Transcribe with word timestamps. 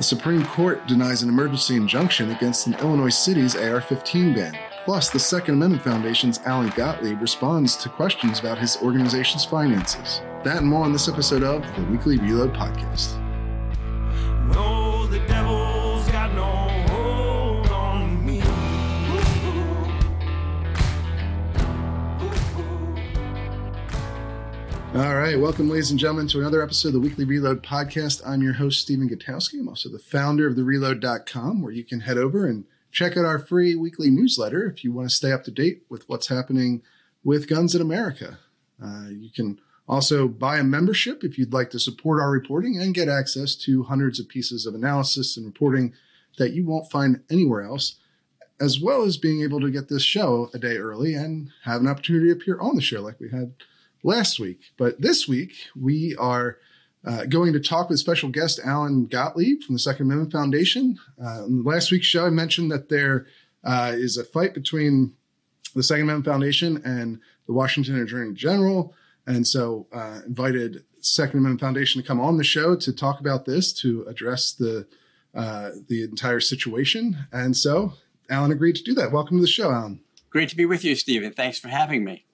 The 0.00 0.04
Supreme 0.04 0.46
Court 0.46 0.86
denies 0.86 1.22
an 1.22 1.28
emergency 1.28 1.76
injunction 1.76 2.30
against 2.30 2.66
an 2.66 2.72
Illinois 2.76 3.10
city's 3.10 3.54
AR 3.54 3.82
15 3.82 4.32
ban. 4.32 4.58
Plus, 4.86 5.10
the 5.10 5.18
Second 5.18 5.56
Amendment 5.56 5.82
Foundation's 5.84 6.40
Alan 6.46 6.70
Gottlieb 6.70 7.20
responds 7.20 7.76
to 7.76 7.90
questions 7.90 8.40
about 8.40 8.56
his 8.56 8.78
organization's 8.78 9.44
finances. 9.44 10.22
That 10.42 10.56
and 10.56 10.66
more 10.66 10.86
on 10.86 10.94
this 10.94 11.06
episode 11.06 11.42
of 11.42 11.60
the 11.76 11.82
Weekly 11.90 12.16
Reload 12.16 12.54
Podcast. 12.54 13.19
All 24.92 25.14
right, 25.14 25.38
welcome, 25.38 25.68
ladies 25.68 25.92
and 25.92 26.00
gentlemen, 26.00 26.26
to 26.28 26.40
another 26.40 26.64
episode 26.64 26.88
of 26.88 26.94
the 26.94 27.00
Weekly 27.00 27.24
Reload 27.24 27.62
Podcast. 27.62 28.22
I'm 28.26 28.42
your 28.42 28.54
host, 28.54 28.80
Stephen 28.80 29.08
Gutowski. 29.08 29.60
I'm 29.60 29.68
also 29.68 29.88
the 29.88 30.00
founder 30.00 30.48
of 30.48 30.56
thereload.com, 30.56 31.62
where 31.62 31.70
you 31.70 31.84
can 31.84 32.00
head 32.00 32.18
over 32.18 32.44
and 32.44 32.64
check 32.90 33.16
out 33.16 33.24
our 33.24 33.38
free 33.38 33.76
weekly 33.76 34.10
newsletter 34.10 34.66
if 34.66 34.82
you 34.82 34.92
want 34.92 35.08
to 35.08 35.14
stay 35.14 35.30
up 35.30 35.44
to 35.44 35.52
date 35.52 35.82
with 35.88 36.08
what's 36.08 36.26
happening 36.26 36.82
with 37.22 37.48
guns 37.48 37.72
in 37.76 37.80
America. 37.80 38.40
Uh, 38.82 39.06
you 39.10 39.30
can 39.30 39.60
also 39.88 40.26
buy 40.26 40.58
a 40.58 40.64
membership 40.64 41.22
if 41.22 41.38
you'd 41.38 41.52
like 41.52 41.70
to 41.70 41.78
support 41.78 42.20
our 42.20 42.32
reporting 42.32 42.80
and 42.80 42.92
get 42.92 43.08
access 43.08 43.54
to 43.54 43.84
hundreds 43.84 44.18
of 44.18 44.28
pieces 44.28 44.66
of 44.66 44.74
analysis 44.74 45.36
and 45.36 45.46
reporting 45.46 45.92
that 46.36 46.52
you 46.52 46.66
won't 46.66 46.90
find 46.90 47.22
anywhere 47.30 47.62
else, 47.62 47.94
as 48.60 48.80
well 48.80 49.02
as 49.02 49.16
being 49.16 49.40
able 49.42 49.60
to 49.60 49.70
get 49.70 49.88
this 49.88 50.02
show 50.02 50.50
a 50.52 50.58
day 50.58 50.78
early 50.78 51.14
and 51.14 51.52
have 51.62 51.80
an 51.80 51.86
opportunity 51.86 52.26
to 52.26 52.32
appear 52.32 52.58
on 52.58 52.74
the 52.74 52.82
show 52.82 53.00
like 53.00 53.20
we 53.20 53.30
had 53.30 53.52
last 54.02 54.38
week. 54.38 54.60
But 54.76 55.00
this 55.00 55.28
week, 55.28 55.52
we 55.76 56.16
are 56.16 56.58
uh, 57.04 57.24
going 57.24 57.52
to 57.52 57.60
talk 57.60 57.88
with 57.88 57.98
special 57.98 58.28
guest 58.28 58.60
Alan 58.64 59.06
Gottlieb 59.06 59.62
from 59.62 59.74
the 59.74 59.78
Second 59.78 60.06
Amendment 60.06 60.32
Foundation. 60.32 60.98
Uh, 61.22 61.44
last 61.46 61.90
week's 61.90 62.06
show, 62.06 62.26
I 62.26 62.30
mentioned 62.30 62.70
that 62.70 62.88
there 62.88 63.26
uh, 63.64 63.92
is 63.94 64.16
a 64.16 64.24
fight 64.24 64.54
between 64.54 65.14
the 65.74 65.82
Second 65.82 66.04
Amendment 66.04 66.26
Foundation 66.26 66.82
and 66.84 67.20
the 67.46 67.52
Washington 67.52 68.00
Attorney 68.00 68.34
General. 68.34 68.94
And 69.26 69.46
so 69.46 69.86
uh, 69.92 70.20
invited 70.26 70.84
Second 71.00 71.38
Amendment 71.38 71.60
Foundation 71.60 72.02
to 72.02 72.06
come 72.06 72.20
on 72.20 72.36
the 72.36 72.44
show 72.44 72.76
to 72.76 72.92
talk 72.92 73.20
about 73.20 73.44
this, 73.44 73.72
to 73.80 74.04
address 74.04 74.52
the 74.52 74.86
uh, 75.32 75.70
the 75.86 76.02
entire 76.02 76.40
situation. 76.40 77.16
And 77.32 77.56
so 77.56 77.92
Alan 78.28 78.50
agreed 78.50 78.74
to 78.76 78.82
do 78.82 78.94
that. 78.94 79.12
Welcome 79.12 79.36
to 79.36 79.40
the 79.40 79.46
show, 79.46 79.70
Alan. 79.70 80.00
Great 80.28 80.48
to 80.48 80.56
be 80.56 80.66
with 80.66 80.84
you, 80.84 80.96
Stephen. 80.96 81.32
Thanks 81.32 81.58
for 81.58 81.68
having 81.68 82.04
me. 82.04 82.24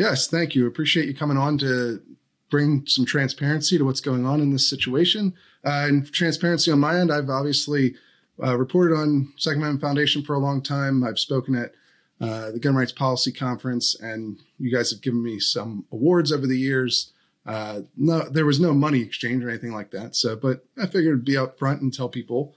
Yes, 0.00 0.28
thank 0.28 0.54
you. 0.54 0.66
Appreciate 0.66 1.08
you 1.08 1.14
coming 1.14 1.36
on 1.36 1.58
to 1.58 2.00
bring 2.48 2.86
some 2.86 3.04
transparency 3.04 3.76
to 3.76 3.84
what's 3.84 4.00
going 4.00 4.24
on 4.24 4.40
in 4.40 4.50
this 4.50 4.66
situation. 4.66 5.34
Uh, 5.62 5.84
and 5.88 6.10
transparency 6.10 6.72
on 6.72 6.80
my 6.80 6.98
end, 6.98 7.12
I've 7.12 7.28
obviously 7.28 7.96
uh, 8.42 8.56
reported 8.56 8.96
on 8.96 9.30
Second 9.36 9.60
Amendment 9.60 9.82
Foundation 9.82 10.22
for 10.22 10.34
a 10.34 10.38
long 10.38 10.62
time. 10.62 11.04
I've 11.04 11.18
spoken 11.18 11.54
at 11.54 11.74
uh, 12.18 12.50
the 12.50 12.58
Gun 12.58 12.74
Rights 12.76 12.92
Policy 12.92 13.30
Conference, 13.30 13.94
and 13.94 14.40
you 14.58 14.74
guys 14.74 14.90
have 14.90 15.02
given 15.02 15.22
me 15.22 15.38
some 15.38 15.84
awards 15.92 16.32
over 16.32 16.46
the 16.46 16.58
years. 16.58 17.12
Uh, 17.44 17.80
no, 17.94 18.20
there 18.20 18.46
was 18.46 18.58
no 18.58 18.72
money 18.72 19.02
exchange 19.02 19.44
or 19.44 19.50
anything 19.50 19.74
like 19.74 19.90
that. 19.90 20.16
So, 20.16 20.34
but 20.34 20.64
I 20.78 20.86
figured 20.86 21.12
it'd 21.12 21.24
be 21.26 21.36
up 21.36 21.58
front 21.58 21.82
and 21.82 21.92
tell 21.92 22.08
people 22.08 22.56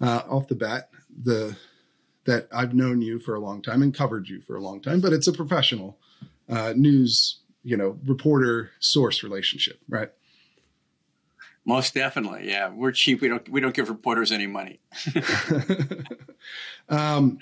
uh, 0.00 0.22
off 0.26 0.48
the 0.48 0.54
bat 0.54 0.88
the 1.22 1.54
that 2.24 2.48
I've 2.50 2.72
known 2.72 3.02
you 3.02 3.18
for 3.18 3.34
a 3.34 3.40
long 3.40 3.60
time 3.60 3.82
and 3.82 3.92
covered 3.92 4.30
you 4.30 4.40
for 4.40 4.56
a 4.56 4.62
long 4.62 4.80
time. 4.80 5.02
But 5.02 5.12
it's 5.12 5.28
a 5.28 5.34
professional 5.34 5.98
uh, 6.48 6.72
news, 6.76 7.38
you 7.62 7.76
know, 7.76 7.98
reporter 8.06 8.70
source 8.78 9.22
relationship, 9.22 9.78
right? 9.88 10.10
Most 11.64 11.94
definitely, 11.94 12.48
yeah. 12.48 12.70
We're 12.70 12.92
cheap. 12.92 13.20
We 13.20 13.28
don't 13.28 13.46
we 13.48 13.60
don't 13.60 13.74
give 13.74 13.90
reporters 13.90 14.32
any 14.32 14.46
money. 14.46 14.80
um, 16.88 17.38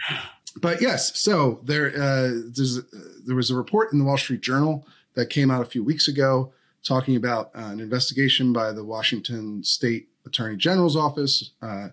but 0.60 0.82
yes, 0.82 1.16
so 1.18 1.60
there 1.62 1.88
uh, 1.88 2.32
there's, 2.48 2.78
uh, 2.78 2.82
there 3.24 3.36
was 3.36 3.50
a 3.50 3.54
report 3.54 3.92
in 3.92 3.98
the 4.00 4.04
Wall 4.04 4.16
Street 4.16 4.40
Journal 4.40 4.86
that 5.14 5.30
came 5.30 5.50
out 5.50 5.62
a 5.62 5.66
few 5.66 5.84
weeks 5.84 6.08
ago 6.08 6.52
talking 6.82 7.16
about 7.16 7.50
uh, 7.54 7.66
an 7.66 7.80
investigation 7.80 8.52
by 8.52 8.72
the 8.72 8.84
Washington 8.84 9.62
State 9.62 10.08
Attorney 10.24 10.56
General's 10.56 10.96
office 10.96 11.50
uh, 11.62 11.88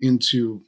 into 0.00 0.62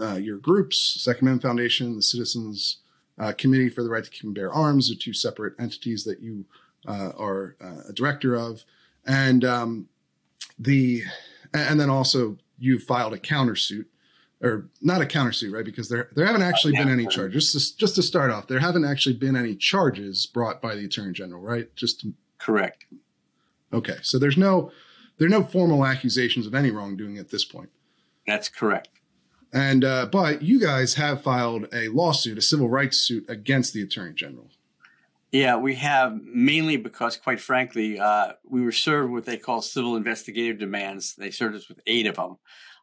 uh, 0.00 0.14
your 0.14 0.38
groups, 0.38 0.98
Second 1.00 1.28
Amendment 1.28 1.42
Foundation, 1.42 1.96
the 1.96 2.02
Citizens 2.02 2.78
uh, 3.18 3.32
Committee 3.36 3.68
for 3.68 3.82
the 3.82 3.90
Right 3.90 4.04
to 4.04 4.10
Keep 4.10 4.24
and 4.24 4.34
Bear 4.34 4.52
Arms, 4.52 4.90
are 4.90 4.96
two 4.96 5.12
separate 5.12 5.54
entities 5.58 6.04
that 6.04 6.20
you 6.20 6.44
are 6.86 7.56
a 7.88 7.92
director 7.92 8.34
of, 8.34 8.64
and 9.06 9.44
um, 9.44 9.88
the 10.58 11.02
and 11.52 11.78
then 11.80 11.90
also 11.90 12.36
you 12.58 12.78
filed 12.78 13.14
a 13.14 13.18
countersuit 13.18 13.86
or 14.40 14.68
not 14.80 15.02
a 15.02 15.04
countersuit, 15.04 15.52
right? 15.52 15.64
Because 15.64 15.88
there 15.88 16.08
there 16.14 16.26
haven't 16.26 16.42
actually 16.42 16.72
been 16.72 16.88
any 16.88 17.06
charges. 17.06 17.52
Just 17.52 17.72
to, 17.72 17.76
just 17.78 17.94
to 17.96 18.02
start 18.02 18.30
off, 18.30 18.46
there 18.46 18.60
haven't 18.60 18.84
actually 18.84 19.16
been 19.16 19.36
any 19.36 19.54
charges 19.54 20.26
brought 20.26 20.62
by 20.62 20.74
the 20.74 20.84
attorney 20.84 21.12
general, 21.12 21.40
right? 21.40 21.74
Just 21.74 22.00
to, 22.00 22.14
correct. 22.38 22.86
Okay, 23.72 23.96
so 24.02 24.18
there's 24.18 24.36
no 24.36 24.70
there 25.18 25.26
are 25.26 25.30
no 25.30 25.42
formal 25.42 25.84
accusations 25.84 26.46
of 26.46 26.54
any 26.54 26.70
wrongdoing 26.70 27.18
at 27.18 27.30
this 27.30 27.44
point. 27.44 27.70
That's 28.26 28.48
correct. 28.48 28.88
And 29.52 29.84
uh, 29.84 30.06
but 30.06 30.42
you 30.42 30.60
guys 30.60 30.94
have 30.94 31.22
filed 31.22 31.68
a 31.72 31.88
lawsuit, 31.88 32.36
a 32.36 32.42
civil 32.42 32.68
rights 32.68 32.98
suit 32.98 33.24
against 33.28 33.72
the 33.72 33.82
attorney 33.82 34.12
general. 34.14 34.48
Yeah, 35.30 35.56
we 35.56 35.74
have 35.74 36.18
mainly 36.22 36.76
because, 36.78 37.16
quite 37.16 37.40
frankly, 37.40 37.98
uh, 37.98 38.32
we 38.44 38.62
were 38.62 38.72
served 38.72 39.12
what 39.12 39.26
they 39.26 39.36
call 39.36 39.60
civil 39.60 39.96
investigative 39.96 40.58
demands. 40.58 41.14
They 41.16 41.30
served 41.30 41.54
us 41.54 41.68
with 41.68 41.80
eight 41.86 42.06
of 42.06 42.16
them. 42.16 42.36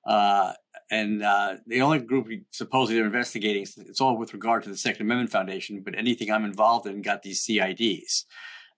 Uh, 0.06 0.54
and 0.92 1.24
uh, 1.24 1.56
the 1.66 1.81
only 1.81 2.00
group 2.00 2.28
we 2.28 2.44
supposedly 2.52 3.02
are 3.02 3.06
investigating, 3.06 3.64
it's 3.64 4.00
all 4.00 4.18
with 4.18 4.34
regard 4.34 4.62
to 4.64 4.70
the 4.70 4.78
Second 4.78 5.08
Amendment 5.08 5.31
Foundation, 5.31 5.81
but 5.81 5.98
anything 5.98 6.31
I'm 6.31 6.46
involved 6.46 6.86
in 6.86 7.02
got 7.02 7.24
these 7.24 7.44
CIDs. 7.44 8.25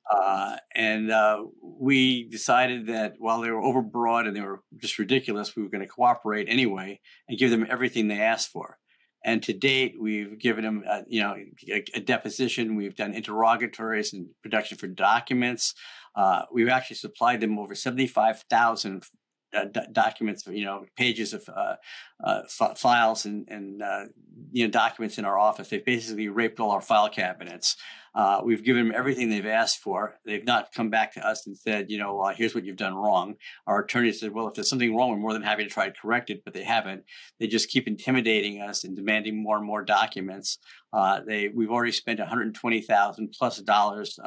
Uh, 0.10 0.56
and 0.74 1.12
uh, 1.12 1.44
we 1.62 2.30
decided 2.30 2.88
that 2.88 3.16
while 3.20 3.42
they 3.42 3.52
were 3.52 3.62
overbroad 3.62 4.28
and 4.28 4.36
they 4.36 4.42
were 4.42 4.62
just 4.78 5.00
ridiculous, 5.00 5.56
we 5.56 5.64
were 5.64 5.70
going 5.70 5.84
to 5.84 5.88
cooperate 5.88 6.48
anyway 6.50 7.00
and 7.28 7.38
give 7.38 7.52
them 7.52 7.66
everything 7.70 8.08
they 8.08 8.22
asked 8.22 8.50
for. 8.50 8.78
And 9.26 9.44
to 9.44 9.54
date, 9.54 9.96
we've 10.00 10.40
given 10.40 10.64
them, 10.64 10.84
uh, 10.90 11.02
you 11.08 11.22
know, 11.22 11.36
a, 11.70 11.84
a, 11.96 12.00
deposition. 12.00 12.76
We've 12.76 12.96
done 12.96 13.14
interrogatories 13.14 14.14
and 14.14 14.28
production 14.42 14.78
for 14.78 14.88
documents. 14.88 15.74
Uh, 16.16 16.44
we've 16.54 16.70
actually 16.70 16.96
supplied 16.98 17.42
them 17.42 17.60
over 17.60 17.76
seventy-five 17.76 18.46
thousand 18.50 19.04
uh, 19.54 19.66
d- 19.66 19.80
documents, 19.92 20.46
you 20.48 20.66
know, 20.66 20.86
pages 20.96 21.34
of 21.34 21.48
uh, 21.50 21.76
uh, 22.24 22.42
f- 22.46 22.78
files 22.78 23.26
and, 23.26 23.48
and 23.50 23.82
uh, 23.82 24.06
you 24.52 24.66
know 24.66 24.72
documents 24.72 25.18
in 25.18 25.26
our 25.26 25.38
office. 25.38 25.70
They've 25.70 25.84
basically 25.84 26.28
raped 26.28 26.60
all 26.60 26.72
our 26.72 26.82
file 26.82 27.10
cabinets. 27.10 27.76
Uh, 28.16 28.42
we've 28.44 28.64
given 28.64 28.88
them 28.88 28.96
everything 28.96 29.30
they've 29.30 29.46
asked 29.46 29.80
for. 29.80 30.20
They've 30.26 30.44
not 30.44 30.74
come 30.74 30.90
back 30.90 31.14
to 31.14 31.26
us 31.28 31.46
and 31.46 31.56
said, 31.56 31.92
you 31.92 32.00
know, 32.00 32.20
uh, 32.20 32.34
here's 32.34 32.56
what 32.56 32.66
you've 32.66 32.76
done 32.76 32.96
wrong. 32.96 33.36
Our 33.68 33.84
attorney 33.84 34.12
said, 34.12 34.34
well, 34.34 34.48
if 34.48 34.56
there's 34.56 34.70
something 34.70 34.96
wrong, 34.96 35.12
we're 35.12 35.18
more 35.18 35.34
than 35.34 35.44
happy 35.44 35.64
to 35.64 35.70
try 35.70 35.86
to 35.86 35.94
correct 35.94 36.32
it, 36.32 36.42
but 36.44 36.56
they 36.56 36.64
haven't. 36.64 37.04
They 37.40 37.46
just 37.46 37.70
keep 37.70 37.88
intimidating 37.88 38.60
us 38.62 38.84
and 38.84 38.96
demanding 38.96 39.42
more 39.42 39.58
and 39.58 39.66
more 39.66 39.84
documents. 39.84 40.58
they 41.28 41.50
we've 41.50 41.72
already 41.72 41.92
spent 41.92 42.20
120,000 42.20 43.36
plus 43.38 43.62
dollars 43.62 44.20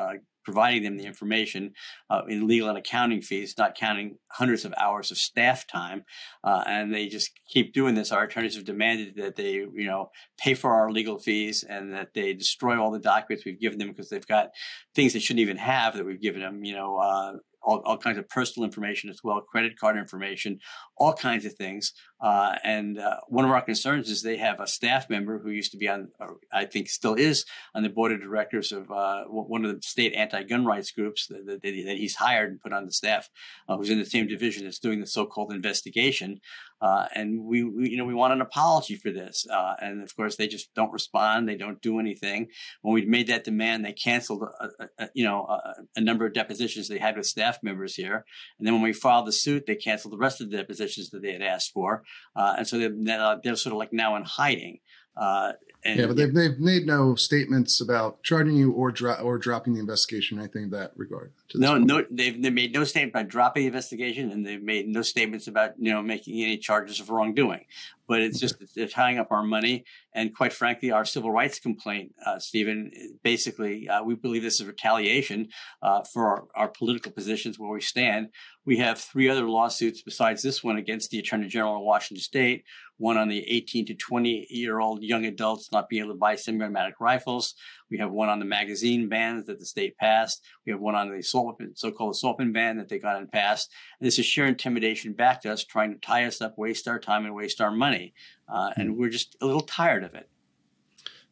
providing 0.44 0.82
them 0.82 0.96
the 0.96 1.06
information 1.06 1.72
uh, 2.08 2.22
in 2.28 2.46
legal 2.46 2.68
and 2.68 2.78
accounting 2.78 3.22
fees, 3.22 3.54
not 3.58 3.74
counting 3.74 4.18
hundreds 4.32 4.64
of 4.64 4.74
hours 4.76 5.10
of 5.10 5.18
staff 5.18 5.66
time. 5.66 6.04
Uh, 6.44 6.62
and 6.66 6.94
they 6.94 7.08
just 7.08 7.30
keep 7.48 7.72
doing 7.72 7.94
this. 7.94 8.12
Our 8.12 8.24
attorneys 8.24 8.56
have 8.56 8.64
demanded 8.64 9.16
that 9.16 9.36
they, 9.36 9.52
you 9.52 9.86
know, 9.86 10.10
pay 10.38 10.54
for 10.54 10.72
our 10.74 10.90
legal 10.90 11.18
fees 11.18 11.64
and 11.68 11.92
that 11.94 12.14
they 12.14 12.32
destroy 12.34 12.80
all 12.80 12.90
the 12.90 12.98
documents 12.98 13.44
we've 13.44 13.60
given 13.60 13.78
them 13.78 13.88
because 13.88 14.08
they've 14.08 14.26
got 14.26 14.50
things 14.94 15.12
they 15.12 15.18
shouldn't 15.18 15.40
even 15.40 15.56
have 15.56 15.96
that 15.96 16.06
we've 16.06 16.20
given 16.20 16.40
them. 16.40 16.64
You 16.64 16.74
know, 16.74 16.96
uh, 16.96 17.32
all, 17.62 17.82
all, 17.84 17.98
kinds 17.98 18.18
of 18.18 18.28
personal 18.28 18.64
information 18.64 19.10
as 19.10 19.20
well, 19.22 19.40
credit 19.40 19.78
card 19.78 19.96
information, 19.96 20.58
all 20.96 21.12
kinds 21.12 21.44
of 21.44 21.54
things. 21.54 21.92
Uh, 22.20 22.56
and 22.64 22.98
uh, 22.98 23.16
one 23.28 23.44
of 23.44 23.50
our 23.50 23.62
concerns 23.62 24.10
is 24.10 24.22
they 24.22 24.36
have 24.36 24.60
a 24.60 24.66
staff 24.66 25.08
member 25.08 25.38
who 25.38 25.50
used 25.50 25.72
to 25.72 25.78
be 25.78 25.88
on, 25.88 26.08
I 26.52 26.66
think 26.66 26.88
still 26.88 27.14
is, 27.14 27.44
on 27.74 27.82
the 27.82 27.88
board 27.88 28.12
of 28.12 28.20
directors 28.20 28.72
of 28.72 28.90
uh, 28.90 29.24
one 29.24 29.64
of 29.64 29.74
the 29.74 29.82
state 29.82 30.14
anti-gun 30.14 30.64
rights 30.66 30.90
groups 30.90 31.26
that, 31.28 31.46
that, 31.46 31.62
that, 31.62 31.72
he's 31.72 32.16
hired 32.16 32.50
and 32.50 32.60
put 32.60 32.72
on 32.72 32.84
the 32.84 32.92
staff, 32.92 33.28
uh, 33.68 33.76
who's 33.76 33.90
in 33.90 33.98
the 33.98 34.04
same 34.04 34.26
division 34.26 34.64
that's 34.64 34.78
doing 34.78 35.00
the 35.00 35.06
so-called 35.06 35.52
investigation. 35.52 36.40
Uh, 36.82 37.06
and 37.14 37.44
we, 37.44 37.62
we, 37.62 37.90
you 37.90 37.96
know, 37.96 38.06
we 38.06 38.14
want 38.14 38.32
an 38.32 38.40
apology 38.40 38.96
for 38.96 39.10
this. 39.10 39.46
Uh, 39.52 39.74
and 39.80 40.02
of 40.02 40.16
course, 40.16 40.36
they 40.36 40.48
just 40.48 40.72
don't 40.74 40.92
respond. 40.92 41.46
They 41.48 41.56
don't 41.56 41.82
do 41.82 41.98
anything. 41.98 42.48
When 42.80 42.94
we 42.94 43.04
made 43.04 43.26
that 43.26 43.44
demand, 43.44 43.84
they 43.84 43.92
canceled, 43.92 44.42
a, 44.42 44.64
a, 44.64 44.88
a, 44.98 45.08
you 45.14 45.24
know, 45.24 45.60
a, 45.96 46.00
number 46.00 46.24
of 46.24 46.32
depositions 46.32 46.88
they 46.88 46.98
had 46.98 47.16
with 47.16 47.26
staff 47.26 47.58
members 47.62 47.94
here. 47.94 48.24
And 48.58 48.66
then 48.66 48.74
when 48.74 48.82
we 48.82 48.94
filed 48.94 49.26
the 49.26 49.32
suit, 49.32 49.64
they 49.66 49.76
canceled 49.76 50.14
the 50.14 50.18
rest 50.18 50.40
of 50.40 50.50
the 50.50 50.56
depositions 50.56 51.10
that 51.10 51.20
they 51.22 51.32
had 51.32 51.42
asked 51.42 51.72
for. 51.72 52.02
Uh, 52.36 52.54
and 52.58 52.66
so 52.66 52.78
they're, 52.78 53.20
uh, 53.20 53.36
they're 53.42 53.56
sort 53.56 53.72
of 53.72 53.78
like 53.78 53.92
now 53.92 54.16
in 54.16 54.24
hiding. 54.24 54.78
Uh, 55.16 55.52
yeah, 55.84 56.06
but 56.06 56.16
they've, 56.16 56.32
they've 56.32 56.58
made 56.58 56.86
no 56.86 57.14
statements 57.14 57.80
about 57.80 58.22
charging 58.22 58.54
you 58.54 58.72
or 58.72 58.92
dro- 58.92 59.14
or 59.14 59.38
dropping 59.38 59.74
the 59.74 59.80
investigation, 59.80 60.38
anything 60.38 60.64
in 60.64 60.70
that 60.70 60.92
regard. 60.94 61.32
No, 61.54 61.72
point? 61.72 61.86
no, 61.86 62.04
they've, 62.10 62.40
they 62.40 62.50
made 62.50 62.72
no 62.72 62.84
statement 62.84 63.14
about 63.14 63.28
dropping 63.28 63.62
the 63.62 63.66
investigation, 63.68 64.30
and 64.30 64.46
they've 64.46 64.62
made 64.62 64.88
no 64.88 65.02
statements 65.02 65.46
about 65.48 65.72
you 65.78 65.92
know 65.92 66.02
making 66.02 66.42
any 66.42 66.58
charges 66.58 67.00
of 67.00 67.10
wrongdoing. 67.10 67.64
But 68.06 68.22
it's 68.22 68.40
just 68.40 68.56
they're 68.74 68.88
tying 68.88 69.18
up 69.18 69.30
our 69.30 69.42
money, 69.42 69.84
and 70.12 70.34
quite 70.34 70.52
frankly, 70.52 70.90
our 70.90 71.04
civil 71.04 71.30
rights 71.30 71.60
complaint, 71.60 72.12
uh, 72.26 72.38
Stephen, 72.38 72.90
basically, 73.22 73.88
uh, 73.88 74.02
we 74.02 74.14
believe 74.14 74.42
this 74.42 74.60
is 74.60 74.66
retaliation 74.66 75.48
uh, 75.82 76.02
for 76.02 76.26
our, 76.26 76.44
our 76.54 76.68
political 76.68 77.12
positions 77.12 77.58
where 77.58 77.70
we 77.70 77.80
stand. 77.80 78.28
We 78.64 78.78
have 78.78 78.98
three 78.98 79.28
other 79.28 79.48
lawsuits 79.48 80.02
besides 80.02 80.42
this 80.42 80.62
one 80.62 80.76
against 80.76 81.10
the 81.10 81.18
Attorney 81.18 81.48
General 81.48 81.76
of 81.76 81.82
Washington 81.82 82.22
State. 82.22 82.64
One 82.98 83.16
on 83.16 83.28
the 83.28 83.48
18 83.48 83.86
to 83.86 83.94
20 83.94 84.46
year 84.50 84.78
old 84.78 85.02
young 85.02 85.24
adults 85.24 85.72
not 85.72 85.88
being 85.88 86.02
able 86.02 86.12
to 86.12 86.18
buy 86.18 86.36
semi-automatic 86.36 87.00
rifles. 87.00 87.54
We 87.90 87.98
have 87.98 88.10
one 88.10 88.28
on 88.28 88.38
the 88.38 88.44
magazine 88.44 89.08
bans 89.08 89.46
that 89.46 89.58
the 89.58 89.66
state 89.66 89.96
passed. 89.98 90.42
We 90.64 90.72
have 90.72 90.80
one 90.80 90.94
on 90.94 91.08
the 91.08 91.16
assault 91.16 91.46
weapon, 91.46 91.74
so-called 91.74 92.14
assault 92.14 92.38
weapon 92.38 92.52
ban 92.52 92.76
that 92.78 92.88
they 92.88 92.98
got 92.98 93.16
and 93.16 93.30
passed. 93.30 93.72
And 93.98 94.06
this 94.06 94.18
is 94.18 94.26
sheer 94.26 94.46
intimidation 94.46 95.12
back 95.12 95.42
to 95.42 95.52
us, 95.52 95.64
trying 95.64 95.92
to 95.92 95.98
tie 95.98 96.24
us 96.24 96.40
up, 96.40 96.56
waste 96.56 96.86
our 96.88 96.98
time, 96.98 97.24
and 97.24 97.34
waste 97.34 97.60
our 97.60 97.72
money. 97.72 98.14
Uh, 98.48 98.70
and 98.76 98.96
we're 98.96 99.10
just 99.10 99.36
a 99.40 99.46
little 99.46 99.62
tired 99.62 100.04
of 100.04 100.14
it. 100.14 100.28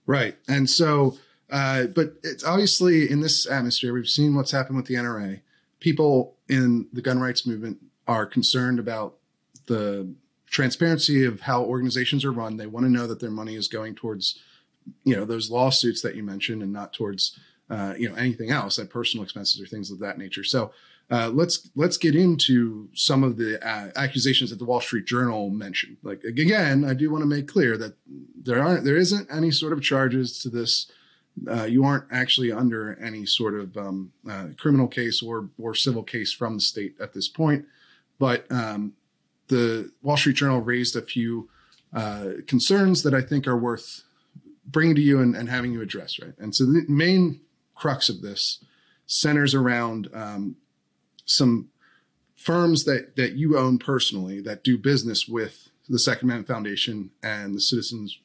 Right. 0.06 0.36
And 0.48 0.68
so, 0.68 1.18
uh, 1.50 1.84
but 1.86 2.14
it's 2.22 2.44
obviously 2.44 3.10
in 3.10 3.20
this 3.20 3.46
atmosphere, 3.46 3.92
we've 3.92 4.08
seen 4.08 4.34
what's 4.34 4.50
happened 4.50 4.76
with 4.76 4.86
the 4.86 4.94
NRA. 4.94 5.40
People 5.80 6.36
in 6.48 6.88
the 6.92 7.02
gun 7.02 7.20
rights 7.20 7.46
movement 7.46 7.78
are 8.06 8.26
concerned 8.26 8.78
about 8.78 9.16
the 9.66 10.14
transparency 10.50 11.24
of 11.24 11.42
how 11.42 11.62
organizations 11.62 12.24
are 12.24 12.32
run. 12.32 12.56
They 12.56 12.66
want 12.66 12.86
to 12.86 12.90
know 12.90 13.06
that 13.06 13.20
their 13.20 13.30
money 13.30 13.54
is 13.54 13.68
going 13.68 13.94
towards, 13.94 14.40
you 15.04 15.16
know, 15.16 15.24
those 15.24 15.50
lawsuits 15.50 16.02
that 16.02 16.14
you 16.14 16.22
mentioned 16.22 16.62
and 16.62 16.72
not 16.72 16.92
towards, 16.92 17.38
uh, 17.70 17.94
you 17.98 18.08
know, 18.08 18.14
anything 18.14 18.50
else 18.50 18.78
like 18.78 18.90
personal 18.90 19.24
expenses 19.24 19.60
or 19.60 19.66
things 19.66 19.90
of 19.90 19.98
that 20.00 20.18
nature. 20.18 20.44
So, 20.44 20.72
uh, 21.10 21.30
let's 21.32 21.70
let's 21.74 21.96
get 21.96 22.14
into 22.14 22.88
some 22.92 23.24
of 23.24 23.38
the 23.38 23.58
uh, 23.66 23.90
accusations 23.96 24.50
that 24.50 24.58
the 24.58 24.64
Wall 24.64 24.80
Street 24.80 25.06
Journal 25.06 25.48
mentioned. 25.48 25.96
Like 26.02 26.22
again, 26.24 26.84
I 26.84 26.92
do 26.92 27.10
want 27.10 27.22
to 27.22 27.26
make 27.26 27.48
clear 27.48 27.78
that 27.78 27.94
there 28.36 28.62
aren't 28.62 28.84
there 28.84 28.96
isn't 28.96 29.26
any 29.30 29.50
sort 29.50 29.72
of 29.72 29.82
charges 29.82 30.38
to 30.40 30.50
this. 30.50 30.90
Uh, 31.48 31.64
you 31.64 31.84
aren't 31.84 32.04
actually 32.10 32.52
under 32.52 32.98
any 33.00 33.24
sort 33.24 33.54
of 33.54 33.76
um, 33.76 34.12
uh, 34.28 34.48
criminal 34.58 34.86
case 34.86 35.22
or 35.22 35.48
or 35.58 35.74
civil 35.74 36.02
case 36.02 36.30
from 36.30 36.54
the 36.56 36.60
state 36.60 36.94
at 37.00 37.14
this 37.14 37.28
point. 37.28 37.64
But 38.18 38.44
um, 38.50 38.92
the 39.48 39.90
Wall 40.02 40.16
Street 40.18 40.36
Journal 40.36 40.60
raised 40.60 40.94
a 40.94 41.02
few 41.02 41.48
uh, 41.94 42.32
concerns 42.46 43.02
that 43.02 43.14
I 43.14 43.22
think 43.22 43.46
are 43.46 43.56
worth 43.56 44.02
bringing 44.70 44.94
to 44.94 45.00
you 45.00 45.20
and, 45.20 45.34
and 45.34 45.48
having 45.48 45.72
you 45.72 45.80
address. 45.80 46.18
Right, 46.20 46.34
and 46.38 46.54
so 46.54 46.64
the 46.64 46.84
main 46.88 47.40
crux 47.74 48.08
of 48.08 48.22
this 48.22 48.64
centers 49.06 49.54
around 49.54 50.08
um, 50.12 50.56
some 51.24 51.68
firms 52.36 52.84
that 52.84 53.16
that 53.16 53.32
you 53.32 53.58
own 53.58 53.78
personally 53.78 54.40
that 54.40 54.62
do 54.62 54.78
business 54.78 55.26
with 55.26 55.68
the 55.88 55.98
Second 55.98 56.28
Amendment 56.28 56.48
Foundation 56.48 57.10
and 57.22 57.54
the 57.54 57.60
Citizens 57.60 58.18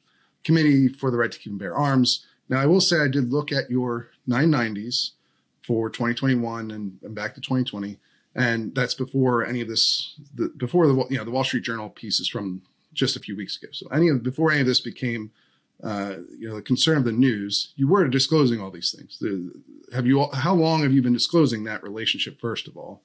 Committee 0.44 0.88
for 0.88 1.10
the 1.10 1.16
Right 1.16 1.32
to 1.32 1.38
Keep 1.38 1.52
and 1.52 1.58
Bear 1.58 1.74
Arms. 1.74 2.26
Now, 2.48 2.60
I 2.60 2.66
will 2.66 2.80
say 2.80 3.00
I 3.00 3.08
did 3.08 3.32
look 3.32 3.50
at 3.50 3.70
your 3.70 4.10
990s 4.28 5.12
for 5.62 5.88
2021 5.88 6.70
and, 6.70 6.98
and 7.02 7.14
back 7.14 7.34
to 7.34 7.40
2020, 7.40 7.98
and 8.34 8.74
that's 8.74 8.94
before 8.94 9.46
any 9.46 9.62
of 9.62 9.68
this, 9.68 10.14
the, 10.34 10.48
before 10.48 10.86
the 10.86 11.06
you 11.08 11.16
know 11.16 11.24
the 11.24 11.30
Wall 11.30 11.44
Street 11.44 11.64
Journal 11.64 11.88
pieces 11.88 12.28
from 12.28 12.62
just 12.92 13.16
a 13.16 13.20
few 13.20 13.34
weeks 13.34 13.60
ago. 13.60 13.68
So 13.72 13.88
any 13.88 14.08
of 14.08 14.22
before 14.22 14.52
any 14.52 14.60
of 14.60 14.66
this 14.66 14.80
became 14.80 15.32
uh, 15.82 16.16
you 16.38 16.48
know 16.48 16.54
the 16.56 16.62
concern 16.62 16.96
of 16.98 17.04
the 17.04 17.12
news, 17.12 17.72
you 17.76 17.88
were 17.88 18.06
disclosing 18.08 18.60
all 18.60 18.70
these 18.70 18.94
things. 18.96 19.18
The, 19.20 19.52
have 19.94 20.06
you? 20.06 20.28
How 20.32 20.54
long 20.54 20.82
have 20.82 20.92
you 20.92 21.02
been 21.02 21.12
disclosing 21.12 21.64
that 21.64 21.82
relationship? 21.82 22.40
First 22.40 22.68
of 22.68 22.76
all, 22.76 23.02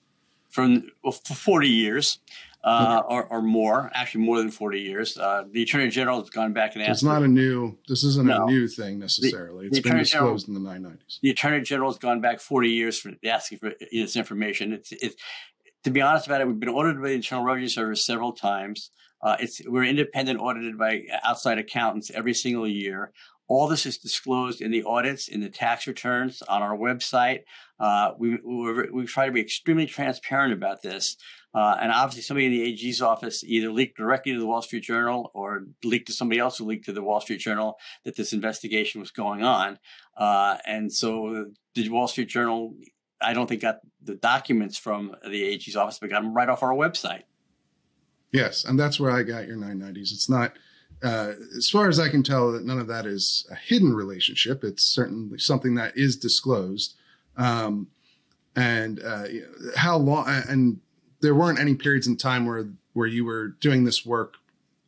From 0.50 0.90
well, 1.04 1.12
for 1.12 1.34
40 1.34 1.68
years 1.68 2.20
uh, 2.64 3.02
or, 3.08 3.26
or 3.26 3.42
more, 3.42 3.90
actually 3.94 4.24
more 4.26 4.38
than 4.38 4.52
40 4.52 4.80
years. 4.82 5.18
Uh, 5.18 5.46
the 5.52 5.64
Attorney 5.64 5.90
General 5.90 6.20
has 6.20 6.30
gone 6.30 6.54
back 6.54 6.76
and 6.76 6.84
so 6.84 6.90
asked. 6.90 6.98
it's 6.98 7.04
not 7.04 7.24
a 7.24 7.28
new. 7.28 7.78
This 7.88 8.04
isn't 8.04 8.28
No. 8.28 8.44
a 8.44 8.52
new 8.52 8.68
thing 8.68 9.00
necessarily. 9.00 9.68
the 9.70 9.78
it's 9.78 9.80
been 9.80 9.92
Attorney 9.94 10.06
General- 10.06 10.34
disclosed 10.36 10.48
in 10.50 10.54
the 10.64 10.70
990s. 10.70 11.20
the 11.22 11.30
attorney 11.32 11.62
general 11.62 11.90
has 11.92 11.98
gone 11.98 12.22
back 12.22 12.40
40 12.40 12.70
years 12.70 13.00
for 13.00 13.12
asking 13.26 13.60
for 13.60 13.74
this 13.92 14.16
information. 14.16 14.74
It's, 14.74 14.92
it's 14.92 15.16
to 15.84 15.90
be 15.92 16.02
honest 16.02 16.28
about 16.28 16.42
it, 16.42 16.48
we've 16.48 16.60
been 16.60 16.70
audited 16.70 17.02
by 17.02 17.10
the 17.10 17.14
Internal 17.16 17.46
Revenue 17.46 17.68
Service 17.70 18.06
several 18.06 18.34
times. 18.34 18.92
Uh, 19.22 19.36
it's 19.40 19.62
we're 19.68 19.84
independent 19.84 20.40
audited 20.40 20.78
by 20.78 21.04
outside 21.24 21.58
accountants 21.58 22.12
every 22.12 22.34
single 22.34 22.68
year. 22.68 23.12
All 23.48 23.68
this 23.68 23.88
is 23.88 23.98
disclosed 23.98 24.62
in 24.62 24.70
the 24.70 24.84
audits, 24.84 25.28
in 25.28 25.42
the 25.42 25.50
tax 25.50 25.88
returns, 25.88 26.44
on 26.44 26.62
our 26.62 26.78
website. 26.78 27.42
Uh, 27.80 28.12
we 28.18 28.38
we 28.44 28.90
we 28.92 29.06
try 29.06 29.26
to 29.26 29.32
be 29.32 29.42
extremely 29.42 29.86
transparent 29.86 30.54
about 30.54 30.82
this. 30.82 31.18
Uh, 31.54 31.76
and 31.82 31.92
obviously, 31.92 32.22
somebody 32.22 32.46
in 32.46 32.52
the 32.52 32.62
AG's 32.62 33.02
office 33.02 33.44
either 33.44 33.72
leaked 33.72 33.98
directly 33.98 34.34
to 34.34 34.40
the 34.40 34.46
Wall 34.46 34.62
Street 34.62 34.84
Journal 34.84 35.32
or 35.34 35.66
leaked 35.84 36.08
to 36.08 36.14
somebody 36.14 36.40
else 36.40 36.60
who 36.60 36.66
leaked 36.66 36.86
to 36.86 36.94
the 36.94 37.02
Wall 37.02 37.20
Street 37.20 37.40
Journal 37.40 37.78
that 38.06 38.16
this 38.16 38.34
investigation 38.34 39.02
was 39.02 39.10
going 39.10 39.44
on. 39.44 39.80
Uh, 40.16 40.58
and 40.68 40.94
so 40.94 41.48
the 41.74 41.90
Wall 41.90 42.08
Street 42.08 42.30
Journal, 42.30 42.76
I 43.20 43.34
don't 43.34 43.48
think 43.48 43.64
got 43.64 43.80
the 44.04 44.14
documents 44.16 44.78
from 44.78 45.16
the 45.28 45.44
AG's 45.44 45.76
office, 45.76 45.98
but 45.98 46.12
got 46.12 46.22
them 46.22 46.36
right 46.36 46.50
off 46.50 46.62
our 46.62 46.74
website. 46.74 47.24
Yes, 48.32 48.64
and 48.64 48.80
that's 48.80 49.00
where 49.00 49.12
I 49.12 49.24
got 49.24 49.48
your 49.48 49.58
990s. 49.58 50.12
It's 50.12 50.30
not, 50.30 50.54
uh, 51.04 51.34
as 51.58 51.70
far 51.70 51.88
as 51.88 52.00
I 52.00 52.10
can 52.10 52.24
tell, 52.24 52.52
that 52.52 52.66
none 52.66 52.80
of 52.80 52.88
that 52.88 53.06
is 53.06 53.48
a 53.52 53.56
hidden 53.56 53.94
relationship. 53.94 54.64
It's 54.64 54.84
certainly 54.84 55.40
something 55.40 55.76
that 55.76 55.98
is 55.98 56.16
disclosed. 56.16 56.96
Um, 57.38 57.88
and 58.56 59.02
uh, 59.02 59.26
how 59.76 59.98
long? 59.98 60.28
And 60.28 60.80
there 61.22 61.36
weren't 61.36 61.60
any 61.60 61.76
periods 61.76 62.08
in 62.08 62.18
time 62.18 62.46
where 62.46 62.68
where 62.94 63.08
you 63.08 63.24
were 63.24 63.50
doing 63.60 63.86
this 63.86 64.06
work 64.06 64.36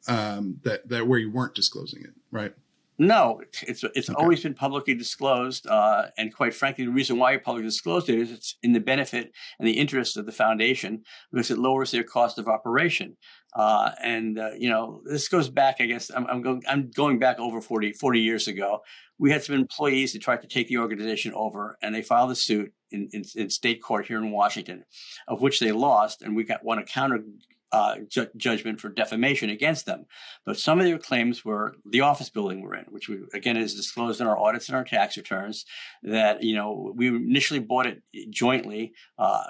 um, 0.07 0.59
that 0.63 0.89
that 0.89 1.07
where 1.07 1.19
you 1.19 1.31
weren't 1.31 1.55
disclosing 1.55 2.03
it, 2.03 2.13
right? 2.31 2.53
No, 3.01 3.42
it's 3.68 3.83
it's 3.83 4.12
Okay. 4.12 4.15
always 4.21 4.44
been 4.44 4.53
publicly 4.53 4.94
disclosed, 4.94 5.65
uh, 5.65 6.09
and 6.19 6.31
quite 6.31 6.53
frankly, 6.53 6.86
the 6.86 6.92
reason 6.92 7.18
why 7.18 7.31
you 7.31 7.39
publicly 7.39 7.68
disclosed 7.68 8.09
it 8.09 8.19
is 8.19 8.31
it's 8.31 8.57
in 8.62 8.74
the 8.74 8.80
benefit 8.80 9.31
and 9.57 9.68
the 9.68 9.80
interest 9.80 10.18
of 10.18 10.27
the 10.27 10.31
foundation 10.31 11.01
because 11.31 11.50
it 11.50 11.57
lowers 11.57 11.89
their 11.89 12.03
cost 12.03 12.38
of 12.38 12.48
operation. 12.48 13.18
Uh, 13.56 13.89
and 14.03 14.38
uh, 14.38 14.51
you 14.56 14.69
know, 14.69 15.01
this 15.06 15.27
goes 15.27 15.50
back. 15.50 15.77
I 15.80 15.88
guess 15.88 16.12
I'm, 16.15 16.27
I'm 16.27 16.44
going 16.44 16.62
I'm 16.68 16.92
going 16.92 17.18
back 17.18 17.39
over 17.39 17.59
40, 17.59 17.94
40 17.94 18.19
years 18.19 18.48
ago. 18.48 18.81
We 19.18 19.31
had 19.31 19.44
some 19.44 19.56
employees 19.56 20.13
that 20.13 20.21
tried 20.21 20.44
to 20.44 20.47
take 20.47 20.68
the 20.68 20.77
organization 20.77 21.33
over, 21.33 21.80
and 21.81 21.95
they 21.95 22.04
filed 22.04 22.30
a 22.30 22.36
suit 22.36 22.71
in, 22.92 23.09
in, 23.13 23.24
in 23.36 23.50
state 23.50 23.81
court 23.81 24.06
here 24.06 24.19
in 24.19 24.30
Washington, 24.30 24.83
of 25.27 25.42
which 25.42 25.59
they 25.59 25.71
lost, 25.71 26.21
and 26.21 26.36
we 26.36 26.44
got 26.44 26.63
won 26.63 26.77
a 26.77 26.83
counter 26.83 27.24
uh, 27.71 27.95
ju- 28.09 28.29
judgment 28.38 28.81
for 28.81 28.89
defamation 28.89 29.50
against 29.50 29.85
them. 29.85 30.06
But 30.45 30.57
some 30.57 30.79
of 30.79 30.85
their 30.85 30.97
claims 30.97 31.45
were 31.45 31.75
the 31.85 32.01
office 32.01 32.30
building 32.30 32.61
we're 32.61 32.75
in, 32.75 32.85
which 32.90 33.09
we 33.09 33.19
again 33.33 33.57
is 33.57 33.75
disclosed 33.75 34.21
in 34.21 34.28
our 34.28 34.37
audits 34.37 34.68
and 34.68 34.75
our 34.75 34.83
tax 34.83 35.18
returns. 35.18 35.66
That 36.04 36.44
you 36.44 36.56
know 36.56 36.94
we 36.95 37.07
initially 37.07 37.59
bought 37.59 37.87
it 37.87 38.01
jointly 38.30 38.94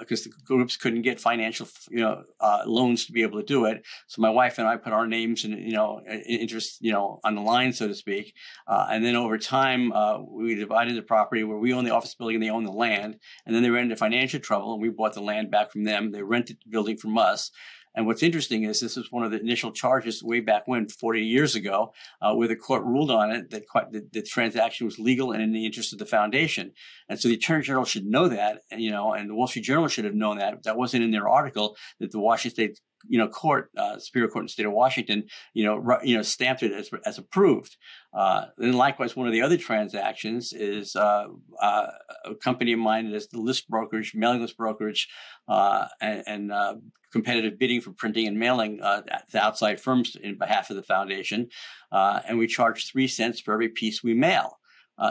because 0.00 0.24
the 0.24 0.32
groups 0.44 0.76
couldn't 0.76 1.02
get 1.02 1.20
financial 1.20 1.68
you 1.90 2.00
know 2.00 2.24
uh, 2.40 2.62
loans 2.66 3.06
to 3.06 3.12
be 3.12 3.22
able 3.22 3.40
to 3.40 3.46
do 3.46 3.64
it. 3.64 3.84
So 4.06 4.22
my 4.22 4.30
wife 4.30 4.58
and 4.58 4.68
I 4.68 4.76
put 4.76 4.92
our 4.92 5.06
names 5.06 5.44
and 5.44 5.58
you 5.58 5.72
know 5.72 6.00
interest 6.26 6.78
you 6.80 6.92
know 6.92 7.20
on 7.24 7.34
the 7.34 7.42
line, 7.42 7.72
so 7.72 7.88
to 7.88 7.94
speak. 7.94 8.34
Uh, 8.66 8.86
and 8.90 9.04
then 9.04 9.16
over 9.16 9.38
time, 9.38 9.92
uh, 9.92 10.18
we 10.20 10.54
divided 10.54 10.96
the 10.96 11.02
property 11.02 11.44
where 11.44 11.58
we 11.58 11.72
own 11.72 11.84
the 11.84 11.94
office 11.94 12.14
building 12.14 12.36
and 12.36 12.42
they 12.42 12.50
own 12.50 12.64
the 12.64 12.72
land. 12.72 13.18
And 13.46 13.54
then 13.54 13.62
they 13.62 13.70
ran 13.70 13.84
into 13.84 13.96
financial 13.96 14.40
trouble, 14.40 14.72
and 14.72 14.82
we 14.82 14.88
bought 14.88 15.14
the 15.14 15.20
land 15.20 15.50
back 15.50 15.72
from 15.72 15.84
them. 15.84 16.12
They 16.12 16.22
rented 16.22 16.58
the 16.64 16.70
building 16.70 16.96
from 16.96 17.18
us. 17.18 17.50
And 17.94 18.06
what's 18.06 18.22
interesting 18.22 18.64
is 18.64 18.80
this 18.80 18.96
is 18.96 19.12
one 19.12 19.24
of 19.24 19.30
the 19.30 19.40
initial 19.40 19.70
charges 19.70 20.22
way 20.22 20.40
back 20.40 20.66
when, 20.66 20.88
40 20.88 21.22
years 21.22 21.54
ago, 21.54 21.92
uh, 22.20 22.34
where 22.34 22.48
the 22.48 22.56
court 22.56 22.84
ruled 22.84 23.10
on 23.10 23.30
it 23.30 23.50
that 23.50 23.64
the, 23.90 24.06
the 24.12 24.22
transaction 24.22 24.86
was 24.86 24.98
legal 24.98 25.32
and 25.32 25.42
in 25.42 25.52
the 25.52 25.66
interest 25.66 25.92
of 25.92 25.98
the 25.98 26.06
foundation. 26.06 26.72
And 27.08 27.20
so 27.20 27.28
the 27.28 27.34
attorney 27.34 27.62
general 27.64 27.84
should 27.84 28.06
know 28.06 28.28
that, 28.28 28.62
and, 28.70 28.80
you 28.80 28.90
know, 28.90 29.12
and 29.12 29.28
the 29.28 29.34
Wall 29.34 29.46
Street 29.46 29.64
Journal 29.64 29.88
should 29.88 30.04
have 30.04 30.14
known 30.14 30.38
that. 30.38 30.62
That 30.62 30.76
wasn't 30.76 31.04
in 31.04 31.10
their 31.10 31.28
article 31.28 31.76
that 32.00 32.12
the 32.12 32.20
Washington 32.20 32.54
State, 32.54 32.80
you 33.08 33.18
know, 33.18 33.28
court, 33.28 33.70
uh, 33.76 33.98
Superior 33.98 34.28
Court 34.28 34.42
in 34.42 34.46
the 34.46 34.52
state 34.52 34.66
of 34.66 34.72
Washington, 34.72 35.24
you 35.54 35.64
know, 35.64 35.98
you 36.02 36.16
know, 36.16 36.22
stamped 36.22 36.62
it 36.62 36.72
as, 36.72 36.90
as 37.04 37.18
approved. 37.18 37.76
Uh, 38.14 38.46
then 38.58 38.72
likewise, 38.72 39.16
one 39.16 39.26
of 39.26 39.32
the 39.32 39.42
other 39.42 39.56
transactions 39.56 40.52
is 40.52 40.96
uh, 40.96 41.26
uh, 41.60 41.86
a 42.24 42.34
company 42.34 42.72
of 42.72 42.78
mine 42.78 43.10
that 43.10 43.16
is 43.16 43.28
the 43.28 43.40
list 43.40 43.68
brokerage, 43.68 44.12
mailing 44.14 44.40
list 44.40 44.56
brokerage, 44.56 45.08
uh, 45.48 45.86
and, 46.00 46.22
and 46.26 46.52
uh, 46.52 46.74
competitive 47.12 47.58
bidding 47.58 47.80
for 47.80 47.92
printing 47.92 48.26
and 48.26 48.38
mailing 48.38 48.80
uh, 48.82 49.02
to 49.30 49.38
outside 49.38 49.80
firms 49.80 50.16
in 50.22 50.38
behalf 50.38 50.70
of 50.70 50.76
the 50.76 50.82
foundation. 50.82 51.48
Uh, 51.90 52.20
and 52.26 52.38
we 52.38 52.46
charge 52.46 52.90
three 52.90 53.08
cents 53.08 53.40
for 53.40 53.54
every 53.54 53.68
piece 53.68 54.02
we 54.02 54.14
mail 54.14 54.58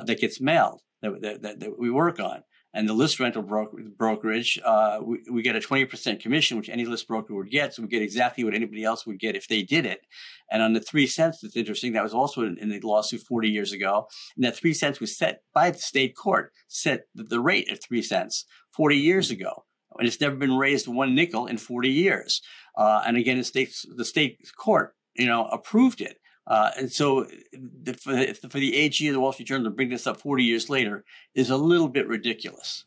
that 0.06 0.20
gets 0.22 0.40
mailed 0.40 0.82
that, 1.02 1.42
that, 1.42 1.60
that 1.60 1.80
we 1.80 1.92
work 1.92 2.20
on. 2.20 2.44
And 2.74 2.88
the 2.88 2.94
list 2.94 3.20
rental 3.20 3.42
bro- 3.42 3.74
brokerage, 3.98 4.60
uh, 4.64 5.00
we, 5.04 5.20
we, 5.30 5.42
get 5.42 5.56
a 5.56 5.60
20% 5.60 6.20
commission, 6.22 6.58
which 6.58 6.70
any 6.70 6.86
list 6.86 7.08
broker 7.08 7.36
would 7.36 7.50
get. 7.50 7.74
So 7.74 7.82
we 7.82 7.90
get 7.90 8.02
exactly 8.02 8.44
what 8.44 8.54
anybody 8.54 8.84
else 8.84 9.06
would 9.06 9.20
get 9.20 9.36
if 9.36 9.48
they 9.48 9.62
did 9.62 9.86
it. 9.86 10.02
And 10.50 10.62
on 10.62 10.74
the 10.74 10.80
three 10.80 11.08
cents, 11.08 11.44
it's 11.44 11.58
interesting. 11.58 11.94
That 11.94 12.04
was 12.04 12.14
also 12.14 12.44
in, 12.44 12.58
in 12.58 12.70
the 12.70 12.80
lawsuit 12.80 13.22
40 13.22 13.50
years 13.50 13.74
ago. 13.74 14.08
And 14.36 14.46
that 14.46 14.56
three 14.56 14.74
cents 14.74 15.00
was 15.00 15.18
set 15.18 15.42
by 15.54 15.72
the 15.72 15.80
state 15.80 16.16
court, 16.16 16.54
set 16.68 17.08
the, 17.14 17.24
the 17.24 17.40
rate 17.42 17.68
at 17.70 17.84
three 17.84 18.02
cents 18.02 18.46
40 18.74 18.96
years 18.96 19.32
ago. 19.32 19.66
And 20.00 20.08
it's 20.08 20.22
never 20.22 20.36
been 20.36 20.56
raised 20.56 20.88
one 20.88 21.14
nickel 21.14 21.48
in 21.48 21.58
40 21.58 21.90
years. 21.90 22.42
Uh, 22.78 23.04
and 23.06 23.18
again, 23.18 23.38
the 23.38 23.44
state, 23.44 23.76
the 23.96 24.06
state 24.06 24.40
court, 24.58 24.96
you 25.16 25.28
know, 25.28 25.46
approved 25.48 26.00
it. 26.00 26.21
Uh, 26.52 26.70
and 26.78 26.92
so 26.92 27.26
the, 27.54 27.94
for, 27.94 28.12
the, 28.12 28.34
for 28.34 28.60
the 28.60 28.76
AG 28.76 29.08
of 29.08 29.14
the 29.14 29.22
Wall 29.22 29.32
Street 29.32 29.48
Journal 29.48 29.64
to 29.64 29.70
bring 29.70 29.88
this 29.88 30.06
up 30.06 30.20
40 30.20 30.44
years 30.44 30.70
later 30.70 31.06
is 31.34 31.50
a 31.50 31.56
little 31.56 31.88
bit 31.88 32.06
ridiculous. 32.10 32.84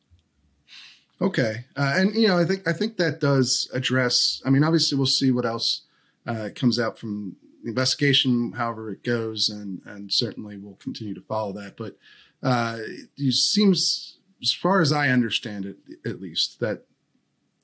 Okay, 1.23 1.65
uh, 1.75 1.95
and 1.97 2.15
you 2.15 2.29
know, 2.29 2.37
I 2.37 2.45
think 2.45 2.69
I 2.69 2.75
think 2.75 2.99
that 2.99 3.21
does 3.21 3.71
address. 3.73 4.43
I 4.45 4.51
mean, 4.51 4.65
obviously, 4.65 4.99
we'll 4.99 5.07
see 5.07 5.31
what 5.31 5.47
else 5.47 5.87
uh, 6.27 6.51
comes 6.55 6.79
out 6.79 6.99
from 6.99 7.37
the 7.63 7.71
investigation, 7.71 8.53
however 8.53 8.91
it 8.91 9.03
goes, 9.03 9.49
and 9.49 9.81
and 9.87 10.13
certainly 10.13 10.59
we'll 10.59 10.75
continue 10.75 11.15
to 11.15 11.23
follow 11.23 11.53
that. 11.53 11.79
But 11.79 11.97
uh, 12.43 12.81
it 13.17 13.33
seems, 13.33 14.19
as 14.43 14.53
far 14.53 14.83
as 14.83 14.93
I 14.93 15.09
understand 15.09 15.65
it, 15.65 15.77
at 16.05 16.21
least, 16.21 16.61
that 16.61 16.85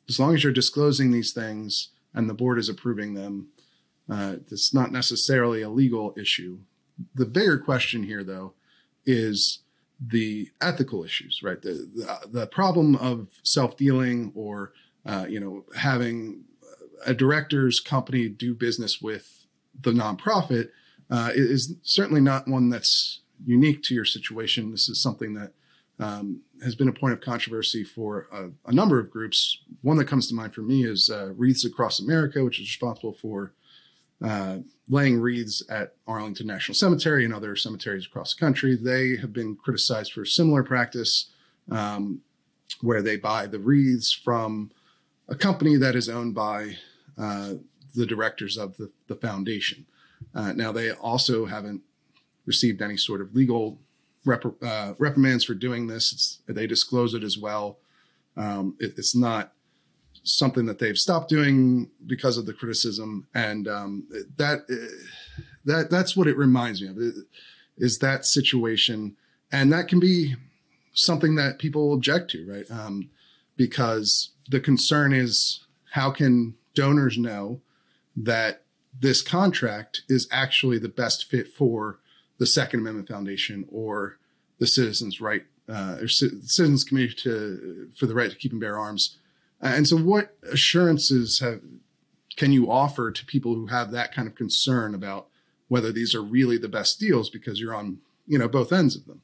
as 0.09 0.19
long 0.19 0.35
as 0.35 0.45
you're 0.45 0.53
disclosing 0.53 1.11
these 1.11 1.35
things 1.35 1.89
and 2.15 2.31
the 2.31 2.35
board 2.35 2.59
is 2.59 2.71
approving 2.71 3.13
them, 3.13 3.49
uh, 4.11 4.37
it's 4.51 4.75
not 4.75 4.93
necessarily 4.93 5.63
a 5.63 5.69
legal 5.69 6.15
issue. 6.17 6.59
The 7.15 7.27
bigger 7.27 7.59
question 7.59 8.03
here, 8.03 8.25
though, 8.25 8.55
is 9.07 9.61
the 10.01 10.51
ethical 10.61 11.05
issues, 11.05 11.43
right? 11.43 11.61
The 11.61 11.89
the, 11.95 12.29
the 12.41 12.47
problem 12.47 12.97
of 12.97 13.29
self 13.43 13.77
dealing 13.77 14.33
or 14.35 14.73
uh, 15.07 15.27
you 15.29 15.41
know 15.41 15.65
having 15.77 16.45
a 17.07 17.15
director's 17.15 17.81
company 17.81 18.29
do 18.29 18.55
business 18.55 19.01
with 19.01 19.47
the 19.81 19.93
nonprofit 19.93 20.71
uh, 21.11 21.31
is 21.35 21.75
certainly 21.83 22.21
not 22.21 22.47
one 22.49 22.69
that's 22.69 23.21
unique 23.45 23.83
to 23.85 23.95
your 23.95 24.05
situation. 24.05 24.71
This 24.71 24.89
is 24.89 25.03
something 25.03 25.35
that 25.35 25.53
um, 25.99 26.41
has 26.63 26.75
been 26.75 26.89
a 26.89 26.93
point 26.93 27.15
of 27.15 27.21
controversy 27.21 27.85
for 27.85 28.27
a, 28.33 28.51
a, 28.67 28.73
number 28.73 28.99
of 28.99 29.11
groups. 29.11 29.59
One 29.83 29.97
that 29.99 30.09
comes 30.09 30.29
to 30.29 30.35
mind 30.35 30.55
for 30.55 30.63
me 30.63 30.85
is 30.85 31.11
uh, 31.11 31.33
Wreaths 31.37 31.65
Across 31.65 32.01
America, 32.01 32.45
which 32.45 32.59
is 32.59 32.69
responsible 32.69 33.13
for 33.13 33.53
uh, 34.25 34.59
laying 34.89 35.21
wreaths 35.21 35.63
at 35.71 35.95
Arlington 36.07 36.47
National 36.47 36.75
Cemetery 36.75 37.25
and 37.25 37.33
other 37.33 37.57
cemeteries 37.57 38.07
across 38.07 38.35
the 38.35 38.41
country. 38.41 38.77
They 38.77 39.17
have 39.17 39.33
been 39.33 39.57
criticized 39.57 40.13
for 40.13 40.25
similar 40.25 40.63
practice 40.63 41.31
um, 41.71 42.21
where 42.81 43.03
they 43.03 43.17
buy 43.17 43.47
the 43.47 43.59
wreaths 43.59 44.13
from 44.13 44.71
a 45.29 45.35
company 45.35 45.77
that 45.77 45.95
is 45.95 46.09
owned 46.09 46.35
by 46.35 46.77
uh, 47.17 47.55
the 47.95 48.07
directors 48.07 48.57
of 48.57 48.77
the, 48.77 48.91
the 49.07 49.15
foundation. 49.17 49.87
Uh, 50.35 50.53
now, 50.53 50.73
they 50.73 50.91
also 50.93 51.47
haven't 51.47 51.83
received 52.47 52.83
any 52.83 52.97
sort 52.97 53.21
of 53.21 53.35
legal 53.35 53.79
rep- 54.25 54.63
uh, 54.63 54.95
reprimands 54.99 55.45
for 55.45 55.55
doing 55.55 55.87
this. 55.87 56.13
It's, 56.13 56.41
they 56.47 56.67
disclose 56.67 57.15
it 57.15 57.23
as 57.23 57.39
well. 57.39 57.79
Um, 58.37 58.77
it, 58.79 58.95
it's 58.97 59.15
not 59.15 59.53
something 60.23 60.67
that 60.67 60.79
they've 60.79 60.99
stopped 60.99 61.29
doing 61.29 61.91
because 62.07 62.37
of 62.37 62.47
the 62.47 62.53
criticism, 62.53 63.27
and 63.35 63.69
um, 63.69 64.07
that 64.37 64.67
that 65.65 65.91
that's 65.91 66.17
what 66.17 66.27
it 66.27 66.37
reminds 66.37 66.83
me 66.83 66.89
of 66.89 66.99
is 67.79 67.99
that 67.99 68.27
situation, 68.27 69.17
and 69.51 69.73
that 69.73 69.89
can 69.89 70.01
be 70.01 70.37
something 70.93 71.35
that 71.37 71.59
people 71.59 71.93
object 71.93 72.31
to, 72.31 72.47
right? 72.47 72.71
Um, 72.71 73.11
because 73.57 74.31
the 74.49 74.61
concern 74.61 75.13
is 75.13 75.65
how 75.93 76.11
can 76.11 76.55
donors 76.75 77.19
know 77.19 77.61
that 78.17 78.63
this 78.99 79.23
contract 79.23 80.03
is 80.09 80.29
actually 80.31 80.79
the 80.79 80.89
best 80.89 81.31
fit 81.31 81.49
for 81.49 82.01
the 82.39 82.47
Second 82.47 82.81
Amendment 82.81 83.09
Foundation 83.09 83.65
or 83.71 84.19
the 84.59 84.67
Citizens 84.67 85.21
Right 85.21 85.45
uh, 85.69 85.99
or 86.01 86.09
Citizens 86.09 86.85
Committee 86.85 87.15
to 87.15 87.89
for 87.95 88.07
the 88.07 88.15
right 88.15 88.31
to 88.31 88.37
keep 88.37 88.53
and 88.53 88.61
bear 88.61 88.79
arms 88.79 89.19
Uh, 89.63 89.73
and 89.75 89.87
so, 89.87 89.97
what 89.97 90.37
assurances 90.51 91.41
have 91.41 91.61
can 92.37 92.53
you 92.53 92.71
offer 92.71 93.11
to 93.11 93.27
people 93.27 93.55
who 93.55 93.67
have 93.67 93.91
that 93.91 94.15
kind 94.15 94.27
of 94.27 94.35
concern 94.35 94.95
about 94.95 95.27
whether 95.69 95.93
these 95.93 96.15
are 96.15 96.23
really 96.23 96.57
the 96.57 96.69
best 96.69 96.99
deals 96.99 97.29
because 97.29 97.61
you're 97.61 97.75
on 97.75 97.99
you 98.27 98.39
know 98.39 98.49
both 98.49 98.73
ends 98.73 98.97
of 98.97 99.07
them? 99.07 99.23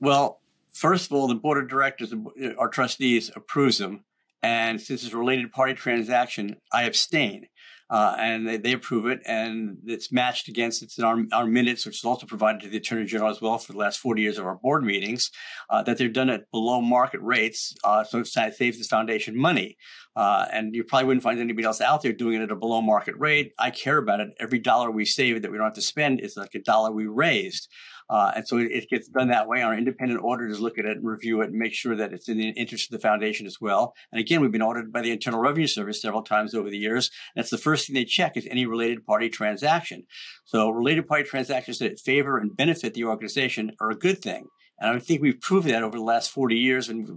Well, 0.00 0.40
first 0.72 1.06
of 1.06 1.12
all, 1.12 1.26
the 1.26 1.34
board 1.34 1.58
of 1.58 1.68
directors, 1.68 2.12
uh, 2.12 2.54
our 2.58 2.68
trustees, 2.68 3.30
approves 3.34 3.78
them, 3.78 4.04
and 4.42 4.80
since 4.80 5.02
it's 5.02 5.14
a 5.14 5.18
related 5.18 5.52
party 5.52 5.74
transaction, 5.74 6.56
I 6.72 6.84
abstain 6.84 7.48
uh, 7.88 8.16
and 8.18 8.48
they, 8.48 8.56
they, 8.56 8.72
approve 8.72 9.06
it, 9.06 9.20
and 9.26 9.78
it's 9.86 10.10
matched 10.10 10.48
against 10.48 10.82
it's 10.82 10.98
in 10.98 11.04
our, 11.04 11.18
our 11.32 11.46
minutes, 11.46 11.86
which 11.86 11.98
is 11.98 12.04
also 12.04 12.26
provided 12.26 12.60
to 12.60 12.68
the 12.68 12.78
attorney 12.78 13.04
general 13.04 13.30
as 13.30 13.40
well 13.40 13.58
for 13.58 13.72
the 13.72 13.78
last 13.78 13.98
40 14.00 14.22
years 14.22 14.38
of 14.38 14.46
our 14.46 14.56
board 14.56 14.84
meetings, 14.84 15.30
uh, 15.70 15.82
that 15.84 15.96
they're 15.96 16.08
done 16.08 16.28
at 16.28 16.50
below 16.50 16.80
market 16.80 17.20
rates, 17.22 17.74
uh, 17.84 18.02
so 18.02 18.18
it 18.18 18.26
saves 18.26 18.78
the 18.78 18.84
foundation 18.84 19.36
money. 19.36 19.76
Uh, 20.16 20.46
and 20.50 20.74
you 20.74 20.82
probably 20.82 21.06
wouldn't 21.06 21.22
find 21.22 21.38
anybody 21.38 21.66
else 21.66 21.80
out 21.80 22.02
there 22.02 22.12
doing 22.12 22.40
it 22.40 22.44
at 22.44 22.50
a 22.50 22.56
below 22.56 22.80
market 22.80 23.14
rate. 23.18 23.52
I 23.58 23.70
care 23.70 23.98
about 23.98 24.20
it. 24.20 24.30
Every 24.40 24.58
dollar 24.58 24.90
we 24.90 25.04
save 25.04 25.42
that 25.42 25.50
we 25.50 25.58
don't 25.58 25.66
have 25.66 25.74
to 25.74 25.82
spend 25.82 26.20
is 26.20 26.36
like 26.36 26.54
a 26.54 26.62
dollar 26.62 26.90
we 26.90 27.06
raised. 27.06 27.68
Uh, 28.08 28.32
and 28.36 28.46
so 28.46 28.58
it, 28.58 28.88
gets 28.88 29.08
done 29.08 29.28
that 29.28 29.48
way. 29.48 29.62
Our 29.62 29.76
independent 29.76 30.22
auditors 30.24 30.60
look 30.60 30.78
at 30.78 30.84
it 30.84 30.96
and 30.96 31.06
review 31.06 31.40
it 31.40 31.50
and 31.50 31.58
make 31.58 31.74
sure 31.74 31.96
that 31.96 32.12
it's 32.12 32.28
in 32.28 32.38
the 32.38 32.50
interest 32.50 32.92
of 32.92 32.92
the 32.92 33.02
foundation 33.02 33.46
as 33.46 33.60
well. 33.60 33.94
And 34.12 34.20
again, 34.20 34.40
we've 34.40 34.52
been 34.52 34.62
audited 34.62 34.92
by 34.92 35.02
the 35.02 35.10
Internal 35.10 35.40
Revenue 35.40 35.66
Service 35.66 36.00
several 36.00 36.22
times 36.22 36.54
over 36.54 36.70
the 36.70 36.78
years. 36.78 37.10
And 37.34 37.42
that's 37.42 37.50
the 37.50 37.58
first 37.58 37.86
thing 37.86 37.94
they 37.94 38.04
check 38.04 38.36
is 38.36 38.46
any 38.48 38.64
related 38.64 39.04
party 39.04 39.28
transaction. 39.28 40.04
So 40.44 40.70
related 40.70 41.08
party 41.08 41.24
transactions 41.24 41.78
that 41.80 41.98
favor 41.98 42.38
and 42.38 42.56
benefit 42.56 42.94
the 42.94 43.04
organization 43.04 43.72
are 43.80 43.90
a 43.90 43.96
good 43.96 44.22
thing. 44.22 44.46
And 44.78 44.90
I 44.90 44.98
think 44.98 45.22
we've 45.22 45.40
proven 45.40 45.72
that 45.72 45.82
over 45.82 45.96
the 45.96 46.04
last 46.04 46.30
40 46.30 46.54
years. 46.54 46.90
And, 46.90 47.08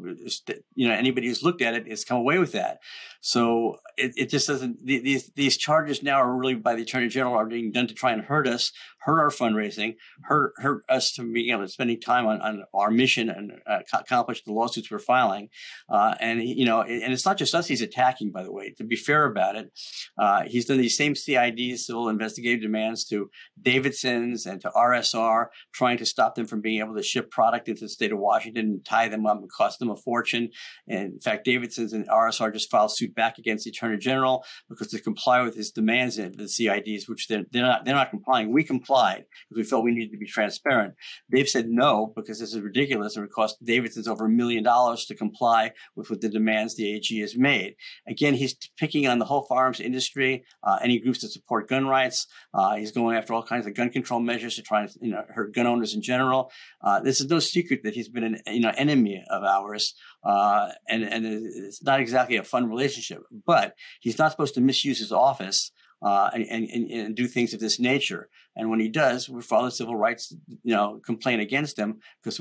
you 0.76 0.88
know, 0.88 0.94
anybody 0.94 1.28
who's 1.28 1.44
looked 1.44 1.62
at 1.62 1.74
it 1.74 1.88
has 1.90 2.06
come 2.06 2.18
away 2.18 2.38
with 2.38 2.54
that. 2.54 2.80
So 3.20 3.80
it, 3.98 4.14
it 4.16 4.30
just 4.30 4.48
doesn't, 4.48 4.86
these, 4.86 5.30
these 5.36 5.58
charges 5.58 6.02
now 6.02 6.22
are 6.22 6.34
really 6.34 6.56
by 6.56 6.76
the 6.76 6.84
attorney 6.84 7.10
general 7.10 7.36
are 7.36 7.46
being 7.46 7.72
done 7.72 7.88
to 7.88 7.94
try 7.94 8.14
and 8.14 8.22
hurt 8.22 8.48
us, 8.48 8.72
hurt 9.00 9.20
our 9.20 9.30
fundraising, 9.30 9.96
hurt, 10.24 10.54
hurt 10.58 10.84
us 10.90 11.12
to 11.14 11.24
being 11.24 11.52
able 11.52 11.64
to 11.64 11.68
spending 11.68 12.00
time 12.00 12.26
on, 12.26 12.42
on 12.42 12.64
our 12.74 12.92
mission 12.92 13.30
and 13.30 13.54
uh, 13.66 13.80
accomplish 13.94 14.44
the 14.44 14.54
lawsuits 14.54 14.92
we're 14.92 15.00
filing. 15.00 15.50
Uh, 15.90 16.16
and, 16.20 16.44
you 16.44 16.66
know, 16.66 16.82
and 16.82 17.14
it's 17.14 17.26
not 17.26 17.38
just 17.38 17.56
us 17.56 17.68
he's 17.68 17.82
attacking, 17.82 18.32
by 18.32 18.44
the 18.44 18.52
way, 18.52 18.74
to 18.78 18.84
be 18.84 18.96
fair 18.96 19.26
about 19.26 19.56
it. 19.56 19.72
Uh, 20.18 20.44
he's 20.44 20.66
done 20.66 20.78
these 20.78 20.98
same 20.98 21.14
CIDs, 21.14 21.80
civil 21.80 22.10
investigative 22.10 22.62
demands 22.62 23.06
to 23.06 23.30
Davidson's 23.62 24.46
and 24.46 24.62
to 24.62 24.70
RSR, 24.70 25.48
trying 25.74 25.98
to 25.98 26.06
stop 26.06 26.36
them 26.36 26.46
from 26.46 26.62
being 26.62 26.80
able 26.80 26.96
to 26.96 27.04
ship 27.04 27.32
product 27.32 27.68
into 27.68 27.82
the 27.82 27.90
state 27.90 28.12
of 28.12 28.20
Washington 28.20 28.66
and 28.66 28.86
tie 28.86 29.08
them 29.08 29.26
up 29.26 29.38
and 29.38 29.52
cost 29.52 29.80
them 29.80 29.90
a 29.90 29.96
fortune. 29.96 30.50
And 30.88 31.14
in 31.14 31.20
fact, 31.20 31.46
Davidson's 31.46 31.94
and 31.94 32.08
RSR 32.08 32.54
just 32.54 32.70
filed 32.70 32.96
suit 32.96 33.16
back 33.16 33.38
against 33.38 33.66
the 33.66 33.72
Attorney 33.72 33.98
General 33.98 34.44
because 34.68 34.88
to 34.90 35.00
comply 35.00 35.42
with 35.42 35.56
his 35.56 35.72
demands 35.72 36.18
in 36.18 36.34
the 36.38 36.44
CIDs, 36.44 37.08
which 37.08 37.28
they're, 37.28 37.46
they're 37.52 37.64
not 37.64 37.86
they're 37.86 37.96
not 37.96 38.10
complying. 38.10 38.52
We 38.52 38.64
complied 38.90 39.26
because 39.48 39.64
we 39.64 39.70
felt 39.70 39.84
we 39.84 39.92
needed 39.92 40.12
to 40.12 40.18
be 40.18 40.26
transparent. 40.26 40.96
They've 41.30 41.48
said 41.48 41.70
no 41.70 42.12
because 42.16 42.40
this 42.40 42.54
is 42.54 42.62
ridiculous 42.62 43.16
and 43.16 43.26
it 43.26 43.32
cost 43.32 43.64
Davidson's 43.64 44.08
over 44.08 44.26
a 44.26 44.30
million 44.30 44.64
dollars 44.64 45.06
to 45.06 45.16
comply 45.16 45.74
with 45.96 46.10
what 46.10 46.22
the 46.22 46.30
demands 46.30 46.76
the 46.76 46.94
AG 46.94 47.20
has 47.20 47.38
made. 47.38 47.76
Again, 48.08 48.34
he's 48.34 48.56
picking 48.78 49.08
on 49.08 49.20
the 49.20 49.26
whole 49.26 49.44
firearms 49.44 49.80
industry, 49.80 50.44
uh, 50.64 50.80
any 50.82 51.00
groups 51.00 51.22
that 51.22 51.30
support 51.30 51.70
gun 51.70 51.88
rights. 51.88 52.28
Uh, 52.54 52.76
he's 52.76 52.92
going 52.92 53.16
after 53.16 53.34
all 53.34 53.44
kinds 53.44 53.68
of 53.68 53.76
gun 53.76 53.90
control 53.90 54.20
measures 54.20 54.56
to 54.56 54.62
try 54.62 54.82
and 54.82 54.92
you 55.02 55.12
know 55.12 55.24
hurt 55.30 55.54
gun 55.54 55.68
owners 55.68 55.94
in 55.94 56.02
general. 56.02 56.52
Uh, 56.82 57.00
this 57.00 57.20
is 57.20 57.30
no 57.30 57.40
secret 57.40 57.82
that 57.84 57.94
he's 57.94 58.10
been 58.10 58.24
an 58.24 58.38
you 58.48 58.60
know 58.60 58.72
enemy 58.76 59.24
of 59.30 59.44
ours, 59.44 59.94
uh, 60.24 60.70
and 60.88 61.04
and 61.04 61.26
it's 61.26 61.84
not 61.84 62.00
exactly 62.00 62.38
a 62.38 62.44
fun 62.44 62.70
relationship. 62.70 63.22
But 63.46 63.76
he's 64.00 64.18
not 64.18 64.32
supposed 64.32 64.56
to 64.56 64.62
misuse 64.62 65.00
his 65.00 65.12
office 65.12 65.72
uh, 66.02 66.30
and, 66.34 66.46
and, 66.46 66.92
and, 66.92 67.16
do 67.16 67.28
things 67.28 67.54
of 67.54 67.60
this 67.60 67.80
nature. 67.80 68.30
And 68.56 68.70
when 68.70 68.80
he 68.80 68.88
does, 68.88 69.28
we 69.28 69.42
file 69.42 69.66
a 69.66 69.72
civil 69.72 69.96
rights, 69.96 70.34
you 70.64 70.74
know, 70.74 71.02
complaint 71.06 71.42
against 71.42 71.78
him 71.78 72.00
because 72.24 72.38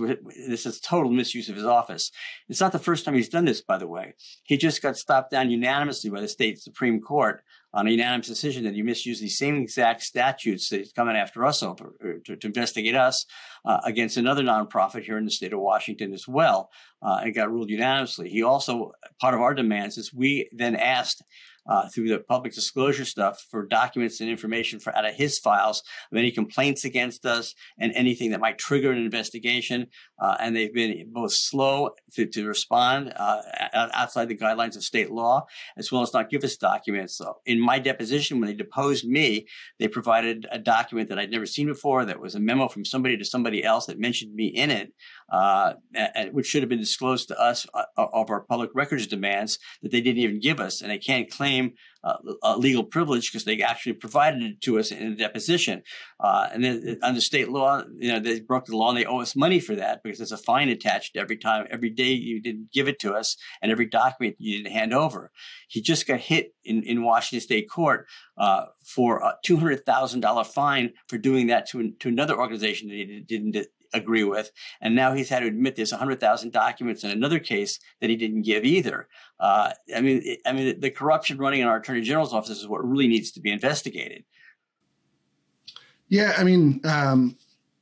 this 0.48 0.64
is 0.64 0.80
total 0.80 1.10
misuse 1.10 1.48
of 1.48 1.56
his 1.56 1.64
office. 1.64 2.10
It's 2.48 2.60
not 2.60 2.72
the 2.72 2.78
first 2.78 3.04
time 3.04 3.14
he's 3.14 3.28
done 3.28 3.46
this, 3.46 3.60
by 3.60 3.78
the 3.78 3.88
way. 3.88 4.14
He 4.44 4.56
just 4.56 4.80
got 4.80 4.96
stopped 4.96 5.32
down 5.32 5.50
unanimously 5.50 6.10
by 6.10 6.20
the 6.20 6.28
state 6.28 6.60
supreme 6.60 7.00
court 7.00 7.42
on 7.74 7.86
a 7.86 7.90
unanimous 7.90 8.28
decision 8.28 8.64
that 8.64 8.74
he 8.74 8.82
misused 8.82 9.22
these 9.22 9.36
same 9.36 9.56
exact 9.56 10.02
statutes 10.02 10.68
that 10.68 10.78
he's 10.78 10.92
coming 10.92 11.16
after 11.16 11.44
us 11.44 11.62
over, 11.62 11.94
to, 12.00 12.20
to, 12.24 12.36
to 12.36 12.46
investigate 12.46 12.94
us 12.94 13.26
uh, 13.64 13.80
against 13.84 14.16
another 14.16 14.42
nonprofit 14.42 15.02
here 15.02 15.18
in 15.18 15.24
the 15.24 15.30
state 15.30 15.52
of 15.52 15.60
Washington 15.60 16.14
as 16.14 16.26
well, 16.26 16.70
uh, 17.02 17.20
and 17.22 17.34
got 17.34 17.50
ruled 17.50 17.68
unanimously. 17.68 18.30
He 18.30 18.42
also, 18.42 18.92
part 19.20 19.34
of 19.34 19.40
our 19.40 19.52
demands 19.52 19.98
is 19.98 20.14
we 20.14 20.48
then 20.52 20.76
asked 20.76 21.22
uh, 21.68 21.88
through 21.88 22.08
the 22.08 22.18
public 22.18 22.54
disclosure 22.54 23.04
stuff 23.04 23.44
for 23.50 23.66
documents 23.66 24.20
and 24.20 24.30
information 24.30 24.80
for 24.80 24.96
out 24.96 25.04
of 25.04 25.14
his 25.14 25.38
files 25.38 25.82
of 26.10 26.18
any 26.18 26.30
complaints 26.30 26.84
against 26.84 27.26
us 27.26 27.54
and 27.78 27.92
anything 27.94 28.30
that 28.30 28.40
might 28.40 28.58
trigger 28.58 28.90
an 28.90 28.98
investigation. 28.98 29.86
Uh, 30.20 30.36
and 30.40 30.56
they've 30.56 30.74
been 30.74 31.10
both 31.12 31.32
slow 31.32 31.90
to, 32.12 32.26
to 32.26 32.46
respond 32.46 33.12
uh, 33.16 33.40
outside 33.74 34.28
the 34.28 34.36
guidelines 34.36 34.76
of 34.76 34.82
state 34.82 35.10
law, 35.10 35.44
as 35.76 35.92
well 35.92 36.02
as 36.02 36.12
not 36.12 36.30
give 36.30 36.44
us 36.44 36.56
documents. 36.56 37.16
So 37.16 37.38
in 37.46 37.60
my 37.60 37.78
deposition, 37.78 38.40
when 38.40 38.48
they 38.48 38.54
deposed 38.54 39.06
me, 39.06 39.46
they 39.78 39.88
provided 39.88 40.46
a 40.50 40.58
document 40.58 41.08
that 41.08 41.18
I'd 41.18 41.30
never 41.30 41.46
seen 41.46 41.66
before 41.66 42.04
that 42.04 42.20
was 42.20 42.34
a 42.34 42.40
memo 42.40 42.68
from 42.68 42.84
somebody 42.84 43.16
to 43.16 43.24
somebody 43.24 43.62
else 43.62 43.86
that 43.86 43.98
mentioned 43.98 44.34
me 44.34 44.46
in 44.46 44.70
it, 44.70 44.92
uh, 45.30 45.74
and, 45.94 46.32
which 46.32 46.46
should 46.46 46.62
have 46.62 46.68
been 46.68 46.78
disclosed 46.78 47.28
to 47.28 47.40
us 47.40 47.66
uh, 47.74 47.84
of 47.96 48.30
our 48.30 48.40
public 48.40 48.70
records 48.74 49.06
demands 49.06 49.58
that 49.82 49.92
they 49.92 50.00
didn't 50.00 50.22
even 50.22 50.40
give 50.40 50.60
us. 50.60 50.80
And 50.80 50.90
they 50.90 50.98
can't 50.98 51.30
claim 51.30 51.72
uh, 52.04 52.16
a 52.42 52.56
legal 52.56 52.84
privilege 52.84 53.30
because 53.30 53.44
they 53.44 53.60
actually 53.60 53.92
provided 53.92 54.42
it 54.42 54.60
to 54.62 54.78
us 54.78 54.90
in 54.90 55.12
a 55.12 55.16
deposition. 55.16 55.82
Uh, 56.20 56.48
and 56.52 56.64
then 56.64 56.98
uh, 57.02 57.06
under 57.06 57.20
state 57.20 57.48
law, 57.48 57.82
you 57.98 58.12
know, 58.12 58.20
they 58.20 58.40
broke 58.40 58.66
the 58.66 58.76
law 58.76 58.90
and 58.90 58.98
they 58.98 59.04
owe 59.04 59.20
us 59.20 59.36
money 59.36 59.60
for 59.60 59.74
that 59.74 60.02
because 60.02 60.18
there's 60.18 60.32
a 60.32 60.38
fine 60.38 60.68
attached 60.68 61.16
every 61.16 61.36
time, 61.36 61.66
every 61.70 61.90
day 61.90 62.12
you 62.12 62.40
didn't 62.40 62.72
give 62.72 62.88
it 62.88 62.98
to 63.00 63.14
us 63.14 63.36
and 63.60 63.72
every 63.72 63.86
document 63.86 64.36
you 64.38 64.56
didn't 64.56 64.72
hand 64.72 64.94
over. 64.94 65.30
He 65.68 65.82
just 65.82 66.06
got 66.06 66.20
hit 66.20 66.54
in, 66.64 66.82
in 66.84 67.02
Washington 67.02 67.44
State 67.44 67.68
Court 67.68 68.06
uh, 68.38 68.66
for 68.84 69.18
a 69.18 69.34
$200,000 69.46 70.46
fine 70.46 70.92
for 71.08 71.18
doing 71.18 71.48
that 71.48 71.68
to, 71.70 71.92
to 71.98 72.08
another 72.08 72.38
organization 72.38 72.88
that 72.88 72.94
he 72.94 73.24
didn't 73.26 73.66
agree 73.92 74.24
with. 74.24 74.50
And 74.80 74.94
now 74.94 75.14
he's 75.14 75.28
had 75.28 75.40
to 75.40 75.46
admit 75.46 75.76
there's 75.76 75.92
100,000 75.92 76.52
documents 76.52 77.04
in 77.04 77.10
another 77.10 77.38
case 77.38 77.78
that 78.00 78.10
he 78.10 78.16
didn't 78.16 78.42
give 78.42 78.64
either. 78.64 79.08
Uh, 79.40 79.72
I 79.94 80.00
mean, 80.00 80.36
I 80.46 80.52
mean, 80.52 80.80
the 80.80 80.90
corruption 80.90 81.38
running 81.38 81.60
in 81.60 81.68
our 81.68 81.76
attorney 81.76 82.02
general's 82.02 82.32
office 82.32 82.58
is 82.58 82.68
what 82.68 82.86
really 82.86 83.08
needs 83.08 83.30
to 83.32 83.40
be 83.40 83.50
investigated. 83.50 84.24
Yeah, 86.08 86.32
I 86.38 86.44
mean, 86.44 86.80
um, 86.84 87.36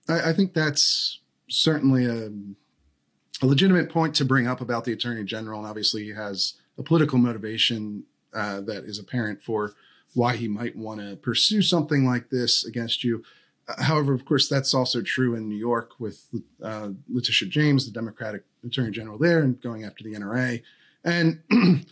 I, 0.09 0.31
I, 0.31 0.33
think 0.33 0.53
that's 0.53 1.21
certainly 1.49 2.07
a, 2.07 2.31
a, 3.41 3.47
legitimate 3.47 3.89
point 3.89 4.17
to 4.17 4.25
bring 4.25 4.49
up 4.49 4.61
about 4.61 4.85
the 4.85 4.93
attorney 4.93 5.23
general, 5.23 5.61
and 5.61 5.69
obviously 5.69 6.03
he 6.03 6.11
has 6.11 6.55
a 6.77 6.83
political 6.83 7.19
motivation 7.19 8.05
uh, 8.35 8.61
that 8.63 8.85
is 8.85 8.99
apparent 8.99 9.43
for 9.43 9.75
why 10.15 10.35
he 10.35 10.49
might 10.49 10.75
want 10.75 11.01
to 11.01 11.17
pursue 11.17 11.63
something 11.63 12.05
like 12.05 12.31
this 12.31 12.65
against 12.65 13.05
you. 13.05 13.23
However, 13.79 14.15
of 14.15 14.25
course, 14.25 14.49
that's 14.49 14.73
also 14.75 15.03
true 15.03 15.35
in 15.35 15.49
New 15.49 15.57
York 15.57 15.93
with 15.99 16.29
uh, 16.63 16.91
Letitia 17.09 17.49
James, 17.49 17.85
the 17.85 17.93
Democratic 17.93 18.45
Attorney 18.65 18.93
General 18.93 19.19
there, 19.19 19.43
and 19.43 19.61
going 19.61 19.85
after 19.85 20.05
the 20.05 20.15
NRA. 20.15 20.63
And, 21.05 21.43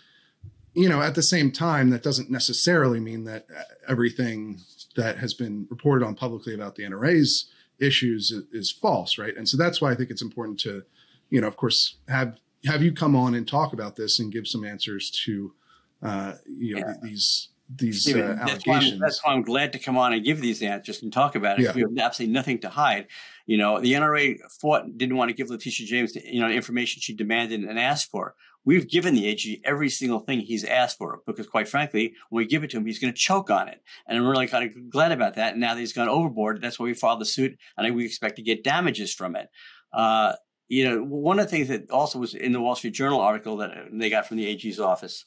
you 0.75 0.89
know, 0.89 1.03
at 1.03 1.17
the 1.17 1.23
same 1.23 1.51
time, 1.51 1.91
that 1.91 2.03
doesn't 2.03 2.31
necessarily 2.31 3.01
mean 3.01 3.25
that 3.25 3.47
everything 3.89 4.61
that 4.97 5.19
has 5.19 5.35
been 5.35 5.67
reported 5.69 6.05
on 6.07 6.15
publicly 6.15 6.55
about 6.55 6.77
the 6.77 6.85
NRA's 6.85 7.51
issues 7.81 8.31
is, 8.31 8.45
is 8.53 8.71
false, 8.71 9.19
right? 9.19 9.37
And 9.37 9.49
so 9.49 9.57
that's 9.57 9.81
why 9.81 9.91
I 9.91 9.95
think 9.97 10.11
it's 10.11 10.23
important 10.23 10.61
to, 10.61 10.85
you 11.31 11.41
know, 11.41 11.49
of 11.49 11.57
course, 11.57 11.97
have 12.09 12.39
have 12.67 12.83
you 12.83 12.93
come 12.93 13.15
on 13.15 13.35
and 13.35 13.47
talk 13.47 13.73
about 13.73 13.97
this 13.97 14.19
and 14.19 14.33
give 14.33 14.49
some 14.49 14.65
answers 14.65 15.11
to, 15.27 15.53
uh, 16.03 16.35
you 16.47 16.75
know, 16.77 16.87
yeah. 16.87 16.95
these 17.03 17.49
these 17.69 18.07
uh, 18.13 18.37
that's 18.39 18.67
allegations. 18.67 19.01
Why 19.01 19.07
that's 19.07 19.25
why 19.25 19.33
I'm 19.33 19.43
glad 19.43 19.73
to 19.73 19.79
come 19.79 19.97
on 19.97 20.13
and 20.13 20.25
give 20.25 20.41
these 20.41 20.63
answers 20.63 21.03
and 21.03 21.13
talk 21.13 21.35
about 21.35 21.59
it. 21.59 21.65
Yeah. 21.65 21.73
We 21.75 21.81
have 21.83 21.91
absolutely 21.99 22.33
nothing 22.33 22.59
to 22.61 22.69
hide. 22.69 23.07
You 23.47 23.57
know, 23.57 23.81
the 23.81 23.93
NRA 23.95 24.39
fought, 24.61 24.97
didn't 24.97 25.17
want 25.17 25.31
to 25.31 25.35
give 25.35 25.51
Letitia 25.51 25.87
James, 25.87 26.13
the, 26.13 26.23
you 26.25 26.41
know, 26.41 26.49
information 26.49 27.01
she 27.01 27.15
demanded 27.15 27.63
and 27.63 27.79
asked 27.79 28.11
for. 28.11 28.35
We've 28.67 28.89
given 28.89 29.15
the 29.15 29.27
AG 29.27 29.61
every 29.65 29.91
single 29.91 30.21
thing 30.21 30.41
he's 30.41 30.65
asked 30.65 30.97
for 30.97 31.21
because, 31.27 31.47
quite 31.47 31.69
frankly, 31.69 32.15
when 32.31 32.43
we 32.43 32.47
give 32.47 32.65
it 32.65 32.71
to 32.71 32.79
him, 32.79 32.87
he's 32.87 32.99
going 32.99 33.13
to 33.13 33.19
choke 33.19 33.51
on 33.51 33.69
it. 33.69 33.83
And 34.07 34.17
I'm 34.17 34.27
really 34.27 34.47
kind 34.47 34.65
of 34.65 34.91
glad 34.91 35.13
about 35.13 35.35
that. 35.35 35.53
And 35.53 35.61
now 35.61 35.75
that 35.75 35.81
he's 35.81 35.93
gone 35.93 36.09
overboard, 36.09 36.63
that's 36.63 36.79
why 36.79 36.85
we 36.85 36.95
filed 36.95 37.21
the 37.21 37.27
suit, 37.27 37.59
and 37.77 37.95
we 37.95 38.07
expect 38.07 38.37
to 38.37 38.43
get 38.43 38.65
damages 38.65 39.13
from 39.13 39.37
it. 39.37 39.49
Uh, 39.93 40.33
you 40.69 40.89
know, 40.89 41.05
one 41.05 41.39
of 41.39 41.45
the 41.45 41.51
things 41.51 41.69
that 41.69 41.91
also 41.91 42.19
was 42.19 42.35
in 42.35 42.53
the 42.53 42.61
Wall 42.61 42.75
Street 42.75 42.95
Journal 42.95 43.21
article 43.21 43.59
that 43.59 43.71
they 43.93 44.09
got 44.09 44.27
from 44.27 44.39
the 44.39 44.47
AG's 44.47 44.81
office 44.81 45.25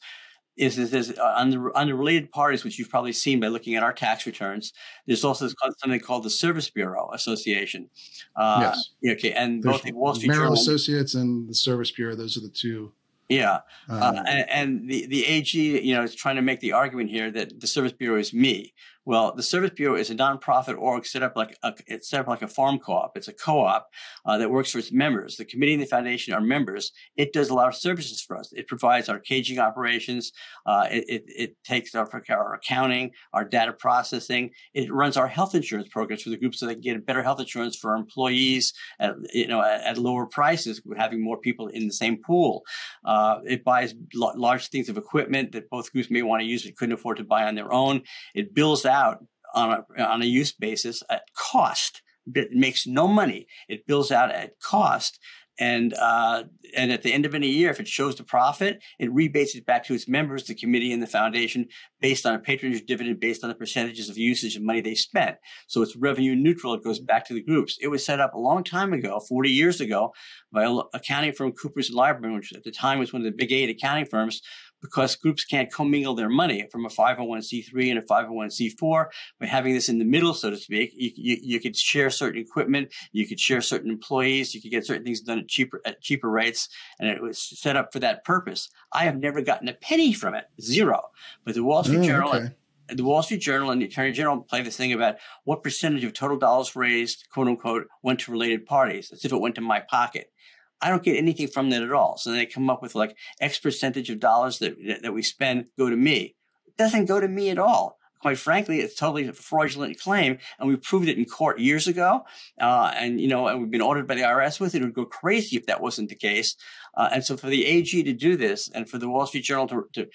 is, 0.58 0.78
is 0.78 0.90
there's 0.90 1.16
uh, 1.16 1.34
on 1.36 1.50
the, 1.50 1.70
on 1.74 1.86
the 1.86 1.94
related 1.94 2.30
parties, 2.30 2.64
which 2.64 2.78
you've 2.78 2.90
probably 2.90 3.12
seen 3.12 3.40
by 3.40 3.48
looking 3.48 3.76
at 3.76 3.82
our 3.82 3.92
tax 3.92 4.26
returns. 4.26 4.72
There's 5.06 5.24
also 5.24 5.48
something 5.78 6.00
called 6.00 6.24
the 6.24 6.30
Service 6.30 6.68
Bureau 6.68 7.10
Association. 7.12 7.88
Uh, 8.36 8.72
yes. 9.02 9.14
Okay, 9.14 9.32
and 9.32 9.62
there's 9.62 9.76
both 9.76 9.82
the 9.84 9.92
Wall 9.92 10.14
Street 10.14 10.28
Merrill 10.28 10.42
Journal 10.42 10.54
Associates 10.54 11.14
and 11.14 11.48
the 11.48 11.54
Service 11.54 11.90
Bureau. 11.90 12.14
Those 12.14 12.36
are 12.36 12.40
the 12.40 12.48
two. 12.48 12.92
Yeah, 13.28 13.60
uh, 13.90 13.92
uh, 13.92 14.22
and, 14.26 14.50
and, 14.50 14.90
the 14.90 15.06
the 15.06 15.26
AG, 15.26 15.58
you 15.58 15.94
know, 15.94 16.02
is 16.02 16.14
trying 16.14 16.36
to 16.36 16.42
make 16.42 16.60
the 16.60 16.72
argument 16.72 17.10
here 17.10 17.30
that 17.30 17.60
the 17.60 17.66
Service 17.66 17.92
Bureau 17.92 18.18
is 18.18 18.32
me. 18.32 18.72
Well, 19.08 19.32
the 19.34 19.42
Service 19.42 19.70
Bureau 19.70 19.96
is 19.96 20.10
a 20.10 20.14
nonprofit 20.14 20.76
org 20.76 21.06
set 21.06 21.22
up 21.22 21.34
like 21.34 21.56
a, 21.62 21.72
it's 21.86 22.10
set 22.10 22.20
up 22.20 22.28
like 22.28 22.42
a 22.42 22.46
farm 22.46 22.78
co-op. 22.78 23.16
It's 23.16 23.26
a 23.26 23.32
co-op 23.32 23.88
uh, 24.26 24.36
that 24.36 24.50
works 24.50 24.72
for 24.72 24.80
its 24.80 24.92
members. 24.92 25.38
The 25.38 25.46
committee 25.46 25.72
and 25.72 25.82
the 25.82 25.86
foundation 25.86 26.34
are 26.34 26.42
members. 26.42 26.92
It 27.16 27.32
does 27.32 27.48
a 27.48 27.54
lot 27.54 27.68
of 27.68 27.74
services 27.74 28.20
for 28.20 28.36
us. 28.36 28.52
It 28.52 28.68
provides 28.68 29.08
our 29.08 29.18
caging 29.18 29.60
operations. 29.60 30.30
Uh, 30.66 30.88
it, 30.90 31.04
it, 31.08 31.22
it, 31.26 31.56
takes 31.64 31.94
our, 31.94 32.06
our 32.28 32.52
accounting, 32.52 33.12
our 33.32 33.46
data 33.46 33.72
processing. 33.72 34.50
It 34.74 34.92
runs 34.92 35.16
our 35.16 35.26
health 35.26 35.54
insurance 35.54 35.88
programs 35.88 36.24
for 36.24 36.28
the 36.28 36.36
group 36.36 36.54
so 36.54 36.66
they 36.66 36.74
can 36.74 36.82
get 36.82 37.06
better 37.06 37.22
health 37.22 37.40
insurance 37.40 37.76
for 37.76 37.94
employees 37.94 38.74
at 39.00 39.14
you 39.32 39.48
know 39.48 39.62
at, 39.62 39.84
at 39.84 39.96
lower 39.96 40.26
prices, 40.26 40.82
having 40.98 41.24
more 41.24 41.38
people 41.38 41.68
in 41.68 41.86
the 41.86 41.94
same 41.94 42.18
pool. 42.22 42.62
Uh, 43.06 43.38
it 43.46 43.64
buys 43.64 43.94
large 44.12 44.68
things 44.68 44.90
of 44.90 44.98
equipment 44.98 45.52
that 45.52 45.70
both 45.70 45.90
groups 45.92 46.10
may 46.10 46.20
want 46.20 46.42
to 46.42 46.46
use 46.46 46.66
but 46.66 46.76
couldn't 46.76 46.92
afford 46.92 47.16
to 47.16 47.24
buy 47.24 47.44
on 47.44 47.54
their 47.54 47.72
own. 47.72 48.02
It 48.34 48.54
bills 48.54 48.84
out 48.84 48.97
out 48.98 49.24
on 49.54 49.84
a, 49.96 50.02
on 50.02 50.22
a 50.22 50.26
use 50.26 50.52
basis 50.52 51.02
at 51.10 51.22
cost. 51.34 52.02
It 52.34 52.52
makes 52.52 52.86
no 52.86 53.08
money. 53.08 53.46
It 53.68 53.86
bills 53.86 54.12
out 54.12 54.30
at 54.30 54.60
cost. 54.60 55.18
And 55.60 55.92
uh, 55.94 56.44
and 56.76 56.92
at 56.92 57.02
the 57.02 57.12
end 57.12 57.26
of 57.26 57.34
any 57.34 57.48
year, 57.48 57.70
if 57.70 57.80
it 57.80 57.88
shows 57.88 58.14
the 58.14 58.22
profit, 58.22 58.80
it 59.00 59.12
rebates 59.12 59.56
it 59.56 59.66
back 59.66 59.84
to 59.86 59.94
its 59.94 60.06
members, 60.06 60.44
the 60.44 60.54
committee, 60.54 60.92
and 60.92 61.02
the 61.02 61.06
foundation 61.08 61.66
based 62.00 62.24
on 62.26 62.34
a 62.34 62.38
patronage 62.38 62.86
dividend 62.86 63.18
based 63.18 63.42
on 63.42 63.48
the 63.48 63.56
percentages 63.56 64.08
of 64.08 64.16
usage 64.16 64.54
of 64.54 64.62
money 64.62 64.80
they 64.80 64.94
spent. 64.94 65.36
So 65.66 65.82
it's 65.82 65.96
revenue 65.96 66.36
neutral. 66.36 66.74
It 66.74 66.84
goes 66.84 67.00
back 67.00 67.26
to 67.26 67.34
the 67.34 67.42
groups. 67.42 67.76
It 67.82 67.88
was 67.88 68.06
set 68.06 68.20
up 68.20 68.34
a 68.34 68.38
long 68.38 68.62
time 68.62 68.92
ago, 68.92 69.20
40 69.28 69.50
years 69.50 69.80
ago, 69.80 70.12
by 70.52 70.72
accounting 70.94 71.32
firm 71.32 71.50
Coopers 71.50 71.90
and 71.90 71.98
Lybrand, 71.98 72.36
which 72.36 72.52
at 72.52 72.62
the 72.62 72.70
time 72.70 73.00
was 73.00 73.12
one 73.12 73.22
of 73.22 73.24
the 73.24 73.36
big 73.36 73.50
eight 73.50 73.68
accounting 73.68 74.06
firms 74.06 74.40
because 74.80 75.16
groups 75.16 75.44
can't 75.44 75.72
commingle 75.72 76.14
their 76.14 76.28
money 76.28 76.66
from 76.70 76.84
a 76.84 76.88
501c3 76.88 77.90
and 77.90 77.98
a 77.98 78.02
501c4 78.02 79.06
by 79.40 79.46
having 79.46 79.74
this 79.74 79.88
in 79.88 79.98
the 79.98 80.04
middle, 80.04 80.34
so 80.34 80.50
to 80.50 80.56
speak. 80.56 80.92
You, 80.94 81.10
you, 81.16 81.36
you, 81.42 81.60
could 81.60 81.76
share 81.76 82.10
certain 82.10 82.40
equipment, 82.40 82.92
you 83.12 83.26
could 83.26 83.40
share 83.40 83.60
certain 83.60 83.90
employees, 83.90 84.54
you 84.54 84.60
could 84.60 84.70
get 84.70 84.86
certain 84.86 85.04
things 85.04 85.20
done 85.20 85.38
at 85.38 85.48
cheaper 85.48 85.80
at 85.84 86.00
cheaper 86.00 86.30
rates, 86.30 86.68
and 86.98 87.08
it 87.08 87.22
was 87.22 87.38
set 87.38 87.76
up 87.76 87.92
for 87.92 87.98
that 88.00 88.24
purpose. 88.24 88.68
I 88.92 89.04
have 89.04 89.18
never 89.18 89.42
gotten 89.42 89.68
a 89.68 89.74
penny 89.74 90.12
from 90.12 90.34
it, 90.34 90.44
zero. 90.60 91.02
But 91.44 91.54
the 91.54 91.64
Wall 91.64 91.84
Street 91.84 91.98
oh, 91.98 92.04
Journal. 92.04 92.34
Okay. 92.34 92.50
The 92.90 93.04
Wall 93.04 93.22
Street 93.22 93.42
Journal 93.42 93.70
and 93.70 93.82
the 93.82 93.86
Attorney 93.86 94.12
General 94.12 94.40
play 94.40 94.62
this 94.62 94.78
thing 94.78 94.94
about 94.94 95.16
what 95.44 95.62
percentage 95.62 96.04
of 96.04 96.14
total 96.14 96.38
dollars 96.38 96.74
raised, 96.74 97.26
quote 97.30 97.46
unquote, 97.46 97.86
went 98.02 98.20
to 98.20 98.32
related 98.32 98.64
parties, 98.64 99.10
as 99.12 99.26
if 99.26 99.32
it 99.32 99.36
went 99.36 99.56
to 99.56 99.60
my 99.60 99.80
pocket. 99.80 100.32
I 100.80 100.90
don't 100.90 101.02
get 101.02 101.16
anything 101.16 101.48
from 101.48 101.70
that 101.70 101.82
at 101.82 101.92
all. 101.92 102.16
So 102.16 102.30
they 102.30 102.46
come 102.46 102.70
up 102.70 102.82
with 102.82 102.94
like 102.94 103.16
X 103.40 103.58
percentage 103.58 104.10
of 104.10 104.20
dollars 104.20 104.58
that, 104.58 104.76
that 105.02 105.12
we 105.12 105.22
spend 105.22 105.66
go 105.76 105.90
to 105.90 105.96
me. 105.96 106.36
It 106.66 106.76
doesn't 106.76 107.06
go 107.06 107.20
to 107.20 107.28
me 107.28 107.50
at 107.50 107.58
all. 107.58 107.98
Quite 108.20 108.38
frankly, 108.38 108.80
it's 108.80 108.96
totally 108.96 109.28
a 109.28 109.32
fraudulent 109.32 110.00
claim, 110.00 110.38
and 110.58 110.68
we 110.68 110.74
proved 110.74 111.08
it 111.08 111.18
in 111.18 111.24
court 111.24 111.60
years 111.60 111.86
ago. 111.86 112.24
Uh, 112.60 112.92
and 112.96 113.20
you 113.20 113.28
know, 113.28 113.46
and 113.46 113.60
we've 113.60 113.70
been 113.70 113.80
ordered 113.80 114.08
by 114.08 114.16
the 114.16 114.22
IRS 114.22 114.58
with 114.58 114.74
it. 114.74 114.82
It 114.82 114.84
would 114.84 114.94
go 114.94 115.04
crazy 115.04 115.56
if 115.56 115.66
that 115.66 115.80
wasn't 115.80 116.08
the 116.08 116.16
case. 116.16 116.56
Uh, 116.96 117.08
and 117.12 117.24
so, 117.24 117.36
for 117.36 117.46
the 117.46 117.64
AG 117.64 118.02
to 118.02 118.12
do 118.12 118.36
this, 118.36 118.68
and 118.74 118.90
for 118.90 118.98
the 118.98 119.08
Wall 119.08 119.26
Street 119.26 119.44
Journal 119.44 119.68
to 119.68 119.84
to, 119.92 120.06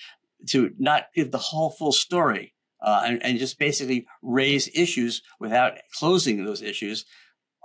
to 0.50 0.72
not 0.78 1.06
give 1.16 1.32
the 1.32 1.38
whole 1.38 1.70
full 1.70 1.94
story, 1.94 2.54
uh, 2.82 3.04
and, 3.06 3.24
and 3.24 3.40
just 3.40 3.58
basically 3.58 4.06
raise 4.22 4.70
issues 4.76 5.22
without 5.40 5.78
closing 5.98 6.44
those 6.44 6.62
issues, 6.62 7.06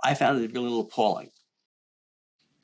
I 0.03 0.13
found 0.13 0.39
it 0.39 0.47
to 0.47 0.53
be 0.53 0.57
a 0.57 0.61
little 0.61 0.81
appalling. 0.81 1.31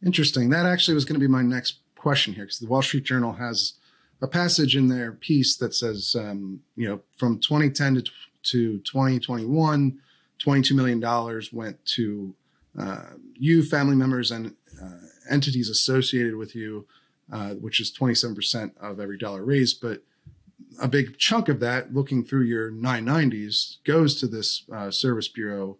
Interesting. 0.05 0.49
That 0.49 0.67
actually 0.67 0.93
was 0.93 1.03
going 1.03 1.19
to 1.19 1.27
be 1.27 1.31
my 1.31 1.41
next 1.41 1.79
question 1.95 2.35
here 2.35 2.43
because 2.43 2.59
the 2.59 2.67
Wall 2.67 2.83
Street 2.83 3.03
Journal 3.03 3.33
has 3.33 3.73
a 4.21 4.27
passage 4.27 4.75
in 4.75 4.87
their 4.87 5.11
piece 5.11 5.57
that 5.57 5.73
says, 5.73 6.15
um, 6.17 6.61
you 6.75 6.87
know, 6.87 7.01
from 7.17 7.39
2010 7.39 7.95
to, 7.95 8.01
to 8.03 8.79
2021, 8.79 9.99
$22 10.39 10.71
million 10.75 11.41
went 11.51 11.83
to 11.85 12.35
uh, 12.79 13.01
you, 13.33 13.63
family 13.63 13.95
members, 13.95 14.29
and 14.29 14.53
uh, 14.81 15.07
entities 15.29 15.69
associated 15.69 16.35
with 16.35 16.55
you, 16.55 16.85
uh, 17.31 17.51
which 17.51 17.79
is 17.79 17.91
27% 17.91 18.77
of 18.79 18.99
every 18.99 19.17
dollar 19.17 19.43
raised. 19.43 19.81
But 19.81 20.03
a 20.79 20.87
big 20.87 21.17
chunk 21.17 21.49
of 21.49 21.59
that, 21.61 21.93
looking 21.93 22.23
through 22.23 22.43
your 22.43 22.71
990s, 22.71 23.77
goes 23.83 24.19
to 24.19 24.27
this 24.27 24.63
uh, 24.71 24.91
Service 24.91 25.27
Bureau 25.27 25.77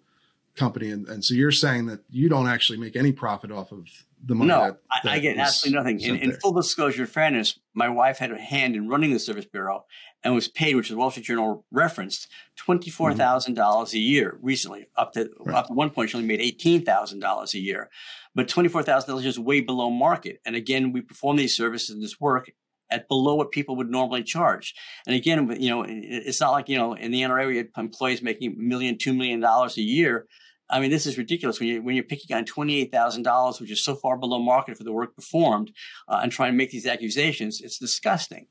company, 0.55 0.89
and, 0.89 1.07
and 1.07 1.23
so 1.23 1.33
you're 1.33 1.51
saying 1.51 1.85
that 1.87 1.99
you 2.09 2.29
don't 2.29 2.47
actually 2.47 2.79
make 2.79 2.95
any 2.95 3.11
profit 3.11 3.51
off 3.51 3.71
of 3.71 3.87
the 4.23 4.35
money. 4.35 4.49
No, 4.49 4.61
that, 4.61 5.09
I, 5.09 5.15
I 5.15 5.19
get 5.19 5.37
absolutely 5.37 5.77
nothing. 5.77 5.99
In, 5.99 6.15
in 6.17 6.31
full 6.33 6.53
disclosure 6.53 7.03
and 7.03 7.11
fairness, 7.11 7.59
my 7.73 7.89
wife 7.89 8.17
had 8.17 8.31
a 8.31 8.37
hand 8.37 8.75
in 8.75 8.87
running 8.87 9.11
the 9.11 9.19
service 9.19 9.45
bureau 9.45 9.85
and 10.23 10.33
was 10.33 10.47
paid, 10.47 10.75
which 10.75 10.89
the 10.89 10.97
Wall 10.97 11.11
Street 11.11 11.25
Journal 11.25 11.65
referenced, 11.71 12.27
twenty 12.55 12.89
four 12.89 13.13
thousand 13.13 13.53
dollars 13.53 13.93
a 13.93 13.99
year 13.99 14.37
recently. 14.41 14.87
Up 14.97 15.13
to. 15.13 15.29
Right. 15.39 15.55
up 15.55 15.67
to 15.67 15.73
one 15.73 15.91
point, 15.91 16.09
she 16.09 16.17
only 16.17 16.27
made 16.27 16.41
eighteen 16.41 16.83
thousand 16.83 17.19
dollars 17.19 17.53
a 17.53 17.59
year, 17.59 17.89
but 18.33 18.47
twenty 18.47 18.69
four 18.69 18.83
thousand 18.83 19.09
dollars 19.09 19.25
is 19.25 19.39
way 19.39 19.61
below 19.61 19.89
market. 19.89 20.39
And 20.45 20.55
again, 20.55 20.91
we 20.91 21.01
perform 21.01 21.37
these 21.37 21.55
services 21.55 21.91
and 21.91 22.03
this 22.03 22.19
work 22.19 22.51
at 22.91 23.07
below 23.07 23.35
what 23.35 23.51
people 23.51 23.75
would 23.75 23.89
normally 23.89 24.23
charge. 24.23 24.75
And 25.05 25.15
again, 25.15 25.55
you 25.59 25.69
know, 25.69 25.85
it's 25.87 26.41
not 26.41 26.51
like 26.51 26.69
you 26.69 26.77
know 26.77 26.93
in 26.93 27.11
the 27.11 27.21
NRA 27.21 27.47
we 27.47 27.57
had 27.57 27.69
employees 27.77 28.21
making 28.21 28.53
a 28.53 28.55
million, 28.57 28.97
two 28.97 29.13
million 29.13 29.39
dollars 29.39 29.77
a 29.77 29.81
year. 29.81 30.25
I 30.69 30.79
mean, 30.79 30.89
this 30.89 31.05
is 31.05 31.17
ridiculous 31.17 31.59
when 31.59 31.69
you 31.69 31.81
when 31.81 31.95
you're 31.95 32.03
picking 32.03 32.35
on 32.35 32.45
twenty 32.45 32.81
eight 32.81 32.91
thousand 32.91 33.23
dollars, 33.23 33.59
which 33.59 33.71
is 33.71 33.83
so 33.83 33.95
far 33.95 34.17
below 34.17 34.39
market 34.39 34.77
for 34.77 34.83
the 34.83 34.91
work 34.91 35.15
performed, 35.15 35.71
uh, 36.07 36.19
and 36.23 36.31
trying 36.31 36.51
to 36.51 36.57
make 36.57 36.71
these 36.71 36.87
accusations. 36.87 37.61
It's 37.61 37.77
disgusting. 37.77 38.47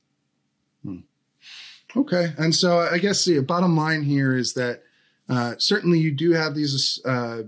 Okay, 1.96 2.32
and 2.38 2.54
so 2.54 2.80
I 2.80 2.98
guess 2.98 3.24
the 3.24 3.40
bottom 3.40 3.76
line 3.76 4.02
here 4.02 4.36
is 4.36 4.54
that 4.54 4.82
uh, 5.28 5.54
certainly 5.58 5.98
you 5.98 6.10
do 6.10 6.32
have 6.32 6.54
these 6.54 7.00
uh, 7.04 7.42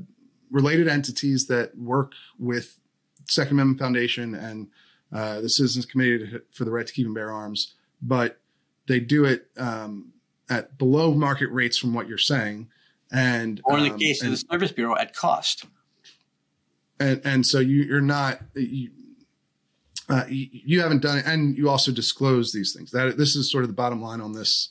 related 0.51 0.89
entities 0.89 1.47
that 1.49 1.77
work 1.77 2.13
with 2.39 2.79
Second 3.29 3.55
Amendment 3.55 3.81
Foundation 3.81 4.35
and 4.35 4.69
uh, 5.13 5.41
the 5.41 5.49
Citizens 5.49 5.87
Committee 5.87 6.39
for 6.53 6.65
the 6.65 6.71
Right 6.71 6.87
to 6.87 6.93
Keep 6.93 7.07
and 7.07 7.15
Bear 7.15 7.33
Arms, 7.33 7.75
but 8.01 8.41
they 8.87 9.01
do 9.01 9.25
it 9.25 9.49
um, 9.57 10.13
at 10.49 10.79
below 10.79 11.13
market 11.13 11.51
rates 11.51 11.77
from 11.77 11.93
what 11.93 12.09
you're 12.09 12.19
saying, 12.19 12.69
and 13.13 13.61
Or 13.65 13.79
in 13.79 13.85
the 13.85 13.91
um, 13.93 13.99
case 13.99 14.23
of 14.23 14.31
the 14.31 14.37
Service 14.37 14.73
Bureau, 14.73 14.97
at 14.97 15.15
cost. 15.15 15.67
and 16.99 17.21
and 17.25 17.47
so 17.47 17.59
you 17.61 17.83
you're 17.83 18.01
not 18.01 18.41
you, 18.55 18.91
uh, 20.09 20.25
you 20.29 20.49
you 20.51 20.81
haven't 20.81 21.03
done 21.03 21.19
it, 21.19 21.27
and 21.27 21.57
you 21.57 21.69
also 21.69 21.93
disclose 21.93 22.53
these 22.53 22.75
things. 22.75 22.91
That 22.91 23.17
this 23.17 23.37
is 23.37 23.51
sort 23.51 23.65
of 23.65 23.69
the 23.69 23.75
bottom 23.75 24.01
line 24.03 24.21
on 24.21 24.33
this 24.33 24.71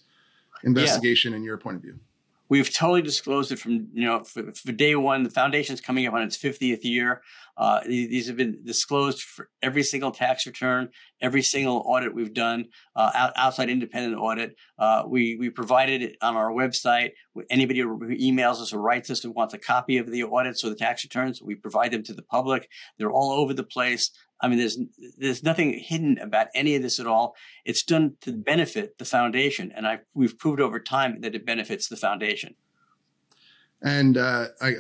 investigation 0.64 1.34
in 1.34 1.44
your 1.44 1.58
point 1.58 1.78
of 1.78 1.82
view. 1.82 2.00
We've 2.48 2.72
totally 2.72 3.02
disclosed 3.02 3.52
it 3.52 3.60
from 3.60 3.88
you 3.94 4.06
know 4.06 4.24
for, 4.24 4.52
for 4.54 4.72
day 4.72 4.96
one. 4.96 5.24
The 5.24 5.30
foundation's 5.30 5.82
coming 5.82 6.06
up 6.06 6.14
on 6.14 6.22
its 6.22 6.38
50th 6.38 6.84
year. 6.84 7.22
Uh, 7.58 7.80
these, 7.86 8.28
have 8.28 8.36
been 8.36 8.60
disclosed 8.66 9.22
for 9.22 9.50
every 9.62 9.82
single 9.82 10.12
tax 10.12 10.46
return, 10.46 10.90
every 11.22 11.42
single 11.42 11.82
audit 11.86 12.14
we've 12.14 12.34
done, 12.34 12.66
uh, 12.98 13.12
out, 13.16 13.32
outside 13.38 13.70
independent 13.70 14.22
audit. 14.22 14.56
Uh, 14.78 15.04
we 15.08 15.38
we 15.38 15.50
provided 15.50 16.02
it 16.02 16.18
on 16.22 16.36
our 16.36 16.52
website. 16.52 17.12
Anybody 17.50 17.80
who 17.80 17.98
emails 17.98 18.62
us 18.62 18.74
or 18.74 18.80
writes 18.80 19.10
us 19.10 19.24
who 19.24 19.32
wants 19.32 19.54
a 19.54 19.58
copy 19.58 19.98
of 19.98 20.12
the 20.12 20.24
audits 20.24 20.64
or 20.64 20.70
the 20.70 20.76
tax 20.76 21.04
returns, 21.04 21.42
we 21.42 21.56
provide 21.56 21.92
them 21.92 22.04
to 22.04 22.14
the 22.14 22.24
public. 22.24 22.70
They're 23.00 23.12
all 23.12 23.32
over 23.32 23.54
the 23.54 23.64
place. 23.64 24.12
I 24.42 24.48
mean, 24.48 24.60
there's 24.60 24.78
there's 25.18 25.44
nothing 25.44 25.74
hidden 25.80 26.18
about 26.20 26.48
any 26.54 26.76
of 26.76 26.82
this 26.82 27.00
at 27.00 27.08
all. 27.08 27.36
It's 27.64 27.84
done 27.84 28.16
to 28.22 28.32
benefit 28.32 28.98
the 28.98 29.06
foundation, 29.06 29.72
and 29.72 29.88
I 29.88 30.00
we've 30.14 30.38
proved 30.38 30.60
over 30.60 30.80
time 30.80 31.22
that 31.22 31.36
it 31.36 31.46
benefits 31.46 31.88
the 31.88 31.96
foundation. 31.96 32.56
And 33.82 34.18
uh, 34.18 34.48
I, 34.62 34.74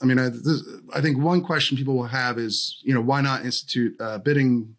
I, 0.00 0.04
mean, 0.04 0.18
I, 0.18 0.28
this, 0.30 0.62
I 0.94 1.00
think 1.00 1.18
one 1.18 1.42
question 1.42 1.76
people 1.76 1.94
will 1.94 2.04
have 2.04 2.38
is, 2.38 2.80
you 2.82 2.94
know, 2.94 3.00
why 3.00 3.20
not 3.20 3.44
institute 3.44 3.96
a 4.00 4.18
bidding 4.18 4.76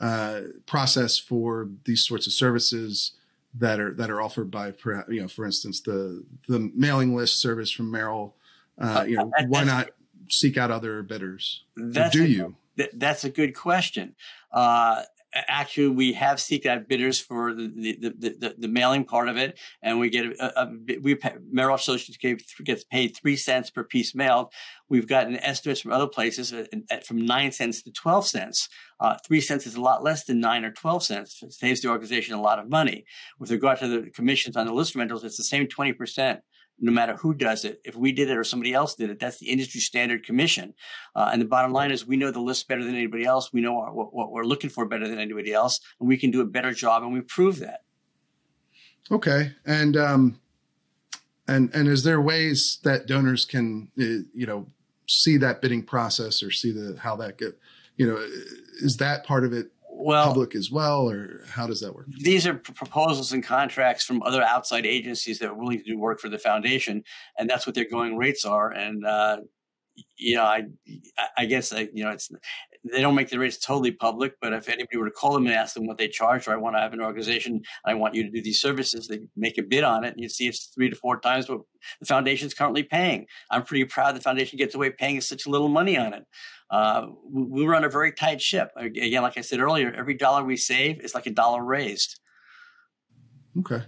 uh, 0.00 0.40
process 0.66 1.18
for 1.18 1.68
these 1.84 2.04
sorts 2.04 2.26
of 2.26 2.32
services 2.32 3.12
that 3.56 3.78
are 3.78 3.94
that 3.94 4.10
are 4.10 4.20
offered 4.20 4.50
by, 4.50 4.72
you 5.08 5.22
know, 5.22 5.28
for 5.28 5.46
instance, 5.46 5.80
the 5.80 6.24
the 6.48 6.70
mailing 6.74 7.14
list 7.14 7.40
service 7.40 7.70
from 7.70 7.90
Merrill. 7.90 8.34
Uh, 8.78 9.04
you 9.06 9.16
know, 9.16 9.30
Uh, 9.38 9.44
why 9.46 9.62
not 9.62 9.90
seek 10.28 10.56
out 10.56 10.70
other 10.70 11.02
bidders? 11.02 11.64
Do 11.76 12.24
you? 12.24 12.56
Th- 12.76 12.90
that's 12.94 13.24
a 13.24 13.30
good 13.30 13.54
question. 13.54 14.14
Uh, 14.52 15.02
actually, 15.48 15.88
we 15.88 16.12
have 16.12 16.38
seeked 16.38 16.66
out 16.66 16.88
bidders 16.88 17.18
for 17.18 17.52
the 17.52 17.68
the, 17.74 18.12
the, 18.18 18.28
the, 18.38 18.54
the 18.58 18.68
mailing 18.68 19.04
part 19.04 19.28
of 19.28 19.36
it, 19.36 19.58
and 19.82 19.98
we 19.98 20.08
get 20.08 20.26
a, 20.26 20.62
a, 20.62 20.72
we 21.00 21.14
pay, 21.16 21.34
Merrill 21.50 21.74
Associates 21.74 22.18
gets 22.64 22.84
paid 22.84 23.16
three 23.16 23.36
cents 23.36 23.70
per 23.70 23.82
piece 23.82 24.14
mailed. 24.14 24.52
We've 24.88 25.08
gotten 25.08 25.36
estimates 25.36 25.80
from 25.80 25.92
other 25.92 26.06
places 26.06 26.52
at, 26.52 26.68
at, 26.90 27.06
from 27.06 27.24
nine 27.24 27.50
cents 27.52 27.82
to 27.82 27.90
twelve 27.90 28.26
cents. 28.26 28.68
Uh, 29.00 29.16
three 29.26 29.40
cents 29.40 29.66
is 29.66 29.74
a 29.74 29.80
lot 29.80 30.04
less 30.04 30.24
than 30.24 30.38
nine 30.40 30.64
or 30.64 30.70
twelve 30.70 31.02
cents. 31.02 31.42
It 31.42 31.52
saves 31.52 31.80
the 31.80 31.88
organization 31.88 32.34
a 32.34 32.40
lot 32.40 32.60
of 32.60 32.68
money. 32.68 33.04
With 33.38 33.50
regard 33.50 33.78
to 33.80 33.88
the 33.88 34.10
commissions 34.10 34.56
on 34.56 34.66
the 34.66 34.72
list 34.72 34.94
rentals, 34.94 35.24
it's 35.24 35.36
the 35.36 35.44
same 35.44 35.66
twenty 35.66 35.92
percent. 35.92 36.40
No 36.80 36.90
matter 36.90 37.16
who 37.16 37.34
does 37.34 37.64
it, 37.64 37.80
if 37.84 37.94
we 37.94 38.10
did 38.10 38.28
it 38.28 38.36
or 38.36 38.44
somebody 38.44 38.74
else 38.74 38.94
did 38.94 39.08
it, 39.08 39.20
that's 39.20 39.38
the 39.38 39.48
industry 39.48 39.80
standard 39.80 40.24
commission. 40.26 40.74
Uh, 41.14 41.30
and 41.32 41.40
the 41.40 41.46
bottom 41.46 41.72
line 41.72 41.92
is, 41.92 42.04
we 42.04 42.16
know 42.16 42.32
the 42.32 42.40
list 42.40 42.66
better 42.66 42.84
than 42.84 42.96
anybody 42.96 43.24
else. 43.24 43.52
We 43.52 43.60
know 43.60 43.78
our, 43.78 43.92
what, 43.92 44.12
what 44.12 44.32
we're 44.32 44.44
looking 44.44 44.70
for 44.70 44.84
better 44.84 45.06
than 45.06 45.18
anybody 45.18 45.52
else, 45.52 45.80
and 46.00 46.08
we 46.08 46.16
can 46.16 46.30
do 46.30 46.40
a 46.40 46.44
better 46.44 46.72
job, 46.72 47.02
and 47.02 47.12
we 47.12 47.20
prove 47.20 47.60
that. 47.60 47.84
Okay, 49.10 49.52
and 49.64 49.96
um, 49.96 50.40
and 51.46 51.70
and 51.74 51.88
is 51.88 52.04
there 52.04 52.20
ways 52.20 52.80
that 52.84 53.06
donors 53.06 53.44
can, 53.44 53.90
uh, 53.98 54.26
you 54.34 54.46
know, 54.46 54.66
see 55.06 55.36
that 55.36 55.62
bidding 55.62 55.84
process 55.84 56.42
or 56.42 56.50
see 56.50 56.72
the 56.72 56.98
how 56.98 57.14
that 57.16 57.38
get, 57.38 57.58
you 57.96 58.06
know, 58.06 58.16
is 58.82 58.96
that 58.96 59.24
part 59.24 59.44
of 59.44 59.52
it 59.52 59.70
Well, 60.04 60.26
public 60.26 60.54
as 60.54 60.70
well, 60.70 61.08
or 61.08 61.44
how 61.48 61.66
does 61.66 61.80
that 61.80 61.94
work? 61.94 62.06
these 62.18 62.46
are 62.46 62.54
proposals 62.54 63.32
and 63.32 63.42
contracts 63.42 64.04
from 64.04 64.22
other 64.22 64.42
outside 64.42 64.84
agencies 64.84 65.38
that 65.38 65.48
are 65.48 65.54
willing 65.54 65.78
to 65.78 65.84
do 65.84 65.98
work 65.98 66.20
for 66.20 66.28
the 66.28 66.38
foundation, 66.38 67.02
and 67.38 67.48
that's 67.48 67.66
what 67.66 67.74
their 67.74 67.88
going 67.88 68.18
rates 68.18 68.44
are. 68.44 68.70
And 68.70 69.06
uh, 69.06 69.38
you 70.18 70.36
know, 70.36 70.44
I 70.44 70.64
I 71.38 71.46
guess 71.46 71.72
I, 71.72 71.88
you 71.94 72.04
know 72.04 72.10
it's 72.10 72.30
they 72.92 73.00
don't 73.00 73.14
make 73.14 73.30
the 73.30 73.38
rates 73.38 73.58
totally 73.58 73.92
public, 73.92 74.34
but 74.42 74.52
if 74.52 74.68
anybody 74.68 74.98
were 74.98 75.06
to 75.06 75.10
call 75.10 75.32
them 75.32 75.46
and 75.46 75.54
ask 75.54 75.74
them 75.74 75.86
what 75.86 75.96
they 75.96 76.08
charge, 76.08 76.46
or 76.46 76.52
I 76.52 76.56
want 76.56 76.76
to 76.76 76.80
have 76.80 76.92
an 76.92 77.00
organization, 77.00 77.62
I 77.86 77.94
want 77.94 78.14
you 78.14 78.24
to 78.24 78.30
do 78.30 78.42
these 78.42 78.60
services, 78.60 79.08
they 79.08 79.20
make 79.36 79.56
a 79.56 79.62
bid 79.62 79.84
on 79.84 80.04
it, 80.04 80.12
and 80.12 80.20
you 80.20 80.28
see 80.28 80.48
it's 80.48 80.66
three 80.66 80.90
to 80.90 80.96
four 80.96 81.18
times 81.18 81.48
what 81.48 81.60
the 82.00 82.06
foundation's 82.06 82.52
currently 82.52 82.82
paying. 82.82 83.26
I'm 83.50 83.62
pretty 83.62 83.86
proud 83.86 84.14
the 84.14 84.20
foundation 84.20 84.58
gets 84.58 84.74
away 84.74 84.90
paying 84.90 85.22
such 85.22 85.46
little 85.46 85.68
money 85.68 85.96
on 85.96 86.12
it. 86.12 86.24
Uh, 86.74 87.06
we, 87.30 87.64
run 87.64 87.84
a 87.84 87.88
very 87.88 88.10
tight 88.10 88.42
ship. 88.42 88.72
Again, 88.74 89.22
like 89.22 89.38
I 89.38 89.42
said 89.42 89.60
earlier, 89.60 89.92
every 89.92 90.14
dollar 90.14 90.42
we 90.42 90.56
save 90.56 91.00
is 91.02 91.14
like 91.14 91.24
a 91.24 91.30
dollar 91.30 91.62
raised. 91.62 92.18
Okay, 93.60 93.84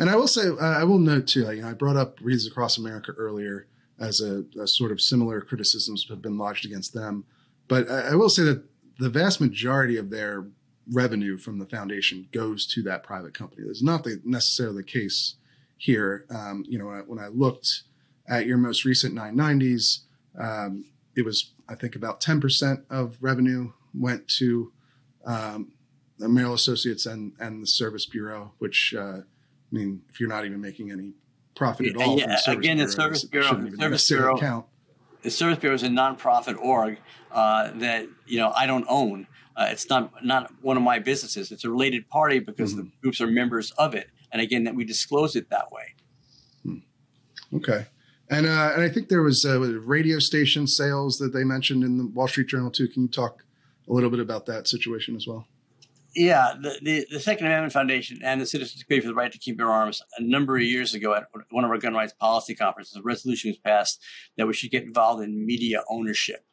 and 0.00 0.10
I 0.10 0.16
will 0.16 0.26
say, 0.26 0.42
I 0.60 0.82
will 0.82 0.98
note 0.98 1.28
too. 1.28 1.42
You 1.52 1.62
know, 1.62 1.68
I 1.68 1.74
brought 1.74 1.96
up 1.96 2.18
Wreaths 2.20 2.48
Across 2.48 2.76
America 2.76 3.12
earlier 3.12 3.68
as 4.00 4.20
a, 4.20 4.42
a 4.60 4.66
sort 4.66 4.90
of 4.90 5.00
similar 5.00 5.40
criticisms 5.42 6.06
have 6.08 6.20
been 6.20 6.36
lodged 6.36 6.66
against 6.66 6.92
them, 6.92 7.24
but 7.68 7.88
I, 7.88 8.08
I 8.08 8.14
will 8.16 8.28
say 8.28 8.42
that 8.42 8.64
the 8.98 9.10
vast 9.10 9.40
majority 9.40 9.96
of 9.96 10.10
their 10.10 10.48
revenue 10.90 11.38
from 11.38 11.60
the 11.60 11.66
foundation 11.66 12.26
goes 12.32 12.66
to 12.66 12.82
that 12.82 13.04
private 13.04 13.32
company. 13.32 13.62
That's 13.64 13.80
not 13.80 14.02
the, 14.02 14.20
necessarily 14.24 14.78
the 14.78 14.82
case 14.82 15.36
here. 15.76 16.26
Um, 16.30 16.64
you 16.66 16.78
know, 16.78 16.86
when 16.86 16.96
I, 16.96 17.00
when 17.02 17.18
I 17.20 17.28
looked 17.28 17.84
at 18.26 18.46
your 18.46 18.58
most 18.58 18.84
recent 18.84 19.14
990s, 19.14 20.00
um, 20.36 20.86
it 21.16 21.24
was 21.24 21.52
I 21.68 21.74
think 21.74 21.96
about 21.96 22.20
10% 22.20 22.84
of 22.90 23.16
revenue 23.20 23.72
went 23.94 24.28
to 24.38 24.72
um, 25.24 25.72
the 26.18 26.28
Merrill 26.28 26.54
Associates 26.54 27.06
and 27.06 27.32
and 27.38 27.62
the 27.62 27.66
Service 27.66 28.06
Bureau, 28.06 28.52
which 28.58 28.94
uh, 28.96 29.18
I 29.20 29.22
mean, 29.72 30.02
if 30.10 30.20
you're 30.20 30.28
not 30.28 30.44
even 30.44 30.60
making 30.60 30.90
any 30.90 31.12
profit 31.56 31.86
at 31.86 31.96
all, 31.96 32.18
yeah, 32.18 32.26
the 32.26 32.36
Service 32.36 32.58
again, 32.58 32.78
the 32.78 32.88
Service 32.88 33.24
Bureau- 33.24 33.46
shouldn't 33.46 33.78
Service 33.80 34.08
Bureau- 34.08 34.38
count. 34.38 34.66
the 35.22 35.30
Service 35.30 35.58
Bureau 35.58 35.74
is 35.74 35.82
a 35.82 35.88
nonprofit 35.88 36.56
org 36.58 36.98
uh, 37.32 37.70
that 37.76 38.06
you 38.26 38.38
know 38.38 38.52
I 38.54 38.66
don't 38.66 38.86
own. 38.88 39.26
Uh, 39.56 39.68
it's 39.70 39.88
not 39.88 40.24
not 40.24 40.52
one 40.62 40.76
of 40.76 40.82
my 40.82 40.98
businesses. 40.98 41.50
It's 41.52 41.64
a 41.64 41.70
related 41.70 42.08
party 42.08 42.40
because 42.40 42.74
the 42.76 42.88
groups 43.02 43.20
are 43.20 43.26
members 43.28 43.70
of 43.72 43.94
it, 43.94 44.10
and 44.32 44.42
again, 44.42 44.64
that 44.64 44.74
we 44.74 44.84
disclose 44.84 45.36
it 45.36 45.48
that 45.50 45.70
way. 45.72 45.94
Okay. 47.54 47.86
And 48.34 48.46
uh, 48.46 48.72
and 48.74 48.82
I 48.82 48.88
think 48.88 49.08
there 49.08 49.22
was 49.22 49.44
uh, 49.44 49.60
radio 49.60 50.18
station 50.18 50.66
sales 50.66 51.18
that 51.18 51.32
they 51.32 51.44
mentioned 51.44 51.84
in 51.84 51.98
the 51.98 52.06
Wall 52.06 52.26
Street 52.26 52.48
Journal 52.48 52.70
too. 52.70 52.88
Can 52.88 53.02
you 53.02 53.08
talk 53.08 53.44
a 53.88 53.92
little 53.92 54.10
bit 54.10 54.20
about 54.20 54.46
that 54.46 54.66
situation 54.66 55.14
as 55.14 55.26
well? 55.26 55.46
Yeah, 56.16 56.54
the, 56.60 56.78
the, 56.80 57.06
the 57.10 57.20
Second 57.20 57.46
Amendment 57.46 57.72
Foundation 57.72 58.20
and 58.22 58.40
the 58.40 58.46
Citizens 58.46 58.82
Committee 58.84 59.02
for 59.02 59.08
the 59.08 59.14
Right 59.14 59.32
to 59.32 59.38
Keep 59.38 59.58
Bear 59.58 59.70
Arms, 59.70 60.00
a 60.16 60.22
number 60.22 60.56
of 60.56 60.62
years 60.62 60.94
ago 60.94 61.12
at 61.12 61.24
one 61.50 61.64
of 61.64 61.70
our 61.70 61.78
gun 61.78 61.92
rights 61.92 62.12
policy 62.12 62.54
conferences, 62.54 62.96
a 62.96 63.02
resolution 63.02 63.50
was 63.50 63.58
passed 63.58 64.00
that 64.36 64.46
we 64.46 64.52
should 64.52 64.70
get 64.70 64.84
involved 64.84 65.24
in 65.24 65.44
media 65.44 65.82
ownership 65.90 66.44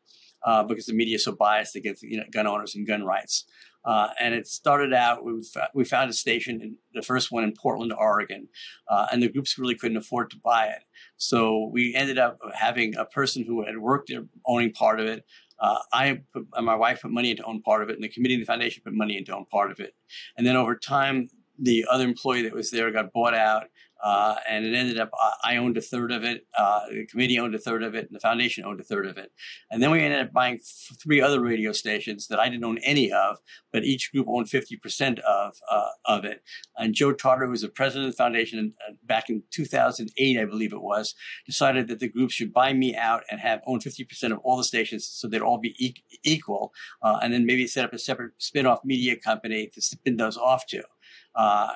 uh, 0.45 0.63
because 0.63 0.87
the 0.87 0.93
media 0.93 1.15
is 1.15 1.23
so 1.23 1.31
biased 1.31 1.75
against 1.75 2.01
you 2.01 2.17
know, 2.17 2.23
gun 2.31 2.47
owners 2.47 2.73
and 2.73 2.87
gun 2.87 3.03
rights. 3.03 3.45
Uh, 3.83 4.09
and 4.19 4.33
it 4.33 4.47
started 4.47 4.93
out, 4.93 5.25
we, 5.25 5.33
we 5.73 5.83
found 5.83 6.09
a 6.09 6.13
station, 6.13 6.61
in, 6.61 6.75
the 6.93 7.01
first 7.01 7.31
one 7.31 7.43
in 7.43 7.53
Portland, 7.53 7.93
Oregon, 7.97 8.47
uh, 8.89 9.07
and 9.11 9.21
the 9.21 9.29
groups 9.29 9.57
really 9.57 9.75
couldn't 9.75 9.97
afford 9.97 10.29
to 10.31 10.37
buy 10.43 10.67
it. 10.67 10.83
So 11.17 11.69
we 11.71 11.95
ended 11.95 12.19
up 12.19 12.37
having 12.53 12.95
a 12.95 13.05
person 13.05 13.43
who 13.43 13.65
had 13.65 13.77
worked 13.77 14.09
there 14.09 14.23
owning 14.45 14.71
part 14.71 14.99
of 14.99 15.07
it. 15.07 15.25
Uh, 15.59 15.79
I 15.93 16.21
put, 16.33 16.47
and 16.53 16.65
my 16.65 16.75
wife 16.75 17.01
put 17.01 17.11
money 17.11 17.31
into 17.31 17.43
own 17.43 17.61
part 17.61 17.83
of 17.83 17.89
it, 17.89 17.95
and 17.95 18.03
the 18.03 18.09
committee 18.09 18.35
and 18.35 18.41
the 18.41 18.47
foundation 18.47 18.83
put 18.83 18.93
money 18.93 19.17
into 19.17 19.35
own 19.35 19.45
part 19.45 19.71
of 19.71 19.79
it. 19.79 19.93
And 20.37 20.45
then 20.45 20.55
over 20.55 20.75
time, 20.75 21.29
the 21.59 21.85
other 21.89 22.03
employee 22.03 22.41
that 22.43 22.53
was 22.53 22.71
there 22.71 22.91
got 22.91 23.13
bought 23.13 23.35
out. 23.35 23.65
Uh, 24.03 24.35
and 24.49 24.65
it 24.65 24.73
ended 24.73 24.99
up, 24.99 25.11
uh, 25.13 25.31
I 25.43 25.57
owned 25.57 25.77
a 25.77 25.81
third 25.81 26.11
of 26.11 26.23
it, 26.23 26.47
uh, 26.57 26.81
the 26.89 27.05
committee 27.05 27.39
owned 27.39 27.53
a 27.53 27.59
third 27.59 27.83
of 27.83 27.93
it, 27.95 28.07
and 28.07 28.15
the 28.15 28.19
foundation 28.19 28.65
owned 28.65 28.79
a 28.79 28.83
third 28.83 29.05
of 29.05 29.17
it. 29.17 29.31
And 29.69 29.81
then 29.81 29.91
we 29.91 30.01
ended 30.01 30.19
up 30.19 30.33
buying 30.33 30.55
th- 30.55 30.99
three 31.01 31.21
other 31.21 31.41
radio 31.41 31.71
stations 31.71 32.27
that 32.27 32.39
I 32.39 32.49
didn't 32.49 32.65
own 32.65 32.79
any 32.79 33.11
of, 33.11 33.37
but 33.71 33.83
each 33.83 34.11
group 34.11 34.27
owned 34.27 34.47
50% 34.47 35.19
of, 35.19 35.55
uh, 35.69 35.89
of 36.05 36.25
it. 36.25 36.41
And 36.77 36.93
Joe 36.93 37.13
Tartaro, 37.13 37.45
who 37.45 37.51
was 37.51 37.61
the 37.61 37.69
president 37.69 38.07
of 38.07 38.13
the 38.13 38.17
foundation 38.17 38.73
back 39.03 39.29
in 39.29 39.43
2008, 39.51 40.39
I 40.39 40.45
believe 40.45 40.73
it 40.73 40.81
was, 40.81 41.13
decided 41.45 41.87
that 41.87 41.99
the 41.99 42.09
group 42.09 42.31
should 42.31 42.53
buy 42.53 42.73
me 42.73 42.95
out 42.95 43.23
and 43.29 43.39
have 43.39 43.61
own 43.67 43.79
50% 43.79 44.31
of 44.31 44.39
all 44.39 44.57
the 44.57 44.63
stations 44.63 45.05
so 45.05 45.27
they'd 45.27 45.41
all 45.41 45.59
be 45.59 45.75
e- 45.77 46.03
equal. 46.23 46.73
Uh, 47.01 47.19
and 47.21 47.33
then 47.33 47.45
maybe 47.45 47.67
set 47.67 47.85
up 47.85 47.93
a 47.93 47.99
separate 47.99 48.31
spin 48.37 48.65
off 48.65 48.79
media 48.83 49.15
company 49.15 49.69
to 49.73 49.81
spin 49.81 50.17
those 50.17 50.37
off 50.37 50.65
to. 50.67 50.83
Uh, 51.35 51.73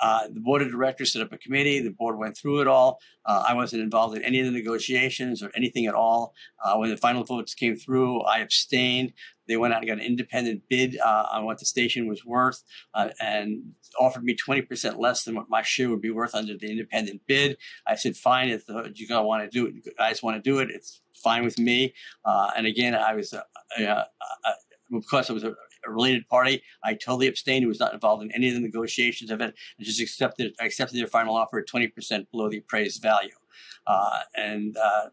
uh, 0.00 0.28
the 0.32 0.40
board 0.40 0.62
of 0.62 0.70
directors 0.70 1.12
set 1.12 1.22
up 1.22 1.32
a 1.32 1.38
committee. 1.38 1.80
The 1.80 1.90
board 1.90 2.18
went 2.18 2.36
through 2.36 2.60
it 2.60 2.66
all. 2.66 3.00
Uh, 3.24 3.44
I 3.48 3.54
wasn't 3.54 3.82
involved 3.82 4.16
in 4.16 4.22
any 4.22 4.40
of 4.40 4.46
the 4.46 4.52
negotiations 4.52 5.42
or 5.42 5.50
anything 5.54 5.86
at 5.86 5.94
all. 5.94 6.34
Uh, 6.64 6.76
when 6.76 6.90
the 6.90 6.96
final 6.96 7.24
votes 7.24 7.54
came 7.54 7.76
through, 7.76 8.22
I 8.22 8.38
abstained. 8.38 9.12
They 9.46 9.56
went 9.56 9.72
out 9.72 9.80
and 9.80 9.88
got 9.88 9.98
an 9.98 10.04
independent 10.04 10.62
bid 10.68 10.98
uh, 10.98 11.26
on 11.32 11.44
what 11.44 11.58
the 11.58 11.64
station 11.64 12.06
was 12.06 12.24
worth 12.24 12.62
uh, 12.94 13.08
and 13.20 13.72
offered 13.98 14.22
me 14.22 14.36
20% 14.36 14.98
less 14.98 15.24
than 15.24 15.34
what 15.34 15.48
my 15.48 15.62
share 15.62 15.88
would 15.88 16.02
be 16.02 16.10
worth 16.10 16.34
under 16.34 16.56
the 16.56 16.70
independent 16.70 17.22
bid. 17.26 17.56
I 17.86 17.94
said, 17.94 18.16
fine, 18.16 18.50
if 18.50 18.64
you 18.68 19.08
guys 19.08 19.24
want 19.24 19.50
to 19.50 19.50
do 19.50 19.66
it, 19.66 19.74
you 19.74 19.82
guys 19.98 20.22
want 20.22 20.36
to 20.36 20.50
do 20.50 20.58
it, 20.58 20.70
it's 20.70 21.00
fine 21.14 21.44
with 21.44 21.58
me. 21.58 21.94
Uh, 22.24 22.50
and 22.56 22.66
again, 22.66 22.94
I 22.94 23.14
was, 23.14 23.34
because 24.90 25.30
I 25.30 25.32
was 25.32 25.44
a 25.44 25.54
a 25.86 25.90
related 25.90 26.28
party. 26.28 26.62
I 26.84 26.94
totally 26.94 27.28
abstained. 27.28 27.62
He 27.62 27.66
was 27.66 27.80
not 27.80 27.94
involved 27.94 28.22
in 28.22 28.32
any 28.32 28.48
of 28.48 28.54
the 28.54 28.60
negotiations 28.60 29.30
of 29.30 29.40
it, 29.40 29.54
and 29.78 29.86
just 29.86 30.00
accepted 30.00 30.54
I 30.60 30.64
accepted 30.64 30.98
their 30.98 31.06
final 31.06 31.36
offer 31.36 31.58
at 31.58 31.66
twenty 31.66 31.88
percent 31.88 32.30
below 32.30 32.48
the 32.48 32.58
appraised 32.58 33.02
value. 33.02 33.36
Uh, 33.86 34.20
and 34.36 34.76
uh, 34.76 35.06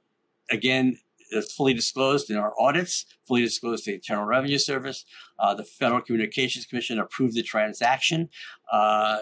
again, 0.52 1.00
it's 1.32 1.54
fully 1.54 1.74
disclosed 1.74 2.30
in 2.30 2.38
our 2.38 2.54
audits, 2.60 3.06
fully 3.28 3.42
disclosed 3.42 3.86
to 3.86 3.92
the 3.92 3.96
Internal 3.96 4.26
Revenue 4.26 4.58
Service. 4.58 5.06
Uh, 5.40 5.54
the 5.54 5.64
Federal 5.64 6.02
Communications 6.02 6.66
Commission 6.66 7.00
approved 7.00 7.36
the 7.36 7.44
transaction. 7.44 8.30
Uh, 8.72 9.20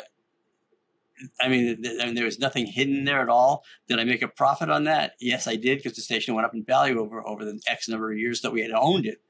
I 1.39 1.47
mean, 1.47 1.81
th- 1.81 1.99
th- 1.99 2.15
there 2.15 2.25
was 2.25 2.39
nothing 2.39 2.65
hidden 2.65 3.05
there 3.05 3.21
at 3.21 3.29
all. 3.29 3.63
Did 3.87 3.99
I 3.99 4.03
make 4.03 4.21
a 4.21 4.27
profit 4.27 4.69
on 4.69 4.83
that? 4.83 5.13
Yes, 5.21 5.47
I 5.47 5.55
did 5.55 5.77
because 5.77 5.95
the 5.95 6.01
station 6.01 6.33
went 6.33 6.45
up 6.45 6.53
in 6.53 6.65
value 6.65 6.99
over 6.99 7.25
over 7.25 7.45
the 7.45 7.61
X 7.67 7.87
number 7.87 8.11
of 8.11 8.17
years 8.17 8.41
that 8.41 8.51
we 8.51 8.61
had 8.61 8.71
owned 8.71 9.05
it. 9.05 9.21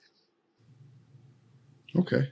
Okay. 1.98 2.30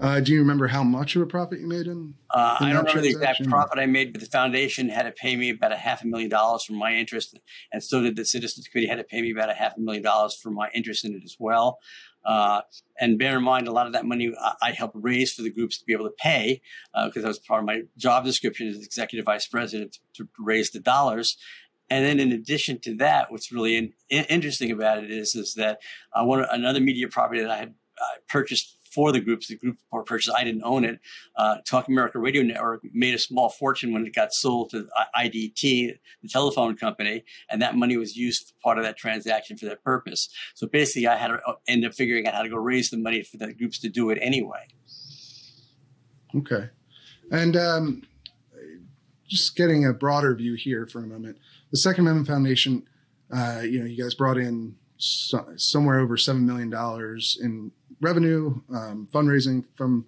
Uh, 0.00 0.20
do 0.20 0.32
you 0.32 0.40
remember 0.40 0.66
how 0.66 0.82
much 0.82 1.14
of 1.14 1.22
a 1.22 1.26
profit 1.26 1.60
you 1.60 1.68
made 1.68 1.86
in? 1.86 2.14
Uh, 2.30 2.56
in 2.60 2.66
I 2.66 2.72
don't 2.72 2.84
remember 2.84 3.02
the 3.02 3.10
exact 3.10 3.48
profit 3.48 3.78
I 3.78 3.86
made, 3.86 4.12
but 4.12 4.20
the 4.20 4.28
foundation 4.28 4.88
had 4.88 5.04
to 5.04 5.12
pay 5.12 5.36
me 5.36 5.50
about 5.50 5.72
a 5.72 5.76
half 5.76 6.02
a 6.02 6.06
million 6.06 6.28
dollars 6.28 6.64
for 6.64 6.72
my 6.72 6.92
interest, 6.92 7.38
and 7.72 7.82
so 7.82 8.02
did 8.02 8.16
the 8.16 8.24
Citizens 8.24 8.66
Committee 8.66 8.88
had 8.88 8.96
to 8.96 9.04
pay 9.04 9.22
me 9.22 9.30
about 9.30 9.50
a 9.50 9.54
half 9.54 9.76
a 9.76 9.80
million 9.80 10.02
dollars 10.02 10.34
for 10.34 10.50
my 10.50 10.68
interest 10.74 11.04
in 11.04 11.14
it 11.14 11.22
as 11.24 11.36
well. 11.38 11.78
Uh, 12.24 12.62
and 12.98 13.18
bear 13.18 13.36
in 13.36 13.44
mind, 13.44 13.68
a 13.68 13.72
lot 13.72 13.86
of 13.86 13.92
that 13.92 14.04
money 14.04 14.34
I, 14.40 14.54
I 14.62 14.70
helped 14.72 14.96
raise 14.98 15.32
for 15.32 15.42
the 15.42 15.50
groups 15.50 15.78
to 15.78 15.84
be 15.84 15.92
able 15.92 16.06
to 16.06 16.14
pay 16.18 16.60
because 17.04 17.22
that 17.22 17.28
was 17.28 17.38
part 17.38 17.60
of 17.60 17.66
my 17.66 17.82
job 17.96 18.24
description 18.24 18.66
as 18.66 18.78
executive 18.78 19.26
vice 19.26 19.46
president 19.46 19.98
to, 20.14 20.24
to 20.24 20.28
raise 20.38 20.70
the 20.70 20.80
dollars. 20.80 21.36
And 21.90 22.04
then, 22.04 22.18
in 22.18 22.32
addition 22.32 22.80
to 22.80 22.96
that, 22.96 23.30
what's 23.30 23.52
really 23.52 23.76
in, 23.76 23.92
in- 24.08 24.24
interesting 24.24 24.70
about 24.70 25.04
it 25.04 25.10
is 25.10 25.34
is 25.34 25.54
that 25.54 25.80
uh, 26.12 26.24
one 26.24 26.44
another 26.50 26.80
media 26.80 27.08
property 27.08 27.42
that 27.42 27.50
I 27.50 27.58
had 27.58 27.74
uh, 28.00 28.18
purchased 28.28 28.76
for 28.94 29.12
the 29.12 29.20
groups, 29.20 29.48
the 29.48 29.56
group 29.56 29.78
purchase, 30.06 30.32
I 30.34 30.44
didn't 30.44 30.62
own 30.64 30.84
it. 30.84 31.00
Uh, 31.36 31.56
Talk 31.66 31.88
America 31.88 32.18
Radio 32.18 32.42
Network 32.42 32.82
made 32.92 33.14
a 33.14 33.18
small 33.18 33.48
fortune 33.48 33.92
when 33.92 34.06
it 34.06 34.14
got 34.14 34.32
sold 34.32 34.70
to 34.70 34.86
IDT, 35.16 35.98
the 36.22 36.28
telephone 36.28 36.76
company, 36.76 37.24
and 37.50 37.60
that 37.60 37.76
money 37.76 37.96
was 37.96 38.16
used 38.16 38.48
for 38.48 38.54
part 38.62 38.78
of 38.78 38.84
that 38.84 38.96
transaction 38.96 39.56
for 39.56 39.66
that 39.66 39.82
purpose. 39.82 40.28
So 40.54 40.66
basically, 40.66 41.06
I 41.06 41.16
had 41.16 41.28
to 41.28 41.40
uh, 41.46 41.54
end 41.66 41.84
up 41.84 41.94
figuring 41.94 42.26
out 42.26 42.34
how 42.34 42.42
to 42.42 42.48
go 42.48 42.56
raise 42.56 42.90
the 42.90 42.98
money 42.98 43.22
for 43.22 43.36
the 43.36 43.52
groups 43.52 43.78
to 43.80 43.88
do 43.88 44.10
it 44.10 44.18
anyway. 44.20 44.66
Okay. 46.36 46.70
And 47.30 47.56
um, 47.56 48.02
just 49.26 49.56
getting 49.56 49.86
a 49.86 49.92
broader 49.92 50.34
view 50.34 50.54
here 50.54 50.86
for 50.86 51.00
a 51.00 51.06
moment, 51.06 51.38
the 51.70 51.76
Second 51.76 52.02
Amendment 52.02 52.28
Foundation, 52.28 52.86
uh, 53.34 53.62
you 53.62 53.80
know, 53.80 53.86
you 53.86 54.02
guys 54.02 54.14
brought 54.14 54.38
in 54.38 54.76
so, 54.96 55.44
somewhere 55.56 56.00
over 56.00 56.16
seven 56.16 56.46
million 56.46 56.70
dollars 56.70 57.38
in 57.40 57.72
revenue, 58.00 58.60
um, 58.74 59.08
fundraising 59.12 59.64
from 59.74 60.06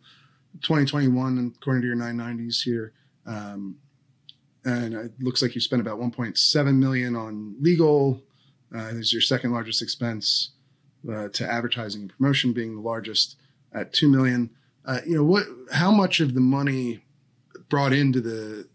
2021, 0.62 1.38
and 1.38 1.54
according 1.56 1.82
to 1.82 1.88
your 1.88 1.96
990s 1.96 2.62
here. 2.62 2.92
Um, 3.26 3.76
and 4.64 4.94
it 4.94 5.12
looks 5.20 5.42
like 5.42 5.54
you 5.54 5.60
spent 5.60 5.80
about 5.80 5.98
1.7 5.98 6.76
million 6.76 7.14
on 7.14 7.56
legal. 7.60 8.22
Uh, 8.74 8.88
is 8.88 9.12
your 9.12 9.22
second 9.22 9.52
largest 9.52 9.80
expense 9.80 10.50
uh, 11.10 11.28
to 11.28 11.50
advertising 11.50 12.02
and 12.02 12.16
promotion, 12.16 12.52
being 12.52 12.74
the 12.74 12.80
largest 12.80 13.36
at 13.72 13.92
two 13.92 14.08
million. 14.08 14.50
Uh, 14.84 15.00
you 15.06 15.16
know 15.16 15.24
what? 15.24 15.44
How 15.72 15.90
much 15.90 16.20
of 16.20 16.34
the 16.34 16.40
money 16.40 17.04
brought 17.68 17.92
into 17.92 18.20
the 18.20 18.68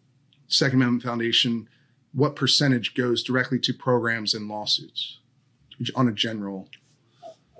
Second 0.47 0.81
Amendment 0.81 1.03
Foundation? 1.03 1.67
What 2.13 2.35
percentage 2.35 2.93
goes 2.93 3.23
directly 3.23 3.59
to 3.59 3.73
programs 3.73 4.33
and 4.33 4.47
lawsuits 4.47 5.19
on 5.95 6.07
a 6.07 6.11
general? 6.11 6.67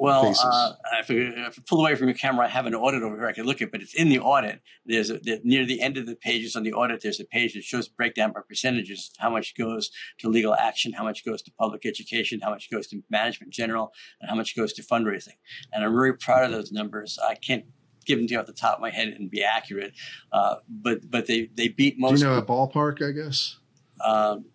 Well, 0.02 0.26
uh, 0.26 0.74
if, 1.00 1.12
I, 1.12 1.14
if 1.14 1.60
I 1.60 1.62
pull 1.68 1.80
away 1.82 1.94
from 1.96 2.08
your 2.08 2.18
camera, 2.18 2.46
I 2.46 2.50
have 2.50 2.66
an 2.66 2.74
audit 2.74 3.04
over 3.04 3.16
here 3.16 3.28
I 3.28 3.34
can 3.34 3.46
look 3.46 3.62
at, 3.62 3.72
but 3.72 3.82
it's 3.82 3.94
in 3.94 4.10
the 4.10 4.20
audit. 4.20 4.62
There's 4.86 5.12
a, 5.12 5.20
the, 5.20 5.40
near 5.44 5.64
the 5.64 5.80
end 5.80 5.96
of 5.96 6.08
the 6.08 6.16
pages 6.16 6.56
on 6.56 6.64
the 6.64 6.74
audit, 6.74 7.02
there's 7.04 7.20
a 7.20 7.26
page 7.26 7.54
that 7.54 7.64
shows 7.64 7.88
breakdown 7.88 8.32
by 8.34 8.42
percentages, 8.48 9.12
how 9.20 9.30
much 9.30 9.56
goes 9.56 9.92
to 10.20 10.28
legal 10.28 10.56
action, 10.56 10.94
how 10.94 11.04
much 11.04 11.24
goes 11.24 11.44
to 11.44 11.52
public 11.52 11.86
education, 11.86 12.40
how 12.42 12.50
much 12.50 12.72
goes 12.72 12.88
to 12.88 13.04
management 13.12 13.54
general, 13.54 13.94
and 14.20 14.30
how 14.30 14.36
much 14.36 14.56
goes 14.56 14.74
to 14.74 14.82
fundraising. 14.82 15.38
And 15.72 15.84
I'm 15.86 15.94
very 15.94 16.16
proud 16.18 16.46
of 16.46 16.52
those 16.52 16.72
numbers. 16.72 17.20
I 17.24 17.36
can't 17.36 17.66
give 18.06 18.18
them 18.18 18.28
to 18.28 18.34
you 18.34 18.40
off 18.40 18.48
the 18.48 18.54
top 18.54 18.78
of 18.78 18.82
my 18.82 18.90
head 18.90 19.10
and 19.10 19.30
be 19.30 19.44
accurate, 19.44 19.94
uh, 20.32 20.56
but 20.68 21.12
but 21.12 21.28
they 21.28 21.50
they 21.54 21.68
beat 21.68 22.00
most. 22.00 22.20
Do 22.20 22.26
you 22.26 22.32
know 22.32 22.38
a 22.40 22.44
ballpark? 22.44 23.08
I 23.08 23.12
guess. 23.12 23.58
um, 24.04 24.46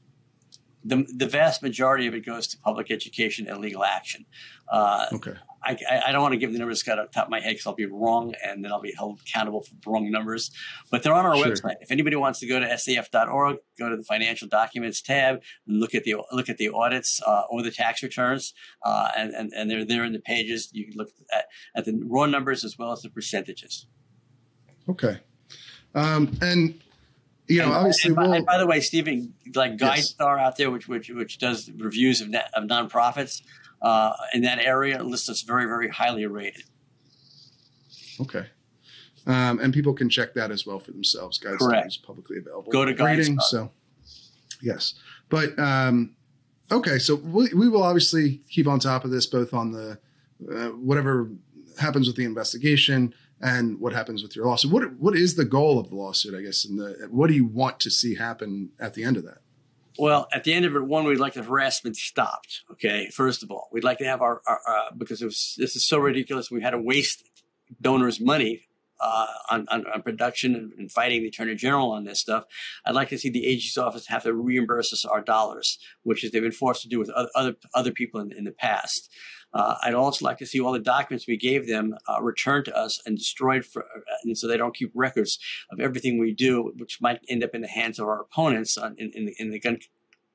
the, 0.86 1.04
the 1.16 1.26
vast 1.26 1.62
majority 1.62 2.06
of 2.06 2.14
it 2.14 2.24
goes 2.24 2.46
to 2.48 2.58
public 2.58 2.90
education 2.90 3.48
and 3.48 3.58
legal 3.60 3.84
action. 3.84 4.24
Uh, 4.68 5.06
Okay. 5.12 5.34
I, 5.64 5.76
I- 5.90 6.02
I 6.08 6.12
don't 6.12 6.22
want 6.22 6.32
to 6.34 6.38
give 6.38 6.52
the 6.52 6.58
numbers 6.60 6.86
off 6.86 6.96
the 6.96 7.08
top 7.12 7.24
of 7.26 7.30
my 7.30 7.40
head 7.40 7.50
because 7.54 7.66
I'll 7.66 7.74
be 7.74 7.86
wrong 7.86 8.34
and 8.44 8.64
then 8.64 8.70
I'll 8.70 8.80
be 8.80 8.92
held 8.96 9.20
accountable 9.20 9.62
for 9.62 9.90
wrong 9.92 10.08
numbers. 10.12 10.52
But 10.92 11.02
they're 11.02 11.12
on 11.14 11.26
our 11.26 11.36
Sure. 11.36 11.46
website. 11.48 11.76
If 11.80 11.90
anybody 11.90 12.14
wants 12.14 12.38
to 12.40 12.46
go 12.46 12.60
to 12.60 12.66
saf.org, 12.66 13.56
go 13.78 13.88
to 13.88 13.96
the 13.96 14.04
financial 14.04 14.46
documents 14.46 15.00
tab, 15.02 15.40
and 15.66 15.80
look 15.80 15.92
at 15.94 16.04
the 16.04 16.14
look 16.30 16.48
at 16.48 16.58
the 16.58 16.68
audits 16.68 17.20
uh, 17.26 17.42
or 17.50 17.62
the 17.62 17.72
tax 17.72 18.02
returns, 18.02 18.54
uh, 18.84 19.08
and, 19.16 19.34
and 19.34 19.52
and 19.56 19.68
they're 19.70 19.84
there 19.84 20.04
in 20.04 20.12
the 20.12 20.20
pages. 20.20 20.68
You 20.72 20.84
can 20.86 20.94
look 20.96 21.08
at, 21.34 21.46
at 21.74 21.84
the 21.84 22.00
raw 22.04 22.26
numbers 22.26 22.64
as 22.64 22.78
well 22.78 22.92
as 22.92 23.02
the 23.02 23.10
percentages. 23.10 23.86
Okay. 24.88 25.18
Um, 25.96 26.36
and 26.40 26.80
you 27.48 27.58
know, 27.58 27.66
and, 27.66 27.74
obviously, 27.74 28.08
and 28.08 28.16
by, 28.16 28.22
we'll. 28.22 28.32
and 28.34 28.46
by 28.46 28.58
the 28.58 28.66
way, 28.66 28.80
Stephen, 28.80 29.34
like 29.54 29.80
Yes. 29.80 30.14
GuideStar 30.14 30.40
out 30.40 30.56
there, 30.56 30.70
which 30.70 30.88
which 30.88 31.10
which 31.10 31.38
does 31.38 31.70
reviews 31.76 32.20
of 32.20 32.28
net, 32.28 32.50
of 32.54 32.64
nonprofits 32.64 33.42
uh, 33.82 34.12
in 34.34 34.42
that 34.42 34.58
area, 34.58 35.02
lists 35.02 35.28
us 35.28 35.42
very 35.42 35.66
very 35.66 35.88
highly 35.88 36.26
rated. 36.26 36.64
Okay. 38.20 38.46
Um, 39.26 39.58
and 39.60 39.74
people 39.74 39.92
can 39.92 40.08
check 40.08 40.34
that 40.34 40.50
as 40.52 40.64
well 40.64 40.78
for 40.78 40.92
themselves. 40.92 41.38
Guide 41.38 41.58
Correct. 41.58 41.88
is 41.88 41.96
publicly 41.96 42.38
available. 42.38 42.70
Go 42.70 42.84
to 42.84 42.94
rating. 42.94 43.36
GuideStar. 43.36 43.42
So, 43.42 43.70
yes, 44.62 44.94
but 45.28 45.58
um, 45.58 46.14
okay. 46.70 46.98
So 46.98 47.16
we, 47.16 47.52
we 47.52 47.68
will 47.68 47.82
obviously 47.82 48.42
keep 48.48 48.68
on 48.68 48.78
top 48.78 49.04
of 49.04 49.10
this, 49.10 49.26
both 49.26 49.52
on 49.52 49.72
the 49.72 49.98
uh, 50.50 50.68
whatever 50.68 51.28
happens 51.78 52.06
with 52.06 52.16
the 52.16 52.24
investigation 52.24 53.12
and 53.40 53.80
what 53.80 53.92
happens 53.92 54.22
with 54.22 54.34
your 54.34 54.46
lawsuit. 54.46 54.72
What 54.72 54.98
what 54.98 55.16
is 55.16 55.36
the 55.36 55.44
goal 55.44 55.78
of 55.78 55.90
the 55.90 55.96
lawsuit? 55.96 56.34
I 56.34 56.42
guess, 56.42 56.64
and 56.64 56.78
the 56.78 57.08
what 57.10 57.28
do 57.28 57.34
you 57.34 57.46
want 57.46 57.80
to 57.80 57.90
see 57.90 58.14
happen 58.14 58.70
at 58.80 58.94
the 58.94 59.04
end 59.04 59.16
of 59.16 59.24
that? 59.24 59.38
Well, 59.98 60.28
at 60.32 60.44
the 60.44 60.52
end 60.52 60.66
of 60.66 60.76
it, 60.76 60.84
one, 60.84 61.04
we'd 61.04 61.18
like 61.18 61.34
the 61.34 61.42
harassment 61.42 61.96
stopped. 61.96 62.62
Okay, 62.72 63.08
first 63.08 63.42
of 63.42 63.50
all, 63.50 63.68
we'd 63.72 63.84
like 63.84 63.98
to 63.98 64.04
have 64.04 64.20
our, 64.20 64.42
our 64.46 64.60
uh, 64.68 64.90
because 64.96 65.22
was, 65.22 65.54
this 65.58 65.74
is 65.74 65.88
so 65.88 65.98
ridiculous. 65.98 66.50
We 66.50 66.60
had 66.60 66.70
to 66.70 66.78
waste 66.78 67.24
donors' 67.80 68.20
money 68.20 68.68
uh, 69.00 69.26
on, 69.50 69.66
on, 69.70 69.86
on 69.92 70.02
production 70.02 70.54
and, 70.54 70.72
and 70.78 70.92
fighting 70.92 71.22
the 71.22 71.28
attorney 71.28 71.54
general 71.54 71.92
on 71.92 72.04
this 72.04 72.20
stuff. 72.20 72.44
I'd 72.84 72.94
like 72.94 73.08
to 73.10 73.18
see 73.18 73.30
the 73.30 73.46
AG's 73.46 73.76
office 73.78 74.06
have 74.08 74.22
to 74.24 74.34
reimburse 74.34 74.92
us 74.92 75.04
our 75.04 75.20
dollars, 75.20 75.78
which 76.02 76.24
is 76.24 76.30
they've 76.30 76.42
been 76.42 76.52
forced 76.52 76.82
to 76.82 76.88
do 76.88 76.98
with 76.98 77.10
other 77.10 77.30
other, 77.34 77.56
other 77.74 77.90
people 77.90 78.20
in, 78.20 78.32
in 78.32 78.44
the 78.44 78.52
past. 78.52 79.10
Uh, 79.56 79.76
I'd 79.82 79.94
also 79.94 80.24
like 80.24 80.36
to 80.38 80.46
see 80.46 80.60
all 80.60 80.72
the 80.72 80.78
documents 80.78 81.26
we 81.26 81.38
gave 81.38 81.66
them 81.66 81.96
uh, 82.06 82.20
returned 82.20 82.66
to 82.66 82.76
us 82.76 83.00
and 83.06 83.16
destroyed, 83.16 83.64
for, 83.64 83.84
uh, 83.84 84.00
and 84.22 84.36
so 84.36 84.46
they 84.46 84.58
don't 84.58 84.74
keep 84.74 84.90
records 84.94 85.38
of 85.70 85.80
everything 85.80 86.18
we 86.18 86.34
do, 86.34 86.74
which 86.76 87.00
might 87.00 87.20
end 87.30 87.42
up 87.42 87.54
in 87.54 87.62
the 87.62 87.68
hands 87.68 87.98
of 87.98 88.06
our 88.06 88.20
opponents 88.20 88.76
on, 88.76 88.94
in, 88.98 89.10
in, 89.14 89.24
the, 89.24 89.34
in 89.38 89.50
the 89.50 89.58
gun 89.58 89.78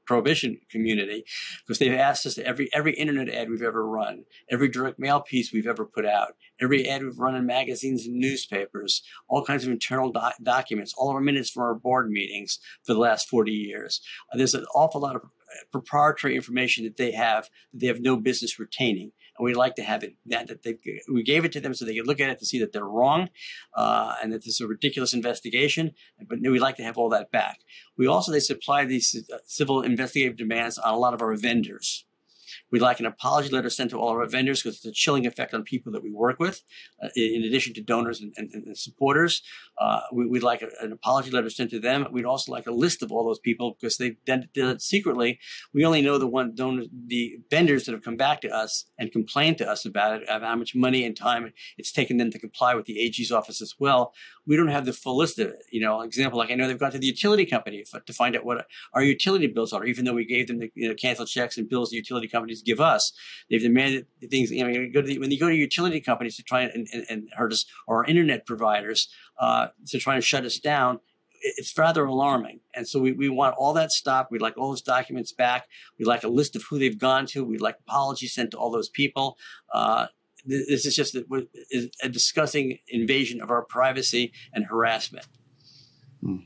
prohibition 0.07 0.59
community 0.69 1.23
because 1.61 1.77
they've 1.77 1.93
asked 1.93 2.25
us 2.25 2.33
to 2.33 2.45
every 2.45 2.67
every 2.73 2.93
internet 2.95 3.29
ad 3.29 3.49
we've 3.49 3.61
ever 3.61 3.87
run, 3.87 4.25
every 4.49 4.67
direct 4.67 4.99
mail 4.99 5.21
piece 5.21 5.53
we've 5.53 5.67
ever 5.67 5.85
put 5.85 6.05
out, 6.05 6.35
every 6.59 6.89
ad 6.89 7.03
we've 7.03 7.19
run 7.19 7.35
in 7.35 7.45
magazines 7.45 8.05
and 8.05 8.15
newspapers, 8.15 9.03
all 9.29 9.45
kinds 9.45 9.63
of 9.63 9.71
internal 9.71 10.11
doc- 10.11 10.35
documents, 10.41 10.93
all 10.97 11.09
of 11.09 11.15
our 11.15 11.21
minutes 11.21 11.51
from 11.51 11.63
our 11.63 11.75
board 11.75 12.09
meetings 12.09 12.59
for 12.83 12.93
the 12.93 12.99
last 12.99 13.29
40 13.29 13.51
years. 13.51 14.01
Uh, 14.33 14.37
there's 14.37 14.55
an 14.55 14.65
awful 14.73 15.01
lot 15.01 15.15
of 15.15 15.21
proprietary 15.71 16.35
information 16.35 16.83
that 16.83 16.97
they 16.97 17.11
have 17.11 17.49
that 17.71 17.79
they 17.79 17.87
have 17.87 18.01
no 18.01 18.17
business 18.17 18.59
retaining 18.59 19.11
and 19.37 19.45
we'd 19.45 19.55
like 19.55 19.75
to 19.75 19.83
have 19.83 20.03
it 20.03 20.15
that, 20.27 20.47
that 20.47 20.63
they, 20.63 20.77
we 21.11 21.23
gave 21.23 21.45
it 21.45 21.51
to 21.53 21.59
them 21.59 21.73
so 21.73 21.85
they 21.85 21.95
could 21.95 22.07
look 22.07 22.19
at 22.19 22.29
it 22.29 22.39
to 22.39 22.45
see 22.45 22.59
that 22.59 22.73
they're 22.73 22.85
wrong 22.85 23.29
uh, 23.75 24.13
and 24.21 24.31
that 24.31 24.43
this 24.43 24.55
is 24.55 24.61
a 24.61 24.67
ridiculous 24.67 25.13
investigation. 25.13 25.91
But 26.27 26.39
we'd 26.41 26.59
like 26.59 26.77
to 26.77 26.83
have 26.83 26.97
all 26.97 27.09
that 27.09 27.31
back. 27.31 27.59
We 27.97 28.07
also 28.07 28.31
they 28.31 28.39
supply 28.39 28.85
these 28.85 29.23
uh, 29.33 29.37
civil 29.45 29.81
investigative 29.81 30.37
demands 30.37 30.77
on 30.77 30.93
a 30.93 30.97
lot 30.97 31.13
of 31.13 31.21
our 31.21 31.35
vendors. 31.35 32.05
We'd 32.71 32.81
like 32.81 32.99
an 32.99 33.05
apology 33.05 33.49
letter 33.49 33.69
sent 33.69 33.91
to 33.91 33.99
all 33.99 34.11
of 34.11 34.17
our 34.17 34.27
vendors 34.27 34.61
because 34.61 34.77
it's 34.77 34.85
a 34.85 34.91
chilling 34.91 35.25
effect 35.25 35.53
on 35.53 35.63
people 35.63 35.91
that 35.91 36.03
we 36.03 36.11
work 36.11 36.39
with, 36.39 36.61
uh, 37.03 37.09
in 37.15 37.43
addition 37.43 37.73
to 37.75 37.81
donors 37.81 38.21
and, 38.21 38.33
and, 38.37 38.51
and 38.53 38.77
supporters. 38.77 39.41
Uh, 39.79 40.01
we, 40.13 40.25
would 40.27 40.43
like 40.43 40.61
a, 40.61 40.69
an 40.81 40.91
apology 40.91 41.31
letter 41.31 41.49
sent 41.49 41.69
to 41.71 41.79
them. 41.79 42.07
We'd 42.11 42.25
also 42.25 42.51
like 42.51 42.67
a 42.67 42.71
list 42.71 43.03
of 43.03 43.11
all 43.11 43.25
those 43.25 43.39
people 43.39 43.75
because 43.79 43.97
they've 43.97 44.17
done 44.25 44.47
it 44.55 44.81
secretly. 44.81 45.39
We 45.73 45.85
only 45.85 46.01
know 46.01 46.17
the 46.17 46.27
one 46.27 46.55
donors, 46.55 46.87
the 47.07 47.37
vendors 47.49 47.85
that 47.85 47.91
have 47.91 48.03
come 48.03 48.17
back 48.17 48.41
to 48.41 48.49
us 48.49 48.85
and 48.97 49.11
complained 49.11 49.57
to 49.59 49.69
us 49.69 49.85
about 49.85 50.21
it, 50.21 50.23
about 50.23 50.43
how 50.43 50.55
much 50.55 50.75
money 50.75 51.05
and 51.05 51.15
time 51.15 51.51
it's 51.77 51.91
taken 51.91 52.17
them 52.17 52.31
to 52.31 52.39
comply 52.39 52.75
with 52.75 52.85
the 52.85 52.99
AG's 52.99 53.31
office 53.31 53.61
as 53.61 53.75
well. 53.79 54.13
We 54.47 54.57
don't 54.57 54.69
have 54.69 54.85
the 54.85 54.93
full 54.93 55.17
list 55.17 55.39
of 55.39 55.49
it. 55.49 55.63
You 55.71 55.81
know, 55.81 56.01
example, 56.01 56.39
like 56.39 56.51
I 56.51 56.55
know 56.55 56.67
they've 56.67 56.77
gone 56.77 56.91
to 56.91 56.97
the 56.97 57.07
utility 57.07 57.45
company 57.45 57.83
to 58.05 58.13
find 58.13 58.35
out 58.35 58.45
what 58.45 58.65
our 58.93 59.03
utility 59.03 59.47
bills 59.47 59.71
are, 59.73 59.85
even 59.85 60.05
though 60.05 60.13
we 60.13 60.25
gave 60.25 60.47
them 60.47 60.59
the 60.59 60.71
you 60.73 60.89
know, 60.89 60.95
canceled 60.95 61.27
checks 61.27 61.57
and 61.57 61.69
bills 61.69 61.91
the 61.91 61.97
utility 61.97 62.27
companies 62.27 62.61
give 62.61 62.79
us. 62.79 63.13
They've 63.49 63.61
demanded 63.61 64.07
things. 64.29 64.51
You 64.51 64.63
know, 64.63 64.69
you 64.69 64.91
go 64.91 65.01
the, 65.01 65.19
when 65.19 65.31
you 65.31 65.39
go 65.39 65.49
to 65.49 65.55
utility 65.55 66.01
companies 66.01 66.35
to 66.37 66.43
try 66.43 66.61
and, 66.61 66.87
and, 66.91 67.05
and 67.09 67.29
hurt 67.35 67.53
us, 67.53 67.65
or 67.87 68.05
internet 68.05 68.45
providers 68.45 69.09
uh, 69.39 69.67
to 69.87 69.99
try 69.99 70.15
and 70.15 70.23
shut 70.23 70.43
us 70.45 70.57
down, 70.57 70.99
it's 71.43 71.75
rather 71.77 72.05
alarming. 72.05 72.59
And 72.75 72.87
so 72.87 72.99
we, 72.99 73.11
we 73.13 73.29
want 73.29 73.55
all 73.57 73.73
that 73.73 73.91
stopped. 73.91 74.31
We'd 74.31 74.41
like 74.41 74.57
all 74.57 74.69
those 74.69 74.81
documents 74.81 75.31
back. 75.31 75.67
We'd 75.97 76.07
like 76.07 76.23
a 76.23 76.27
list 76.27 76.55
of 76.55 76.63
who 76.69 76.79
they've 76.79 76.97
gone 76.97 77.25
to. 77.27 77.43
We'd 77.43 77.61
like 77.61 77.77
apologies 77.87 78.33
sent 78.33 78.51
to 78.51 78.57
all 78.57 78.71
those 78.71 78.89
people. 78.89 79.37
Uh, 79.73 80.07
this 80.45 80.85
is 80.85 80.95
just 80.95 81.15
a, 81.15 81.23
a 82.03 82.09
disgusting 82.09 82.79
invasion 82.87 83.41
of 83.41 83.51
our 83.51 83.63
privacy 83.63 84.33
and 84.53 84.65
harassment. 84.65 85.25
Hmm. 86.21 86.37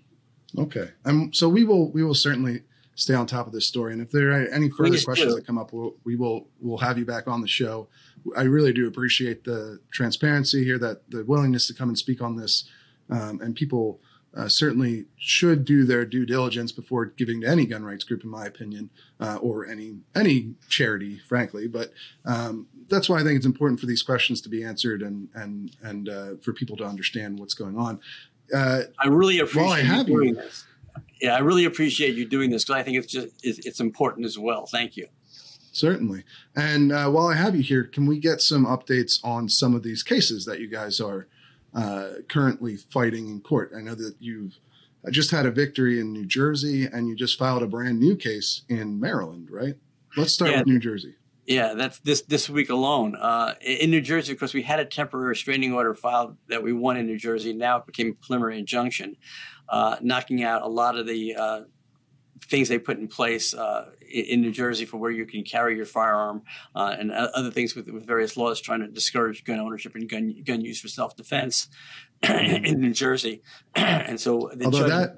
Okay, 0.58 0.92
um, 1.04 1.34
so 1.34 1.50
we 1.50 1.64
will 1.66 1.92
we 1.92 2.04
will 2.04 2.16
certainly 2.16 2.62
stay 2.96 3.14
on 3.14 3.28
top 3.28 3.46
of 3.46 3.54
this 3.54 3.68
story. 3.68 3.94
And 3.94 4.02
if 4.02 4.12
there 4.12 4.30
are 4.32 4.48
any 4.48 4.70
further 4.70 4.98
questions 5.00 5.34
do. 5.34 5.36
that 5.36 5.46
come 5.46 5.58
up, 5.58 5.74
we'll, 5.74 5.96
we 6.06 6.16
will 6.16 6.48
we'll 6.60 6.78
have 6.78 6.98
you 6.98 7.06
back 7.06 7.28
on 7.28 7.42
the 7.42 7.48
show. 7.48 7.90
I 8.36 8.44
really 8.44 8.74
do 8.74 8.88
appreciate 8.88 9.44
the 9.44 9.80
transparency 9.92 10.64
here, 10.64 10.80
that 10.80 11.10
the 11.12 11.24
willingness 11.26 11.68
to 11.68 11.74
come 11.74 11.90
and 11.90 11.98
speak 11.98 12.22
on 12.22 12.38
this, 12.38 12.68
um, 13.10 13.40
and 13.42 13.56
people 13.56 14.00
uh, 14.36 14.50
certainly 14.50 15.06
should 15.18 15.66
do 15.66 15.86
their 15.86 16.06
due 16.06 16.26
diligence 16.26 16.72
before 16.72 17.06
giving 17.06 17.42
to 17.42 17.48
any 17.48 17.66
gun 17.66 17.84
rights 17.84 18.04
group, 18.04 18.24
in 18.24 18.30
my 18.30 18.46
opinion, 18.46 18.90
uh, 19.20 19.38
or 19.42 19.66
any 19.66 19.98
any 20.14 20.56
charity, 20.70 21.20
frankly. 21.20 21.68
But 21.68 21.92
um, 22.26 22.68
that's 22.90 23.08
why 23.08 23.20
I 23.20 23.24
think 23.24 23.38
it's 23.38 23.46
important 23.46 23.80
for 23.80 23.86
these 23.86 24.04
questions 24.04 24.42
to 24.42 24.50
be 24.50 24.64
answered 24.64 25.02
and 25.02 25.30
and 25.34 25.76
and 25.82 26.10
uh, 26.10 26.36
for 26.42 26.54
people 26.54 26.76
to 26.78 26.86
understand 26.86 27.40
what's 27.40 27.54
going 27.54 27.78
on. 27.78 28.00
Uh, 28.54 28.84
I 29.00 29.08
really 29.08 29.40
appreciate 29.40 29.86
you 29.86 30.04
doing 30.04 30.28
you, 30.30 30.36
this 30.36 30.66
yeah, 31.22 31.36
I 31.36 31.40
really 31.40 31.66
appreciate 31.66 32.16
you 32.16 32.26
doing 32.26 32.50
this 32.50 32.64
because 32.64 32.80
I 32.80 32.84
think 32.84 32.98
it's 32.98 33.08
just 33.08 33.28
it's, 33.44 33.66
it's, 33.66 33.80
important 33.80 34.26
as 34.26 34.38
well. 34.38 34.66
Thank 34.66 34.98
you. 34.98 35.08
Certainly. 35.72 36.24
And 36.56 36.92
uh, 36.92 37.10
while 37.10 37.28
I 37.28 37.36
have 37.36 37.56
you 37.56 37.64
here, 37.64 37.84
can 37.84 38.06
we 38.06 38.20
get 38.20 38.42
some 38.42 38.66
updates 38.66 39.20
on 39.24 39.50
some 39.50 39.76
of 39.76 39.84
these 39.84 40.04
cases 40.04 40.46
that 40.46 40.60
you 40.60 40.68
guys 40.68 41.00
are 41.00 41.28
uh, 41.76 42.08
currently 42.30 42.78
fighting 42.78 43.30
in 43.30 43.42
court? 43.42 43.72
I 43.78 43.82
know 43.82 43.96
that 43.96 44.16
you've 44.20 44.60
just 45.12 45.32
had 45.32 45.46
a 45.46 45.52
victory 45.52 46.00
in 46.00 46.14
New 46.14 46.26
Jersey, 46.26 46.86
and 46.86 47.08
you 47.08 47.16
just 47.16 47.38
filed 47.38 47.64
a 47.64 47.68
brand 47.68 48.00
new 48.00 48.16
case 48.16 48.64
in 48.70 49.00
Maryland, 49.00 49.50
right? 49.52 49.76
Let's 50.18 50.34
start 50.34 50.52
yeah. 50.52 50.60
with 50.60 50.68
New 50.68 50.80
Jersey. 50.80 51.16
Yeah, 51.46 51.76
that's 51.76 52.00
this 52.00 52.22
this 52.22 52.50
week 52.50 52.72
alone. 52.72 53.16
Uh, 53.16 53.54
in 53.62 53.92
New 53.92 54.02
Jersey, 54.02 54.34
of 54.34 54.40
course, 54.40 54.54
we 54.54 54.64
had 54.64 54.80
a 54.80 54.86
temporary 54.86 55.28
restraining 55.28 55.74
order 55.74 55.94
filed 55.94 56.38
that 56.48 56.64
we 56.64 56.74
won 56.74 56.98
in 56.98 57.06
New 57.06 57.20
Jersey. 57.20 57.54
Now 57.54 57.78
it 57.78 57.86
became 57.86 58.10
a 58.10 58.26
preliminary 58.26 58.58
injunction 58.58 59.16
uh, 59.70 59.98
knocking 60.02 60.44
out 60.44 60.64
a 60.64 60.68
lot 60.68 60.98
of 60.98 61.06
the 61.06 61.36
uh, 61.36 61.62
things 62.42 62.70
they 62.70 62.80
put 62.80 62.98
in 62.98 63.08
place 63.08 63.54
uh, 63.54 63.92
in 64.02 64.42
New 64.42 64.52
Jersey 64.52 64.86
for 64.86 64.98
where 64.98 65.12
you 65.12 65.26
can 65.26 65.44
carry 65.44 65.76
your 65.76 65.86
firearm 65.86 66.44
uh, 66.76 66.96
and 66.98 67.12
other 67.12 67.52
things 67.52 67.76
with, 67.76 67.88
with 67.90 68.06
various 68.06 68.38
laws 68.38 68.62
trying 68.62 68.82
to 68.82 68.88
discourage 68.88 69.44
gun 69.44 69.60
ownership 69.60 69.96
and 69.96 70.10
gun 70.10 70.44
gun 70.44 70.62
use 70.62 70.80
for 70.80 70.88
self 70.88 71.16
defense 71.16 71.68
in 72.24 72.82
New 72.82 72.94
Jersey. 72.94 73.42
and 73.76 74.20
so, 74.20 74.52
although 74.64 74.88
judge, 74.88 74.90
that 74.90 75.18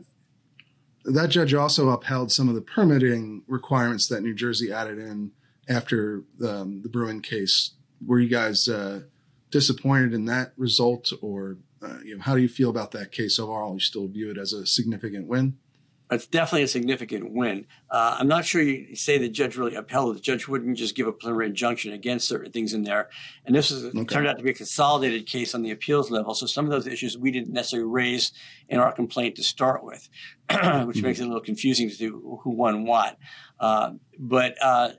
that 1.07 1.29
judge 1.29 1.53
also 1.53 1.89
upheld 1.89 2.31
some 2.31 2.49
of 2.49 2.55
the 2.55 2.61
permitting 2.61 3.43
requirements 3.47 4.07
that 4.07 4.21
New 4.21 4.35
Jersey 4.35 4.71
added 4.71 4.99
in 4.99 5.31
after 5.69 6.23
the, 6.37 6.61
um, 6.61 6.81
the 6.81 6.89
Bruen 6.89 7.21
case. 7.21 7.71
Were 8.05 8.19
you 8.19 8.29
guys 8.29 8.67
uh, 8.67 9.01
disappointed 9.49 10.13
in 10.13 10.25
that 10.25 10.53
result, 10.57 11.11
or 11.21 11.57
uh, 11.81 11.99
you 12.03 12.15
know, 12.15 12.23
how 12.23 12.35
do 12.35 12.41
you 12.41 12.49
feel 12.49 12.69
about 12.69 12.91
that 12.91 13.11
case 13.11 13.39
overall? 13.39 13.73
You 13.73 13.79
still 13.79 14.07
view 14.07 14.29
it 14.31 14.37
as 14.37 14.53
a 14.53 14.65
significant 14.65 15.27
win? 15.27 15.57
It's 16.09 16.25
definitely 16.25 16.63
a 16.63 16.67
significant 16.67 17.33
win. 17.33 17.65
Uh, 17.89 18.17
I'm 18.19 18.27
not 18.27 18.45
sure 18.45 18.61
you 18.61 18.95
say 18.95 19.17
the 19.17 19.27
judge 19.27 19.57
really 19.57 19.75
upheld 19.75 20.11
it. 20.11 20.13
The 20.15 20.21
judge 20.21 20.47
wouldn't 20.47 20.77
just 20.77 20.95
give 20.95 21.05
a 21.05 21.11
preliminary 21.11 21.47
injunction 21.47 21.91
against 21.91 22.27
certain 22.29 22.51
things 22.51 22.73
in 22.73 22.83
there. 22.83 23.09
And 23.45 23.53
this 23.53 23.71
is, 23.71 23.93
okay. 23.93 24.05
turned 24.05 24.27
out 24.27 24.37
to 24.37 24.43
be 24.43 24.51
a 24.51 24.53
consolidated 24.53 25.25
case 25.25 25.53
on 25.53 25.63
the 25.63 25.71
appeals 25.71 26.09
level. 26.09 26.33
So 26.33 26.45
some 26.45 26.63
of 26.63 26.71
those 26.71 26.87
issues 26.87 27.17
we 27.17 27.31
didn't 27.31 27.51
necessarily 27.51 27.89
raise 27.89 28.31
in 28.69 28.79
our 28.79 28.93
complaint 28.93 29.35
to 29.35 29.43
start 29.43 29.83
with, 29.83 30.07
which 30.49 30.59
mm-hmm. 30.59 31.01
makes 31.01 31.19
it 31.19 31.23
a 31.23 31.27
little 31.27 31.41
confusing 31.41 31.89
to 31.89 31.97
do 31.97 32.39
who 32.43 32.51
won 32.51 32.85
what. 32.85 33.17
Uh, 33.59 33.93
but 34.17 34.55
uh, 34.61 34.91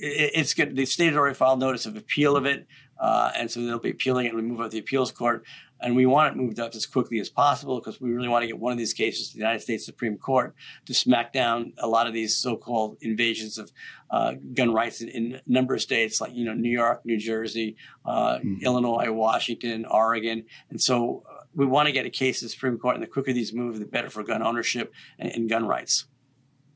it, 0.00 0.32
it's 0.34 0.54
good. 0.54 0.74
The 0.74 0.86
state 0.86 1.14
already 1.14 1.34
filed 1.34 1.60
notice 1.60 1.86
of 1.86 1.96
appeal 1.96 2.36
of 2.36 2.46
it. 2.46 2.66
Uh, 2.98 3.30
and 3.36 3.48
so 3.48 3.60
they'll 3.60 3.78
be 3.78 3.90
appealing 3.90 4.26
it 4.26 4.30
and 4.30 4.36
we 4.36 4.42
move 4.42 4.60
out 4.60 4.72
the 4.72 4.78
appeals 4.78 5.12
court. 5.12 5.44
And 5.80 5.94
we 5.94 6.06
want 6.06 6.34
it 6.34 6.36
moved 6.36 6.58
up 6.58 6.74
as 6.74 6.86
quickly 6.86 7.20
as 7.20 7.28
possible 7.28 7.78
because 7.78 8.00
we 8.00 8.10
really 8.10 8.28
want 8.28 8.42
to 8.42 8.46
get 8.46 8.58
one 8.58 8.72
of 8.72 8.78
these 8.78 8.92
cases 8.92 9.28
to 9.28 9.34
the 9.34 9.40
United 9.40 9.60
States 9.60 9.84
Supreme 9.84 10.18
Court 10.18 10.54
to 10.86 10.94
smack 10.94 11.32
down 11.32 11.72
a 11.78 11.86
lot 11.86 12.06
of 12.06 12.12
these 12.12 12.36
so-called 12.36 12.96
invasions 13.00 13.58
of 13.58 13.70
uh, 14.10 14.34
gun 14.54 14.72
rights 14.72 15.00
in, 15.00 15.08
in, 15.08 15.34
a 15.34 15.40
number 15.46 15.74
of 15.74 15.82
states 15.82 16.20
like 16.20 16.34
you 16.34 16.44
know 16.44 16.54
New 16.54 16.70
York, 16.70 17.04
New 17.04 17.18
Jersey, 17.18 17.76
uh, 18.04 18.38
mm-hmm. 18.38 18.56
Illinois, 18.62 19.10
Washington, 19.12 19.84
Oregon, 19.84 20.44
and 20.70 20.80
so 20.80 21.24
uh, 21.30 21.42
we 21.54 21.66
want 21.66 21.86
to 21.86 21.92
get 21.92 22.06
a 22.06 22.10
case 22.10 22.40
to 22.40 22.46
the 22.46 22.48
Supreme 22.48 22.78
Court. 22.78 22.94
And 22.94 23.02
the 23.02 23.08
quicker 23.08 23.32
these 23.32 23.52
move, 23.52 23.78
the 23.78 23.84
better 23.84 24.10
for 24.10 24.22
gun 24.22 24.42
ownership 24.42 24.92
and, 25.18 25.30
and 25.30 25.48
gun 25.48 25.66
rights. 25.66 26.06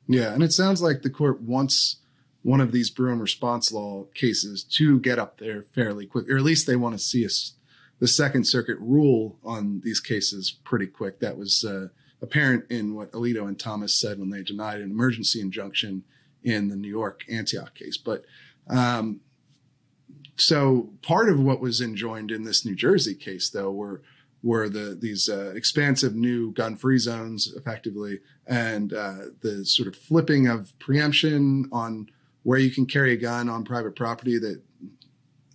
Yeah, 0.06 0.32
and 0.32 0.42
it 0.42 0.52
sounds 0.52 0.82
like 0.82 1.02
the 1.02 1.10
court 1.10 1.40
wants 1.40 1.96
one 2.42 2.60
of 2.60 2.72
these 2.72 2.90
Bruen 2.90 3.20
response 3.20 3.72
law 3.72 4.04
cases 4.14 4.64
to 4.64 4.98
get 5.00 5.18
up 5.18 5.38
there 5.38 5.62
fairly 5.62 6.06
quick, 6.06 6.28
or 6.28 6.36
at 6.36 6.42
least 6.42 6.66
they 6.66 6.76
want 6.76 6.94
to 6.94 6.98
see 6.98 7.24
us 7.24 7.54
the 8.02 8.08
Second 8.08 8.44
Circuit 8.44 8.78
rule 8.80 9.38
on 9.44 9.80
these 9.84 10.00
cases 10.00 10.50
pretty 10.64 10.88
quick. 10.88 11.20
That 11.20 11.38
was 11.38 11.64
uh, 11.64 11.86
apparent 12.20 12.68
in 12.68 12.96
what 12.96 13.12
Alito 13.12 13.46
and 13.46 13.56
Thomas 13.56 13.94
said 13.94 14.18
when 14.18 14.28
they 14.28 14.42
denied 14.42 14.80
an 14.80 14.90
emergency 14.90 15.40
injunction 15.40 16.02
in 16.42 16.66
the 16.66 16.74
New 16.74 16.88
York 16.88 17.22
Antonyuk 17.30 17.74
case. 17.74 17.96
But 17.96 18.24
um, 18.68 19.20
so 20.34 20.90
part 21.02 21.28
of 21.28 21.38
what 21.38 21.60
was 21.60 21.80
enjoined 21.80 22.32
in 22.32 22.42
this 22.42 22.66
New 22.66 22.74
Jersey 22.74 23.14
case, 23.14 23.48
though, 23.48 23.70
were 23.70 24.02
were 24.42 24.68
the 24.68 24.98
these 25.00 25.28
uh, 25.28 25.52
expansive 25.54 26.16
new 26.16 26.50
gun-free 26.50 26.98
zones, 26.98 27.54
effectively, 27.56 28.18
and 28.48 28.92
uh, 28.92 29.26
the 29.42 29.64
sort 29.64 29.86
of 29.86 29.94
flipping 29.94 30.48
of 30.48 30.76
preemption 30.80 31.68
on 31.70 32.08
where 32.42 32.58
you 32.58 32.72
can 32.72 32.84
carry 32.84 33.12
a 33.12 33.16
gun 33.16 33.48
on 33.48 33.62
private 33.62 33.94
property 33.94 34.40
that 34.40 34.60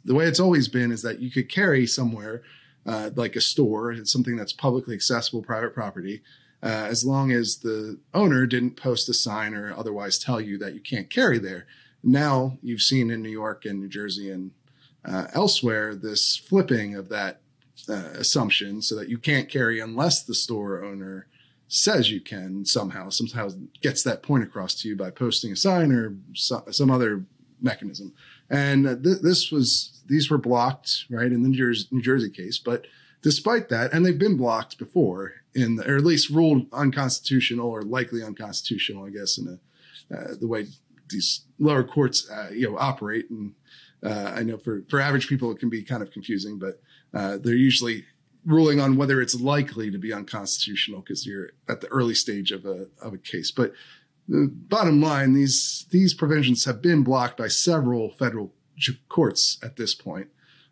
the 0.08 0.16
way 0.16 0.26
it's 0.26 0.40
always 0.40 0.68
been 0.70 0.92
is 0.92 1.02
that 1.02 1.20
you 1.20 1.30
could 1.30 1.50
carry 1.50 1.86
somewhere 1.86 2.42
uh, 2.86 3.10
like 3.16 3.36
a 3.36 3.42
store, 3.42 3.92
it's 3.92 4.12
something 4.12 4.38
that's 4.38 4.54
publicly 4.54 4.96
accessible 4.96 5.44
private 5.44 5.74
property, 5.74 6.24
uh, 6.64 6.88
as 6.90 7.06
long 7.06 7.32
as 7.32 7.58
the 7.58 8.00
owner 8.14 8.46
didn't 8.46 8.78
post 8.78 9.10
a 9.10 9.14
sign 9.14 9.54
or 9.54 9.76
otherwise 9.78 10.18
tell 10.18 10.40
you 10.40 10.58
that 10.58 10.74
you 10.74 10.80
can't 10.80 11.10
carry 11.10 11.38
there. 11.38 11.68
Now 12.04 12.58
you've 12.62 12.82
seen 12.82 13.12
in 13.12 13.22
New 13.22 13.30
York 13.30 13.66
and 13.66 13.80
New 13.80 13.90
Jersey 13.90 14.32
and 14.32 14.52
uh, 15.04 15.28
elsewhere 15.34 15.94
this 15.94 16.38
flipping 16.38 16.96
of 16.96 17.10
that 17.10 17.42
uh, 17.90 18.12
assumption 18.16 18.82
so 18.82 18.96
that 18.96 19.10
you 19.10 19.18
can't 19.18 19.50
carry 19.50 19.82
unless 19.82 20.24
the 20.24 20.34
store 20.34 20.84
owner 20.84 21.28
says 21.68 22.10
you 22.10 22.22
can 22.22 22.66
somehow, 22.66 23.10
somehow 23.10 23.50
gets 23.82 24.02
that 24.04 24.24
point 24.24 24.44
across 24.44 24.74
to 24.76 24.88
you 24.88 24.96
by 24.96 25.12
posting 25.12 25.52
a 25.52 25.56
sign 25.56 25.92
or 25.92 26.16
so, 26.34 26.64
some 26.72 26.90
other 26.90 27.26
mechanism. 27.62 28.14
And 28.50 29.04
th- 29.04 29.22
this 29.22 29.52
was 29.52 29.97
these 30.08 30.30
were 30.30 30.38
blocked 30.38 31.06
right 31.10 31.32
in 31.32 31.44
the 31.44 31.50
New 31.50 31.58
Jersey, 31.58 31.88
New 31.92 32.02
Jersey 32.02 32.30
case, 32.30 32.58
but 32.58 32.86
despite 33.22 33.70
that, 33.70 33.94
and 33.94 34.06
they've 34.06 34.18
been 34.18 34.38
blocked 34.38 34.78
before 34.78 35.34
in 35.54 35.76
the, 35.76 35.92
or 35.92 35.98
at 35.98 36.06
least 36.06 36.30
ruled 36.30 36.68
unconstitutional 36.72 37.70
or 37.70 37.82
likely 37.82 38.24
unconstitutional, 38.24 39.06
I 39.06 39.10
guess, 39.10 39.38
in 39.38 39.48
a 39.48 39.60
uh, 40.16 40.36
the 40.40 40.48
way 40.48 40.68
these 41.10 41.42
lower 41.60 41.84
courts 41.84 42.30
uh, 42.30 42.50
you 42.52 42.70
know 42.70 42.78
operate. 42.78 43.30
And 43.30 43.54
uh, 44.04 44.34
I 44.36 44.44
know 44.44 44.58
for 44.58 44.84
for 44.90 45.00
average 45.00 45.28
people 45.28 45.52
it 45.52 45.60
can 45.60 45.70
be 45.70 45.84
kind 45.84 46.02
of 46.02 46.12
confusing, 46.12 46.60
but 46.60 46.82
uh, 47.14 47.38
they're 47.38 47.56
usually 47.56 48.06
ruling 48.46 48.80
on 48.80 48.96
whether 48.96 49.22
it's 49.22 49.40
likely 49.40 49.92
to 49.92 49.98
be 49.98 50.14
unconstitutional 50.14 51.02
because 51.02 51.26
you're 51.26 51.50
at 51.68 51.82
the 51.82 51.88
early 51.88 52.14
stage 52.14 52.52
of 52.52 52.66
a 52.66 52.88
of 53.02 53.14
a 53.14 53.18
case. 53.18 53.52
But 53.52 53.74
the 54.28 54.50
bottom 54.52 55.02
line, 55.02 55.34
these 55.34 55.86
these 55.90 56.14
provisions 56.14 56.66
have 56.66 56.82
been 56.82 57.04
blocked 57.04 57.38
by 57.38 57.48
several 57.48 58.12
federal 58.12 58.54
courts 59.10 59.58
at 59.64 59.76
this 59.76 59.94
point. 59.94 60.28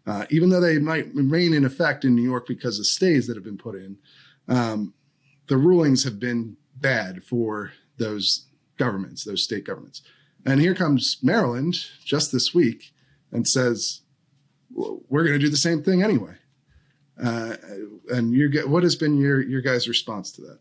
Uh, 0.07 0.25
even 0.29 0.49
though 0.49 0.61
they 0.61 0.77
might 0.77 1.13
remain 1.15 1.53
in 1.53 1.65
effect 1.65 2.05
in 2.05 2.15
New 2.15 2.21
York 2.21 2.47
because 2.47 2.77
of 2.77 2.85
stays 2.85 3.25
that 3.25 3.35
have 3.35 3.43
been 3.43 3.57
put 3.57 3.75
in, 3.75 3.97
um, 4.47 4.93
the 5.47 5.57
rulings 5.57 6.03
have 6.03 6.19
been 6.19 6.57
bad 6.75 7.23
for 7.23 7.71
those 7.97 8.45
governments, 8.77 9.23
those 9.23 9.43
state 9.43 9.65
governments. 9.65 10.01
And 10.45 10.61
here 10.61 10.75
comes 10.75 11.17
Maryland 11.23 11.75
just 12.03 12.31
this 12.31 12.53
week 12.53 12.93
and 13.31 13.47
says, 13.47 14.01
"We're 14.69 15.23
going 15.23 15.39
to 15.39 15.43
do 15.43 15.49
the 15.49 15.57
same 15.57 15.81
thing 15.81 16.03
anyway." 16.03 16.35
Uh, 17.21 17.55
and 18.09 18.33
you 18.33 18.49
get 18.49 18.69
what 18.69 18.83
has 18.83 18.95
been 18.95 19.17
your 19.17 19.41
your 19.41 19.61
guys' 19.61 19.87
response 19.87 20.31
to 20.33 20.41
that? 20.41 20.59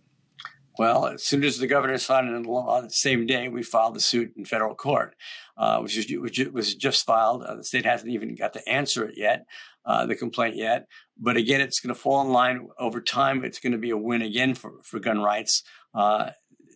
Well, 0.76 1.06
as 1.06 1.22
soon 1.22 1.44
as 1.44 1.58
the 1.58 1.68
governor 1.68 1.98
signed 1.98 2.28
it 2.28 2.34
into 2.34 2.50
law, 2.50 2.80
the 2.80 2.90
same 2.90 3.26
day 3.26 3.48
we 3.48 3.62
filed 3.62 3.94
the 3.94 4.00
suit 4.00 4.32
in 4.36 4.44
federal 4.44 4.74
court, 4.74 5.14
uh, 5.56 5.78
which, 5.78 6.12
which 6.18 6.38
was 6.52 6.74
just 6.74 7.06
filed. 7.06 7.44
Uh, 7.44 7.56
the 7.56 7.64
state 7.64 7.84
hasn't 7.84 8.10
even 8.10 8.34
got 8.34 8.54
to 8.54 8.68
answer 8.68 9.04
it 9.04 9.14
yet, 9.16 9.46
uh, 9.86 10.04
the 10.06 10.16
complaint 10.16 10.56
yet. 10.56 10.86
But 11.16 11.36
again, 11.36 11.60
it's 11.60 11.78
going 11.78 11.94
to 11.94 12.00
fall 12.00 12.22
in 12.22 12.32
line 12.32 12.68
over 12.78 13.00
time. 13.00 13.44
It's 13.44 13.60
going 13.60 13.72
to 13.72 13.78
be 13.78 13.90
a 13.90 13.96
win 13.96 14.22
again 14.22 14.54
for, 14.54 14.72
for 14.82 14.98
gun 14.98 15.20
rights. 15.20 15.62
Uh, 15.94 16.30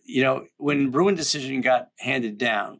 you 0.05 0.23
know, 0.23 0.45
when 0.57 0.91
Bruen 0.91 1.15
decision 1.15 1.59
got 1.59 1.89
handed 1.99 2.37
down, 2.37 2.79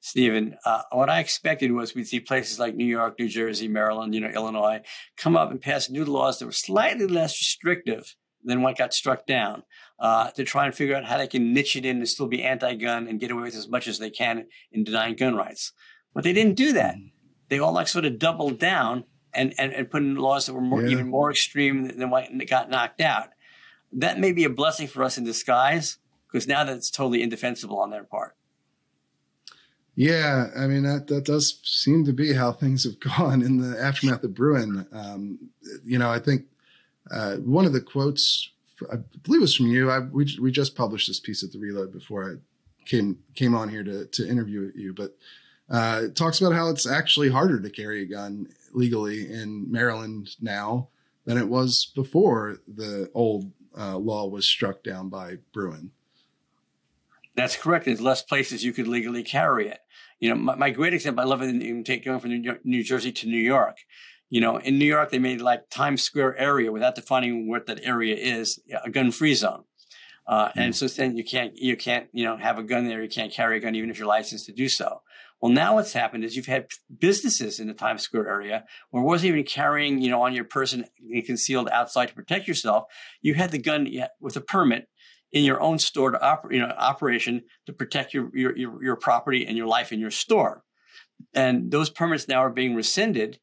Stephen, 0.00 0.56
uh, 0.66 0.82
what 0.90 1.08
I 1.08 1.20
expected 1.20 1.72
was 1.72 1.94
we'd 1.94 2.08
see 2.08 2.20
places 2.20 2.58
like 2.58 2.74
New 2.74 2.84
York, 2.84 3.18
New 3.18 3.28
Jersey, 3.28 3.68
Maryland, 3.68 4.14
you 4.14 4.20
know, 4.20 4.28
Illinois 4.28 4.82
come 5.16 5.36
up 5.36 5.50
and 5.50 5.60
pass 5.60 5.88
new 5.88 6.04
laws 6.04 6.38
that 6.38 6.46
were 6.46 6.52
slightly 6.52 7.06
less 7.06 7.40
restrictive 7.40 8.16
than 8.44 8.62
what 8.62 8.78
got 8.78 8.94
struck 8.94 9.26
down 9.26 9.62
uh, 9.98 10.30
to 10.32 10.44
try 10.44 10.66
and 10.66 10.74
figure 10.74 10.96
out 10.96 11.04
how 11.04 11.18
they 11.18 11.26
can 11.26 11.52
niche 11.52 11.76
it 11.76 11.86
in 11.86 11.98
and 11.98 12.08
still 12.08 12.26
be 12.26 12.42
anti-gun 12.42 13.06
and 13.06 13.20
get 13.20 13.30
away 13.30 13.44
with 13.44 13.54
as 13.54 13.68
much 13.68 13.86
as 13.86 13.98
they 13.98 14.10
can 14.10 14.46
in 14.72 14.84
denying 14.84 15.14
gun 15.14 15.34
rights. 15.34 15.72
But 16.14 16.24
they 16.24 16.32
didn't 16.32 16.56
do 16.56 16.72
that. 16.72 16.96
They 17.48 17.58
all 17.58 17.72
like 17.72 17.88
sort 17.88 18.04
of 18.04 18.18
doubled 18.18 18.58
down 18.58 19.04
and, 19.34 19.54
and, 19.58 19.72
and 19.72 19.90
put 19.90 20.02
in 20.02 20.16
laws 20.16 20.46
that 20.46 20.54
were 20.54 20.60
more, 20.60 20.82
yeah. 20.82 20.90
even 20.90 21.08
more 21.08 21.30
extreme 21.30 21.86
than 21.96 22.10
what 22.10 22.28
got 22.48 22.70
knocked 22.70 23.00
out. 23.00 23.28
That 23.92 24.18
may 24.18 24.32
be 24.32 24.44
a 24.44 24.50
blessing 24.50 24.88
for 24.88 25.04
us 25.04 25.18
in 25.18 25.24
disguise 25.24 25.98
because 26.26 26.46
now 26.46 26.64
that 26.64 26.76
it's 26.76 26.90
totally 26.90 27.22
indefensible 27.22 27.78
on 27.78 27.90
their 27.90 28.04
part. 28.04 28.36
Yeah, 29.94 30.46
I 30.56 30.66
mean 30.66 30.84
that 30.84 31.06
that 31.08 31.24
does 31.24 31.60
seem 31.64 32.04
to 32.06 32.12
be 32.12 32.32
how 32.32 32.52
things 32.52 32.84
have 32.84 32.98
gone 33.18 33.42
in 33.42 33.58
the 33.58 33.78
aftermath 33.78 34.24
of 34.24 34.34
Bruen. 34.34 34.86
Um, 34.92 35.50
you 35.84 35.98
know, 35.98 36.10
I 36.10 36.18
think 36.18 36.46
uh, 37.10 37.36
one 37.36 37.64
of 37.64 37.72
the 37.72 37.80
quotes, 37.80 38.50
I 38.90 38.96
believe 39.22 39.40
it 39.40 39.42
was 39.42 39.54
from 39.54 39.66
you. 39.66 39.90
I, 39.90 40.00
we 40.00 40.36
we 40.40 40.50
just 40.50 40.76
published 40.76 41.08
this 41.08 41.20
piece 41.20 41.42
at 41.42 41.52
the 41.52 41.58
Reload 41.58 41.92
before 41.92 42.30
I 42.30 42.34
came 42.86 43.18
came 43.34 43.54
on 43.54 43.68
here 43.68 43.82
to 43.84 44.06
to 44.06 44.28
interview 44.28 44.72
you, 44.74 44.92
but 44.92 45.16
uh, 45.70 46.02
it 46.04 46.16
talks 46.16 46.40
about 46.40 46.54
how 46.54 46.68
it's 46.68 46.86
actually 46.86 47.30
harder 47.30 47.60
to 47.60 47.70
carry 47.70 48.02
a 48.02 48.06
gun 48.06 48.48
legally 48.72 49.32
in 49.32 49.70
Maryland 49.70 50.36
now 50.40 50.88
than 51.24 51.38
it 51.38 51.48
was 51.48 51.92
before 51.94 52.58
the 52.66 53.10
old 53.14 53.50
uh, 53.78 53.96
law 53.96 54.26
was 54.26 54.46
struck 54.46 54.82
down 54.82 55.08
by 55.08 55.36
Bruen. 55.52 55.90
That's 57.34 57.56
correct. 57.56 57.86
There's 57.86 58.00
less 58.00 58.22
places 58.22 58.64
you 58.64 58.72
could 58.72 58.88
legally 58.88 59.22
carry 59.22 59.68
it. 59.68 59.80
You 60.20 60.30
know, 60.30 60.34
my, 60.34 60.54
my 60.54 60.70
great 60.70 60.92
example, 60.92 61.22
I 61.22 61.26
love 61.26 61.42
it 61.42 61.48
in, 61.48 61.84
take 61.84 62.04
going 62.04 62.20
from 62.20 62.58
New 62.64 62.84
Jersey 62.84 63.12
to 63.12 63.26
New 63.26 63.38
York. 63.38 63.78
You 64.32 64.40
know, 64.40 64.56
in 64.56 64.78
New 64.78 64.86
York, 64.86 65.10
they 65.10 65.18
made 65.18 65.42
like 65.42 65.68
Times 65.68 66.00
Square 66.00 66.38
area 66.38 66.72
without 66.72 66.94
defining 66.94 67.50
what 67.50 67.66
that 67.66 67.80
area 67.82 68.16
is, 68.16 68.58
a 68.82 68.88
gun-free 68.88 69.34
zone. 69.34 69.64
Uh, 70.26 70.46
mm. 70.46 70.52
And 70.56 70.74
so 70.74 70.88
then 70.88 71.18
you 71.18 71.22
can't, 71.22 71.52
you 71.54 71.76
can't, 71.76 72.08
you 72.14 72.24
know, 72.24 72.38
have 72.38 72.56
a 72.56 72.62
gun 72.62 72.88
there. 72.88 73.02
You 73.02 73.10
can't 73.10 73.30
carry 73.30 73.58
a 73.58 73.60
gun 73.60 73.74
even 73.74 73.90
if 73.90 73.98
you're 73.98 74.08
licensed 74.08 74.46
to 74.46 74.52
do 74.52 74.70
so. 74.70 75.02
Well, 75.38 75.52
now 75.52 75.74
what's 75.74 75.92
happened 75.92 76.24
is 76.24 76.34
you've 76.34 76.46
had 76.46 76.68
businesses 76.98 77.60
in 77.60 77.66
the 77.66 77.74
Times 77.74 78.00
Square 78.00 78.26
area 78.26 78.64
where 78.90 79.02
it 79.02 79.06
wasn't 79.06 79.32
even 79.32 79.44
carrying, 79.44 80.00
you 80.00 80.08
know, 80.08 80.22
on 80.22 80.32
your 80.32 80.44
person 80.44 80.86
concealed 81.26 81.68
outside 81.68 82.06
to 82.06 82.14
protect 82.14 82.48
yourself. 82.48 82.84
You 83.20 83.34
had 83.34 83.50
the 83.50 83.58
gun 83.58 83.86
with 84.18 84.36
a 84.36 84.40
permit 84.40 84.88
in 85.30 85.44
your 85.44 85.60
own 85.60 85.78
store 85.78 86.10
to 86.10 86.22
operate, 86.22 86.54
you 86.56 86.66
know, 86.66 86.72
operation 86.78 87.42
to 87.66 87.74
protect 87.74 88.14
your, 88.14 88.30
your, 88.32 88.56
your, 88.56 88.82
your 88.82 88.96
property 88.96 89.44
and 89.46 89.58
your 89.58 89.66
life 89.66 89.92
in 89.92 90.00
your 90.00 90.10
store. 90.10 90.64
And 91.34 91.70
those 91.70 91.90
permits 91.90 92.28
now 92.28 92.38
are 92.38 92.48
being 92.50 92.74
rescinded 92.74 93.38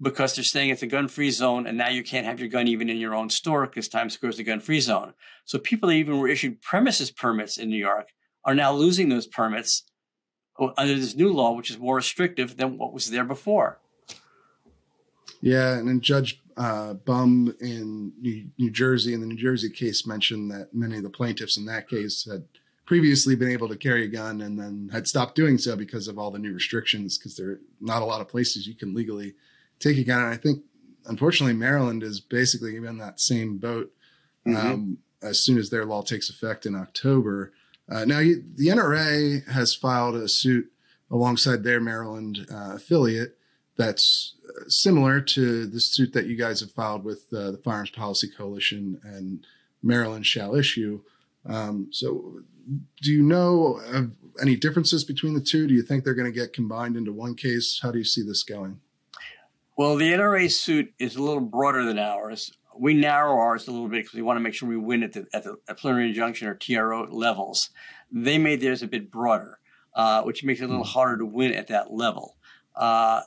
because 0.00 0.34
they're 0.34 0.44
saying 0.44 0.70
it's 0.70 0.82
a 0.82 0.86
gun 0.86 1.08
free 1.08 1.30
zone 1.30 1.66
and 1.66 1.78
now 1.78 1.88
you 1.88 2.02
can't 2.02 2.26
have 2.26 2.40
your 2.40 2.48
gun 2.48 2.66
even 2.68 2.90
in 2.90 2.98
your 2.98 3.14
own 3.14 3.30
store 3.30 3.66
because 3.66 3.88
Times 3.88 4.14
Square 4.14 4.30
is 4.30 4.38
a 4.38 4.44
gun 4.44 4.60
free 4.60 4.80
zone. 4.80 5.14
So 5.44 5.58
people 5.58 5.88
that 5.88 5.94
even 5.94 6.18
were 6.18 6.28
issued 6.28 6.60
premises 6.60 7.10
permits 7.10 7.58
in 7.58 7.68
New 7.68 7.76
York 7.76 8.08
are 8.44 8.54
now 8.54 8.72
losing 8.72 9.08
those 9.08 9.26
permits 9.26 9.84
under 10.76 10.94
this 10.94 11.14
new 11.14 11.32
law, 11.32 11.52
which 11.52 11.70
is 11.70 11.78
more 11.78 11.96
restrictive 11.96 12.56
than 12.56 12.78
what 12.78 12.92
was 12.92 13.10
there 13.10 13.24
before. 13.24 13.80
Yeah, 15.40 15.76
and 15.76 15.88
then 15.88 16.00
Judge 16.00 16.40
uh, 16.56 16.94
Bumb 16.94 17.54
in 17.60 18.12
New, 18.20 18.46
New, 18.58 18.70
Jersey 18.70 19.14
in 19.14 19.20
the 19.20 19.26
New 19.26 19.36
Jersey 19.36 19.68
case 19.68 20.06
mentioned 20.06 20.50
that 20.50 20.72
many 20.72 20.96
of 20.96 21.02
the 21.02 21.10
plaintiffs 21.10 21.56
in 21.56 21.66
that 21.66 21.88
case 21.88 22.26
had 22.30 22.44
previously 22.86 23.34
been 23.34 23.50
able 23.50 23.68
to 23.68 23.76
carry 23.76 24.04
a 24.04 24.08
gun 24.08 24.40
and 24.42 24.58
then 24.58 24.88
had 24.92 25.08
stopped 25.08 25.34
doing 25.34 25.58
so 25.58 25.74
because 25.74 26.06
of 26.06 26.18
all 26.18 26.30
the 26.30 26.38
new 26.38 26.52
restrictions 26.52 27.18
because 27.18 27.36
there 27.36 27.50
are 27.50 27.60
not 27.80 28.02
a 28.02 28.04
lot 28.04 28.20
of 28.20 28.28
places 28.28 28.66
you 28.66 28.74
can 28.74 28.94
legally 28.94 29.34
take 29.78 30.04
gun. 30.06 30.22
And 30.22 30.32
I 30.32 30.36
think, 30.36 30.62
unfortunately, 31.06 31.54
Maryland 31.54 32.02
is 32.02 32.20
basically 32.20 32.76
in 32.76 32.98
that 32.98 33.20
same 33.20 33.58
boat 33.58 33.92
mm-hmm. 34.46 34.56
um, 34.56 34.98
as 35.22 35.40
soon 35.40 35.58
as 35.58 35.70
their 35.70 35.84
law 35.84 36.02
takes 36.02 36.30
effect 36.30 36.66
in 36.66 36.74
October. 36.74 37.52
Uh, 37.90 38.04
now, 38.04 38.18
the 38.18 38.68
NRA 38.68 39.46
has 39.48 39.74
filed 39.74 40.16
a 40.16 40.28
suit 40.28 40.70
alongside 41.10 41.62
their 41.62 41.80
Maryland 41.80 42.46
uh, 42.50 42.74
affiliate 42.74 43.36
that's 43.76 44.34
uh, 44.48 44.64
similar 44.68 45.20
to 45.20 45.66
the 45.66 45.80
suit 45.80 46.12
that 46.12 46.26
you 46.26 46.36
guys 46.36 46.60
have 46.60 46.70
filed 46.72 47.04
with 47.04 47.26
uh, 47.32 47.50
the 47.50 47.60
Firearms 47.64 47.90
Policy 47.90 48.28
Coalition 48.28 49.00
and 49.02 49.46
Maryland 49.82 50.26
Shall 50.26 50.54
Issue. 50.54 51.00
Um, 51.46 51.88
so, 51.90 52.40
do 53.02 53.12
you 53.12 53.22
know 53.22 53.80
of 53.92 54.12
any 54.40 54.56
differences 54.56 55.04
between 55.04 55.34
the 55.34 55.40
two? 55.40 55.66
Do 55.66 55.74
you 55.74 55.82
think 55.82 56.02
they're 56.04 56.14
going 56.14 56.32
to 56.32 56.38
get 56.38 56.52
combined 56.54 56.96
into 56.96 57.12
one 57.12 57.34
case? 57.34 57.80
How 57.82 57.90
do 57.90 57.98
you 57.98 58.04
see 58.04 58.22
this 58.22 58.42
going? 58.42 58.80
Well, 59.76 59.96
the 59.96 60.12
NRA 60.12 60.50
suit 60.50 60.92
is 60.98 61.16
a 61.16 61.22
little 61.22 61.40
broader 61.40 61.84
than 61.84 61.98
ours. 61.98 62.52
We 62.76 62.94
narrow 62.94 63.36
ours 63.38 63.66
a 63.66 63.72
little 63.72 63.88
bit 63.88 64.04
because 64.04 64.14
we 64.14 64.22
want 64.22 64.36
to 64.36 64.40
make 64.40 64.54
sure 64.54 64.68
we 64.68 64.76
win 64.76 65.02
at 65.02 65.12
the, 65.12 65.26
at 65.32 65.44
the 65.44 65.56
at 65.68 65.78
preliminary 65.78 66.10
injunction 66.10 66.46
or 66.46 66.54
TRO 66.54 67.08
levels. 67.10 67.70
They 68.10 68.38
made 68.38 68.60
theirs 68.60 68.82
a 68.82 68.86
bit 68.86 69.10
broader, 69.10 69.58
uh, 69.94 70.22
which 70.22 70.44
makes 70.44 70.60
it 70.60 70.64
a 70.64 70.68
little 70.68 70.84
hmm. 70.84 70.90
harder 70.90 71.18
to 71.18 71.26
win 71.26 71.52
at 71.54 71.68
that 71.68 71.92
level. 71.92 72.36
Uh, 72.76 73.22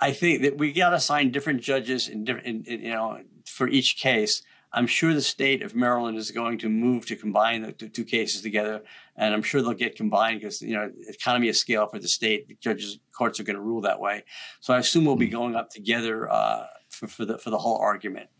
I 0.00 0.12
think 0.12 0.42
that 0.42 0.58
we 0.58 0.72
got 0.72 0.90
to 0.90 0.96
assign 0.96 1.30
different 1.30 1.62
judges 1.62 2.08
in 2.08 2.24
different, 2.24 2.46
in, 2.46 2.64
in, 2.64 2.80
you 2.80 2.90
know, 2.90 3.20
for 3.46 3.68
each 3.68 3.96
case. 3.96 4.42
I'm 4.74 4.86
sure 4.86 5.12
the 5.12 5.20
state 5.20 5.62
of 5.62 5.74
Maryland 5.74 6.16
is 6.16 6.30
going 6.30 6.58
to 6.58 6.68
move 6.68 7.04
to 7.06 7.16
combine 7.16 7.62
the 7.62 7.72
two 7.72 8.04
cases 8.04 8.40
together, 8.40 8.82
and 9.16 9.34
I'm 9.34 9.42
sure 9.42 9.60
they'll 9.60 9.74
get 9.74 9.96
combined 9.96 10.40
because 10.40 10.62
you 10.62 10.74
know 10.74 10.90
economy 11.08 11.48
of 11.48 11.56
scale 11.56 11.86
for 11.86 11.98
the 11.98 12.08
state. 12.08 12.48
The 12.48 12.56
judges, 12.60 12.98
courts 13.16 13.38
are 13.38 13.44
going 13.44 13.56
to 13.56 13.62
rule 13.62 13.82
that 13.82 14.00
way. 14.00 14.24
So 14.60 14.72
I 14.72 14.78
assume 14.78 15.04
we'll 15.04 15.16
be 15.16 15.26
hmm. 15.26 15.32
going 15.32 15.56
up 15.56 15.70
together 15.70 16.30
uh, 16.30 16.66
for, 16.88 17.06
for 17.06 17.24
the 17.24 17.38
for 17.38 17.50
the 17.50 17.58
whole 17.58 17.76
argument. 17.78 18.30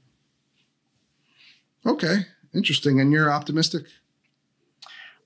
Okay, 1.85 2.27
interesting. 2.55 3.01
And 3.01 3.13
you're 3.13 3.31
optimistic? 3.31 3.85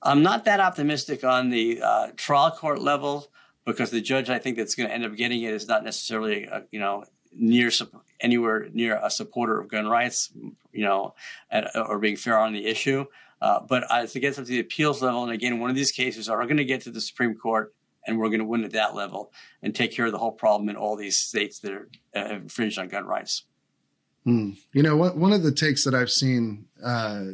I'm 0.02 0.22
not 0.22 0.44
that 0.44 0.61
optimistic 0.61 1.24
on 1.24 1.50
the 1.50 1.80
uh, 1.82 2.09
trial 2.16 2.50
court 2.50 2.80
level 2.80 3.28
because 3.64 3.90
the 3.90 4.00
judge 4.00 4.30
I 4.30 4.38
think 4.38 4.57
that's 4.57 4.74
going 4.74 4.88
to 4.88 4.94
end 4.94 5.04
up 5.04 5.16
getting 5.16 5.42
it 5.42 5.52
is 5.52 5.68
not 5.68 5.84
necessarily 5.84 6.44
a, 6.44 6.64
you 6.70 6.80
know 6.80 7.04
near 7.32 7.70
anywhere 8.20 8.68
near 8.72 8.98
a 9.02 9.11
supporter 9.11 9.61
of 9.61 9.68
gun 9.68 9.86
rights, 9.86 10.32
you 10.77 10.85
know, 10.85 11.14
at, 11.51 11.74
or 11.74 11.99
being 11.99 12.16
fair 12.16 12.39
on 12.39 12.53
the 12.53 12.66
issue. 12.66 13.07
Uh, 13.41 13.61
but 13.61 13.85
as 13.93 14.14
it 14.16 14.20
gets 14.20 14.39
up 14.39 14.45
to 14.45 14.51
the 14.51 14.61
appeals 14.61 15.03
level, 15.03 15.22
and 15.22 15.33
again, 15.33 15.61
one 15.61 15.70
of 15.70 15.77
these 15.77 15.93
cases 15.93 16.29
are 16.29 16.45
going 16.45 16.57
to 16.57 16.64
get 16.64 16.83
to 16.83 16.91
the 16.91 17.01
Supreme 17.01 17.35
Court, 17.35 17.74
and 18.07 18.18
we're 18.18 18.29
going 18.29 18.41
to 18.41 18.47
win 18.47 18.64
at 18.64 18.72
that 18.72 18.95
level 18.95 19.33
and 19.62 19.74
take 19.74 19.93
care 19.93 20.07
of 20.07 20.12
the 20.12 20.18
whole 20.18 20.33
problem 20.33 20.68
in 20.68 20.77
all 20.77 20.97
these 20.97 21.18
states 21.18 21.59
that 21.61 21.72
are 21.72 21.89
uh, 22.14 22.35
infringed 22.35 22.79
on 22.79 22.89
gun 22.89 23.05
rights. 23.05 23.45
Hmm. 24.24 24.53
You 24.72 24.83
know, 24.83 24.97
one, 24.97 25.20
one 25.20 25.33
of 25.33 25.43
the 25.43 25.53
takes 25.53 25.85
that 25.85 25.95
I've 25.95 26.11
seen 26.11 26.66
uh, 26.83 27.24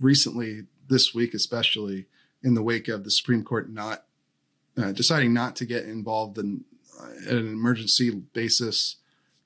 recently, 0.00 0.62
this 0.88 1.14
week 1.14 1.34
especially, 1.34 2.06
in 2.42 2.54
the 2.54 2.62
wake 2.62 2.88
of 2.88 3.04
the 3.04 3.10
Supreme 3.10 3.42
Court 3.44 3.70
not 3.70 4.04
uh, 4.76 4.92
deciding 4.92 5.32
not 5.32 5.56
to 5.56 5.64
get 5.64 5.84
involved 5.84 6.38
in 6.38 6.64
uh, 7.00 7.30
an 7.30 7.46
emergency 7.48 8.10
basis 8.10 8.96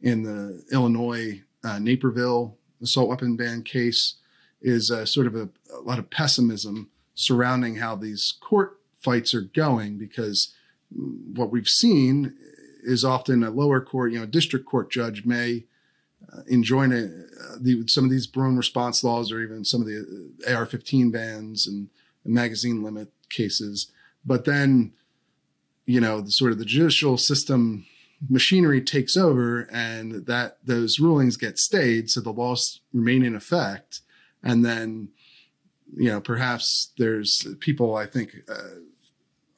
in 0.01 0.22
the 0.22 0.64
Illinois 0.72 1.43
uh, 1.64 1.78
Naperville 1.78 2.57
assault 2.82 3.08
weapon 3.08 3.36
ban 3.36 3.62
case 3.62 4.14
is 4.60 4.90
uh, 4.90 5.04
sort 5.04 5.26
of 5.26 5.34
a, 5.34 5.48
a, 5.72 5.80
lot 5.80 5.98
of 5.98 6.10
pessimism 6.10 6.90
surrounding 7.14 7.76
how 7.76 7.94
these 7.94 8.34
court 8.40 8.80
fights 9.00 9.34
are 9.34 9.42
going 9.42 9.98
because 9.98 10.54
what 11.34 11.50
we've 11.50 11.68
seen 11.68 12.34
is 12.82 13.04
often 13.04 13.42
a 13.42 13.50
lower 13.50 13.80
court, 13.80 14.12
you 14.12 14.18
know, 14.18 14.26
district 14.26 14.66
court 14.66 14.90
judge 14.90 15.24
may 15.24 15.64
uh, 16.32 16.40
enjoin 16.48 16.92
a, 16.92 17.04
uh, 17.04 17.56
the, 17.60 17.84
some 17.86 18.04
of 18.04 18.10
these 18.10 18.26
Bruen 18.26 18.56
response 18.56 19.04
laws 19.04 19.30
or 19.30 19.40
even 19.40 19.64
some 19.64 19.80
of 19.80 19.86
the 19.86 20.32
uh, 20.48 20.54
AR-15 20.54 21.12
bans 21.12 21.66
and 21.66 21.88
magazine 22.24 22.82
limit 22.82 23.12
cases, 23.30 23.90
but 24.24 24.44
then, 24.44 24.92
you 25.86 26.00
know, 26.00 26.20
the 26.20 26.30
sort 26.30 26.52
of 26.52 26.58
the 26.58 26.64
judicial 26.64 27.16
system 27.16 27.86
machinery 28.28 28.80
takes 28.80 29.16
over 29.16 29.68
and 29.72 30.26
that 30.26 30.58
those 30.64 30.98
rulings 30.98 31.36
get 31.36 31.58
stayed, 31.58 32.10
so 32.10 32.20
the 32.20 32.32
laws 32.32 32.80
remain 32.92 33.24
in 33.24 33.34
effect, 33.34 34.00
and 34.42 34.64
then, 34.64 35.08
you 35.96 36.10
know, 36.10 36.20
perhaps 36.20 36.92
there's 36.98 37.46
people 37.60 37.96
I 37.96 38.06
think 38.06 38.36
uh, 38.48 38.80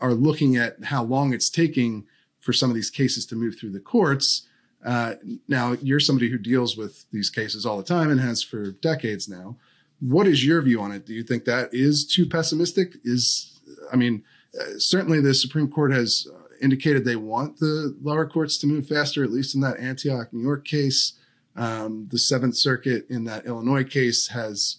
are 0.01 0.15
looking 0.15 0.57
at 0.57 0.85
how 0.85 1.03
long 1.03 1.33
it's 1.33 1.51
taking 1.51 2.07
for 2.39 2.53
some 2.53 2.71
of 2.71 2.75
these 2.75 2.91
cases 2.91 3.27
to 3.27 3.37
move 3.37 3.59
through 3.59 3.73
the 3.73 3.81
courts. 3.81 4.47
Uh, 4.85 5.15
now, 5.47 5.77
you're 5.83 6.01
somebody 6.01 6.31
who 6.31 6.39
deals 6.39 6.77
with 6.77 7.05
these 7.13 7.29
cases 7.29 7.67
all 7.67 7.77
the 7.77 7.83
time 7.83 8.11
and 8.11 8.21
has 8.21 8.43
for 8.43 8.71
decades 8.71 9.29
now. 9.29 9.57
What 10.01 10.27
is 10.27 10.45
your 10.45 10.63
view 10.63 10.81
on 10.81 10.93
it? 10.93 11.05
Do 11.05 11.13
you 11.13 11.23
think 11.23 11.45
that 11.45 11.69
is 11.73 12.07
too 12.07 12.25
pessimistic? 12.25 12.95
Is 13.05 13.61
I 13.93 13.97
mean, 13.97 14.25
uh, 14.59 14.79
certainly 14.79 15.21
the 15.21 15.35
Supreme 15.35 15.71
Court 15.71 15.93
has 15.93 16.27
indicated 16.61 17.05
they 17.05 17.17
want 17.17 17.59
the 17.59 17.97
lower 18.03 18.27
courts 18.27 18.59
to 18.59 18.67
move 18.67 18.87
faster, 18.87 19.25
at 19.25 19.31
least 19.31 19.55
in 19.55 19.61
that 19.63 19.79
Antonyuk, 19.79 20.33
New 20.33 20.43
York 20.43 20.65
case. 20.65 21.15
Um, 21.57 22.07
the 22.11 22.19
Seventh 22.19 22.57
Circuit 22.57 23.07
in 23.11 23.25
that 23.25 23.45
Illinois 23.45 23.85
case 23.85 24.29
has 24.29 24.77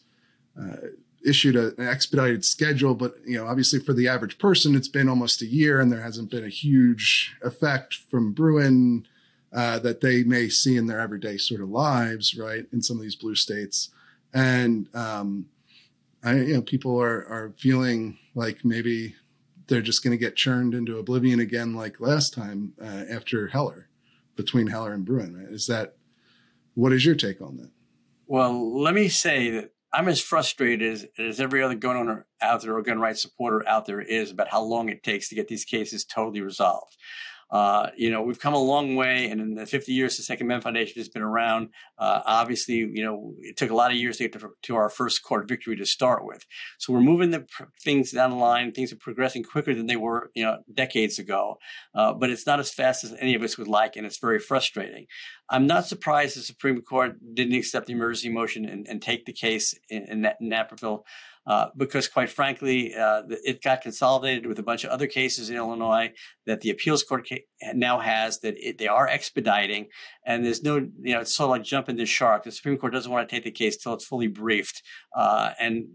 uh, 0.59 0.77
issued 1.25 1.55
a, 1.55 1.75
an 1.77 1.88
expedited 1.88 2.45
schedule, 2.45 2.95
but 2.95 3.15
you 3.25 3.38
know, 3.38 3.45
obviously 3.45 3.79
for 3.79 3.93
the 3.93 4.07
average 4.07 4.38
person, 4.38 4.75
it's 4.75 4.88
been 4.88 5.09
almost 5.09 5.41
a 5.41 5.45
year, 5.45 5.79
and 5.79 5.91
there 5.91 6.01
hasn't 6.01 6.32
been 6.32 6.45
a 6.45 6.49
huge 6.49 7.36
effect 7.43 7.93
from 7.93 8.34
Bruen 8.34 9.05
uh, 9.53 9.79
that 9.79 10.01
they 10.01 10.23
may 10.23 10.49
see 10.49 10.77
in 10.77 10.88
their 10.88 10.99
everyday 10.99 11.38
sort 11.38 11.61
of 11.61 11.69
lives, 11.69 12.38
right? 12.38 12.65
In 12.71 12.82
some 12.82 12.97
of 12.97 13.03
these 13.03 13.15
blue 13.15 13.36
states, 13.36 13.89
and 14.34 14.88
um, 14.95 15.47
I, 16.23 16.36
you 16.36 16.53
know, 16.53 16.61
people 16.61 17.01
are 17.01 17.27
are 17.27 17.53
feeling 17.57 18.17
like 18.34 18.63
maybe 18.63 19.15
they're 19.72 19.82
just 19.82 20.03
going 20.03 20.11
to 20.11 20.17
get 20.17 20.36
churned 20.36 20.76
into 20.76 20.99
oblivion 20.99 21.39
again, 21.39 21.74
like 21.74 22.01
last 22.01 22.34
time 22.34 22.74
uh, 22.82 23.05
after 23.09 23.47
Heller, 23.47 23.88
between 24.36 24.67
Heller 24.67 24.93
and 24.93 25.05
Bruen. 25.05 25.34
Right? 25.34 25.51
Is 25.51 25.65
that 25.67 25.95
what 26.76 26.91
is 26.91 27.05
your 27.05 27.15
take 27.15 27.41
on 27.41 27.55
that? 27.55 27.72
Well, 28.28 28.82
let 28.82 28.93
me 28.93 29.07
say 29.07 29.49
that 29.51 29.72
I'm 29.93 30.09
as 30.09 30.19
frustrated 30.19 30.91
as, 30.91 31.05
as 31.17 31.39
every 31.39 31.63
other 31.63 31.76
gun 31.76 31.95
owner 31.95 32.28
out 32.41 32.61
there 32.61 32.76
or 32.76 32.82
gun 32.82 32.99
rights 32.99 33.22
supporter 33.22 33.65
out 33.67 33.86
there 33.86 34.01
is 34.01 34.30
about 34.30 34.49
how 34.49 34.61
long 34.61 34.89
it 34.89 35.03
takes 35.03 35.30
to 35.30 35.36
get 35.36 35.47
these 35.47 35.65
cases 35.65 36.03
totally 36.03 36.41
resolved. 36.41 36.97
Uh, 37.52 37.89
you 37.97 38.10
know, 38.10 38.22
we've 38.22 38.39
come 38.39 38.54
a 38.54 38.62
long 38.62 38.95
way, 38.95 39.30
and 39.30 39.41
in 39.41 39.56
the 39.56 39.66
50 39.66 39.91
years 39.91 40.16
the 40.18 40.24
Second 40.24 40.47
Amendment 40.47 40.64
Foundation 40.64 40.99
has 40.99 41.10
been 41.10 41.22
around, 41.22 41.70
uh, 41.97 42.22
obviously, 42.26 42.76
you 42.76 43.04
know, 43.04 43.34
it 43.39 43.58
took 43.58 43.70
a 43.72 43.76
lot 43.76 43.91
of 43.91 43.97
years 43.97 44.18
to 44.18 44.24
get 44.24 44.39
to, 44.39 44.49
to, 44.62 44.76
our 44.76 44.89
first 44.89 45.22
court 45.22 45.47
victory 45.49 45.76
to 45.76 45.86
start 45.86 46.26
with. 46.26 46.45
So 46.80 46.93
we're 46.93 47.02
moving 47.02 47.32
the 47.32 47.41
pr- 47.41 47.66
things 47.84 48.12
down 48.12 48.30
the 48.30 48.38
line. 48.38 48.72
Things 48.72 48.93
are 48.93 48.97
progressing 48.97 49.43
quicker 49.43 49.76
than 49.76 49.88
they 49.88 49.97
were, 49.97 50.32
you 50.34 50.43
know, 50.43 50.60
decades 50.74 51.20
ago. 51.20 51.58
Uh, 51.93 52.14
but 52.14 52.30
it's 52.30 52.47
not 52.47 52.60
as 52.60 52.72
fast 52.72 53.04
as 53.04 53.14
any 53.20 53.36
of 53.36 53.41
us 53.41 53.58
would 53.58 53.68
like, 53.68 53.97
and 53.97 54.06
it's 54.06 54.20
very 54.20 54.39
frustrating. 54.39 55.08
I'm 55.49 55.68
not 55.68 55.86
surprised 55.86 56.38
the 56.38 56.41
Supreme 56.41 56.82
Court 56.82 57.18
didn't 57.34 57.56
accept 57.56 57.88
the 57.88 57.93
emergency 57.93 58.30
motion 58.30 58.64
and, 58.66 58.88
and 58.88 59.02
take 59.02 59.26
the 59.26 59.34
case 59.34 59.78
in, 59.89 60.04
in, 60.04 60.26
in 60.26 60.49
Naperville 60.49 61.04
uh, 61.47 61.67
because 61.75 62.07
quite 62.07 62.29
frankly, 62.29 62.93
uh, 62.95 63.23
it 63.43 63.61
got 63.63 63.81
consolidated 63.81 64.45
with 64.45 64.59
a 64.59 64.63
bunch 64.63 64.83
of 64.83 64.91
other 64.91 65.07
cases 65.07 65.49
in 65.49 65.55
Illinois 65.55 66.11
that 66.45 66.61
the 66.61 66.69
appeals 66.69 67.03
court 67.03 67.27
now 67.73 67.99
has 67.99 68.39
that 68.39 68.55
it, 68.57 68.77
they 68.77 68.87
are 68.87 69.07
expediting. 69.07 69.87
And 70.25 70.45
there's 70.45 70.63
no, 70.63 70.77
you 70.77 71.13
know, 71.13 71.21
it's 71.21 71.35
sort 71.35 71.47
of 71.47 71.51
like 71.51 71.63
jumping 71.63 71.95
the 71.95 72.05
shark. 72.05 72.43
The 72.43 72.51
Supreme 72.51 72.77
Court 72.77 72.93
doesn't 72.93 73.11
want 73.11 73.27
to 73.27 73.35
take 73.35 73.43
the 73.43 73.51
case 73.51 73.77
till 73.77 73.93
it's 73.93 74.05
fully 74.05 74.27
briefed. 74.27 74.81
Uh, 75.15 75.51
and 75.59 75.85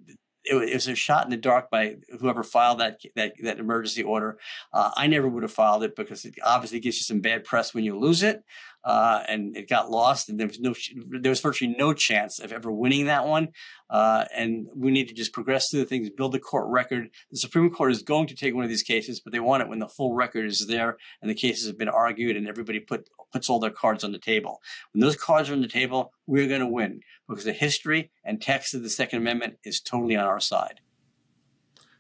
it, 0.47 0.74
was 0.74 0.88
a 0.88 0.94
shot 0.94 1.24
in 1.24 1.30
the 1.30 1.36
dark 1.36 1.70
by 1.70 1.97
whoever 2.20 2.42
filed 2.42 2.80
that 2.80 3.01
that, 3.14 3.34
that 3.42 3.59
emergency 3.59 4.03
order. 4.03 4.38
Uh, 4.72 4.90
I 4.97 5.07
never 5.07 5.28
would 5.28 5.42
have 5.42 5.53
filed 5.53 5.82
it 5.84 5.97
because 5.97 6.24
it 6.24 6.34
obviously 6.44 6.80
gives 6.80 6.97
you 6.97 7.03
some 7.03 7.20
bad 7.20 7.44
press 7.44 7.74
when 7.74 7.84
you 7.84 7.99
lose 7.99 8.22
it 8.22 8.44
uh, 8.86 9.24
and 9.28 9.57
it 9.57 9.68
got 9.68 9.90
lost, 9.90 10.28
and 10.28 10.38
there 10.38 10.47
was 10.47 10.61
no, 10.61 10.72
there 11.20 11.30
was 11.30 11.40
virtually 11.40 11.74
no 11.76 11.92
chance 11.92 12.38
of 12.38 12.53
ever 12.53 12.70
winning 12.70 13.07
that 13.07 13.26
one. 13.26 13.49
Uh, 13.90 14.24
and 14.34 14.68
we 14.76 14.92
need 14.92 15.09
to 15.09 15.14
just 15.14 15.32
progress 15.32 15.68
through 15.68 15.80
the 15.80 15.86
things, 15.86 16.09
build 16.09 16.30
the 16.30 16.38
court 16.38 16.68
record. 16.68 17.11
The 17.32 17.38
Supreme 17.38 17.68
Court 17.68 17.90
is 17.90 18.03
going 18.03 18.28
to 18.28 18.36
take 18.36 18.55
one 18.55 18.62
of 18.62 18.70
these 18.70 18.84
cases, 18.84 19.20
but 19.20 19.32
they 19.32 19.40
want 19.40 19.64
it 19.64 19.68
when 19.68 19.80
the 19.80 19.88
full 19.88 20.14
record 20.14 20.47
is 20.47 20.66
there 20.68 20.99
and 21.20 21.28
the 21.28 21.34
cases 21.34 21.66
have 21.66 21.78
been 21.78 21.88
argued 21.88 22.36
and 22.36 22.49
everybody 22.49 22.78
put 22.78 23.09
puts 23.32 23.51
all 23.51 23.59
their 23.59 23.70
cards 23.70 24.05
on 24.05 24.12
the 24.12 24.20
table. 24.20 24.61
When 24.92 25.01
those 25.01 25.16
cards 25.16 25.51
are 25.51 25.53
on 25.53 25.62
the 25.62 25.68
table, 25.68 26.12
we're 26.28 26.47
going 26.47 26.61
to 26.61 26.66
win 26.66 27.01
because 27.29 27.45
the 27.45 27.53
history 27.53 28.11
and 28.24 28.41
text 28.41 28.74
of 28.74 28.83
the 28.83 28.91
Second 28.91 29.20
Amendment 29.20 29.59
is 29.64 29.81
totally 29.81 30.16
on 30.16 30.24
our 30.24 30.41
side. 30.41 30.81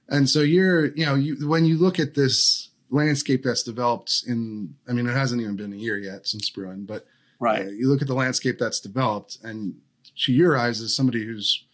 And 0.08 0.28
so 0.28 0.40
you're, 0.40 0.94
you 0.94 1.04
know, 1.04 1.14
you, 1.14 1.48
when 1.48 1.64
you 1.64 1.78
look 1.78 1.98
at 1.98 2.14
this 2.14 2.70
landscape 2.88 3.42
that's 3.42 3.64
developed 3.64 4.22
in 4.28 4.72
i 4.88 4.92
mean 4.92 5.08
it 5.08 5.12
hasn't 5.12 5.42
even 5.42 5.56
been 5.56 5.72
a 5.72 5.76
year 5.76 5.98
yet 5.98 6.24
since 6.24 6.48
bruen 6.50 6.84
but 6.86 7.04
right. 7.40 7.66
uh, 7.66 7.68
you 7.68 7.88
look 7.88 8.00
at 8.00 8.06
the 8.06 8.14
landscape 8.14 8.60
that's 8.60 8.78
developed 8.78 9.38
and 9.42 9.74
to 10.16 10.32
your 10.32 10.56
eyes 10.56 10.80
as 10.80 10.94
somebody 10.94 11.26
who's 11.26 11.64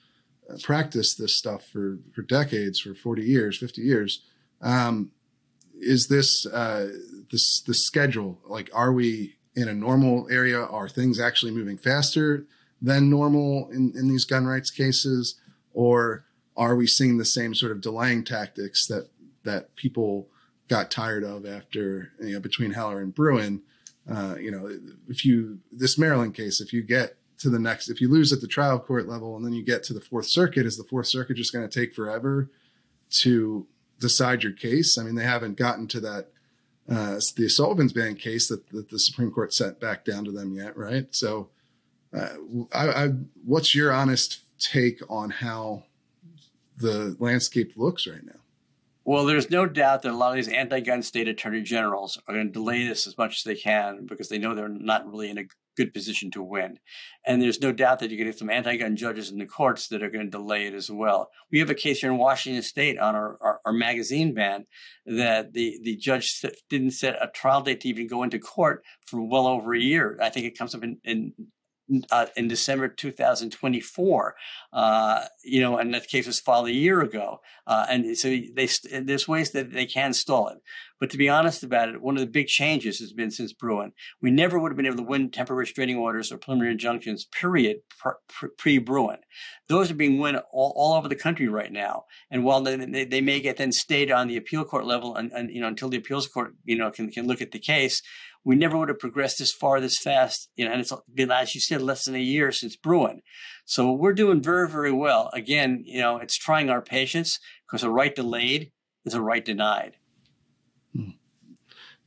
uh, 0.50 0.56
practiced 0.62 1.18
this 1.18 1.36
stuff 1.36 1.66
for 1.70 1.98
for 2.14 2.22
decades 2.22 2.80
for 2.80 2.94
40 2.94 3.24
years 3.24 3.58
50 3.58 3.82
years 3.82 4.22
um, 4.62 5.10
is 5.82 6.06
this 6.06 6.46
uh, 6.46 6.88
this 7.30 7.60
the 7.62 7.74
schedule? 7.74 8.38
Like 8.46 8.70
are 8.72 8.92
we 8.92 9.36
in 9.54 9.68
a 9.68 9.74
normal 9.74 10.28
area? 10.30 10.60
Are 10.60 10.88
things 10.88 11.20
actually 11.20 11.52
moving 11.52 11.76
faster 11.76 12.46
than 12.82 13.08
normal 13.08 13.70
in, 13.70 13.92
in 13.96 14.08
these 14.08 14.24
gun 14.24 14.44
rights 14.44 14.70
cases 14.70 15.40
or 15.72 16.24
are 16.56 16.76
we 16.76 16.86
seeing 16.86 17.16
the 17.16 17.24
same 17.24 17.54
sort 17.54 17.72
of 17.72 17.80
delaying 17.80 18.24
tactics 18.24 18.86
that 18.86 19.08
that 19.44 19.74
people 19.74 20.28
got 20.68 20.90
tired 20.90 21.24
of 21.24 21.46
after 21.46 22.12
you 22.20 22.34
know 22.34 22.40
between 22.40 22.72
Heller 22.72 23.00
and 23.00 23.14
Bruen? 23.14 23.62
Uh, 24.10 24.34
you 24.38 24.50
know, 24.50 24.68
if 25.08 25.24
you 25.24 25.60
this 25.70 25.96
Maryland 25.96 26.34
case, 26.34 26.60
if 26.60 26.72
you 26.72 26.82
get 26.82 27.16
to 27.38 27.48
the 27.48 27.58
next, 27.58 27.88
if 27.88 28.00
you 28.00 28.08
lose 28.08 28.32
at 28.32 28.40
the 28.40 28.48
trial 28.48 28.78
court 28.78 29.08
level 29.08 29.36
and 29.36 29.44
then 29.44 29.52
you 29.52 29.64
get 29.64 29.82
to 29.84 29.94
the 29.94 30.00
Fourth 30.00 30.26
Circuit, 30.26 30.66
is 30.66 30.76
the 30.76 30.84
Fourth 30.84 31.06
Circuit 31.06 31.36
just 31.36 31.52
going 31.52 31.68
to 31.68 31.80
take 31.80 31.94
forever 31.94 32.50
to 33.10 33.66
decide 33.98 34.42
your 34.42 34.52
case? 34.52 34.98
I 34.98 35.04
mean, 35.04 35.14
they 35.14 35.24
haven't 35.24 35.56
gotten 35.56 35.86
to 35.88 36.00
that 36.00 36.28
uh, 36.88 37.20
the 37.36 37.48
Sullivan's 37.48 37.92
ban 37.92 38.16
case 38.16 38.48
that, 38.48 38.68
that 38.70 38.90
the 38.90 38.98
Supreme 38.98 39.30
Court 39.30 39.52
sent 39.52 39.80
back 39.80 40.04
down 40.04 40.24
to 40.24 40.32
them 40.32 40.52
yet, 40.52 40.76
right? 40.76 41.06
So, 41.10 41.48
uh, 42.14 42.28
I, 42.72 42.88
I, 42.88 43.08
what's 43.44 43.74
your 43.74 43.92
honest 43.92 44.40
take 44.58 45.00
on 45.08 45.30
how 45.30 45.84
the 46.76 47.16
landscape 47.18 47.72
looks 47.76 48.06
right 48.06 48.24
now? 48.24 48.40
Well, 49.04 49.24
there's 49.24 49.50
no 49.50 49.66
doubt 49.66 50.02
that 50.02 50.12
a 50.12 50.16
lot 50.16 50.30
of 50.30 50.36
these 50.36 50.48
anti-gun 50.48 51.02
state 51.02 51.26
attorney 51.26 51.62
generals 51.62 52.20
are 52.28 52.34
going 52.34 52.46
to 52.46 52.52
delay 52.52 52.86
this 52.86 53.06
as 53.06 53.18
much 53.18 53.38
as 53.38 53.42
they 53.42 53.56
can 53.56 54.06
because 54.06 54.28
they 54.28 54.38
know 54.38 54.54
they're 54.54 54.68
not 54.68 55.10
really 55.10 55.28
in 55.28 55.38
a 55.38 55.46
good 55.76 55.92
position 55.92 56.30
to 56.30 56.42
win. 56.42 56.78
And 57.26 57.40
there's 57.40 57.60
no 57.60 57.72
doubt 57.72 57.98
that 57.98 58.10
you're 58.10 58.18
going 58.18 58.30
to 58.30 58.32
getting 58.32 58.38
some 58.38 58.50
anti-gun 58.50 58.94
judges 58.94 59.30
in 59.30 59.38
the 59.38 59.46
courts 59.46 59.88
that 59.88 60.02
are 60.02 60.10
going 60.10 60.26
to 60.26 60.30
delay 60.30 60.66
it 60.66 60.74
as 60.74 60.90
well. 60.90 61.30
We 61.50 61.58
have 61.58 61.70
a 61.70 61.74
case 61.74 62.00
here 62.00 62.12
in 62.12 62.18
Washington 62.18 62.62
State 62.62 62.98
on 62.98 63.16
our, 63.16 63.38
our, 63.40 63.60
our 63.64 63.72
magazine 63.72 64.34
ban 64.34 64.66
that 65.06 65.52
the, 65.52 65.80
the 65.82 65.96
judge 65.96 66.44
didn't 66.68 66.92
set 66.92 67.16
a 67.20 67.28
trial 67.28 67.62
date 67.62 67.80
to 67.80 67.88
even 67.88 68.06
go 68.06 68.22
into 68.22 68.38
court 68.38 68.84
for 69.04 69.20
well 69.20 69.46
over 69.46 69.74
a 69.74 69.80
year. 69.80 70.18
I 70.22 70.28
think 70.28 70.46
it 70.46 70.58
comes 70.58 70.74
up 70.74 70.84
in, 70.84 70.98
in 71.02 71.32
uh, 72.10 72.26
in 72.36 72.48
December 72.48 72.88
2024. 72.88 74.34
Uh, 74.72 75.24
you 75.44 75.60
know, 75.60 75.78
and 75.78 75.92
that 75.94 76.08
case 76.08 76.26
was 76.26 76.40
filed 76.40 76.68
a 76.68 76.72
year 76.72 77.00
ago. 77.00 77.40
Uh, 77.66 77.86
and 77.88 78.16
so 78.16 78.28
they, 78.28 78.68
there's 79.00 79.28
ways 79.28 79.50
that 79.50 79.72
they 79.72 79.86
can 79.86 80.12
stall 80.12 80.48
it. 80.48 80.58
But 81.02 81.10
to 81.10 81.18
be 81.18 81.28
honest 81.28 81.64
about 81.64 81.88
it, 81.88 82.00
one 82.00 82.16
of 82.16 82.20
the 82.20 82.28
big 82.28 82.46
changes 82.46 83.00
has 83.00 83.12
been 83.12 83.32
since 83.32 83.52
Bruen. 83.52 83.92
We 84.20 84.30
never 84.30 84.56
would 84.56 84.70
have 84.70 84.76
been 84.76 84.86
able 84.86 84.98
to 84.98 85.02
win 85.02 85.30
temporary 85.30 85.62
restraining 85.62 85.96
orders 85.96 86.30
or 86.30 86.38
preliminary 86.38 86.72
injunctions, 86.72 87.24
period, 87.24 87.78
pre 88.56 88.78
Bruen. 88.78 89.18
Those 89.68 89.90
are 89.90 89.96
being 89.96 90.18
won 90.18 90.36
all, 90.52 90.72
all, 90.76 90.94
over 90.94 91.08
the 91.08 91.16
country 91.16 91.48
right 91.48 91.72
now. 91.72 92.04
And 92.30 92.44
while 92.44 92.60
they, 92.60 92.76
they, 92.76 93.04
they, 93.04 93.20
may 93.20 93.40
get 93.40 93.56
then 93.56 93.72
stayed 93.72 94.12
on 94.12 94.28
the 94.28 94.36
appeal 94.36 94.64
court 94.64 94.84
level 94.84 95.16
and, 95.16 95.32
and, 95.32 95.50
you 95.50 95.60
know, 95.60 95.66
until 95.66 95.88
the 95.88 95.96
appeals 95.96 96.28
court, 96.28 96.54
you 96.64 96.76
know, 96.76 96.90
can, 96.92 97.10
can 97.10 97.26
look 97.26 97.42
at 97.42 97.50
the 97.50 97.58
case, 97.58 98.00
we 98.44 98.56
never 98.56 98.76
would 98.76 98.88
have 98.88 98.98
progressed 98.98 99.38
this 99.38 99.52
far, 99.52 99.80
this 99.80 99.98
fast. 99.98 100.48
You 100.56 100.64
know, 100.64 100.72
and 100.72 100.80
it's 100.80 100.92
been, 101.12 101.30
as 101.30 101.54
you 101.54 101.60
said, 101.60 101.82
less 101.82 102.04
than 102.04 102.14
a 102.14 102.18
year 102.18 102.52
since 102.52 102.76
Bruen. 102.76 103.22
So 103.64 103.92
we're 103.92 104.12
doing 104.12 104.42
very, 104.42 104.68
very 104.68 104.92
well. 104.92 105.30
Again, 105.32 105.82
you 105.86 106.00
know, 106.00 106.18
it's 106.18 106.36
trying 106.36 106.70
our 106.70 106.82
patience 106.82 107.38
because 107.66 107.82
a 107.82 107.90
right 107.90 108.14
delayed 108.14 108.72
is 109.04 109.14
a 109.14 109.20
right 109.20 109.44
denied. 109.44 109.96
Hmm. 110.94 111.10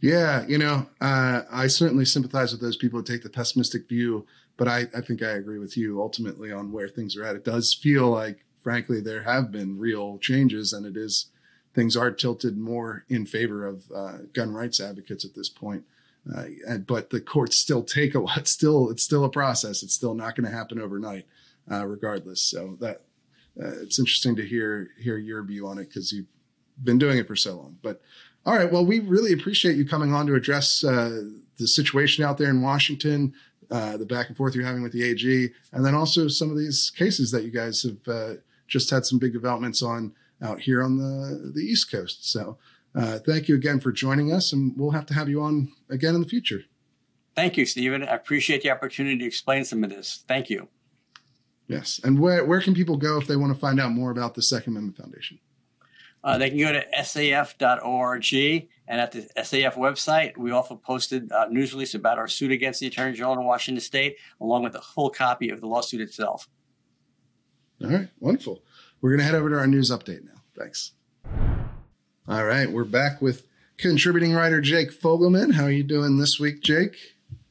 Yeah, 0.02 0.46
you 0.48 0.58
know, 0.58 0.88
uh, 1.02 1.42
I 1.52 1.68
certainly 1.68 2.06
sympathize 2.06 2.52
with 2.52 2.62
those 2.62 2.78
people 2.78 3.00
who 3.00 3.06
take 3.06 3.24
the 3.24 3.30
pessimistic 3.30 3.88
view, 3.88 4.26
but 4.58 4.68
I, 4.68 4.88
I 4.96 5.02
think 5.02 5.24
I 5.24 5.32
agree 5.32 5.58
with 5.58 5.78
you 5.78 6.02
ultimately 6.02 6.52
on 6.52 6.72
where 6.72 6.90
things 6.90 7.16
are 7.16 7.24
at. 7.24 7.36
It 7.36 7.46
does 7.46 7.74
feel 7.74 8.10
like, 8.10 8.46
frankly, 8.62 9.00
there 9.02 9.24
have 9.24 9.52
been 9.52 9.80
real 9.80 10.18
changes, 10.20 10.74
and 10.74 10.86
it 10.86 10.98
is 10.98 11.32
things 11.74 11.98
are 11.98 12.12
tilted 12.12 12.58
more 12.58 13.06
in 13.10 13.26
favor 13.26 13.66
of 13.66 13.92
uh, 13.94 14.18
gun 14.34 14.54
rights 14.54 14.80
advocates 14.80 15.26
at 15.26 15.36
this 15.36 15.50
point. 15.50 15.84
Uh, 16.34 16.78
but 16.78 17.10
the 17.10 17.22
courts 17.22 17.56
still 17.56 17.84
take 17.84 18.16
a 18.16 18.20
lot. 18.20 18.48
Still, 18.56 18.90
it's 18.90 19.04
still 19.04 19.24
a 19.24 19.30
process. 19.30 19.84
It's 19.84 19.94
still 19.94 20.16
not 20.16 20.36
going 20.36 20.50
to 20.50 20.56
happen 20.56 20.80
overnight, 20.80 21.26
uh, 21.70 21.86
regardless. 21.86 22.42
So 22.42 22.78
that 22.80 23.02
uh, 23.62 23.82
it's 23.82 24.00
interesting 24.00 24.36
to 24.38 24.46
hear 24.46 24.90
hear 25.00 25.18
your 25.18 25.44
view 25.44 25.68
on 25.68 25.78
it 25.78 25.90
because 25.90 26.12
you've 26.12 26.26
been 26.84 26.98
doing 26.98 27.18
it 27.18 27.28
for 27.28 27.36
so 27.36 27.56
long. 27.56 27.78
But 27.82 28.02
all 28.46 28.56
right, 28.56 28.72
well, 28.72 28.86
we 28.86 29.00
really 29.00 29.34
appreciate 29.34 29.76
you 29.76 29.86
coming 29.86 30.14
on 30.14 30.28
to 30.28 30.36
address 30.36 30.84
uh, 30.84 31.24
the 31.58 31.68
situation 31.68 32.24
out 32.24 32.38
there 32.38 32.50
in 32.50 32.62
Washington, 32.62 33.34
uh, 33.70 33.98
the 33.98 34.06
back 34.06 34.28
and 34.28 34.38
forth 34.38 34.56
you're 34.56 34.66
having 34.66 34.84
with 34.84 34.94
the 34.94 35.04
AG, 35.04 35.52
and 35.72 35.86
then 35.86 35.96
also 35.96 36.28
some 36.28 36.50
of 36.50 36.58
these 36.58 36.92
cases 36.96 37.32
that 37.32 37.44
you 37.44 37.52
guys 37.52 37.84
have 37.84 38.08
uh, 38.08 38.34
just 38.68 38.90
had 38.90 39.06
some 39.06 39.20
big 39.20 39.34
developments 39.34 39.84
on 39.84 40.14
out 40.42 40.62
here 40.62 40.84
on 40.84 40.98
the 40.98 41.52
the 41.54 41.62
East 41.62 41.92
Coast. 41.92 42.32
So. 42.32 42.58
Uh, 42.96 43.20
thank 43.20 43.50
you 43.50 43.56
again 43.56 43.80
for 43.80 43.92
joining 43.92 44.32
us, 44.32 44.54
and 44.54 44.74
we'll 44.78 44.92
have 44.92 45.06
to 45.08 45.14
have 45.14 45.28
you 45.28 45.42
on 45.42 45.72
again 45.90 46.16
in 46.16 46.22
the 46.22 46.28
future. 46.28 46.62
Thank 47.36 47.58
you, 47.58 47.66
Stephen. 47.66 48.04
I 48.04 48.16
appreciate 48.16 48.62
the 48.62 48.72
opportunity 48.72 49.18
to 49.18 49.26
explain 49.26 49.66
some 49.66 49.84
of 49.84 49.90
this. 49.90 50.24
Thank 50.28 50.50
you. 50.50 50.70
Yes. 51.68 52.00
And 52.04 52.20
where, 52.20 52.46
where 52.46 52.62
can 52.62 52.74
people 52.74 52.96
go 52.96 53.18
if 53.18 53.28
they 53.28 53.36
want 53.36 53.54
to 53.54 53.60
find 53.60 53.80
out 53.80 53.92
more 53.92 54.12
about 54.12 54.36
the 54.36 54.42
Second 54.42 54.74
Amendment 54.74 54.98
Foundation? 54.98 55.40
Uh, 56.24 56.38
they 56.38 56.50
can 56.50 56.60
go 56.60 56.72
to 56.72 56.86
saf.org. 56.98 58.34
And 58.88 59.02
at 59.02 59.12
the 59.12 59.28
SAF 59.38 59.74
website, 59.74 60.38
we 60.38 60.52
also 60.52 60.76
posted 60.76 61.32
a 61.32 61.50
news 61.50 61.74
release 61.74 61.96
about 61.96 62.18
our 62.18 62.28
suit 62.28 62.52
against 62.52 62.80
the 62.80 62.88
Attorney 62.88 63.14
General 63.14 63.40
in 63.40 63.46
Washington 63.46 63.82
State, 63.82 64.18
along 64.40 64.64
with 64.64 64.76
a 64.76 64.82
full 64.82 65.10
copy 65.10 65.50
of 65.50 65.60
the 65.60 65.68
lawsuit 65.68 66.02
itself. 66.02 66.48
All 67.84 67.90
right. 67.90 68.10
Wonderful. 68.20 68.64
We're 69.02 69.10
going 69.10 69.20
to 69.20 69.26
head 69.26 69.36
over 69.36 69.50
to 69.50 69.58
our 69.58 69.68
news 69.68 69.92
update 69.92 70.24
now. 70.24 70.42
Thanks. 70.58 70.94
All 72.28 72.44
right, 72.44 72.72
we're 72.72 72.86
back 72.86 73.22
with 73.22 73.46
contributing 73.78 74.34
writer 74.34 74.60
Jake 74.60 74.90
Fogelman. 74.90 75.54
How 75.54 75.66
are 75.66 75.72
you 75.72 75.84
doing 75.84 76.18
this 76.18 76.40
week, 76.40 76.64
Jake? 76.64 76.98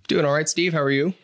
Doing 0.09 0.25
all 0.25 0.33
right, 0.33 0.49
Steve. 0.49 0.72
How 0.72 0.81
are 0.81 0.91
you? 0.91 1.14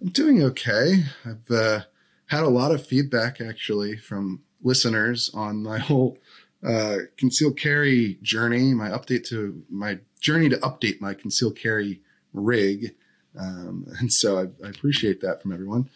I'm 0.00 0.10
doing 0.10 0.40
okay. 0.44 1.02
I've 1.24 1.50
uh, 1.50 1.80
had 2.26 2.44
a 2.44 2.48
lot 2.48 2.70
of 2.70 2.86
feedback 2.86 3.40
actually 3.40 3.96
from 3.96 4.42
listeners 4.62 5.32
on 5.34 5.64
my 5.64 5.78
whole 5.80 6.18
uh, 6.64 6.98
concealed 7.16 7.58
carry 7.58 8.20
journey, 8.22 8.72
my 8.72 8.90
update 8.90 9.26
to 9.30 9.64
my 9.68 9.98
journey 10.20 10.48
to 10.48 10.56
update 10.58 11.00
my 11.00 11.12
concealed 11.12 11.56
carry 11.56 12.00
rig. 12.32 12.94
Um, 13.36 13.84
and 13.98 14.12
so 14.12 14.38
I, 14.38 14.64
I, 14.64 14.70
appreciate 14.70 15.22
that 15.22 15.42
from 15.42 15.52
everyone. 15.52 15.90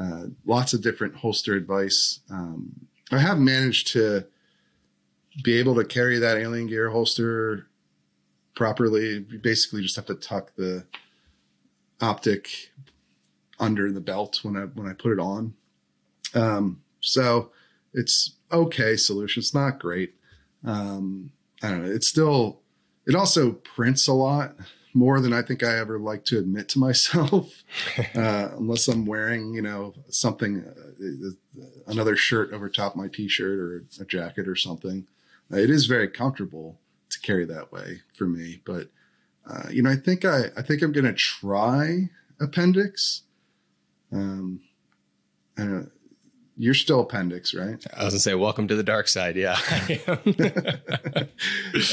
Uh, 0.00 0.26
lots 0.46 0.74
of 0.74 0.80
different 0.80 1.16
holster 1.16 1.56
advice. 1.56 2.20
Um, 2.30 2.86
I 3.10 3.18
have 3.18 3.40
managed 3.40 3.88
to 3.94 4.26
be 5.42 5.58
able 5.58 5.74
to 5.76 5.84
carry 5.84 6.18
that 6.18 6.36
alien 6.36 6.66
gear 6.66 6.90
holster 6.90 7.68
properly, 8.54 9.24
you 9.28 9.38
basically 9.38 9.82
just 9.82 9.96
have 9.96 10.06
to 10.06 10.14
tuck 10.14 10.52
the 10.56 10.84
optic 12.00 12.72
under 13.58 13.92
the 13.92 14.00
belt 14.00 14.40
when 14.42 14.56
I 14.56 14.62
when 14.62 14.88
I 14.88 14.92
put 14.92 15.12
it 15.12 15.20
on. 15.20 15.54
Um, 16.34 16.82
so 17.00 17.50
it's 17.92 18.36
okay 18.52 18.96
solution. 18.96 19.40
It's 19.40 19.54
not 19.54 19.78
great. 19.78 20.14
Um, 20.64 21.32
I 21.62 21.70
don't 21.70 21.84
know. 21.84 21.90
It's 21.90 22.08
still. 22.08 22.60
It 23.06 23.14
also 23.14 23.52
prints 23.52 24.06
a 24.06 24.12
lot 24.12 24.54
more 24.92 25.20
than 25.20 25.32
I 25.32 25.42
think 25.42 25.62
I 25.62 25.78
ever 25.78 25.98
like 25.98 26.24
to 26.26 26.38
admit 26.38 26.68
to 26.70 26.78
myself, 26.78 27.62
uh, 28.14 28.48
unless 28.56 28.88
I'm 28.88 29.06
wearing, 29.06 29.54
you 29.54 29.62
know, 29.62 29.94
something, 30.08 30.64
uh, 30.64 31.60
another 31.86 32.16
shirt 32.16 32.52
over 32.52 32.68
top 32.68 32.96
my 32.96 33.08
t-shirt 33.08 33.58
or 33.58 33.84
a 34.00 34.04
jacket 34.04 34.48
or 34.48 34.56
something. 34.56 35.06
It 35.50 35.70
is 35.70 35.86
very 35.86 36.08
comfortable 36.08 36.78
to 37.10 37.20
carry 37.20 37.44
that 37.46 37.72
way 37.72 38.02
for 38.14 38.26
me, 38.26 38.60
but 38.64 38.88
uh, 39.50 39.68
you 39.70 39.82
know, 39.82 39.90
I 39.90 39.96
think 39.96 40.24
I, 40.24 40.44
I 40.56 40.62
think 40.62 40.82
I'm 40.82 40.92
gonna 40.92 41.12
try 41.12 42.08
appendix. 42.40 43.22
Um, 44.12 44.60
you're 46.60 46.74
still 46.74 47.00
appendix, 47.00 47.54
right? 47.54 47.82
I 47.96 48.04
was 48.04 48.12
gonna 48.12 48.20
say, 48.20 48.34
welcome 48.34 48.68
to 48.68 48.76
the 48.76 48.82
dark 48.82 49.08
side. 49.08 49.34
Yeah. 49.34 49.58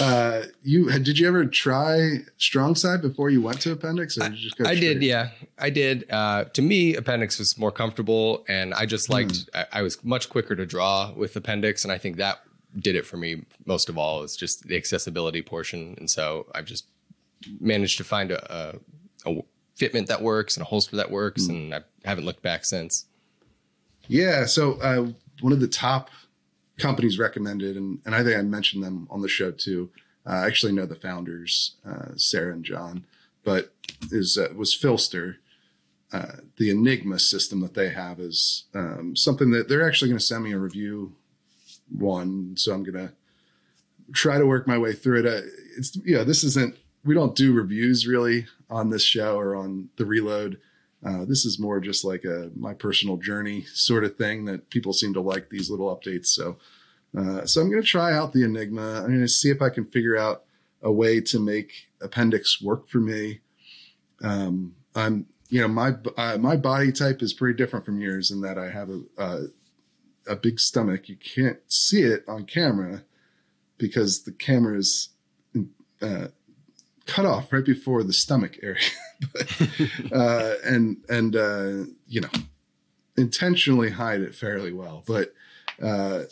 uh, 0.02 0.42
you 0.62 0.92
did 1.00 1.18
you 1.18 1.26
ever 1.26 1.46
try 1.46 2.18
strong 2.36 2.76
side 2.76 3.02
before 3.02 3.30
you 3.30 3.42
went 3.42 3.62
to 3.62 3.72
appendix, 3.72 4.18
or 4.18 4.28
did 4.28 4.34
you 4.34 4.44
just 4.44 4.58
go? 4.58 4.66
I, 4.66 4.72
I 4.72 4.76
did, 4.76 5.02
yeah, 5.02 5.30
I 5.58 5.70
did. 5.70 6.12
Uh, 6.12 6.44
to 6.46 6.62
me, 6.62 6.96
appendix 6.96 7.40
was 7.40 7.58
more 7.58 7.72
comfortable, 7.72 8.44
and 8.50 8.74
I 8.74 8.86
just 8.86 9.10
liked. 9.10 9.50
Mm. 9.54 9.66
I, 9.72 9.80
I, 9.80 9.82
was 9.84 10.04
much 10.04 10.28
quicker 10.28 10.54
to 10.54 10.66
draw 10.66 11.14
with 11.14 11.34
appendix, 11.38 11.86
and 11.86 11.92
I 11.94 11.98
think 11.98 12.18
that 12.18 12.42
did 12.80 12.96
it 12.96 13.06
for 13.06 13.18
me 13.18 13.44
most 13.66 13.90
of 13.90 13.98
all 13.98 14.24
is 14.24 14.36
just 14.36 14.68
the 14.68 14.76
accessibility 14.76 15.42
portion. 15.42 15.96
And 15.98 16.10
so 16.10 16.48
I've 16.54 16.66
just 16.66 16.86
managed 17.60 17.98
to 17.98 18.04
find 18.04 18.32
a, 18.32 18.54
a, 18.54 19.32
a 19.32 19.44
fitment 19.78 20.08
that 20.08 20.22
works 20.22 20.58
and 20.58 20.66
a 20.66 20.70
holster 20.70 20.96
that 20.96 21.12
works. 21.12 21.44
Mm. 21.44 21.50
And 21.50 21.76
I 21.76 21.82
haven't 22.06 22.26
looked 22.26 22.42
back 22.42 22.66
since. 22.66 23.06
Yeah. 24.08 24.46
So 24.46 24.74
uh, 24.82 25.12
one 25.42 25.54
of 25.54 25.60
the 25.60 25.68
top 25.68 26.10
companies 26.78 27.20
recommended, 27.20 27.76
and, 27.78 28.00
and 28.06 28.16
I 28.16 28.24
think 28.24 28.38
I 28.38 28.42
mentioned 28.42 28.84
them 28.84 29.08
on 29.10 29.22
the 29.22 29.28
show 29.28 29.52
too. 29.52 29.90
Uh, 30.26 30.34
I 30.34 30.48
actually 30.48 30.74
know 30.74 30.86
the 30.86 30.96
founders, 30.96 31.76
uh, 31.88 32.10
Sarah 32.16 32.54
and 32.54 32.64
John, 32.64 33.06
but 33.44 33.74
is 34.12 34.38
uh, 34.38 34.50
was 34.56 34.76
PHLster. 34.76 35.38
Uh, 36.12 36.38
the 36.56 36.70
Enigma 36.70 37.20
system 37.20 37.60
that 37.60 37.74
they 37.74 37.90
have 37.90 38.20
is 38.20 38.64
um, 38.74 39.14
something 39.14 39.52
that 39.52 39.68
they're 39.68 39.86
actually 39.86 40.08
going 40.10 40.20
to 40.20 40.24
send 40.24 40.44
me 40.44 40.54
a 40.54 40.58
review 40.58 41.14
one, 41.90 42.56
so 42.56 42.74
I'm 42.74 42.84
gonna 42.84 43.14
try 44.14 44.38
to 44.38 44.46
work 44.46 44.68
my 44.68 44.78
way 44.78 44.94
through 44.94 45.20
it. 45.20 45.26
Uh, 45.26 45.48
it's 45.78 45.98
yeah, 46.06 46.24
this 46.24 46.44
isn't. 46.44 46.76
We 47.04 47.14
don't 47.14 47.36
do 47.36 47.54
reviews 47.54 48.08
really 48.08 48.48
on 48.70 48.90
this 48.90 49.04
show 49.04 49.38
or 49.38 49.56
on 49.56 49.90
the 49.98 50.06
Reload. 50.06 50.60
Uh, 51.06 51.26
this 51.26 51.46
is 51.46 51.60
more 51.60 51.80
just 51.80 52.04
like 52.04 52.26
a 52.26 52.52
my 52.56 52.74
personal 52.74 53.18
journey 53.18 53.64
sort 53.74 54.04
of 54.04 54.18
thing 54.18 54.46
that 54.46 54.70
people 54.70 54.94
seem 54.94 55.14
to 55.14 55.22
like 55.22 55.50
these 55.50 55.70
little 55.70 55.96
updates. 55.96 56.28
So, 56.28 56.58
uh, 57.18 57.46
so 57.46 57.62
I'm 57.62 57.70
to 57.72 57.88
try 57.88 58.14
out 58.14 58.34
the 58.34 58.44
Enigma. 58.44 59.04
I'm 59.04 59.20
to 59.20 59.28
see 59.28 59.50
if 59.50 59.62
I 59.62 59.70
can 59.70 59.86
figure 59.86 60.18
out 60.18 60.44
a 60.82 60.92
way 60.92 61.22
to 61.22 61.40
make 61.40 61.72
appendix 62.02 62.62
work 62.62 62.90
for 62.90 63.00
me. 63.00 63.42
Um, 64.22 64.76
I'm, 64.96 65.28
you 65.50 65.62
know, 65.62 65.68
my 65.68 65.94
uh, 66.18 66.38
my 66.40 66.56
body 66.56 66.92
type 66.92 67.22
is 67.22 67.34
pretty 67.34 67.56
different 67.56 67.86
from 67.86 68.02
yours 68.02 68.32
in 68.32 68.42
that 68.42 68.58
I 68.58 68.70
have 68.70 68.90
a, 68.90 69.02
a 69.18 69.44
a 70.28 70.36
big 70.36 70.60
stomach. 70.60 71.10
You 71.10 71.18
can't 71.18 71.60
see 71.68 72.02
it 72.02 72.24
on 72.28 72.46
camera 72.46 73.04
because 73.78 74.24
the 74.24 74.32
camera 74.32 74.78
is 74.78 75.10
uh, 76.02 76.28
cut 77.06 77.26
off 77.26 77.52
right 77.52 77.66
before 77.66 78.04
the 78.04 78.14
stomach 78.14 78.58
area, 78.62 78.80
but, 79.34 79.62
uh, 80.12 80.54
and 80.64 80.98
and 81.10 81.36
uh, 81.36 81.92
you 82.08 82.22
know 82.22 82.30
intentionally 83.18 83.90
hide 83.90 84.22
it 84.22 84.36
fairly 84.36 84.72
well, 84.72 85.04
but 85.08 85.34
uh, 85.82 86.24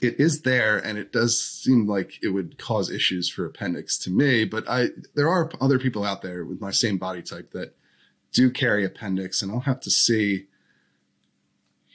it 0.00 0.18
is 0.18 0.42
there, 0.42 0.78
and 0.78 0.98
it 0.98 1.12
does 1.12 1.40
seem 1.40 1.86
like 1.86 2.18
it 2.22 2.28
would 2.28 2.58
cause 2.58 2.90
issues 2.90 3.28
for 3.28 3.44
appendix 3.44 3.98
to 3.98 4.10
me. 4.10 4.44
But 4.44 4.68
I 4.68 4.88
there 5.14 5.28
are 5.28 5.50
other 5.60 5.78
people 5.78 6.04
out 6.04 6.22
there 6.22 6.44
with 6.44 6.60
my 6.60 6.70
same 6.70 6.98
body 6.98 7.22
type 7.22 7.50
that 7.52 7.76
do 8.32 8.50
carry 8.50 8.84
appendix, 8.84 9.42
and 9.42 9.52
I'll 9.52 9.60
have 9.60 9.80
to 9.80 9.90
see 9.90 10.46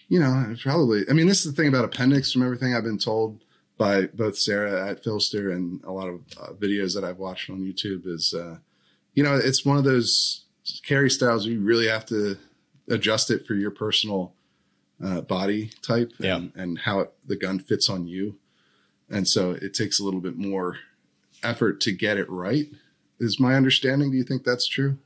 you 0.09 0.19
know, 0.19 0.55
probably. 0.61 1.03
I 1.09 1.13
mean, 1.13 1.27
this 1.27 1.45
is 1.45 1.53
the 1.53 1.61
thing 1.61 1.69
about 1.69 1.85
appendix 1.85 2.31
from 2.31 2.43
everything 2.43 2.73
I've 2.73 2.83
been 2.83 2.97
told 2.97 3.43
by 3.77 4.07
both 4.07 4.37
Sarah 4.37 4.89
at 4.89 5.03
PHLster 5.03 5.55
and 5.55 5.81
a 5.85 5.91
lot 5.91 6.09
of 6.09 6.21
uh, 6.39 6.51
videos 6.53 6.93
that 6.95 7.05
I've 7.05 7.19
watched 7.19 7.49
on 7.49 7.61
YouTube 7.61 8.05
is, 8.05 8.33
uh, 8.33 8.57
you 9.13 9.23
know, 9.23 9.35
it's 9.35 9.63
one 9.63 9.77
of 9.77 9.85
those 9.85 10.43
carry 10.83 11.09
styles 11.09 11.45
where 11.45 11.53
you 11.53 11.61
really 11.61 11.87
have 11.87 12.05
to 12.07 12.37
adjust 12.89 13.31
it 13.31 13.45
for 13.45 13.53
your 13.53 13.71
personal 13.71 14.33
uh, 15.03 15.21
body 15.21 15.71
type 15.81 16.11
yeah. 16.19 16.35
and, 16.35 16.51
and 16.55 16.79
how 16.79 16.99
it, 17.01 17.13
the 17.25 17.37
gun 17.37 17.59
fits 17.59 17.89
on 17.89 18.07
you. 18.07 18.35
And 19.09 19.27
so 19.27 19.51
it 19.51 19.73
takes 19.73 19.99
a 19.99 20.03
little 20.03 20.19
bit 20.19 20.37
more 20.37 20.77
effort 21.43 21.79
to 21.81 21.91
get 21.91 22.17
it 22.17 22.29
right. 22.29 22.67
Is 23.19 23.39
my 23.39 23.55
understanding? 23.55 24.11
Do 24.11 24.17
you 24.17 24.23
think 24.23 24.43
that's 24.43 24.67
true? 24.67 24.97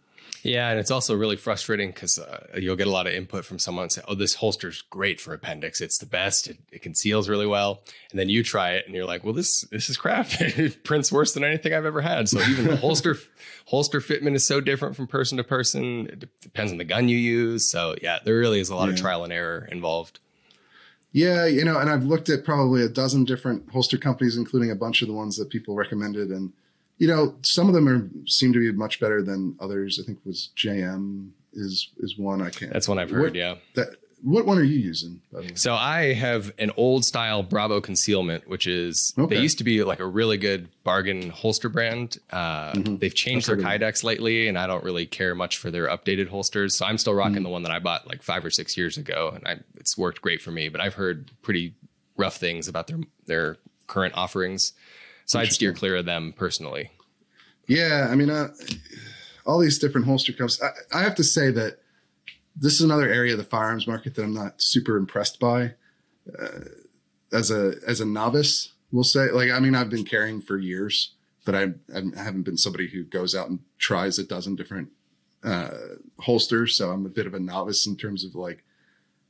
Yeah, 0.43 0.69
and 0.69 0.79
it's 0.79 0.91
also 0.91 1.15
really 1.15 1.37
frustrating 1.37 1.89
because 1.91 2.19
uh, 2.19 2.45
you'll 2.57 2.75
get 2.75 2.87
a 2.87 2.91
lot 2.91 3.07
of 3.07 3.13
input 3.13 3.45
from 3.45 3.59
someone 3.59 3.89
say, 3.89 4.01
"Oh, 4.09 4.13
this 4.13 4.35
holster's 4.35 4.81
great 4.81 5.21
for 5.21 5.33
appendix. 5.33 5.79
It's 5.79 5.97
the 5.97 6.05
best. 6.05 6.47
It, 6.47 6.57
it 6.69 6.81
conceals 6.81 7.29
really 7.29 7.47
well." 7.47 7.81
And 8.11 8.19
then 8.19 8.27
you 8.27 8.43
try 8.43 8.71
it, 8.71 8.85
and 8.85 8.93
you're 8.93 9.05
like, 9.05 9.23
"Well, 9.23 9.33
this 9.33 9.61
this 9.71 9.89
is 9.89 9.95
crap. 9.95 10.27
it 10.41 10.83
prints 10.83 11.13
worse 11.13 11.33
than 11.33 11.45
anything 11.45 11.73
I've 11.73 11.85
ever 11.85 12.01
had." 12.01 12.27
So 12.27 12.41
even 12.41 12.67
the 12.67 12.75
holster 12.75 13.17
holster 13.67 14.01
fitment 14.01 14.35
is 14.35 14.45
so 14.45 14.59
different 14.59 14.97
from 14.97 15.07
person 15.07 15.37
to 15.37 15.45
person. 15.45 16.07
It 16.07 16.41
depends 16.41 16.73
on 16.73 16.77
the 16.77 16.83
gun 16.83 17.07
you 17.07 17.17
use. 17.17 17.71
So 17.71 17.95
yeah, 18.01 18.19
there 18.25 18.37
really 18.37 18.59
is 18.59 18.69
a 18.69 18.75
lot 18.75 18.89
yeah. 18.89 18.95
of 18.95 18.99
trial 18.99 19.23
and 19.23 19.31
error 19.31 19.69
involved. 19.71 20.19
Yeah, 21.13 21.45
you 21.45 21.63
know, 21.63 21.79
and 21.79 21.89
I've 21.89 22.03
looked 22.03 22.27
at 22.27 22.43
probably 22.43 22.83
a 22.83 22.89
dozen 22.89 23.23
different 23.23 23.71
holster 23.71 23.97
companies, 23.97 24.35
including 24.35 24.71
a 24.71 24.75
bunch 24.75 25.01
of 25.01 25.07
the 25.07 25.13
ones 25.13 25.37
that 25.37 25.49
people 25.49 25.75
recommended, 25.75 26.31
and 26.31 26.51
you 26.97 27.07
know, 27.07 27.35
some 27.41 27.67
of 27.67 27.73
them 27.73 27.87
are 27.89 28.09
seem 28.25 28.53
to 28.53 28.59
be 28.59 28.71
much 28.71 28.99
better 28.99 29.21
than 29.21 29.55
others. 29.59 29.99
I 30.01 30.05
think 30.05 30.19
was 30.25 30.49
JM 30.55 31.29
is 31.53 31.89
is 31.99 32.17
one 32.17 32.41
I 32.41 32.49
can't. 32.49 32.71
That's 32.73 32.87
one 32.87 32.99
I've 32.99 33.09
heard. 33.11 33.21
What, 33.21 33.35
yeah. 33.35 33.55
That 33.75 33.89
what 34.25 34.45
one 34.45 34.57
are 34.57 34.63
you 34.63 34.79
using? 34.79 35.19
Way? 35.33 35.49
So 35.55 35.73
I 35.73 36.13
have 36.13 36.53
an 36.57 36.71
old 36.77 37.03
style 37.03 37.43
Bravo 37.43 37.81
concealment, 37.81 38.47
which 38.47 38.67
is 38.67 39.13
Okay. 39.17 39.35
they 39.35 39.41
used 39.41 39.57
to 39.57 39.65
be 39.65 39.83
like 39.83 39.99
a 39.99 40.05
really 40.05 40.37
good 40.37 40.69
bargain 40.85 41.29
holster 41.29 41.67
brand. 41.67 42.19
Uh, 42.31 42.71
Mhm. 42.71 42.99
They've 43.01 43.13
changed 43.13 43.49
I've 43.49 43.57
their 43.57 43.65
Kydex 43.65 44.01
lately, 44.01 44.47
and 44.47 44.57
I 44.57 44.65
don't 44.65 44.81
really 44.83 45.05
care 45.05 45.35
much 45.35 45.57
for 45.57 45.71
their 45.71 45.87
updated 45.89 46.27
holsters. 46.29 46.77
So 46.77 46.85
I'm 46.85 46.97
still 46.97 47.13
rocking 47.13 47.39
Mhm. 47.39 47.43
the 47.43 47.49
one 47.49 47.63
that 47.63 47.73
I 47.73 47.79
bought 47.79 48.07
like 48.07 48.23
five 48.23 48.45
or 48.45 48.49
six 48.49 48.77
years 48.77 48.97
ago, 48.97 49.33
and 49.35 49.45
I, 49.45 49.59
it's 49.77 49.97
worked 49.97 50.21
great 50.21 50.41
for 50.41 50.51
me. 50.51 50.69
But 50.69 50.79
I've 50.79 50.93
heard 50.93 51.29
pretty 51.41 51.73
rough 52.15 52.37
things 52.37 52.69
about 52.69 52.87
their 52.87 52.99
their 53.25 53.57
current 53.87 54.13
offerings, 54.15 54.71
so 55.26 55.39
I'd 55.39 55.51
steer 55.51 55.74
clear 55.74 55.97
of 55.97 56.05
them 56.05 56.34
personally. 56.36 56.91
Yeah, 57.67 58.07
I 58.09 58.15
mean, 58.15 58.30
uh, 58.30 58.49
all 59.45 59.59
these 59.59 59.80
different 59.80 60.05
holster 60.07 60.34
companies. 60.34 60.61
I, 60.61 60.99
I 60.99 61.03
have 61.03 61.15
to 61.15 61.24
say 61.24 61.51
that 61.51 61.80
this 62.55 62.74
is 62.74 62.82
another 62.82 63.09
area 63.09 63.34
of 63.34 63.38
the 63.38 63.43
firearms 63.43 63.88
market 63.88 64.15
that 64.15 64.24
I'm 64.24 64.34
not 64.34 64.61
super 64.61 64.97
impressed 64.97 65.39
by. 65.39 65.74
Uh, 66.39 66.59
as 67.32 67.51
a 67.51 67.76
as 67.88 67.99
a 67.99 68.05
novice, 68.05 68.74
we'll 68.91 69.03
say, 69.03 69.32
like, 69.32 69.49
I 69.49 69.59
mean, 69.59 69.76
I've 69.76 69.89
been 69.89 70.05
carrying 70.05 70.39
for 70.39 70.57
years, 70.57 71.13
but 71.45 71.55
I, 71.55 71.63
I 71.93 72.01
haven't 72.15 72.43
been 72.43 72.57
somebody 72.57 72.88
who 72.88 73.03
goes 73.03 73.34
out 73.36 73.49
and 73.49 73.59
tries 73.80 74.19
a 74.19 74.24
dozen 74.24 74.55
different 74.55 74.89
uh, 75.43 75.71
holsters. 76.19 76.78
So 76.78 76.91
I'm 76.91 77.05
a 77.05 77.09
bit 77.09 77.28
of 77.28 77.34
a 77.34 77.39
novice 77.39 77.88
in 77.88 77.97
terms 77.97 78.24
of 78.24 78.36
like 78.36 78.63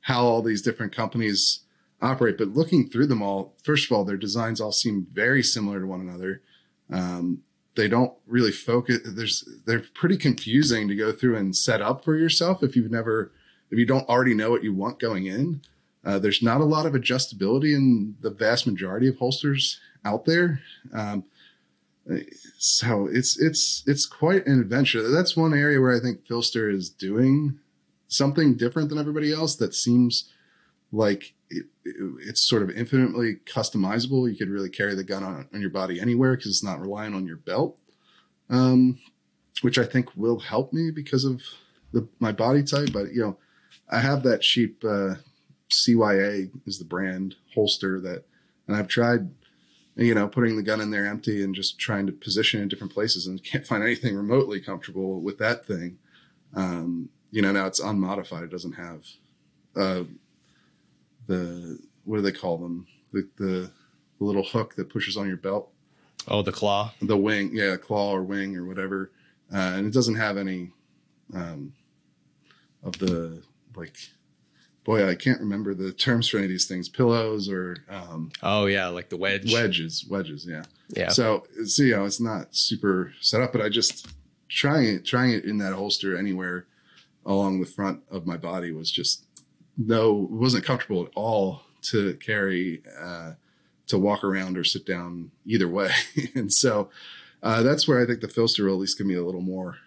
how 0.01 0.23
all 0.25 0.41
these 0.41 0.61
different 0.61 0.93
companies 0.93 1.61
operate. 2.03 2.37
But 2.37 2.49
looking 2.49 2.89
through 2.89 3.07
them 3.07 3.21
all, 3.21 3.55
first 3.63 3.85
of 3.85 3.95
all, 3.95 4.03
their 4.03 4.17
designs 4.17 4.61
all 4.61 4.71
seem 4.71 5.07
very 5.11 5.41
similar 5.41 5.79
to 5.79 5.87
one 5.87 6.01
another. 6.01 6.41
Um, 6.91 7.43
they 7.75 7.87
don't 7.87 8.13
really 8.27 8.51
focus 8.51 8.99
there's 9.03 9.47
they're 9.65 9.83
pretty 9.93 10.17
confusing 10.17 10.87
to 10.87 10.95
go 10.95 11.11
through 11.11 11.35
and 11.35 11.55
set 11.55 11.81
up 11.81 12.03
for 12.03 12.15
yourself 12.15 12.63
if 12.63 12.75
you've 12.75 12.91
never 12.91 13.31
if 13.71 13.79
you 13.79 13.85
don't 13.85 14.07
already 14.09 14.33
know 14.33 14.51
what 14.51 14.63
you 14.63 14.73
want 14.73 14.99
going 14.99 15.25
in 15.25 15.61
uh, 16.05 16.19
there's 16.19 16.43
not 16.43 16.61
a 16.61 16.65
lot 16.65 16.85
of 16.85 16.93
adjustability 16.93 17.75
in 17.75 18.15
the 18.21 18.29
vast 18.29 18.67
majority 18.67 19.07
of 19.07 19.17
holsters 19.17 19.79
out 20.05 20.25
there 20.25 20.61
um, 20.93 21.23
so 22.57 23.07
it's 23.11 23.39
it's 23.39 23.83
it's 23.87 24.05
quite 24.05 24.45
an 24.45 24.59
adventure 24.59 25.09
that's 25.09 25.37
one 25.37 25.53
area 25.53 25.79
where 25.79 25.95
i 25.95 25.99
think 25.99 26.25
PHLster 26.25 26.73
is 26.73 26.89
doing 26.89 27.59
something 28.07 28.55
different 28.55 28.89
than 28.89 28.99
everybody 28.99 29.33
else 29.33 29.55
that 29.55 29.73
seems 29.73 30.29
like 30.91 31.33
it's 31.85 32.41
sort 32.41 32.63
of 32.63 32.69
infinitely 32.71 33.37
customizable. 33.45 34.29
You 34.29 34.37
could 34.37 34.49
really 34.49 34.69
carry 34.69 34.95
the 34.95 35.03
gun 35.03 35.23
on, 35.23 35.47
on 35.53 35.61
your 35.61 35.69
body 35.69 35.99
anywhere 35.99 36.35
because 36.35 36.47
it's 36.47 36.63
not 36.63 36.79
relying 36.79 37.13
on 37.13 37.25
your 37.25 37.37
belt, 37.37 37.77
um, 38.49 38.99
which 39.61 39.77
I 39.77 39.85
think 39.85 40.09
will 40.15 40.39
help 40.39 40.73
me 40.73 40.91
because 40.91 41.25
of 41.25 41.41
the, 41.91 42.07
my 42.19 42.31
body 42.31 42.63
type. 42.63 42.91
But 42.93 43.13
you 43.13 43.21
know, 43.21 43.37
I 43.89 43.99
have 43.99 44.23
that 44.23 44.41
cheap 44.41 44.83
uh, 44.83 45.15
CYA 45.69 46.51
is 46.65 46.79
the 46.79 46.85
brand 46.85 47.35
holster 47.53 47.99
that, 48.01 48.23
and 48.67 48.77
I've 48.77 48.87
tried, 48.87 49.29
you 49.95 50.15
know, 50.15 50.27
putting 50.27 50.55
the 50.55 50.63
gun 50.63 50.81
in 50.81 50.91
there 50.91 51.05
empty 51.05 51.43
and 51.43 51.53
just 51.53 51.79
trying 51.79 52.05
to 52.07 52.13
position 52.13 52.59
it 52.59 52.63
in 52.63 52.69
different 52.69 52.93
places 52.93 53.27
and 53.27 53.43
can't 53.43 53.67
find 53.67 53.83
anything 53.83 54.15
remotely 54.15 54.61
comfortable 54.61 55.21
with 55.21 55.37
that 55.39 55.65
thing. 55.65 55.97
Um, 56.55 57.09
you 57.31 57.41
know, 57.41 57.51
now 57.51 57.65
it's 57.65 57.79
unmodified. 57.79 58.43
It 58.43 58.51
doesn't 58.51 58.73
have 58.73 59.05
uh, 59.75 60.03
the 61.27 61.79
what 62.05 62.17
do 62.17 62.21
they 62.21 62.31
call 62.31 62.57
them? 62.57 62.85
The, 63.11 63.27
the 63.37 63.71
the 64.19 64.23
little 64.25 64.43
hook 64.43 64.75
that 64.75 64.89
pushes 64.89 65.17
on 65.17 65.27
your 65.27 65.37
belt, 65.37 65.71
Oh, 66.27 66.41
the 66.41 66.51
claw. 66.51 66.91
the 67.01 67.17
wing, 67.17 67.51
yeah, 67.53 67.75
claw 67.77 68.11
or 68.11 68.23
wing 68.23 68.55
or 68.57 68.65
whatever, 68.65 69.11
uh, 69.53 69.57
and 69.57 69.85
it 69.87 69.93
doesn't 69.93 70.15
have 70.15 70.37
any 70.37 70.71
um, 71.33 71.73
of 72.83 72.93
the 72.99 73.41
like. 73.75 73.95
Boy, 74.85 75.07
I 75.07 75.15
can't 75.15 75.39
remember 75.39 75.73
the 75.73 75.93
terms 75.93 76.27
for 76.27 76.35
any 76.37 76.45
of 76.47 76.49
these 76.49 76.67
things. 76.67 76.89
Pillows 76.89 77.47
or 77.47 77.77
um, 77.89 78.31
Oh 78.41 78.65
yeah, 78.65 78.87
like 78.87 79.07
the 79.07 79.15
wedge. 79.15 79.53
wedges, 79.53 80.05
wedges, 80.09 80.45
yeah. 80.45 80.63
Yeah. 80.89 81.07
So, 81.07 81.45
so 81.65 81.83
you 81.83 81.95
know, 81.95 82.03
it's 82.03 82.19
not 82.19 82.53
super 82.53 83.13
set 83.21 83.41
up, 83.41 83.53
but 83.53 83.61
I 83.61 83.69
just 83.69 84.07
trying 84.49 84.85
it, 84.87 85.05
trying 85.05 85.31
it 85.31 85.45
in 85.45 85.57
that 85.59 85.71
holster 85.71 86.17
anywhere 86.17 86.65
along 87.25 87.61
the 87.61 87.65
front 87.65 88.01
of 88.11 88.25
my 88.27 88.35
body 88.35 88.73
was 88.73 88.91
just 88.91 89.25
no, 89.77 90.23
it 90.23 90.31
wasn't 90.31 90.65
comfortable 90.65 91.03
at 91.03 91.11
all 91.15 91.61
to 91.83 92.15
carry, 92.15 92.83
uh, 92.99 93.33
to 93.87 93.97
walk 93.97 94.23
around 94.23 94.57
or 94.57 94.63
sit 94.63 94.85
down 94.85 95.31
either 95.45 95.67
way. 95.67 95.91
and 96.35 96.51
so, 96.51 96.89
uh, 97.41 97.61
that's 97.61 97.87
where 97.87 98.01
I 98.01 98.05
think 98.05 98.21
the 98.21 98.27
PHLster 98.27 98.65
will 98.65 98.73
at 98.73 98.79
least 98.79 98.97
give 98.97 99.07
me 99.07 99.15
a 99.15 99.23
little 99.23 99.41
more, 99.41 99.77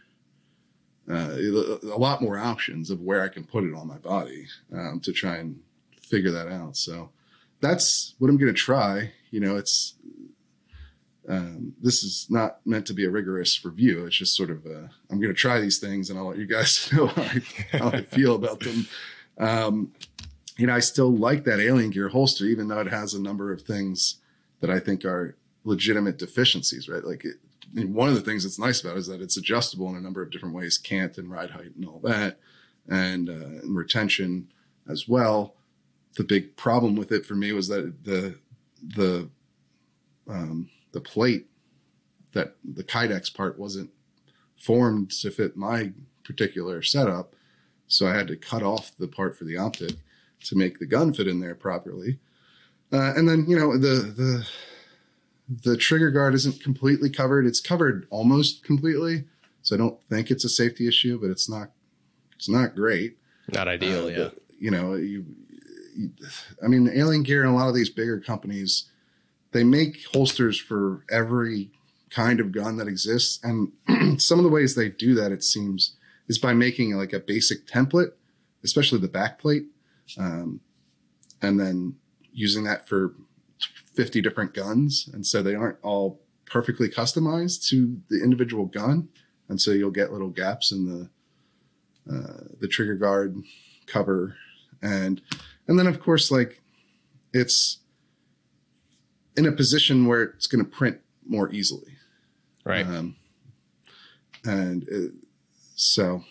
uh, 1.11 1.31
a 1.35 1.97
lot 1.97 2.21
more 2.21 2.39
options 2.39 2.91
of 2.91 3.01
where 3.01 3.23
I 3.23 3.29
can 3.29 3.45
put 3.45 3.65
it 3.65 3.75
on 3.75 3.87
my 3.87 3.97
body, 3.99 4.47
um, 4.73 5.01
to 5.01 5.13
try 5.13 5.37
and 5.37 5.61
figure 6.01 6.31
that 6.33 6.49
out. 6.49 6.77
So 6.77 7.11
that's 7.61 8.15
what 8.19 8.29
I'm 8.29 8.37
going 8.37 8.53
to 8.53 8.59
try. 8.59 9.13
You 9.31 9.41
know, 9.41 9.57
it's, 9.57 9.95
um, 11.29 11.75
this 11.81 12.05
is 12.05 12.27
not 12.29 12.59
meant 12.67 12.87
to 12.87 12.93
be 12.93 13.05
a 13.05 13.11
rigorous 13.11 13.65
review. 13.65 14.07
It's 14.07 14.17
just 14.17 14.37
sort 14.37 14.51
of 14.51 14.67
I'm 14.67 15.21
going 15.21 15.35
to 15.35 15.35
try 15.35 15.61
these 15.61 15.79
things 15.79 16.11
and 16.11 16.19
I'll 16.19 16.29
let 16.29 16.39
you 16.39 16.47
guys 16.47 16.91
know 16.93 17.07
how 17.07 17.23
I, 17.23 17.43
how 17.73 17.89
I 17.89 18.03
feel 18.03 18.35
about 18.35 18.61
them. 18.61 18.87
Um, 19.39 19.93
you 20.57 20.67
know, 20.67 20.75
I 20.75 20.81
still 20.81 21.15
like 21.15 21.45
that 21.45 21.61
Alien 21.61 21.91
Gear 21.91 22.09
holster, 22.09 22.45
even 22.47 22.69
though 22.69 22.81
it 22.81 22.89
has 22.89 23.15
a 23.15 23.21
number 23.21 23.53
of 23.53 23.63
things 23.63 24.17
that 24.61 24.71
I 24.71 24.79
think 24.79 25.05
are 25.05 25.37
legitimate 25.65 26.19
deficiencies, 26.19 26.89
right? 26.89 27.05
Like 27.05 27.25
it, 27.25 27.37
one 27.89 28.09
of 28.09 28.15
the 28.15 28.23
things 28.23 28.45
that's 28.45 28.59
nice 28.59 28.81
about 28.81 28.97
it 28.97 29.01
is 29.01 29.07
that 29.09 29.21
it's 29.21 29.37
adjustable 29.37 29.89
in 29.91 29.97
a 29.97 30.01
number 30.01 30.23
of 30.23 30.31
different 30.31 30.55
ways, 30.55 30.79
cant 30.79 31.19
and 31.19 31.31
ride 31.31 31.51
height 31.51 31.75
and 31.77 31.85
all 31.85 32.01
that, 32.05 32.39
and, 32.89 33.29
uh, 33.29 33.33
and 33.33 33.77
retention 33.77 34.49
as 34.89 35.07
well. 35.07 35.55
The 36.17 36.25
big 36.25 36.57
problem 36.57 36.97
with 36.97 37.13
it 37.13 37.27
for 37.27 37.35
me 37.35 37.53
was 37.53 37.69
that 37.69 38.05
the, 38.05 38.39
the, 38.83 39.29
um, 40.29 40.71
the 40.93 41.01
plate 41.01 41.47
that 42.33 42.57
the 42.65 42.85
Kydex 42.85 43.35
part 43.35 43.59
wasn't 43.59 43.91
formed 44.57 45.11
to 45.11 45.31
fit 45.31 45.57
my 45.57 45.93
particular 46.25 46.83
setup. 46.83 47.35
So 47.89 48.07
I 48.07 48.15
had 48.15 48.27
to 48.29 48.37
cut 48.37 48.63
off 48.63 48.93
the 48.99 49.09
part 49.09 49.37
for 49.37 49.45
the 49.45 49.57
optic 49.57 49.93
to 50.45 50.57
make 50.57 50.79
the 50.79 50.87
gun 50.87 51.13
fit 51.13 51.29
in 51.29 51.41
there 51.41 51.55
properly. 51.55 52.19
Uh, 52.93 53.13
and 53.17 53.29
then, 53.29 53.47
you 53.49 53.59
know, 53.59 53.77
the, 53.77 54.13
the, 54.13 54.47
the 55.65 55.77
trigger 55.77 56.11
guard 56.11 56.35
isn't 56.35 56.63
completely 56.63 57.11
covered. 57.11 57.47
It's 57.47 57.61
covered 57.61 58.07
almost 58.11 58.65
completely. 58.65 59.25
So 59.63 59.75
I 59.75 59.79
don't 59.79 60.01
think 60.09 60.31
it's 60.31 60.45
a 60.45 60.49
safety 60.49 60.87
issue, 60.87 61.21
but 61.21 61.31
it's 61.31 61.49
not, 61.49 61.71
it's 62.37 62.49
not 62.49 62.77
great. 62.77 63.17
Not 63.53 63.69
ideal. 63.69 64.07
Uh, 64.07 64.09
yeah. 64.09 64.17
but, 64.19 64.39
you 64.59 64.71
know, 64.71 64.95
you, 64.95 65.25
you, 65.97 66.11
I 66.63 66.69
mean, 66.69 66.89
Alien 66.93 67.23
Gear 67.23 67.43
and 67.43 67.53
a 67.53 67.57
lot 67.57 67.69
of 67.69 67.75
these 67.75 67.91
bigger 67.91 68.21
companies, 68.21 68.85
they 69.53 69.65
make 69.65 70.07
holsters 70.13 70.59
for 70.59 71.05
every 71.11 71.71
kind 72.11 72.39
of 72.41 72.53
gun 72.53 72.77
that 72.77 72.89
exists. 72.89 73.41
And 73.43 74.21
some 74.21 74.39
of 74.39 74.45
the 74.45 74.51
ways 74.51 74.75
they 74.75 74.89
do 74.89 75.15
that, 75.17 75.33
it 75.33 75.43
seems, 75.43 75.96
is 76.29 76.39
by 76.39 76.53
making 76.53 76.97
like 76.97 77.13
a 77.13 77.21
basic 77.21 77.67
template, 77.67 78.13
especially 78.65 78.99
the 78.99 79.09
back 79.09 79.39
plate, 79.39 79.67
um, 80.19 80.61
and 81.43 81.59
then 81.61 81.97
using 82.33 82.65
that 82.65 82.89
for 82.89 83.15
50 83.95 84.21
different 84.21 84.53
guns. 84.55 85.09
And 85.13 85.27
so 85.27 85.43
they 85.43 85.55
aren't 85.55 85.79
all 85.83 86.21
perfectly 86.45 86.89
customized 86.89 87.67
to 87.69 88.01
the 88.09 88.23
individual 88.23 88.67
gun. 88.67 89.09
And 89.49 89.61
so 89.61 89.71
you'll 89.71 89.91
get 89.91 90.13
little 90.13 90.29
gaps 90.31 90.73
in 90.73 90.87
the, 90.87 91.11
uh, 92.13 92.45
the 92.61 92.69
trigger 92.69 92.95
guard 92.95 93.37
cover 93.87 94.37
and 94.83 95.23
and 95.69 95.79
then 95.79 95.87
of 95.87 96.01
course 96.01 96.31
like 96.31 96.61
it's 97.33 97.79
in 99.37 99.47
a 99.47 99.53
position 99.53 100.07
where 100.07 100.23
it's 100.23 100.47
going 100.47 100.65
to 100.65 100.71
print 100.71 100.99
more 101.27 101.51
easily 101.53 101.93
Right. 102.65 102.85
um, 102.87 103.17
and 104.45 104.87
it, 104.89 105.13
so 105.77 106.25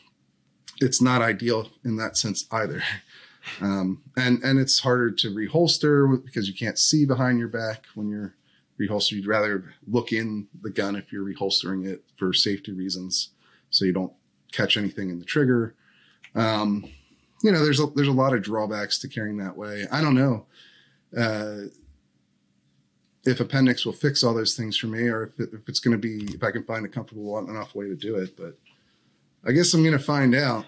it's 0.82 1.02
not 1.02 1.22
ideal 1.22 1.70
in 1.86 1.96
that 1.96 2.18
sense 2.18 2.46
either 2.52 2.84
um, 3.62 4.02
and 4.18 4.44
and 4.44 4.60
it's 4.60 4.80
harder 4.80 5.10
to 5.10 5.34
reholster 5.34 6.22
because 6.26 6.50
you 6.50 6.54
can't 6.54 6.78
see 6.78 7.06
behind 7.06 7.40
your 7.40 7.48
back 7.48 7.86
when 7.96 8.10
you're 8.10 8.36
reholster 8.80 9.14
you'd 9.14 9.28
rather 9.28 9.74
look 9.88 10.12
in 10.12 10.48
the 10.62 10.70
gun 10.70 10.98
if 10.98 11.14
you're 11.14 11.26
reholstering 11.26 11.88
it 11.88 12.04
for 12.18 12.34
safety 12.34 12.74
reasons 12.74 13.30
so 13.70 13.86
you 13.86 13.94
don't 13.94 14.12
catch 14.52 14.76
anything 14.76 15.10
in 15.10 15.20
the 15.20 15.26
trigger 15.26 15.76
um, 16.36 16.90
you 17.46 17.52
know, 17.52 17.64
there's 17.64 17.80
a, 17.80 17.86
there's 17.96 18.08
a 18.08 18.14
lot 18.14 18.34
of 18.34 18.42
drawbacks 18.42 18.98
to 19.00 19.08
carrying 19.08 19.38
that 19.38 19.56
way. 19.56 19.86
I 19.92 20.02
don't 20.02 20.16
know 20.16 20.46
uh, 21.18 21.70
if 23.24 23.40
Appendix 23.40 23.86
will 23.86 23.94
fix 23.94 24.24
all 24.24 24.34
those 24.34 24.56
things 24.56 24.78
for 24.78 24.88
me, 24.88 25.08
or 25.08 25.24
if, 25.24 25.40
it, 25.40 25.50
if 25.54 25.70
it's 25.70 25.80
going 25.80 25.94
to 25.94 25.98
be 25.98 26.34
if 26.34 26.44
I 26.44 26.52
can 26.52 26.64
find 26.64 26.86
a 26.86 26.90
comfortable 26.90 27.38
enough 27.38 27.76
way 27.76 27.88
to 27.88 27.96
do 27.96 28.16
it. 28.16 28.36
But 28.36 28.58
I 29.46 29.52
guess 29.52 29.74
I'm 29.74 29.82
going 29.84 29.98
to 29.98 30.04
find 30.04 30.34
out. 30.36 30.66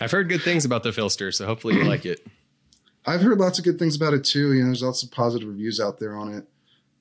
I've 0.00 0.10
heard 0.10 0.28
good 0.28 0.42
things 0.42 0.64
about 0.64 0.82
the 0.82 0.90
PHLster, 0.90 1.32
so 1.34 1.46
hopefully 1.46 1.74
you 1.74 1.84
like 1.84 2.04
it. 2.06 2.26
I've 3.06 3.22
heard 3.22 3.38
lots 3.38 3.58
of 3.58 3.64
good 3.64 3.78
things 3.78 3.96
about 3.96 4.14
it 4.14 4.24
too. 4.24 4.52
You 4.52 4.60
know, 4.60 4.66
there's 4.66 4.82
lots 4.82 5.02
of 5.02 5.10
positive 5.10 5.48
reviews 5.48 5.80
out 5.80 5.98
there 5.98 6.16
on 6.16 6.32
it. 6.34 6.46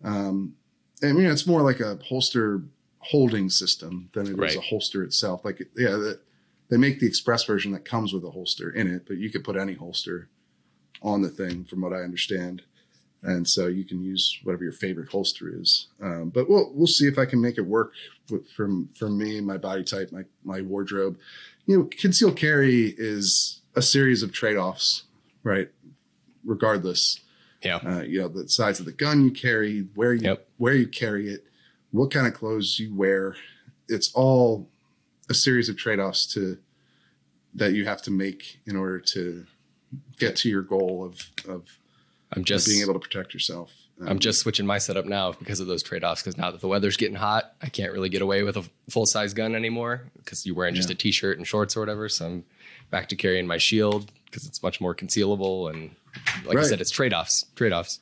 Um, 0.04 0.56
and 1.02 1.18
you 1.18 1.24
know, 1.26 1.32
it's 1.32 1.46
more 1.46 1.62
like 1.62 1.80
a 1.80 1.98
holster 2.04 2.64
holding 3.00 3.50
system 3.50 4.10
than 4.14 4.28
it 4.28 4.32
is 4.32 4.36
Right. 4.38 4.56
a 4.56 4.62
holster 4.62 5.04
itself. 5.04 5.44
Like, 5.46 5.60
yeah, 5.76 5.92
the, 5.92 6.20
they 6.70 6.78
make 6.78 7.00
the 7.00 7.08
express 7.08 7.44
version 7.44 7.72
that 7.74 7.86
comes 7.86 8.14
with 8.14 8.24
a 8.24 8.32
holster 8.32 8.70
in 8.70 8.88
it, 8.88 9.04
but 9.08 9.18
you 9.18 9.30
could 9.30 9.44
put 9.44 9.58
any 9.58 9.74
holster 9.74 10.30
on 11.02 11.22
the 11.22 11.30
thing, 11.30 11.66
from 11.66 11.82
what 11.82 11.94
I 11.94 11.98
understand. 11.98 12.62
And 13.24 13.48
so 13.48 13.68
you 13.68 13.84
can 13.86 14.02
use 14.02 14.40
whatever 14.44 14.64
your 14.64 14.74
favorite 14.74 15.10
holster 15.10 15.52
is. 15.56 15.88
Um, 16.02 16.30
but 16.30 16.50
we'll 16.50 16.72
we'll 16.74 16.88
see 16.88 17.08
if 17.08 17.20
I 17.20 17.26
can 17.26 17.40
make 17.40 17.58
it 17.60 17.66
work 17.66 17.94
with, 18.30 18.50
from 18.50 18.90
for 18.98 19.10
me, 19.10 19.40
my 19.42 19.58
body 19.58 19.84
type, 19.84 20.12
my 20.12 20.24
my 20.44 20.62
wardrobe. 20.62 21.18
You 21.68 21.78
know, 21.78 21.90
concealed 21.92 22.36
carry 22.38 22.96
is 22.98 23.62
a 23.76 23.82
series 23.82 24.24
of 24.24 24.32
trade 24.34 24.58
offs, 24.58 25.04
right? 25.44 25.70
Regardless, 26.44 27.20
Yeah. 27.64 27.76
uh, 27.86 28.02
you 28.02 28.20
know 28.22 28.28
the 28.28 28.50
size 28.50 28.80
of 28.80 28.86
the 28.88 28.92
gun 28.92 29.24
you 29.24 29.32
carry, 29.32 29.82
where 29.94 30.14
you 30.14 30.24
Yep. 30.24 30.48
where 30.58 30.74
you 30.74 30.88
carry 30.88 31.30
it, 31.30 31.46
what 31.92 32.10
kind 32.12 32.26
of 32.26 32.34
clothes 32.34 32.80
you 32.80 32.94
wear. 32.96 33.36
It's 33.88 34.12
all 34.14 34.68
a 35.30 35.34
series 35.36 35.70
of 35.70 35.78
trade 35.78 36.00
offs 36.00 36.26
to 36.34 36.58
that 37.54 37.74
you 37.74 37.86
have 37.86 38.02
to 38.04 38.12
make 38.12 38.60
in 38.66 38.76
order 38.76 39.00
to 39.00 39.46
get 40.18 40.36
to 40.38 40.50
your 40.50 40.64
goal 40.64 41.06
of 41.06 41.30
of 41.48 41.78
I'm 42.34 42.44
just 42.44 42.68
being 42.68 42.82
able 42.82 42.94
to 42.94 43.00
protect 43.00 43.34
yourself. 43.34 43.72
Um, 44.00 44.08
I'm 44.08 44.20
just 44.20 44.40
switching 44.40 44.66
my 44.66 44.78
setup 44.78 45.06
now 45.06 45.34
because 45.34 45.60
of 45.60 45.68
those 45.68 45.84
trade 45.84 46.04
offs. 46.04 46.22
Because 46.22 46.38
now 46.38 46.52
that 46.52 46.62
the 46.62 46.68
weather's 46.68 46.98
getting 46.98 47.16
hot, 47.16 47.54
I 47.62 47.68
can't 47.68 47.92
really 47.92 48.10
get 48.10 48.22
away 48.22 48.44
with 48.44 48.58
a 48.58 48.64
full 48.90 49.06
size 49.06 49.34
gun 49.34 49.56
anymore 49.56 50.04
because 50.18 50.46
you're 50.46 50.56
wearing 50.56 50.76
just 50.76 50.90
a 50.90 50.96
t 50.96 51.12
shirt 51.12 51.38
and 51.38 51.48
shorts 51.48 51.76
or 51.76 51.82
whatever. 51.82 52.10
So 52.10 52.26
I'm 52.26 52.46
back 52.90 53.10
to 53.10 53.16
carrying 53.16 53.48
my 53.48 53.58
shield 53.58 54.12
because 54.26 54.48
it's 54.48 54.64
much 54.64 54.80
more 54.80 54.96
concealable. 54.96 55.70
And 55.70 55.92
like 56.46 56.58
I 56.58 56.64
said, 56.64 56.82
it's 56.82 56.92
trade 56.92 57.14
offs, 57.14 57.46
trade 57.56 57.74
offs. 57.74 58.00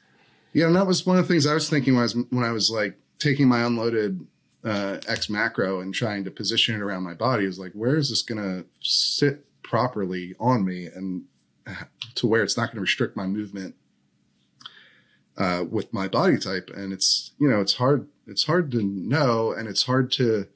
Yeah, 0.53 0.67
and 0.67 0.75
that 0.75 0.87
was 0.87 1.05
one 1.05 1.17
of 1.17 1.27
the 1.27 1.33
things 1.33 1.45
I 1.45 1.53
was 1.53 1.69
thinking 1.69 1.93
when 1.93 2.01
I 2.01 2.03
was 2.03 2.15
when 2.29 2.43
I 2.43 2.51
was 2.51 2.71
like 2.71 2.97
taking 3.19 3.47
my 3.47 3.61
unloaded 3.61 4.25
uh, 4.63 4.97
X 5.07 5.29
macro 5.29 5.79
and 5.79 5.93
trying 5.93 6.23
to 6.23 6.31
position 6.31 6.75
it 6.75 6.81
around 6.81 7.03
my 7.03 7.13
body. 7.13 7.45
Is 7.45 7.59
like, 7.59 7.73
where 7.73 7.97
is 7.97 8.09
this 8.09 8.21
going 8.21 8.41
to 8.41 8.65
sit 8.81 9.45
properly 9.63 10.35
on 10.39 10.65
me, 10.65 10.87
and 10.87 11.25
to 12.15 12.27
where 12.27 12.41
it's 12.43 12.57
not 12.57 12.67
going 12.67 12.77
to 12.77 12.81
restrict 12.81 13.15
my 13.15 13.27
movement 13.27 13.75
uh, 15.39 15.65
with 15.69 15.91
my 15.93 16.07
body 16.07 16.37
type? 16.37 16.69
And 16.75 16.93
it's 16.93 17.31
you 17.39 17.49
know 17.49 17.61
it's 17.61 17.75
hard 17.75 18.07
it's 18.27 18.43
hard 18.43 18.71
to 18.71 18.83
know, 18.83 19.51
and 19.51 19.67
it's 19.67 19.83
hard 19.83 20.11
to 20.13 20.47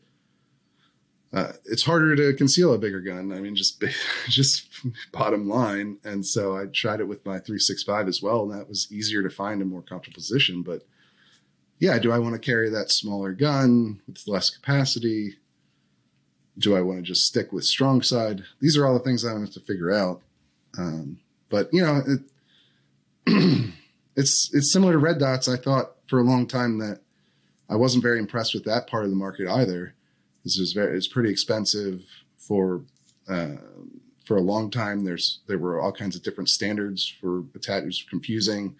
uh, 1.34 1.54
it's 1.66 1.84
harder 1.84 2.16
to 2.16 2.38
conceal 2.38 2.74
a 2.74 2.78
bigger 2.78 3.02
gun. 3.02 3.34
I 3.34 3.40
mean, 3.40 3.56
just 3.56 3.84
just 4.30 4.70
bottom 5.12 5.50
line. 5.50 5.98
And 6.04 6.26
so 6.26 6.56
I 6.56 6.68
tried 6.68 7.00
it 7.00 7.08
with 7.08 7.26
my 7.26 7.40
365 7.40 8.08
as 8.08 8.22
well, 8.22 8.44
and 8.44 8.60
that 8.60 8.70
was 8.70 8.92
easier 8.92 9.24
to 9.24 9.30
find 9.30 9.62
a 9.62 9.66
more 9.66 9.82
comfortable 9.82 10.16
position. 10.16 10.62
But 10.62 10.86
yeah, 11.80 11.98
do 11.98 12.12
I 12.12 12.20
want 12.20 12.36
to 12.36 12.40
carry 12.40 12.70
that 12.70 12.92
smaller 12.92 13.34
gun 13.34 14.00
with 14.08 14.28
less 14.28 14.52
capacity? 14.52 15.38
Do 16.60 16.76
I 16.76 16.82
want 16.82 17.00
to 17.00 17.04
just 17.04 17.26
stick 17.26 17.52
with 17.52 17.66
strong 17.66 18.04
side? 18.04 18.44
These 18.62 18.78
are 18.78 18.86
all 18.86 18.94
the 18.94 19.00
things 19.00 19.26
I 19.26 19.38
have 19.38 19.50
to 19.54 19.60
figure 19.60 19.92
out. 19.92 20.22
Um, 20.78 21.20
but 21.50 21.74
you 21.74 21.84
know, 21.84 22.04
it, 23.26 23.70
it's 24.16 24.50
it's 24.54 24.72
similar 24.72 24.94
to 24.94 25.00
red 25.00 25.20
dots. 25.20 25.48
I 25.48 25.58
thought 25.58 25.96
for 26.08 26.20
a 26.20 26.24
long 26.24 26.48
time 26.48 26.78
that 26.80 27.02
I 27.70 27.76
wasn't 27.76 28.04
very 28.04 28.20
impressed 28.20 28.54
with 28.54 28.66
that 28.66 28.88
part 28.88 29.06
of 29.06 29.10
the 29.10 29.16
market 29.16 29.48
either. 29.48 29.96
This 30.44 30.58
is 30.58 30.74
very 30.74 30.98
it's 30.98 31.08
pretty 31.08 31.30
expensive 31.30 32.04
for 32.38 32.84
uh, 33.28 33.56
for 34.26 34.38
a 34.38 34.42
long 34.42 34.70
time. 34.70 35.06
There's 35.06 35.40
there 35.48 35.58
were 35.58 35.80
all 35.82 35.92
kinds 35.92 36.16
of 36.16 36.24
different 36.24 36.50
standards 36.50 37.08
for 37.08 37.44
attach. 37.56 37.84
It 37.84 37.88
was 37.88 38.06
confusing. 38.10 38.76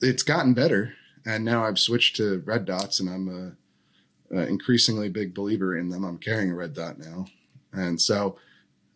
It's 0.00 0.22
gotten 0.22 0.52
better, 0.52 0.94
and 1.24 1.44
now 1.44 1.64
I've 1.64 1.78
switched 1.78 2.16
to 2.16 2.42
red 2.44 2.66
dots, 2.66 3.00
and 3.00 3.08
I'm 3.08 3.56
a, 4.30 4.46
increasingly 4.46 5.08
big 5.08 5.34
believer 5.34 5.78
in 5.78 5.88
them. 5.88 6.04
I'm 6.04 6.18
carrying 6.18 6.50
a 6.50 6.54
red 6.54 6.74
dot 6.74 6.98
now, 6.98 7.26
and 7.72 8.00
so 8.00 8.36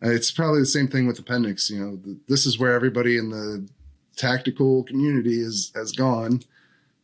uh, 0.03 0.09
it's 0.09 0.31
probably 0.31 0.59
the 0.59 0.65
same 0.65 0.87
thing 0.87 1.07
with 1.07 1.17
appendix. 1.17 1.69
You 1.69 1.79
know, 1.79 1.97
th- 1.97 2.17
this 2.27 2.45
is 2.45 2.59
where 2.59 2.73
everybody 2.73 3.17
in 3.17 3.29
the 3.29 3.67
tactical 4.15 4.83
community 4.83 5.39
is 5.41 5.71
has 5.75 5.91
gone 5.91 6.41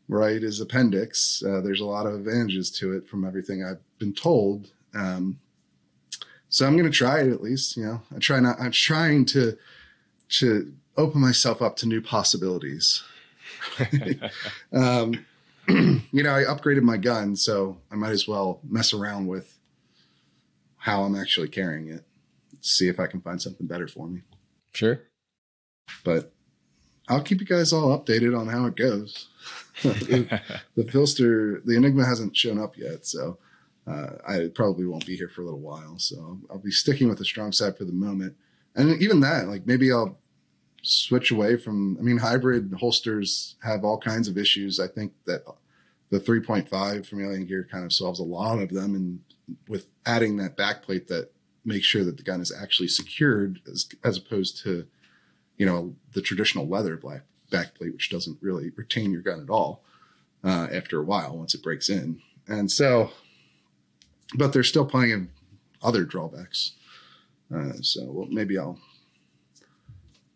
right 0.09 0.43
is 0.43 0.61
appendix. 0.61 1.43
Uh, 1.45 1.61
there's 1.61 1.81
a 1.81 1.85
lot 1.85 2.05
of 2.05 2.13
advantages 2.15 2.71
to 2.71 2.93
it 2.93 3.07
from 3.07 3.25
everything 3.25 3.63
i've 3.63 3.81
been 3.99 4.13
told. 4.13 4.71
Um, 4.95 5.39
so 6.49 6.65
i'm 6.65 6.77
going 6.77 6.89
to 6.89 6.97
try 6.97 7.19
it 7.19 7.31
at 7.31 7.41
least 7.41 7.77
you 7.77 7.85
know. 7.85 8.01
I 8.15 8.19
try 8.19 8.39
not 8.39 8.59
i'm 8.59 8.71
trying 8.71 9.25
to 9.25 9.57
to 10.29 10.73
open 10.95 11.21
myself 11.21 11.61
up 11.61 11.75
to 11.77 11.87
new 11.87 12.01
possibilities. 12.01 13.03
Um, 14.73 15.25
you 15.67 16.23
know 16.23 16.33
i 16.33 16.43
upgraded 16.43 16.81
my 16.81 16.95
gun 16.97 17.35
so 17.35 17.77
i 17.91 17.95
might 17.95 18.11
as 18.11 18.27
well 18.27 18.61
mess 18.67 18.93
around 18.93 19.27
with 19.27 19.57
how 20.77 21.03
i'm 21.03 21.15
actually 21.15 21.49
carrying 21.49 21.89
it 21.89 22.05
see 22.61 22.87
if 22.87 22.99
i 22.99 23.07
can 23.07 23.19
find 23.19 23.41
something 23.41 23.67
better 23.67 23.87
for 23.87 24.07
me. 24.07 24.21
Sure. 24.73 25.01
but 26.05 26.31
I'll 27.07 27.21
keep 27.21 27.39
you 27.39 27.47
guys 27.47 27.71
all 27.71 27.97
updated 27.97 28.37
on 28.37 28.47
how 28.47 28.65
it 28.65 28.75
goes. 28.75 29.27
the, 29.83 30.41
the 30.75 30.83
PHLster, 30.83 31.63
the 31.63 31.75
Enigma 31.75 32.05
hasn't 32.05 32.35
shown 32.35 32.59
up 32.59 32.77
yet, 32.77 33.05
so 33.05 33.37
uh, 33.85 34.09
I 34.27 34.49
probably 34.53 34.85
won't 34.85 35.05
be 35.05 35.15
here 35.15 35.29
for 35.29 35.41
a 35.41 35.45
little 35.45 35.59
while. 35.59 35.97
So 35.99 36.39
I'll 36.49 36.57
be 36.57 36.71
sticking 36.71 37.07
with 37.07 37.19
the 37.19 37.25
strong 37.25 37.51
side 37.51 37.77
for 37.77 37.85
the 37.85 37.93
moment, 37.93 38.35
and 38.75 39.01
even 39.01 39.19
that, 39.21 39.47
like 39.47 39.65
maybe 39.65 39.91
I'll 39.91 40.17
switch 40.81 41.31
away 41.31 41.57
from. 41.57 41.97
I 41.99 42.01
mean, 42.01 42.17
hybrid 42.17 42.73
holsters 42.79 43.55
have 43.63 43.85
all 43.85 43.97
kinds 43.97 44.27
of 44.27 44.37
issues. 44.37 44.79
I 44.79 44.87
think 44.87 45.13
that 45.25 45.43
the 46.09 46.19
3.5 46.19 47.05
from 47.05 47.23
Alien 47.23 47.45
Gear 47.45 47.67
kind 47.69 47.85
of 47.85 47.93
solves 47.93 48.19
a 48.19 48.23
lot 48.23 48.59
of 48.59 48.69
them, 48.69 48.95
and 48.95 49.19
with 49.67 49.87
adding 50.05 50.37
that 50.37 50.57
backplate 50.57 51.07
that 51.07 51.31
makes 51.63 51.85
sure 51.85 52.03
that 52.03 52.17
the 52.17 52.23
gun 52.23 52.41
is 52.41 52.51
actually 52.51 52.87
secured 52.87 53.59
as, 53.69 53.87
as 54.03 54.17
opposed 54.17 54.63
to 54.63 54.87
you 55.57 55.65
know 55.65 55.95
the 56.13 56.21
traditional 56.21 56.67
leather 56.67 56.97
black 56.97 57.23
backplate 57.51 57.93
which 57.93 58.09
doesn't 58.09 58.37
really 58.41 58.71
retain 58.75 59.11
your 59.11 59.21
gun 59.21 59.41
at 59.41 59.49
all 59.49 59.83
uh, 60.43 60.67
after 60.71 60.99
a 60.99 61.03
while 61.03 61.37
once 61.37 61.53
it 61.53 61.63
breaks 61.63 61.89
in. 61.89 62.21
And 62.47 62.71
so 62.71 63.11
but 64.35 64.53
there's 64.53 64.69
still 64.69 64.85
plenty 64.85 65.11
of 65.13 65.27
other 65.81 66.03
drawbacks. 66.03 66.73
Uh, 67.53 67.73
so 67.81 68.03
well, 68.05 68.27
maybe 68.29 68.57
i'll 68.57 68.77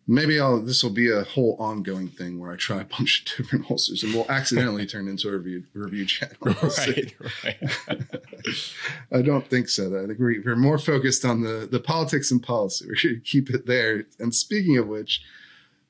maybe 0.06 0.40
i'll 0.40 0.60
this 0.60 0.82
will 0.82 0.90
be 0.90 1.10
a 1.10 1.22
whole 1.22 1.56
ongoing 1.58 2.08
thing 2.08 2.38
where 2.38 2.52
i 2.52 2.56
try 2.56 2.80
a 2.80 2.84
bunch 2.84 3.20
of 3.20 3.36
different 3.36 3.64
holsters 3.64 4.02
and 4.02 4.12
we'll 4.12 4.30
accidentally 4.30 4.86
turn 4.86 5.08
into 5.08 5.28
a 5.28 5.32
review 5.32 5.62
review 5.74 6.04
channel 6.04 6.36
right. 6.44 7.14
Right. 7.44 7.56
I 9.12 9.22
don't 9.22 9.46
think 9.46 9.68
so. 9.68 9.90
Though. 9.90 10.04
I 10.04 10.06
think 10.06 10.18
we're, 10.18 10.42
we're 10.44 10.56
more 10.56 10.78
focused 10.78 11.24
on 11.24 11.42
the 11.42 11.68
the 11.70 11.80
politics 11.80 12.30
and 12.30 12.42
policy. 12.42 12.86
We 12.88 12.96
should 12.96 13.24
keep 13.24 13.50
it 13.50 13.66
there. 13.66 14.04
And 14.18 14.34
speaking 14.34 14.78
of 14.78 14.88
which, 14.88 15.22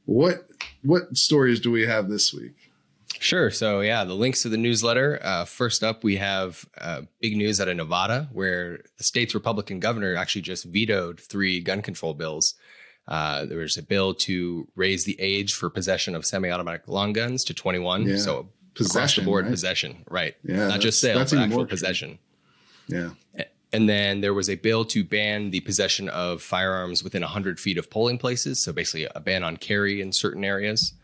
what 0.05 0.49
what 0.83 1.17
stories 1.17 1.61
do 1.61 1.71
we 1.71 1.87
have 1.87 2.09
this 2.09 2.33
week? 2.33 2.55
Sure. 3.19 3.51
So, 3.51 3.83
yeah, 3.83 4.03
the 4.05 4.15
links 4.15 4.43
to 4.43 4.49
the 4.49 4.57
newsletter. 4.57 5.21
Uh, 5.23 5.45
first 5.45 5.85
up, 5.85 6.03
we 6.03 6.17
have 6.17 6.65
uh, 6.81 7.03
big 7.21 7.37
news 7.37 7.61
out 7.61 7.69
of 7.69 7.77
Nevada, 7.77 8.29
where 8.33 8.81
the 8.99 9.05
state's 9.05 9.33
Republican 9.33 9.79
governor 9.79 10.17
actually 10.17 10.43
just 10.43 10.65
vetoed 10.65 11.21
three 11.21 11.61
gun 11.61 11.83
control 11.83 12.15
bills. 12.15 12.55
Uh, 13.09 13.45
there 13.45 13.59
was 13.59 13.77
a 13.77 13.83
bill 13.83 14.15
to 14.15 14.69
raise 14.77 15.05
the 15.05 15.17
age 15.21 15.55
for 15.55 15.69
possession 15.69 16.15
of 16.15 16.25
semi-automatic 16.25 16.87
long 16.87 17.13
guns 17.13 17.43
to 17.45 17.55
21. 17.55 18.07
Yeah. 18.07 18.17
So, 18.17 18.33
across 18.33 18.49
Possession, 18.75 19.25
the 19.25 19.31
board 19.31 19.45
right? 19.45 19.51
possession, 19.51 20.05
right? 20.09 20.35
Yeah, 20.45 20.69
Not 20.69 20.81
just 20.81 21.01
sale, 21.01 21.19
that's 21.19 21.33
but 21.33 21.41
actual 21.43 21.67
possession. 21.67 22.19
Yeah, 22.87 23.11
And 23.73 23.89
then 23.89 24.21
there 24.23 24.33
was 24.35 24.49
a 24.49 24.55
bill 24.55 24.85
to 24.87 25.05
ban 25.05 25.51
the 25.51 25.61
possession 25.61 26.09
of 26.09 26.41
firearms 26.43 27.05
within 27.05 27.23
100 27.23 27.61
feet 27.61 27.77
of 27.77 27.91
polling 27.91 28.19
places. 28.19 28.61
So 28.61 28.73
basically, 28.73 29.07
a 29.15 29.21
ban 29.21 29.45
on 29.45 29.57
carry 29.59 30.01
in 30.01 30.11
certain 30.13 30.43
areas. 30.45 30.95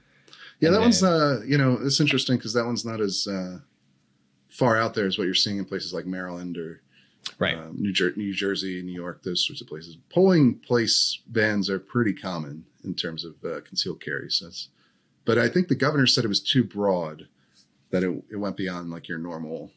yeah. 0.61 0.69
And 0.69 0.77
That 0.77 0.81
one's 0.81 1.03
uh, 1.03 1.43
you 1.47 1.59
know, 1.59 1.79
it's 1.83 2.01
interesting 2.01 2.37
because 2.37 2.55
that 2.55 2.65
one's 2.65 2.85
not 2.87 3.01
as 3.01 3.27
uh, 3.27 3.59
far 4.49 4.77
out 4.79 4.95
there 4.95 5.07
as 5.07 5.19
what 5.19 5.25
you're 5.25 5.35
seeing 5.35 5.59
in 5.59 5.65
places 5.65 5.93
like 5.93 6.07
Maryland 6.07 6.57
or 6.57 6.81
Right. 7.39 7.57
um, 7.57 7.77
New, 7.81 7.93
Jer- 7.93 8.15
New 8.17 8.33
Jersey, 8.35 8.83
New 8.83 8.93
York, 8.93 9.23
those 9.23 9.47
sorts 9.47 9.61
of 9.61 9.69
places. 9.69 9.97
Polling 10.11 10.55
place 10.55 11.21
bans 11.29 11.71
are 11.71 11.79
pretty 11.79 12.13
common 12.13 12.65
in 12.85 12.95
terms 12.95 13.25
of 13.25 13.35
uh, 13.45 13.61
concealed 13.61 14.01
carry. 14.01 14.31
So 14.31 14.47
that's, 14.47 14.69
but 15.25 15.39
I 15.39 15.49
think 15.49 15.69
the 15.69 15.75
governor 15.77 16.07
said 16.07 16.25
it 16.25 16.29
was 16.29 16.41
too 16.41 16.65
broad 16.65 17.29
that 17.91 18.03
it, 18.03 18.25
it 18.31 18.37
went 18.37 18.57
beyond 18.57 18.91
like 18.91 19.09
your 19.09 19.19
normal 19.19 19.71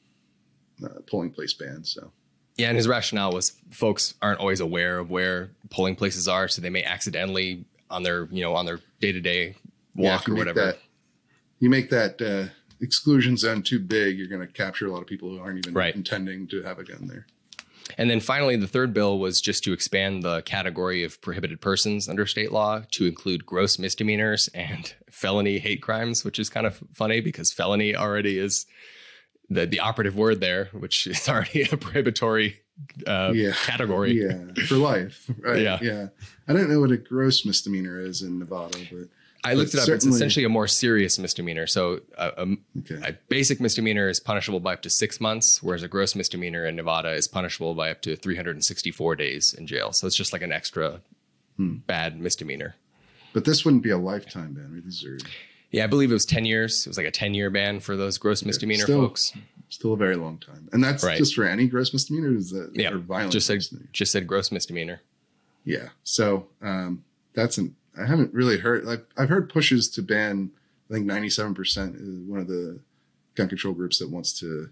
uh, 0.84 1.02
polling 1.10 1.30
place 1.32 1.54
ban. 1.54 1.84
So 1.84 2.12
Yeah, 2.58 2.70
and 2.70 2.78
his 2.78 2.88
rationale 2.88 3.32
was 3.32 3.54
folks 3.70 4.16
aren't 4.22 4.40
always 4.40 4.60
aware 4.60 4.98
of 4.98 5.10
where 5.12 5.52
polling 5.70 5.96
places 5.96 6.28
are, 6.28 6.48
so 6.48 6.62
they 6.62 6.70
may 6.70 6.84
accidentally 6.84 7.66
on 7.90 8.04
their 8.04 8.26
you 8.32 8.42
know 8.42 8.56
on 8.56 8.66
their 8.66 8.80
day 9.02 9.12
to 9.12 9.22
day 9.22 9.56
walk 9.96 10.28
you 10.28 10.34
or 10.34 10.38
whatever. 10.38 10.66
that- 10.66 10.80
you 11.60 11.70
make 11.70 11.92
that 11.92 12.20
uh, 12.22 12.52
exclusion 12.82 13.38
zone 13.38 13.62
too 13.64 13.80
big, 13.80 14.18
you're 14.18 14.28
going 14.28 14.46
to 14.46 14.52
capture 14.52 14.88
a 14.88 14.92
lot 14.92 15.02
of 15.02 15.08
people 15.08 15.30
who 15.30 15.40
aren't 15.40 15.60
even 15.60 15.74
Right. 15.74 15.96
intending 15.96 16.48
to 16.50 16.64
have 16.64 16.80
a 16.80 16.84
gun 16.84 17.08
there. 17.08 17.28
And 17.98 18.10
then 18.10 18.20
finally, 18.22 18.56
the 18.56 18.68
third 18.68 18.94
bill 18.94 19.20
was 19.20 19.42
just 19.42 19.64
to 19.66 19.74
expand 19.74 20.24
the 20.24 20.42
category 20.44 21.04
of 21.04 21.20
prohibited 21.22 21.60
persons 21.60 22.08
under 22.08 22.26
state 22.26 22.52
law 22.52 22.84
to 22.92 23.06
include 23.06 23.46
gross 23.46 23.78
misdemeanors 23.78 24.48
and 24.54 24.94
felony 25.12 25.60
hate 25.60 25.82
crimes, 25.82 26.24
which 26.24 26.40
is 26.40 26.50
kind 26.50 26.66
of 26.66 26.82
funny 26.94 27.20
because 27.22 27.52
felony 27.52 27.96
already 27.96 28.38
is 28.38 28.66
the, 29.50 29.66
the 29.66 29.80
operative 29.82 30.16
word 30.16 30.40
there, 30.40 30.70
which 30.72 31.06
is 31.08 31.28
already 31.28 31.64
a 31.64 31.76
prohibitory 31.78 32.60
uh, 33.06 33.32
Yeah. 33.36 33.52
category. 33.66 34.14
Yeah, 34.14 34.54
for 34.68 34.76
life. 34.76 35.30
Right. 35.40 35.62
Yeah. 35.62 35.80
Yeah. 35.82 36.08
I 36.48 36.54
don't 36.54 36.70
know 36.70 36.80
what 36.80 36.92
a 36.92 36.98
gross 36.98 37.46
misdemeanor 37.46 38.00
is 38.00 38.22
in 38.22 38.40
Nevada, 38.40 38.78
but 38.92 39.10
I 39.44 39.54
looked 39.56 39.74
it 39.74 39.80
up. 39.80 39.90
It's 39.90 40.06
essentially 40.06 40.46
a 40.46 40.50
more 40.50 40.68
serious 40.68 41.18
misdemeanor. 41.18 41.66
So 41.66 42.02
a, 42.18 42.28
a, 42.38 42.56
okay. 42.80 43.10
a 43.10 43.14
basic 43.28 43.60
misdemeanor 43.60 44.08
is 44.08 44.20
punishable 44.20 44.60
by 44.60 44.74
up 44.74 44.82
to 44.84 44.90
six 44.90 45.20
months, 45.20 45.64
whereas 45.64 45.82
a 45.82 45.88
gross 45.88 46.16
misdemeanor 46.16 46.66
in 46.66 46.76
Nevada 46.76 47.12
is 47.14 47.28
punishable 47.28 47.74
by 47.74 47.90
up 47.90 48.02
to 48.04 48.16
364 48.16 49.16
days 49.16 49.54
in 49.54 49.66
jail. 49.66 49.92
So 49.94 50.06
it's 50.08 50.16
just 50.16 50.34
like 50.34 50.42
an 50.44 50.52
extra 50.52 51.02
Hmm. 51.58 51.78
bad 51.88 52.20
misdemeanor. 52.20 52.76
But 53.34 53.46
this 53.46 53.66
wouldn't 53.66 53.84
be 53.84 53.90
a 53.90 53.98
lifetime 53.98 54.54
ban. 54.54 54.72
right? 54.74 54.84
These 54.86 55.04
are 55.06 55.18
Yeah, 55.72 55.84
I 55.86 55.88
believe 55.88 56.12
it 56.12 56.14
was 56.14 56.26
10 56.26 56.46
years. 56.46 56.86
It 56.86 56.90
was 56.90 56.98
like 56.98 57.08
a 57.08 57.12
10 57.12 57.34
year 57.34 57.50
ban 57.50 57.80
for 57.80 57.98
those 57.98 58.18
gross 58.18 58.44
misdemeanor 58.46 58.84
Still- 58.84 59.02
folks. 59.08 59.34
still 59.70 59.94
a 59.94 59.98
very 59.98 60.16
long 60.18 60.38
time. 60.38 60.70
And 60.74 60.84
that's 60.84 61.04
Right. 61.04 61.18
just 61.18 61.34
for 61.36 61.46
any 61.46 61.66
gross 61.68 61.94
misdemeanor? 61.94 62.36
Is 62.38 62.52
that 62.52 62.72
Yeah, 62.76 62.92
or 62.92 62.98
violent 63.00 63.32
just 63.32 63.48
said 63.48 63.62
just 63.92 64.12
said 64.12 64.28
gross 64.28 64.52
misdemeanor. 64.52 65.02
Yeah. 65.66 65.90
So 66.04 66.48
um, 66.62 67.04
that's 67.34 67.58
an 67.58 67.76
I 68.00 68.06
haven't 68.06 68.34
really 68.34 68.60
heard 68.60 68.84
like 68.86 69.06
I've 69.18 69.30
heard 69.30 69.50
pushes 69.50 69.90
to 69.92 70.02
ban 70.02 70.52
I 70.92 70.94
think 70.96 71.10
97% 71.10 71.96
is 71.96 72.20
one 72.28 72.40
of 72.42 72.48
the 72.48 72.80
gun 73.36 73.48
control 73.48 73.74
groups 73.74 74.00
that 74.00 74.10
wants 74.10 74.38
to 74.42 74.70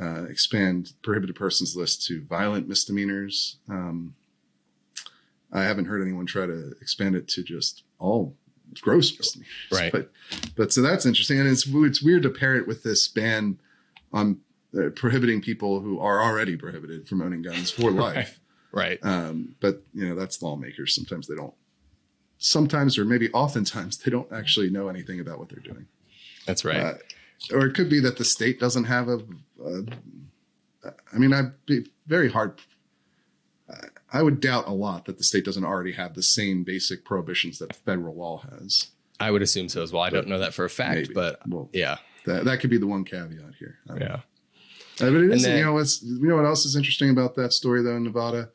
uh, 0.00 0.24
expand 0.24 0.92
prohibited 1.02 1.34
persons 1.34 1.74
list 1.74 2.06
to 2.06 2.22
violent 2.22 2.68
misdemeanors. 2.68 3.56
Um, 3.68 4.14
I 5.50 5.62
haven't 5.62 5.86
heard 5.86 6.02
anyone 6.02 6.26
try 6.26 6.44
to 6.44 6.74
expand 6.82 7.16
it 7.16 7.26
to 7.28 7.42
just 7.42 7.84
all 7.98 8.36
gross 8.82 9.16
misdemeanors. 9.16 9.52
Right. 9.72 9.92
But 9.92 10.10
but 10.56 10.72
so 10.72 10.82
that's 10.82 11.06
interesting, 11.06 11.40
and 11.40 11.48
it's 11.48 11.66
it's 11.66 12.02
weird 12.02 12.22
to 12.22 12.30
pair 12.30 12.54
it 12.56 12.68
with 12.68 12.82
this 12.82 13.08
ban 13.08 13.58
on 14.12 14.40
uh, 14.78 14.90
prohibiting 14.94 15.40
people 15.40 15.80
who 15.80 15.98
are 15.98 16.22
already 16.22 16.56
prohibited 16.56 17.08
from 17.08 17.22
owning 17.22 17.42
guns 17.42 17.70
for 17.70 17.90
life. 17.90 18.40
Right. 18.72 18.98
Um, 19.02 19.56
but 19.60 19.82
you 19.92 20.08
know, 20.08 20.14
that's 20.14 20.40
lawmakers. 20.42 20.94
Sometimes 20.94 21.26
they 21.26 21.34
don't. 21.34 21.54
Sometimes, 22.42 22.96
or 22.98 23.04
maybe 23.04 23.30
oftentimes, 23.32 23.98
they 23.98 24.10
don't 24.10 24.30
actually 24.32 24.70
know 24.70 24.88
anything 24.88 25.20
about 25.20 25.38
what 25.38 25.50
they're 25.50 25.60
doing. 25.60 25.86
That's 26.46 26.64
right. 26.64 26.76
Uh, 26.78 26.94
or 27.52 27.66
it 27.66 27.74
could 27.74 27.88
be 27.90 28.00
that 28.00 28.16
the 28.16 28.24
state 28.24 28.58
doesn't 28.58 28.84
have 28.84 29.08
a. 29.08 29.20
I 31.12 31.18
mean, 31.18 31.32
I'd 31.34 31.52
be 31.66 31.86
very 32.06 32.30
hard. 32.30 32.60
I 34.12 34.22
would 34.22 34.40
doubt 34.40 34.66
a 34.66 34.72
lot 34.72 35.04
that 35.04 35.18
the 35.18 35.22
state 35.24 35.44
doesn't 35.44 35.64
already 35.64 35.92
have 35.92 36.14
the 36.14 36.22
same 36.22 36.64
basic 36.64 37.04
prohibitions 37.04 37.58
that 37.60 37.76
federal 37.76 38.16
law 38.16 38.38
has. 38.50 38.88
I 39.20 39.30
would 39.30 39.42
assume 39.42 39.68
so 39.68 39.82
as 39.82 39.92
well. 39.92 40.02
I 40.02 40.10
don't 40.10 40.26
know 40.26 40.38
that 40.38 40.54
for 40.54 40.64
a 40.64 40.70
fact, 40.70 40.94
maybe. 41.02 41.14
but 41.14 41.46
Well, 41.46 41.68
yeah. 41.72 41.98
that 42.24 42.46
that 42.46 42.60
could 42.60 42.70
be 42.70 42.78
the 42.78 42.86
one 42.86 43.04
caveat 43.04 43.54
here. 43.58 43.78
Know. 43.86 43.96
Yeah. 44.00 44.14
Uh, 44.14 45.10
but 45.12 45.14
it 45.14 45.30
is, 45.30 45.42
then- 45.44 45.58
you 45.58 45.64
know, 45.64 45.74
what's 45.74 46.02
you 46.02 46.26
know 46.26 46.36
what 46.36 46.46
else 46.46 46.64
is 46.64 46.74
interesting 46.74 47.10
about 47.10 47.36
that 47.36 47.52
story 47.52 47.82
though 47.82 47.96
in 47.96 48.02
Nevada 48.04 48.48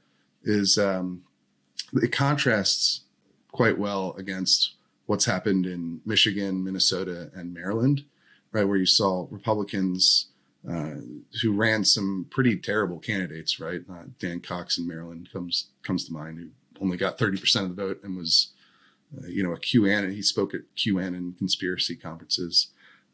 is 0.43 0.77
um, 0.77 1.23
it 1.93 2.11
contrasts 2.11 3.01
quite 3.55 3.77
well 3.77 4.13
against 4.17 4.73
what's 5.05 5.25
happened 5.25 5.65
in 5.65 6.01
Michigan, 6.05 6.63
Minnesota, 6.63 7.31
and 7.33 7.53
Maryland, 7.53 8.03
right, 8.51 8.65
where 8.65 8.77
you 8.77 8.85
saw 8.85 9.27
Republicans 9.31 10.27
uh, 10.69 10.95
who 11.41 11.53
ran 11.53 11.85
some 11.85 12.25
pretty 12.29 12.57
terrible 12.57 12.99
candidates, 12.99 13.59
right? 13.59 13.81
Uh, 13.89 14.03
Dan 14.19 14.41
Cox 14.41 14.77
in 14.77 14.87
Maryland 14.87 15.29
comes 15.31 15.67
comes 15.83 16.05
to 16.05 16.13
mind, 16.13 16.37
who 16.39 16.49
only 16.83 16.97
got 16.97 17.17
thirty 17.17 17.37
percent 17.37 17.69
of 17.69 17.75
the 17.75 17.81
vote 17.81 18.03
and 18.03 18.17
was, 18.17 18.51
uh, 19.17 19.27
you 19.27 19.41
know, 19.41 19.53
a 19.53 19.59
QAnon. 19.59 20.13
He 20.13 20.21
spoke 20.21 20.53
at 20.53 20.61
QAnon 20.75 21.37
conspiracy 21.37 21.95
conferences. 21.95 22.67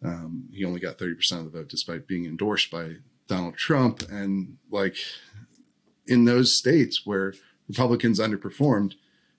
Um, 0.03 0.49
he 0.51 0.65
only 0.65 0.79
got 0.79 0.97
30% 0.97 1.31
of 1.33 1.43
the 1.45 1.59
vote 1.59 1.69
despite 1.69 2.07
being 2.07 2.25
endorsed 2.25 2.71
by 2.71 2.95
Donald 3.27 3.55
Trump. 3.55 4.01
And 4.09 4.57
like 4.71 4.95
in 6.07 6.25
those 6.25 6.55
states 6.55 7.05
where 7.05 7.35
Republicans 7.67 8.19
underperformed, 8.19 8.95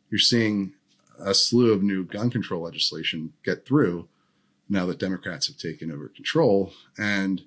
you're 0.08 0.20
seeing 0.20 0.74
a 1.18 1.34
slew 1.34 1.72
of 1.72 1.82
new 1.82 2.04
gun 2.04 2.30
control 2.30 2.62
legislation 2.62 3.32
get 3.44 3.66
through 3.66 4.08
now 4.68 4.86
that 4.86 4.98
Democrats 4.98 5.46
have 5.48 5.56
taken 5.56 5.90
over 5.90 6.08
control. 6.08 6.72
And 6.98 7.42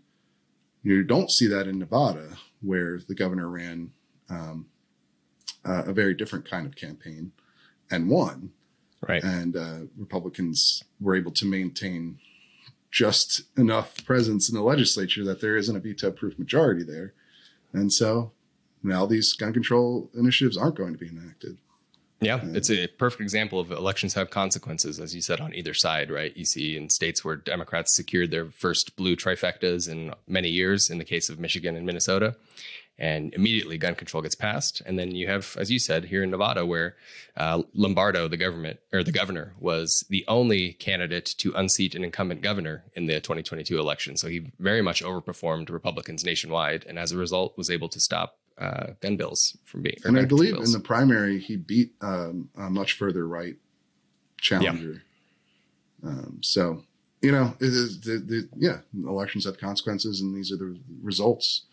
you 0.83 1.03
don't 1.03 1.31
see 1.31 1.47
that 1.47 1.67
in 1.67 1.79
Nevada, 1.79 2.37
where 2.61 2.99
the 3.07 3.15
governor 3.15 3.49
ran 3.49 3.91
um, 4.29 4.67
uh, 5.63 5.83
a 5.85 5.93
very 5.93 6.13
different 6.13 6.49
kind 6.49 6.65
of 6.65 6.75
campaign 6.75 7.31
and 7.89 8.09
won 8.09 8.51
Right. 9.07 9.23
and 9.23 9.55
uh, 9.55 9.77
Republicans 9.97 10.83
were 10.99 11.15
able 11.15 11.31
to 11.33 11.45
maintain 11.45 12.17
just 12.89 13.43
enough 13.57 14.03
presence 14.05 14.49
in 14.49 14.55
the 14.55 14.63
legislature 14.63 15.23
that 15.25 15.41
there 15.41 15.57
isn't 15.57 15.75
a 15.75 15.79
veto-proof 15.79 16.39
majority 16.39 16.83
there, 16.83 17.13
and 17.73 17.91
so 17.93 18.31
now 18.81 19.05
these 19.05 19.33
gun 19.33 19.53
control 19.53 20.09
initiatives 20.15 20.57
aren't 20.57 20.77
going 20.77 20.93
to 20.93 20.97
be 20.97 21.09
enacted. 21.09 21.57
Yeah, 22.25 22.39
it's 22.43 22.71
a 22.71 22.87
perfect 22.87 23.21
example 23.21 23.59
of 23.59 23.71
elections 23.71 24.15
have 24.15 24.31
consequences, 24.31 24.99
as 24.99 25.13
you 25.13 25.21
said, 25.21 25.39
on 25.39 25.53
either 25.53 25.75
side, 25.75 26.09
right? 26.09 26.35
You 26.35 26.45
see 26.45 26.75
in 26.75 26.89
states 26.89 27.23
where 27.23 27.35
Democrats 27.35 27.95
secured 27.95 28.31
their 28.31 28.47
first 28.47 28.95
blue 28.95 29.15
trifectas 29.15 29.87
in 29.87 30.11
many 30.27 30.49
years, 30.49 30.89
in 30.89 30.97
the 30.97 31.05
case 31.05 31.29
of 31.29 31.39
Michigan 31.39 31.75
and 31.75 31.85
Minnesota, 31.85 32.35
and 32.97 33.31
immediately 33.33 33.77
gun 33.77 33.93
control 33.93 34.23
gets 34.23 34.33
passed. 34.33 34.81
And 34.87 34.97
then 34.97 35.11
you 35.11 35.27
have, 35.27 35.55
as 35.59 35.69
you 35.69 35.77
said, 35.77 36.05
here 36.05 36.23
in 36.23 36.31
Nevada, 36.31 36.65
where 36.65 36.95
uh, 37.37 37.61
Lombardo, 37.73 38.27
the 38.27 38.37
government 38.37 38.79
or 38.91 39.03
the 39.03 39.11
governor, 39.11 39.53
was 39.59 40.03
the 40.09 40.25
only 40.27 40.73
candidate 40.73 41.25
to 41.37 41.53
unseat 41.53 41.93
an 41.93 42.03
incumbent 42.03 42.41
governor 42.41 42.85
in 42.95 43.05
the 43.05 43.19
2022 43.19 43.77
election. 43.77 44.17
So 44.17 44.29
he 44.29 44.51
very 44.59 44.81
much 44.81 45.03
overperformed 45.03 45.69
Republicans 45.69 46.25
nationwide, 46.25 46.85
and 46.87 46.97
as 46.97 47.11
a 47.11 47.17
result, 47.17 47.55
was 47.55 47.69
able 47.69 47.89
to 47.89 47.99
stop 47.99 48.39
uh, 48.57 48.87
gun 49.01 49.17
bills 49.17 49.57
from 49.65 49.81
being. 49.81 49.97
And 50.05 50.17
I 50.17 50.25
believe 50.25 50.55
in 50.55 50.71
the 50.71 50.79
primary 50.79 51.39
he 51.39 51.55
beat 51.57 51.93
um, 52.01 52.49
a 52.57 52.69
much 52.69 52.93
further 52.93 53.27
right 53.27 53.55
challenger. 54.39 55.01
Um, 56.03 56.39
so 56.41 56.83
you 57.21 57.31
know, 57.31 57.55
it 57.59 57.67
is 57.67 57.99
the, 58.01 58.19
the 58.19 58.47
yeah, 58.55 58.79
elections 58.93 59.45
have 59.45 59.57
consequences, 59.57 60.21
and 60.21 60.35
these 60.35 60.51
are 60.51 60.57
the 60.57 60.77
results 61.01 61.63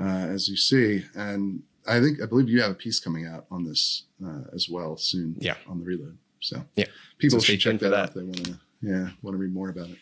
uh, 0.00 0.04
as 0.04 0.48
you 0.48 0.56
see. 0.56 1.04
And 1.14 1.62
I 1.86 2.00
think 2.00 2.20
I 2.22 2.26
believe 2.26 2.48
you 2.48 2.60
have 2.60 2.72
a 2.72 2.74
piece 2.74 3.00
coming 3.00 3.26
out 3.26 3.46
on 3.50 3.64
this 3.64 4.04
uh, 4.24 4.42
as 4.54 4.68
well 4.68 4.96
soon. 4.96 5.36
Yeah. 5.38 5.54
on 5.66 5.78
the 5.78 5.84
reload. 5.84 6.18
So 6.40 6.62
Yeah. 6.76 6.86
people 7.18 7.40
So 7.40 7.46
should 7.46 7.60
check 7.60 7.78
for 7.78 7.88
that, 7.88 7.94
out 7.94 8.08
if 8.08 8.14
they 8.14 8.22
want 8.22 8.44
to. 8.44 8.58
Yeah, 8.80 9.08
want 9.22 9.34
to 9.34 9.38
read 9.38 9.52
more 9.52 9.70
about 9.70 9.88
it. 9.88 9.98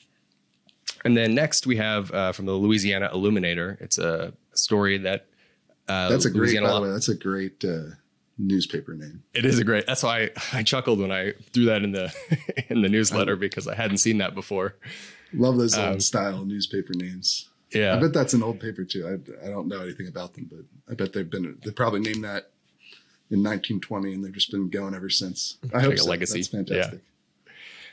And 1.05 1.17
then 1.17 1.35
next 1.35 1.67
we 1.67 1.77
have 1.77 2.11
uh, 2.13 2.33
from 2.33 2.47
the 2.47 2.53
Louisiana 2.53 3.09
Illuminator. 3.13 3.79
It's 3.81 3.99
a 3.99 4.33
story 4.55 4.99
that 4.99 5.27
uh, 5.89 6.09
That's 6.09 6.25
a 6.25 6.31
great. 6.31 6.41
Louisiana 6.41 6.67
By 6.69 6.75
the 6.75 6.81
way, 6.83 6.91
that's 6.91 7.09
a 7.09 7.15
great 7.15 7.65
uh, 7.65 7.95
newspaper 8.39 8.95
name. 8.95 9.23
It 9.35 9.45
is 9.45 9.59
a 9.59 9.65
great. 9.65 9.87
That's 9.87 10.03
why 10.03 10.31
I, 10.53 10.59
I 10.59 10.63
chuckled 10.63 10.99
when 10.99 11.13
I 11.13 11.33
threw 11.53 11.67
that 11.67 11.83
in 11.83 11.93
the 11.93 12.13
in 12.69 12.83
the 12.83 12.89
newsletter 12.89 13.37
because 13.37 13.67
I 13.69 13.75
hadn't 13.75 13.99
seen 13.99 14.19
that 14.19 14.35
before. 14.35 14.75
Love 15.33 15.57
those 15.59 15.77
Um, 15.77 15.93
old 15.93 16.03
style 16.03 16.45
newspaper 16.45 16.93
names. 16.95 17.49
Yeah, 17.73 17.97
I 17.97 18.01
bet 18.01 18.13
that's 18.13 18.33
an 18.33 18.43
old 18.43 18.61
paper 18.61 18.85
too. 18.85 19.07
I, 19.07 19.47
I 19.47 19.51
don't 19.51 19.69
know 19.69 19.83
anything 19.83 20.07
about 20.09 20.35
them, 20.35 20.49
but 20.51 20.61
I 20.91 20.95
bet 20.95 21.13
they've 21.13 21.29
been 21.29 21.59
they 21.65 21.71
probably 21.73 22.01
named 22.01 22.25
that 22.25 22.51
in 23.29 23.43
1920, 23.43 24.15
and 24.15 24.25
they've 24.25 24.33
just 24.33 24.53
been 24.53 24.69
going 24.71 24.95
ever 24.95 25.11
since. 25.11 25.57
I 25.75 25.81
hope 25.81 25.91
Like 25.91 25.99
so. 25.99 26.09
legacy. 26.11 26.39
That's 26.39 26.49
fantastic. 26.49 27.01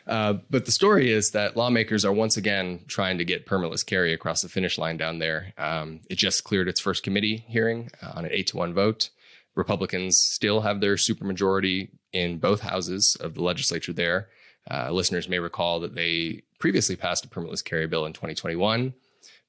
Uh, 0.08 0.34
but 0.50 0.66
the 0.66 0.72
story 0.72 1.12
is 1.12 1.32
that 1.32 1.56
lawmakers 1.56 2.04
are 2.04 2.14
once 2.14 2.36
again 2.36 2.82
trying 2.88 3.18
to 3.18 3.26
get 3.26 3.46
permitless 3.46 3.86
carry 3.86 4.14
across 4.14 4.42
the 4.42 4.50
finish 4.50 4.78
line 4.78 4.98
down 4.98 5.20
there. 5.20 5.54
Um, 5.58 6.02
it 6.10 6.18
just 6.18 6.44
cleared 6.44 6.68
its 6.68 6.80
first 6.80 7.04
committee 7.04 7.46
hearing 7.48 7.90
uh, 8.02 8.12
on 8.16 8.26
an 8.26 8.32
eight 8.34 8.48
to 8.48 8.58
one 8.58 8.74
vote. 8.74 9.10
Republicans 9.56 10.18
still 10.20 10.62
have 10.62 10.82
their 10.82 10.96
supermajority 10.96 11.90
in 12.12 12.40
both 12.40 12.62
houses 12.62 13.16
of 13.20 13.36
the 13.36 13.44
legislature 13.44 13.94
there. 13.94 14.30
Uh, 14.70 14.92
listeners 14.92 15.30
may 15.30 15.40
recall 15.40 15.80
that 15.80 15.96
they 15.96 16.42
previously 16.60 16.96
passed 16.96 17.26
a 17.26 17.30
permitless 17.30 17.64
carry 17.64 17.88
bill 17.88 18.06
in 18.06 18.14
2021, 18.14 18.94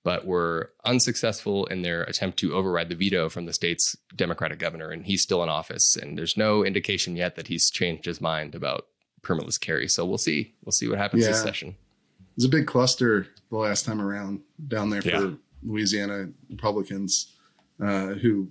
but 0.03 0.27
were 0.27 0.73
unsuccessful 0.85 1.67
in 1.67 1.83
their 1.83 2.03
attempt 2.03 2.39
to 2.39 2.55
override 2.55 2.89
the 2.89 2.95
veto 2.95 3.29
from 3.29 3.47
the 3.47 3.53
state's 3.53 3.97
Democratic 4.15 4.59
governor, 4.59 4.91
and 4.91 5.07
he's 5.07 5.23
still 5.23 5.43
in 5.43 5.49
office. 5.49 5.97
And 5.97 6.19
there's 6.19 6.37
no 6.37 6.65
indication 6.65 7.17
yet 7.17 7.37
that 7.37 7.47
he's 7.47 7.71
changed 7.71 8.05
his 8.05 8.21
mind 8.21 8.55
about 8.55 8.87
permitless 9.25 9.61
carry. 9.61 9.89
So 9.89 10.05
we'll 10.05 10.19
see. 10.19 10.55
We'll 10.65 10.73
see 10.73 10.89
what 10.89 10.99
happens 10.99 11.27
this 11.27 11.43
session. 11.43 11.69
It 11.71 12.37
was 12.37 12.45
a 12.45 12.49
big 12.49 12.67
cluster 12.67 13.27
the 13.51 13.57
last 13.57 13.85
time 13.85 14.01
around 14.01 14.41
down 14.69 14.91
there 14.91 15.03
for 15.03 15.09
Yeah. 15.09 15.31
Louisiana 15.63 16.29
Republicans 16.51 17.33
uh, 17.81 18.09
who 18.15 18.49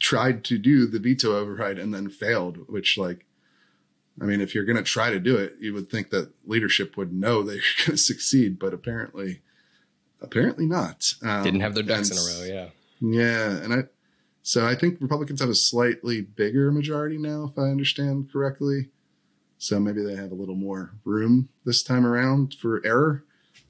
tried 0.00 0.44
to 0.44 0.58
do 0.58 0.86
the 0.86 0.98
veto 0.98 1.36
override 1.36 1.78
and 1.78 1.92
then 1.92 2.08
failed. 2.08 2.68
Which, 2.68 2.96
like, 2.96 3.26
I 4.20 4.24
mean, 4.24 4.40
if 4.40 4.54
you're 4.54 4.64
going 4.64 4.76
to 4.76 4.82
try 4.82 5.10
to 5.10 5.20
do 5.20 5.36
it, 5.36 5.56
you 5.60 5.74
would 5.74 5.90
think 5.90 6.10
that 6.10 6.30
leadership 6.46 6.96
would 6.96 7.12
know 7.12 7.42
that 7.42 7.52
you're 7.54 7.86
going 7.86 7.96
to 7.96 8.02
succeed, 8.02 8.58
but 8.58 8.72
apparently, 8.72 9.42
apparently 10.22 10.66
not. 10.66 11.12
Um, 11.22 11.42
Didn't 11.42 11.60
have 11.60 11.74
their 11.74 11.82
ducks 11.82 12.10
in 12.10 12.18
a 12.18 12.20
row. 12.20 12.44
Yeah. 12.54 12.68
Yeah, 13.00 13.50
and 13.62 13.74
I 13.74 13.78
so 14.42 14.66
I 14.66 14.74
think 14.74 15.00
Republicans 15.00 15.40
have 15.40 15.48
a 15.50 15.54
slightly 15.54 16.20
bigger 16.20 16.70
majority 16.70 17.18
now, 17.18 17.50
if 17.50 17.58
I 17.58 17.62
understand 17.70 18.30
correctly. 18.32 18.90
So 19.64 19.80
maybe 19.80 20.02
they 20.02 20.14
have 20.14 20.30
a 20.30 20.34
little 20.34 20.54
more 20.54 20.92
room 21.04 21.48
this 21.64 21.82
time 21.82 22.04
around 22.04 22.52
for 22.60 22.84
error. 22.84 23.24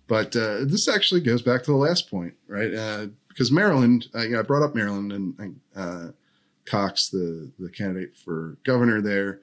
But 0.09 0.35
uh, 0.35 0.65
this 0.65 0.89
actually 0.89 1.21
goes 1.21 1.41
back 1.41 1.63
to 1.63 1.71
the 1.71 1.77
last 1.77 2.11
point, 2.11 2.35
right? 2.49 2.75
Uh, 2.75 3.07
because 3.29 3.53
Maryland, 3.53 4.09
uh, 4.13 4.39
I 4.39 4.43
brought 4.43 4.65
up 4.65 4.75
Maryland, 4.75 5.13
and 5.13 5.61
uh, 5.77 6.09
Cox, 6.67 7.11
the 7.11 7.49
the 7.61 7.71
candidate 7.71 8.17
for 8.17 8.59
governor 8.65 9.01
there, 9.01 9.41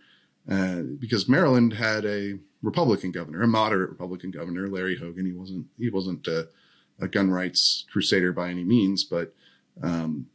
uh, 0.49 0.82
because 0.99 1.30
Maryland 1.30 1.72
had 1.72 2.04
a 2.06 2.38
Republican 2.62 3.12
governor, 3.12 3.41
a 3.43 3.47
moderate 3.47 3.89
Republican 3.89 4.30
governor, 4.30 4.68
Larry 4.68 4.97
Hogan. 4.97 5.26
He 5.26 5.32
wasn't 5.32 5.68
he 5.78 5.89
wasn't 5.89 6.28
a, 6.28 6.49
a 6.99 7.08
gun 7.08 7.32
rights 7.32 7.86
crusader 7.89 8.34
by 8.34 8.49
any 8.49 8.66
means, 8.66 9.06
but 9.06 9.34
um, 9.82 10.28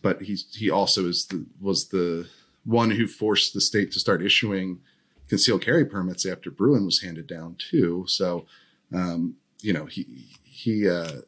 but 0.00 0.22
he 0.22 0.34
he 0.54 0.70
also 0.70 1.06
is 1.06 1.26
the 1.26 1.44
was 1.60 1.88
the 1.88 2.26
one 2.64 2.90
who 2.90 3.06
forced 3.06 3.52
the 3.52 3.60
state 3.60 3.92
to 3.92 4.00
start 4.00 4.22
issuing 4.22 4.80
concealed 5.28 5.62
carry 5.62 5.84
permits 5.84 6.24
after 6.26 6.50
Bruen 6.50 6.84
was 6.84 7.02
handed 7.02 7.26
down 7.26 7.56
too. 7.58 8.04
So 8.08 8.46
um, 8.92 9.36
you 9.60 9.72
know 9.72 9.86
he 9.86 10.28
he 10.44 10.88
uh, 10.88 11.20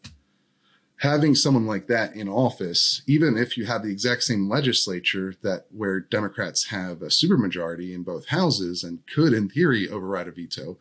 having 0.96 1.34
someone 1.34 1.66
like 1.66 1.86
that 1.86 2.14
in 2.14 2.28
office, 2.28 3.02
even 3.06 3.36
if 3.36 3.56
you 3.56 3.66
have 3.66 3.82
the 3.82 3.90
exact 3.90 4.24
same 4.24 4.48
legislature 4.48 5.34
that 5.42 5.66
where 5.70 6.00
Democrats 6.00 6.66
have 6.66 7.02
a 7.02 7.06
supermajority 7.06 7.94
in 7.94 8.02
both 8.02 8.28
houses 8.28 8.82
and 8.82 9.00
could, 9.06 9.32
in 9.32 9.48
theory, 9.48 9.88
override 9.88 10.28
a 10.28 10.32
veto, 10.32 10.76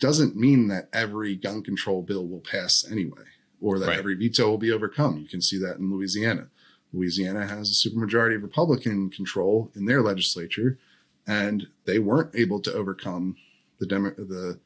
doesn't 0.00 0.36
mean 0.36 0.66
that 0.68 0.88
every 0.92 1.36
gun 1.36 1.62
control 1.62 2.02
bill 2.02 2.26
will 2.26 2.40
pass 2.40 2.84
anyway, 2.90 3.22
or 3.60 3.78
that 3.78 3.88
Right. 3.88 3.98
every 3.98 4.14
veto 4.16 4.50
will 4.50 4.58
be 4.58 4.72
overcome. 4.72 5.18
You 5.18 5.28
can 5.28 5.40
see 5.40 5.58
that 5.58 5.78
in 5.78 5.92
Louisiana. 5.92 6.48
Louisiana 6.92 7.46
has 7.46 7.70
a 7.70 7.88
supermajority 7.88 8.34
of 8.36 8.42
Republican 8.42 9.10
control 9.10 9.70
in 9.74 9.86
their 9.86 10.02
legislature, 10.02 10.78
and 11.26 11.66
they 11.84 11.98
weren't 11.98 12.34
able 12.34 12.60
to 12.60 12.72
overcome 12.72 13.36
the 13.78 13.86
Demo- 13.86 14.14
the 14.16 14.58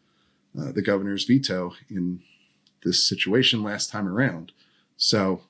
uh, 0.58 0.72
the 0.72 0.82
governor's 0.82 1.24
veto 1.24 1.74
in 1.90 2.20
this 2.82 3.06
situation 3.06 3.62
last 3.62 3.90
time 3.90 4.08
around. 4.08 4.52
So, 4.96 5.42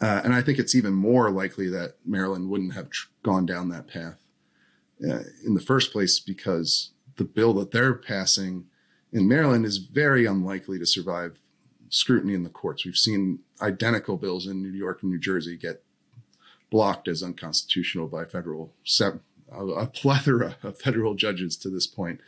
uh, 0.00 0.22
and 0.24 0.32
I 0.32 0.40
think 0.40 0.58
it's 0.58 0.74
even 0.74 0.94
more 0.94 1.30
likely 1.30 1.68
that 1.68 1.96
Maryland 2.04 2.48
wouldn't 2.48 2.72
have 2.72 2.88
tr- 2.88 3.08
gone 3.22 3.44
down 3.44 3.68
that 3.68 3.88
path 3.88 4.16
uh, 5.06 5.24
in 5.44 5.54
the 5.54 5.60
first 5.60 5.92
place 5.92 6.18
because 6.18 6.92
the 7.16 7.24
bill 7.24 7.52
that 7.54 7.72
they're 7.72 7.94
passing 7.94 8.66
in 9.12 9.28
Maryland 9.28 9.66
is 9.66 9.76
very 9.78 10.24
unlikely 10.24 10.78
to 10.78 10.86
survive 10.86 11.38
scrutiny 11.90 12.32
in 12.32 12.42
the 12.42 12.48
courts. 12.48 12.86
We've 12.86 12.96
seen 12.96 13.40
identical 13.60 14.16
bills 14.16 14.46
in 14.46 14.62
New 14.62 14.70
York 14.70 15.02
and 15.02 15.10
New 15.10 15.18
Jersey 15.18 15.58
get 15.58 15.82
blocked 16.70 17.06
as 17.06 17.22
unconstitutional 17.22 18.08
by 18.08 18.24
federal 18.24 18.72
se- 18.82 19.20
a, 19.54 19.64
a 19.66 19.86
plethora 19.86 20.56
of 20.62 20.78
federal 20.78 21.14
judges 21.14 21.56
to 21.58 21.70
this 21.70 21.86
point. 21.86 22.20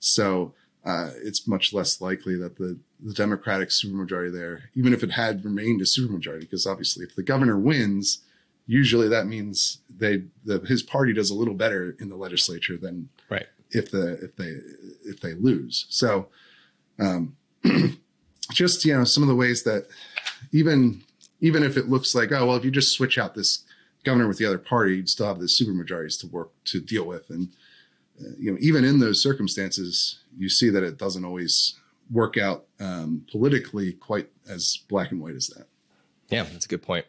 So 0.00 0.54
uh, 0.84 1.10
it's 1.22 1.46
much 1.46 1.72
less 1.72 2.00
likely 2.00 2.36
that 2.38 2.56
the, 2.58 2.78
the 3.00 3.14
Democratic 3.14 3.68
supermajority 3.68 4.32
there, 4.32 4.64
even 4.74 4.92
if 4.92 5.02
it 5.02 5.12
had 5.12 5.44
remained 5.44 5.80
a 5.80 5.84
supermajority, 5.84 6.40
because 6.40 6.66
obviously 6.66 7.04
if 7.04 7.14
the 7.14 7.22
governor 7.22 7.58
wins, 7.58 8.18
usually 8.66 9.08
that 9.08 9.26
means 9.26 9.78
they 9.96 10.24
the, 10.44 10.58
his 10.60 10.82
party 10.82 11.12
does 11.12 11.30
a 11.30 11.34
little 11.34 11.54
better 11.54 11.96
in 12.00 12.08
the 12.08 12.16
legislature 12.16 12.76
than 12.76 13.08
Right. 13.30 13.46
if 13.70 13.90
the 13.90 14.14
if 14.24 14.36
they 14.36 14.56
if 15.04 15.20
they 15.20 15.34
lose. 15.34 15.86
So 15.88 16.28
um, 16.98 17.36
just 18.52 18.84
you 18.84 18.96
know 18.96 19.04
some 19.04 19.22
of 19.22 19.28
the 19.28 19.34
ways 19.34 19.62
that 19.64 19.86
even 20.52 21.02
even 21.40 21.62
if 21.62 21.76
it 21.76 21.88
looks 21.88 22.14
like 22.14 22.32
oh 22.32 22.46
well 22.46 22.56
if 22.56 22.64
you 22.64 22.70
just 22.70 22.92
switch 22.94 23.18
out 23.18 23.34
this 23.34 23.64
governor 24.04 24.28
with 24.28 24.38
the 24.38 24.46
other 24.46 24.58
party 24.58 24.96
you'd 24.96 25.08
still 25.08 25.26
have 25.26 25.38
the 25.38 25.46
supermajorities 25.46 26.18
to 26.20 26.26
work 26.28 26.50
to 26.64 26.80
deal 26.80 27.04
with 27.04 27.30
and 27.30 27.48
uh, 28.20 28.30
you 28.38 28.50
know 28.50 28.58
even 28.60 28.84
in 28.84 28.98
those 28.98 29.22
circumstances 29.22 30.20
you 30.36 30.48
see 30.48 30.70
that 30.70 30.82
it 30.82 30.98
doesn't 30.98 31.24
always 31.24 31.78
work 32.10 32.36
out 32.36 32.66
um, 32.80 33.24
politically 33.30 33.92
quite 33.92 34.28
as 34.48 34.78
black 34.88 35.12
and 35.12 35.20
white 35.20 35.34
as 35.34 35.48
that 35.48 35.66
Yeah, 36.32 36.44
that's 36.44 36.64
a 36.64 36.68
good 36.68 36.82
point. 36.82 37.04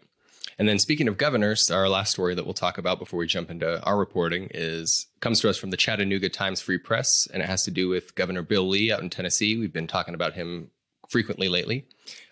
And 0.60 0.68
then 0.68 0.78
speaking 0.78 1.08
of 1.08 1.18
governors, 1.18 1.72
our 1.72 1.90
last 1.90 2.12
story 2.12 2.36
that 2.36 2.46
we'll 2.46 2.54
talk 2.54 2.78
about 2.78 3.00
before 3.00 3.18
we 3.18 3.26
jump 3.26 3.50
into 3.50 3.82
our 3.84 3.98
reporting 3.98 4.50
is 4.54 5.08
comes 5.20 5.40
to 5.40 5.50
us 5.50 5.58
from 5.58 5.72
the 5.72 5.78
Chattanooga 5.78 6.30
Times 6.30 6.62
Free 6.62 6.78
Press, 6.78 7.28
and 7.34 7.42
it 7.42 7.48
has 7.48 7.64
to 7.64 7.72
do 7.72 7.90
with 7.90 8.14
Governor 8.16 8.44
Bill 8.44 8.68
Lee 8.68 8.92
out 8.92 9.02
in 9.02 9.10
Tennessee. 9.10 9.58
We've 9.58 9.74
been 9.74 9.88
talking 9.88 10.14
about 10.14 10.34
him 10.34 10.70
frequently 11.10 11.50
lately. 11.50 11.86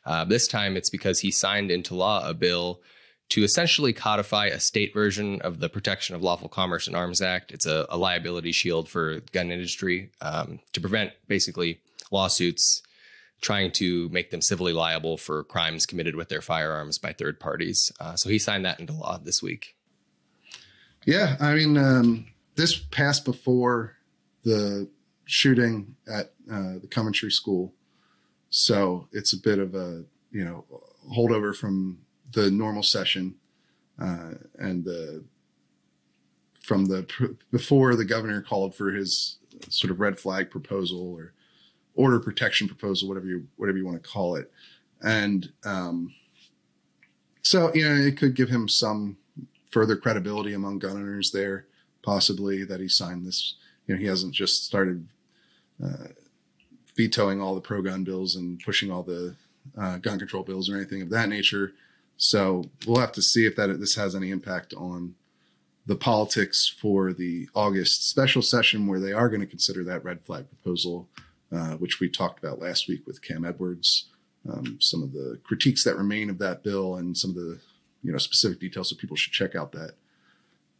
Uh, 0.05 0.25
this 0.25 0.47
time, 0.47 0.75
it's 0.77 0.89
because 0.89 1.19
he 1.19 1.31
signed 1.31 1.71
into 1.71 1.95
law 1.95 2.27
a 2.27 2.33
bill 2.33 2.81
to 3.31 3.43
essentially 3.45 3.93
codify 3.93 4.47
a 4.47 4.59
state 4.59 4.93
version 4.93 5.41
of 5.41 5.61
the 5.61 5.69
Protection 5.69 6.15
of 6.15 6.21
Lawful 6.21 6.49
Commerce 6.49 6.85
and 6.85 6.97
Arms 6.97 7.21
Act. 7.21 7.53
It's 7.53 7.65
a, 7.65 7.85
a 7.89 7.97
liability 7.97 8.51
shield 8.51 8.89
for 8.89 9.15
the 9.15 9.31
gun 9.31 9.51
industry 9.51 10.11
um, 10.19 10.59
to 10.73 10.81
prevent 10.81 11.13
basically 11.29 11.79
lawsuits 12.11 12.81
trying 13.39 13.71
to 13.71 14.09
make 14.09 14.31
them 14.31 14.41
civilly 14.41 14.73
liable 14.73 15.15
for 15.15 15.45
crimes 15.45 15.85
committed 15.85 16.15
with 16.17 16.27
their 16.27 16.41
firearms 16.41 16.97
by 16.97 17.13
third 17.13 17.39
parties. 17.39 17.89
Uh, 18.01 18.15
so 18.17 18.29
he 18.29 18.37
signed 18.37 18.65
that 18.65 18.81
into 18.81 18.91
law 18.91 19.17
this 19.17 19.41
week. 19.41 19.77
Yeah, 21.05 21.37
I 21.39 21.55
mean, 21.55 21.77
um, 21.77 22.27
this 22.55 22.77
passed 22.77 23.23
before 23.23 23.95
the 24.43 24.89
shooting 25.23 25.95
at 26.05 26.33
uh, 26.51 26.79
the 26.81 26.87
Covenant 26.91 27.31
School, 27.31 27.73
so 28.49 29.07
it's 29.13 29.31
a 29.31 29.37
bit 29.37 29.57
of 29.57 29.73
a 29.73 30.03
you 30.31 30.43
know 30.43 30.65
holdover 31.15 31.55
from 31.55 31.99
the 32.33 32.49
normal 32.51 32.83
session 32.83 33.35
uh, 33.99 34.31
and 34.57 34.83
the 34.83 35.23
from 36.61 36.85
the 36.85 37.35
before 37.51 37.95
the 37.95 38.05
governor 38.05 38.41
called 38.41 38.75
for 38.75 38.91
his 38.91 39.37
sort 39.69 39.91
of 39.91 39.99
red 39.99 40.19
flag 40.19 40.49
proposal 40.49 41.13
or 41.13 41.33
order 41.95 42.19
protection 42.19 42.67
proposal, 42.67 43.07
whatever 43.07 43.27
you 43.27 43.47
whatever 43.57 43.77
you 43.77 43.85
want 43.85 44.01
to 44.01 44.09
call 44.09 44.35
it, 44.35 44.51
and 45.01 45.51
um, 45.65 46.13
so 47.41 47.73
you 47.73 47.87
know 47.87 47.95
it 47.95 48.17
could 48.17 48.35
give 48.35 48.49
him 48.49 48.67
some 48.67 49.17
further 49.71 49.95
credibility 49.95 50.53
among 50.53 50.79
gun 50.79 50.97
owners 50.97 51.31
there, 51.31 51.65
possibly 52.03 52.63
that 52.63 52.79
he 52.79 52.87
signed 52.87 53.25
this. 53.25 53.55
You 53.87 53.95
know, 53.95 54.01
he 54.01 54.07
hasn't 54.07 54.33
just 54.33 54.65
started 54.65 55.07
uh, 55.83 56.07
vetoing 56.95 57.41
all 57.41 57.55
the 57.55 57.61
pro 57.61 57.81
gun 57.81 58.03
bills 58.03 58.35
and 58.35 58.59
pushing 58.59 58.91
all 58.91 59.03
the 59.03 59.35
uh, 59.77 59.97
gun 59.97 60.19
control 60.19 60.43
bills 60.43 60.69
or 60.69 60.75
anything 60.75 61.01
of 61.01 61.09
that 61.09 61.29
nature. 61.29 61.73
So 62.21 62.65
we'll 62.85 62.99
have 63.01 63.11
to 63.13 63.21
see 63.21 63.47
if 63.47 63.55
that 63.55 63.79
this 63.79 63.95
has 63.95 64.15
any 64.15 64.29
impact 64.29 64.75
on 64.75 65.15
the 65.87 65.95
politics 65.95 66.71
for 66.79 67.13
the 67.13 67.49
August 67.55 68.07
special 68.07 68.43
session, 68.43 68.85
where 68.85 68.99
they 68.99 69.11
are 69.11 69.27
going 69.27 69.41
to 69.41 69.47
consider 69.47 69.83
that 69.85 70.03
red 70.03 70.21
flag 70.21 70.45
proposal, 70.47 71.09
uh, 71.51 71.71
which 71.77 71.99
we 71.99 72.07
talked 72.07 72.37
about 72.37 72.59
last 72.59 72.87
week 72.87 73.07
with 73.07 73.23
Cam 73.23 73.43
Edwards. 73.43 74.05
Um, 74.47 74.77
some 74.79 75.01
of 75.01 75.13
the 75.13 75.39
critiques 75.43 75.83
that 75.83 75.97
remain 75.97 76.29
of 76.29 76.37
that 76.37 76.61
bill 76.61 76.97
and 76.97 77.17
some 77.17 77.31
of 77.31 77.37
the 77.37 77.59
you 78.03 78.11
know 78.11 78.19
specific 78.19 78.59
details 78.59 78.91
so 78.91 78.95
people 78.95 79.17
should 79.17 79.33
check 79.33 79.55
out 79.55 79.71
that 79.71 79.93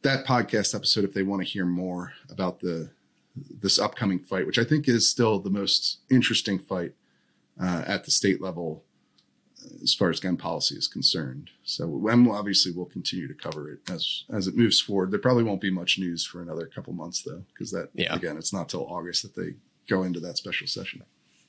that 0.02 0.26
podcast 0.26 0.74
episode 0.74 1.04
if 1.04 1.14
they 1.14 1.22
want 1.22 1.44
to 1.44 1.48
hear 1.48 1.66
more 1.66 2.14
about 2.32 2.60
the 2.60 2.90
this 3.36 3.78
upcoming 3.78 4.18
fight 4.18 4.48
which 4.48 4.58
i 4.58 4.64
think 4.64 4.88
is 4.88 5.08
still 5.08 5.38
the 5.38 5.52
most 5.52 6.00
interesting 6.10 6.58
fight 6.58 6.94
uh, 7.62 7.84
at 7.86 8.04
the 8.04 8.10
state 8.10 8.42
level 8.42 8.84
as 9.84 9.94
far 9.94 10.10
as 10.10 10.20
gun 10.20 10.38
policy 10.38 10.76
is 10.76 10.88
concerned 10.88 11.50
so 11.64 12.08
and 12.10 12.28
obviously 12.30 12.72
we'll 12.72 12.86
continue 12.86 13.28
to 13.28 13.34
cover 13.34 13.70
it 13.72 13.80
as 13.92 14.24
as 14.32 14.48
it 14.48 14.56
moves 14.56 14.80
forward 14.80 15.12
there 15.12 15.20
probably 15.20 15.44
won't 15.44 15.62
be 15.62 15.72
much 15.72 15.98
news 16.00 16.26
for 16.26 16.42
another 16.42 16.66
couple 16.66 16.94
months 16.94 17.22
though 17.24 17.44
because 17.54 17.72
that 17.72 17.90
Yeah. 17.94 18.16
again 18.16 18.38
it's 18.38 18.54
not 18.54 18.70
till 18.70 18.86
august 18.88 19.22
that 19.24 19.36
they 19.36 19.56
go 19.88 20.04
into 20.04 20.20
that 20.22 20.38
special 20.38 20.68
session 20.68 21.04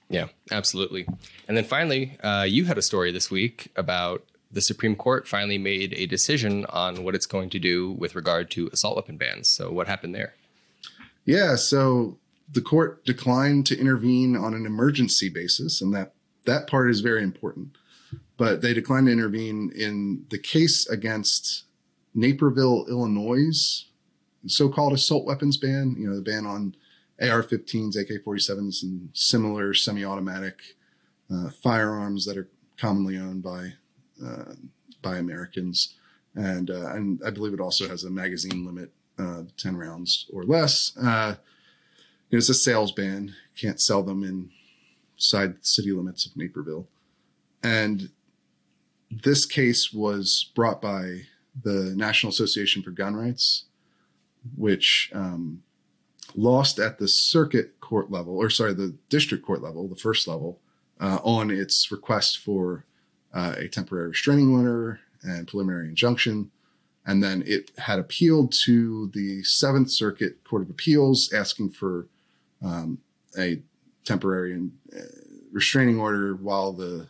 Yeah, 0.09 0.27
absolutely. 0.51 1.07
And 1.49 1.57
then 1.57 1.65
finally, 1.65 2.19
uh, 2.23 2.43
you 2.47 2.65
had 2.67 2.77
a 2.77 2.83
story 2.83 3.13
this 3.13 3.31
week 3.31 3.69
about 3.77 4.23
the 4.51 4.61
Supreme 4.61 4.95
Court 4.95 5.27
finally 5.27 5.57
made 5.57 5.95
a 5.95 6.05
decision 6.07 6.67
on 6.67 7.03
what 7.03 7.15
it's 7.15 7.25
going 7.25 7.49
to 7.51 7.59
do 7.59 7.93
with 7.93 8.15
regard 8.15 8.51
to 8.51 8.69
assault 8.75 8.97
weapon 8.97 9.17
bans. 9.17 9.49
So, 9.49 9.73
what 9.73 9.87
happened 9.89 10.15
there? 10.15 10.35
Yeah, 11.25 11.55
so 11.57 12.19
the 12.53 12.61
court 12.61 13.05
declined 13.07 13.65
to 13.67 13.79
intervene 13.79 14.37
on 14.37 14.53
an 14.53 14.67
emergency 14.67 15.31
basis, 15.31 15.81
and 15.81 15.95
that 15.95 16.13
that 16.45 16.67
part 16.67 16.91
is 16.91 17.01
very 17.01 17.23
important. 17.23 17.77
But 18.37 18.63
they 18.63 18.75
declined 18.75 19.07
to 19.07 19.13
intervene 19.13 19.73
in 19.75 20.25
the 20.31 20.39
case 20.39 20.89
against 20.89 21.65
Naperville, 22.15 22.87
Illinois, 22.89 23.87
so-called 24.47 24.93
assault 24.93 25.25
weapons 25.25 25.57
ban. 25.57 25.97
You 25.99 26.11
know, 26.11 26.17
the 26.17 26.23
ban 26.23 26.47
on 26.47 26.75
AR-15s, 27.21 27.97
AK-47s, 27.97 28.83
and 28.83 29.11
similar 29.13 29.75
semi-automatic 29.75 30.61
uh, 31.33 31.51
firearms 31.63 32.25
that 32.27 32.37
are 32.37 32.49
commonly 32.77 33.17
owned 33.17 33.43
by 33.43 33.75
uh, 34.25 34.55
by 35.03 35.19
Americans, 35.19 35.95
and 36.34 36.71
uh, 36.71 36.93
and 36.95 37.21
I 37.25 37.30
believe 37.30 37.55
it 37.55 37.61
also 37.61 37.89
has 37.89 38.05
a 38.05 38.11
magazine 38.11 38.64
limit 38.64 38.93
uh, 39.18 39.43
10 39.57 39.76
rounds 39.76 40.26
or 40.33 40.45
less. 40.45 40.97
Uh, 40.97 41.37
it's 42.30 42.49
a 42.49 42.55
sales 42.55 42.93
ban. 42.93 43.34
Can't 43.61 43.80
sell 43.80 44.03
them 44.03 44.51
inside 45.18 45.64
city 45.64 45.93
limits 45.93 46.25
of 46.25 46.37
Naperville. 46.37 46.87
And 47.63 48.11
this 49.11 49.47
case 49.47 49.93
was 49.93 50.51
brought 50.55 50.80
by 50.80 51.22
the 51.63 51.93
National 51.97 52.30
Association 52.30 52.83
for 52.83 52.91
Gun 52.91 53.14
Rights, 53.14 53.64
which 54.57 55.11
um, 55.14 55.63
lost 56.34 56.79
at 56.79 56.99
the 56.99 57.09
circuit 57.09 57.80
court 57.80 58.11
level, 58.11 58.37
or 58.37 58.51
sorry, 58.51 58.75
the 58.75 58.95
district 59.09 59.45
court 59.45 59.63
level, 59.63 59.87
the 59.87 59.97
first 59.97 60.26
level, 60.26 60.59
uh, 61.01 61.18
on 61.22 61.51
its 61.51 61.93
request 61.93 62.39
for 62.39 62.84
uh, 63.34 63.55
a 63.59 63.68
temporary 63.68 64.09
restraining 64.09 64.55
order 64.55 65.01
and 65.22 65.47
preliminary 65.47 65.89
injunction. 65.89 66.51
And 67.05 67.22
then 67.22 67.43
it 67.47 67.72
had 67.79 67.99
appealed 67.99 68.53
to 68.64 69.11
the 69.13 69.43
Seventh 69.43 69.91
Circuit 69.91 70.45
Court 70.45 70.63
of 70.63 70.71
Appeals, 70.71 71.33
asking 71.33 71.71
for 71.71 72.07
um, 72.63 72.99
a 73.37 73.61
temporary 74.05 74.71
uh, 74.97 75.01
restraining 75.51 75.99
order 75.99 76.34
while 76.34 76.72
the 76.72 77.09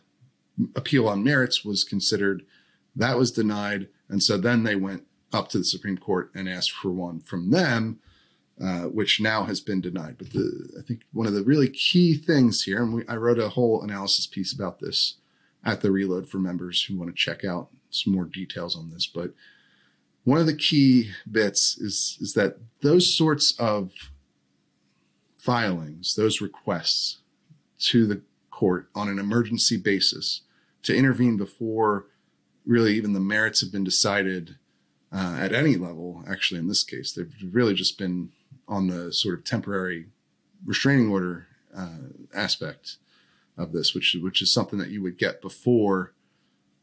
appeal 0.77 1.09
on 1.09 1.25
merits 1.25 1.65
was 1.65 1.85
considered. 1.85 2.45
That 2.95 3.17
was 3.17 3.33
denied, 3.33 3.89
and 4.09 4.23
so 4.23 4.37
then 4.37 4.65
they 4.65 4.77
went 4.77 5.07
up 5.33 5.49
to 5.51 5.59
the 5.59 5.65
Supreme 5.65 5.97
Court 5.97 6.31
and 6.35 6.49
asked 6.49 6.73
for 6.73 6.91
one 6.91 7.21
from 7.21 7.51
them, 7.51 8.01
uh, 8.63 8.83
which 8.83 9.21
now 9.21 9.45
has 9.45 9.61
been 9.61 9.81
denied. 9.81 10.17
But 10.19 10.33
the, 10.33 10.77
I 10.79 10.83
think 10.83 11.03
one 11.13 11.27
of 11.27 11.33
the 11.33 11.43
really 11.43 11.69
key 11.69 12.17
things 12.17 12.63
here, 12.63 12.83
and 12.83 12.95
we, 12.95 13.09
I 13.09 13.17
wrote 13.17 13.39
a 13.39 13.49
whole 13.49 13.83
analysis 13.83 14.27
piece 14.27 14.53
about 14.53 14.81
this 14.81 15.17
at 15.65 15.81
the 15.81 15.91
Reload 15.91 16.29
for 16.29 16.39
members 16.39 16.83
who 16.85 16.99
want 16.99 17.11
to 17.11 17.17
check 17.17 17.45
out 17.45 17.69
some 17.91 18.13
more 18.13 18.25
details 18.25 18.77
on 18.77 18.91
this. 18.91 19.07
But 19.07 19.33
one 20.25 20.39
of 20.39 20.47
the 20.47 20.57
key 20.57 21.11
bits 21.31 21.79
is 21.79 22.19
is 22.21 22.35
that 22.35 22.59
those 22.81 23.17
sorts 23.17 23.59
of 23.59 23.93
filings, 25.37 26.15
those 26.15 26.41
requests 26.41 27.19
to 27.79 28.07
the 28.07 28.23
court 28.53 28.89
on 28.95 29.09
an 29.09 29.19
emergency 29.19 29.77
basis 29.77 30.43
to 30.85 30.95
intervene 30.95 31.37
before 31.37 32.07
really 32.65 32.95
even 32.95 33.13
the 33.13 33.21
merits 33.21 33.61
have 33.61 33.73
been 33.73 33.83
decided 33.83 34.57
uh, 35.13 35.37
at 35.41 35.53
any 35.53 35.77
level. 35.77 36.25
Actually, 36.29 36.61
in 36.61 36.69
this 36.69 36.85
case, 36.85 37.13
they've 37.13 37.35
really 37.51 37.75
just 37.75 37.99
been 37.99 38.31
on 38.69 38.87
the 38.87 39.13
sort 39.13 39.37
of 39.37 39.45
temporary 39.45 40.07
restraining 40.65 41.11
order 41.11 41.49
uh, 41.77 42.09
aspect 42.35 42.99
of 43.57 43.73
this, 43.73 43.95
which 43.95 44.17
which 44.21 44.41
is 44.41 44.53
something 44.53 44.79
that 44.79 44.91
you 44.91 45.03
would 45.03 45.19
get 45.19 45.43
before 45.43 46.13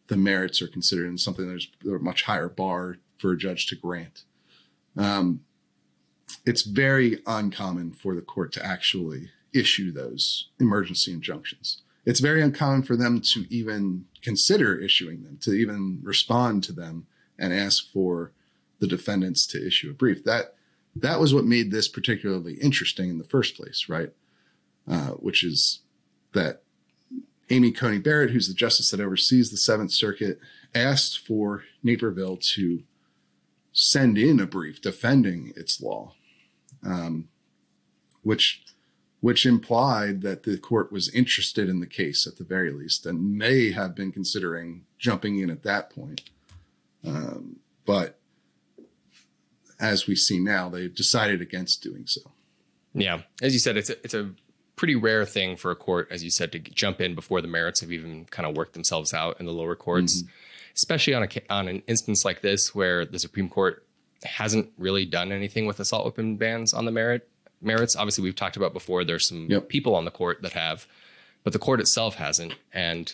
the 0.08 0.18
merits 0.18 0.62
are 0.62 0.68
considered, 0.68 1.08
and 1.08 1.20
something 1.20 1.48
there's 1.48 1.72
a 1.86 2.04
much 2.04 2.24
higher 2.24 2.50
bar 2.50 2.98
for 3.18 3.32
a 3.32 3.38
judge 3.38 3.68
to 3.68 3.76
grant. 3.76 4.24
Um, 4.98 5.42
it's 6.46 6.64
very 6.64 7.22
uncommon 7.26 7.94
for 7.94 8.16
the 8.16 8.22
court 8.22 8.52
to 8.54 8.66
actually 8.66 9.30
issue 9.54 9.92
those 9.92 10.50
emergency 10.60 11.12
injunctions. 11.12 11.82
It's 12.06 12.20
very 12.20 12.42
uncommon 12.42 12.84
for 12.84 12.96
them 12.96 13.22
to 13.22 13.46
even 13.50 14.06
consider 14.22 14.78
issuing 14.78 15.24
them, 15.24 15.38
to 15.42 15.52
even 15.52 16.00
respond 16.02 16.64
to 16.66 16.74
them 16.74 17.08
and 17.38 17.54
ask 17.54 17.92
for 17.92 18.32
the 18.80 18.88
defendants 18.88 19.46
to 19.48 19.66
issue 19.66 19.90
a 19.90 19.94
brief. 19.94 20.24
That 20.24 20.56
that 20.96 21.20
was 21.20 21.34
what 21.34 21.46
made 21.46 21.72
this 21.72 21.88
particularly 21.88 22.56
interesting 22.56 23.10
in 23.10 23.18
the 23.18 23.24
first 23.24 23.56
place, 23.56 23.88
right? 23.88 24.12
Uh, 24.88 25.10
which 25.12 25.44
is 25.44 25.80
that 26.34 26.64
Amy 27.50 27.72
Coney 27.72 28.00
Barrett, 28.00 28.32
who's 28.32 28.48
the 28.48 28.54
justice 28.54 28.92
that 28.92 29.00
oversees 29.00 29.50
the 29.50 29.58
Seventh 29.58 29.92
Circuit, 29.92 30.40
asked 30.74 31.20
for 31.20 31.64
Naperville 31.84 32.38
to 32.38 32.84
send 33.72 34.18
in 34.18 34.40
a 34.40 34.46
brief 34.46 34.82
defending 34.82 35.54
its 35.56 35.82
law, 35.82 36.14
um, 36.84 37.28
which 38.24 38.64
which 39.22 39.46
implied 39.46 40.22
that 40.22 40.44
the 40.44 40.58
court 40.58 40.92
was 40.92 41.10
interested 41.10 41.68
in 41.68 41.80
the 41.80 41.88
case 41.88 42.26
at 42.26 42.38
the 42.38 42.44
very 42.44 42.72
least 42.72 43.06
and 43.06 43.38
may 43.38 43.72
have 43.72 43.94
been 43.94 44.12
considering 44.12 44.86
jumping 44.98 45.40
in 45.40 45.50
at 45.50 45.64
that 45.64 45.90
point. 45.90 46.22
Um, 47.06 47.58
but 47.86 48.18
as 49.80 50.08
we 50.08 50.16
see 50.16 50.40
now, 50.40 50.70
they 50.70 50.88
decided 50.88 51.42
against 51.42 51.84
doing 51.84 52.06
so. 52.06 52.22
Yeah, 52.94 53.22
as 53.42 53.54
you 53.54 53.60
said, 53.60 53.78
it's 53.78 53.90
a, 53.90 54.04
it's 54.04 54.14
a 54.14 54.32
pretty 54.76 54.96
rare 54.96 55.26
thing 55.26 55.56
for 55.56 55.72
a 55.72 55.76
court, 55.76 56.08
as 56.10 56.24
you 56.24 56.30
said, 56.30 56.52
to 56.54 56.60
jump 56.60 57.02
in 57.02 57.14
before 57.14 57.42
the 57.42 57.48
merits 57.48 57.82
have 57.82 57.92
even 57.92 58.26
kind 58.26 58.48
of 58.48 58.56
worked 58.56 58.74
themselves 58.74 59.14
out 59.14 59.40
in 59.40 59.46
the 59.46 59.52
lower 59.52 59.76
courts, 59.76 60.24
mm-hmm. 60.24 60.32
especially 60.76 61.14
on 61.14 61.24
a 61.24 61.30
on 61.50 61.68
an 61.68 61.84
instance 61.88 62.26
like 62.26 62.42
this 62.42 62.74
where 62.74 63.06
the 63.06 63.20
Supreme 63.20 63.50
Court 63.50 63.86
hasn't 64.24 64.70
really 64.78 65.06
done 65.06 65.32
anything 65.32 65.66
with 65.66 65.80
assault 65.80 66.06
weapon 66.06 66.36
bans 66.36 66.74
on 66.74 66.86
the 66.86 66.92
merit 66.92 67.29
merits. 67.62 67.96
Obviously, 67.96 68.24
we've 68.24 68.36
talked 68.36 68.58
about 68.58 68.74
before. 68.74 69.04
There's 69.04 69.28
some 69.28 69.48
yep. 69.50 69.70
people 69.70 69.96
on 69.96 70.06
the 70.06 70.12
court 70.12 70.42
that 70.42 70.54
have, 70.54 70.88
but 71.44 71.54
the 71.54 71.60
court 71.60 71.80
itself 71.80 72.16
hasn't. 72.16 72.54
And 72.74 73.14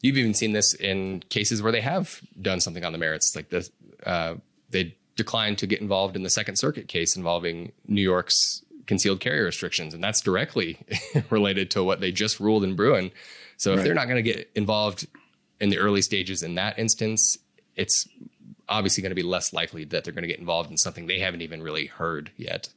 you've 0.00 0.18
even 0.18 0.34
seen 0.34 0.52
this 0.52 0.74
in 0.74 1.20
cases 1.28 1.62
where 1.62 1.72
they 1.72 1.80
have 1.80 2.20
done 2.40 2.60
something 2.60 2.84
on 2.84 2.92
the 2.92 2.98
merits, 2.98 3.34
like 3.34 3.50
the 3.50 3.68
uh, 4.04 4.34
they 4.70 4.96
declined 5.16 5.58
to 5.58 5.66
get 5.66 5.80
involved 5.80 6.16
in 6.16 6.22
the 6.22 6.30
Second 6.30 6.56
Circuit 6.56 6.88
case 6.88 7.16
involving 7.16 7.72
New 7.86 8.02
York's 8.02 8.64
concealed 8.86 9.20
carry 9.20 9.40
restrictions, 9.40 9.94
and 9.94 10.02
that's 10.02 10.20
directly 10.20 10.78
related 11.30 11.70
to 11.72 11.84
what 11.84 12.00
they 12.00 12.12
just 12.12 12.40
ruled 12.40 12.64
in 12.64 12.74
Bruen. 12.74 13.10
So 13.56 13.72
if 13.72 13.78
right. 13.78 13.84
they're 13.84 13.94
not 13.94 14.08
going 14.08 14.22
to 14.22 14.32
get 14.32 14.50
involved 14.54 15.06
in 15.60 15.68
the 15.68 15.78
early 15.78 16.02
stages 16.02 16.42
in 16.42 16.56
that 16.56 16.78
instance, 16.78 17.38
it's 17.76 18.08
obviously 18.68 19.02
going 19.02 19.10
to 19.10 19.16
be 19.16 19.22
less 19.22 19.52
likely 19.52 19.84
that 19.84 20.02
they're 20.04 20.12
going 20.12 20.22
to 20.22 20.28
get 20.28 20.40
involved 20.40 20.70
in 20.70 20.76
something 20.76 21.06
they 21.06 21.20
haven't 21.20 21.42
even 21.42 21.62
really 21.62 21.86
heard 21.86 22.30
yet. 22.36 22.68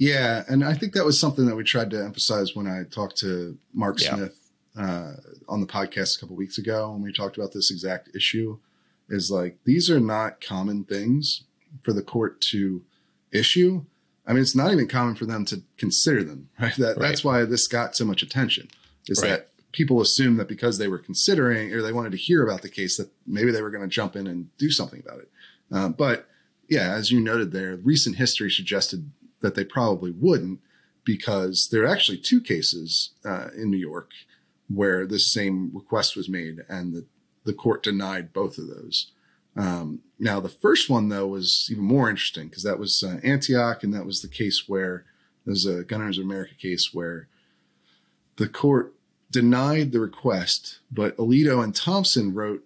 Yeah, 0.00 0.44
and 0.48 0.64
I 0.64 0.72
think 0.72 0.94
that 0.94 1.04
was 1.04 1.20
something 1.20 1.44
that 1.44 1.56
we 1.56 1.62
tried 1.62 1.90
to 1.90 2.02
emphasize 2.02 2.56
when 2.56 2.66
I 2.66 2.84
talked 2.90 3.18
to 3.18 3.58
Mark 3.74 4.00
yeah. 4.00 4.14
Smith 4.14 4.50
uh, 4.74 5.12
on 5.46 5.60
the 5.60 5.66
podcast 5.66 6.16
a 6.16 6.20
couple 6.20 6.36
weeks 6.36 6.56
ago 6.56 6.92
when 6.92 7.02
we 7.02 7.12
talked 7.12 7.36
about 7.36 7.52
this 7.52 7.70
exact 7.70 8.08
issue. 8.16 8.58
Is 9.10 9.30
like 9.30 9.58
these 9.64 9.90
are 9.90 10.00
not 10.00 10.40
common 10.40 10.84
things 10.84 11.42
for 11.82 11.92
the 11.92 12.00
court 12.00 12.40
to 12.52 12.82
issue. 13.30 13.84
I 14.26 14.32
mean, 14.32 14.40
it's 14.40 14.56
not 14.56 14.72
even 14.72 14.88
common 14.88 15.16
for 15.16 15.26
them 15.26 15.44
to 15.44 15.62
consider 15.76 16.24
them. 16.24 16.48
Right. 16.58 16.74
That, 16.76 16.96
right. 16.96 16.98
That's 16.98 17.22
why 17.22 17.44
this 17.44 17.66
got 17.66 17.94
so 17.94 18.06
much 18.06 18.22
attention. 18.22 18.68
Is 19.06 19.20
right. 19.20 19.28
that 19.28 19.48
people 19.72 20.00
assume 20.00 20.38
that 20.38 20.48
because 20.48 20.78
they 20.78 20.88
were 20.88 20.98
considering 20.98 21.74
or 21.74 21.82
they 21.82 21.92
wanted 21.92 22.12
to 22.12 22.18
hear 22.18 22.42
about 22.42 22.62
the 22.62 22.70
case 22.70 22.96
that 22.96 23.10
maybe 23.26 23.50
they 23.50 23.60
were 23.60 23.70
going 23.70 23.82
to 23.82 23.88
jump 23.88 24.16
in 24.16 24.26
and 24.26 24.56
do 24.56 24.70
something 24.70 25.02
about 25.04 25.18
it. 25.20 25.30
Uh, 25.70 25.90
but 25.90 26.26
yeah, 26.70 26.94
as 26.94 27.10
you 27.10 27.20
noted 27.20 27.52
there, 27.52 27.76
recent 27.76 28.16
history 28.16 28.50
suggested 28.50 29.10
that 29.40 29.54
they 29.54 29.64
probably 29.64 30.10
wouldn't 30.10 30.60
because 31.04 31.68
there 31.70 31.82
are 31.84 31.88
actually 31.88 32.18
two 32.18 32.40
cases 32.40 33.10
uh, 33.24 33.48
in 33.56 33.70
New 33.70 33.78
York 33.78 34.10
where 34.68 35.06
this 35.06 35.32
same 35.32 35.70
request 35.74 36.16
was 36.16 36.28
made 36.28 36.58
and 36.68 36.94
the, 36.94 37.04
the 37.44 37.52
court 37.52 37.82
denied 37.82 38.32
both 38.32 38.58
of 38.58 38.68
those. 38.68 39.12
Um, 39.56 40.00
now, 40.18 40.38
the 40.38 40.48
first 40.48 40.88
one, 40.88 41.08
though, 41.08 41.26
was 41.26 41.68
even 41.70 41.82
more 41.82 42.08
interesting 42.08 42.48
because 42.48 42.62
that 42.62 42.78
was 42.78 43.02
uh, 43.02 43.18
Antonyuk, 43.24 43.82
and 43.82 43.92
that 43.92 44.06
was 44.06 44.22
the 44.22 44.28
case 44.28 44.68
where 44.68 45.04
there's 45.44 45.66
a 45.66 45.82
Gun 45.82 46.02
Owners 46.02 46.18
of 46.18 46.24
America 46.24 46.54
case 46.54 46.94
where 46.94 47.26
the 48.36 48.48
court 48.48 48.94
denied 49.30 49.92
the 49.92 50.00
request, 50.00 50.80
but 50.90 51.16
Alito 51.16 51.62
and 51.62 51.74
Thomas 51.74 52.16
wrote 52.16 52.64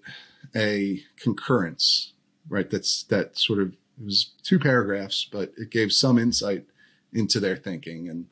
a 0.54 1.02
concurrence, 1.16 2.12
right? 2.48 2.68
That's 2.68 3.02
that 3.04 3.38
sort 3.38 3.60
of 3.60 3.72
it 4.00 4.04
was 4.04 4.32
two 4.42 4.58
paragraphs, 4.58 5.28
but 5.30 5.52
it 5.56 5.70
gave 5.70 5.92
some 5.92 6.18
insight 6.18 6.64
into 7.12 7.40
their 7.40 7.56
thinking. 7.56 8.08
And 8.08 8.26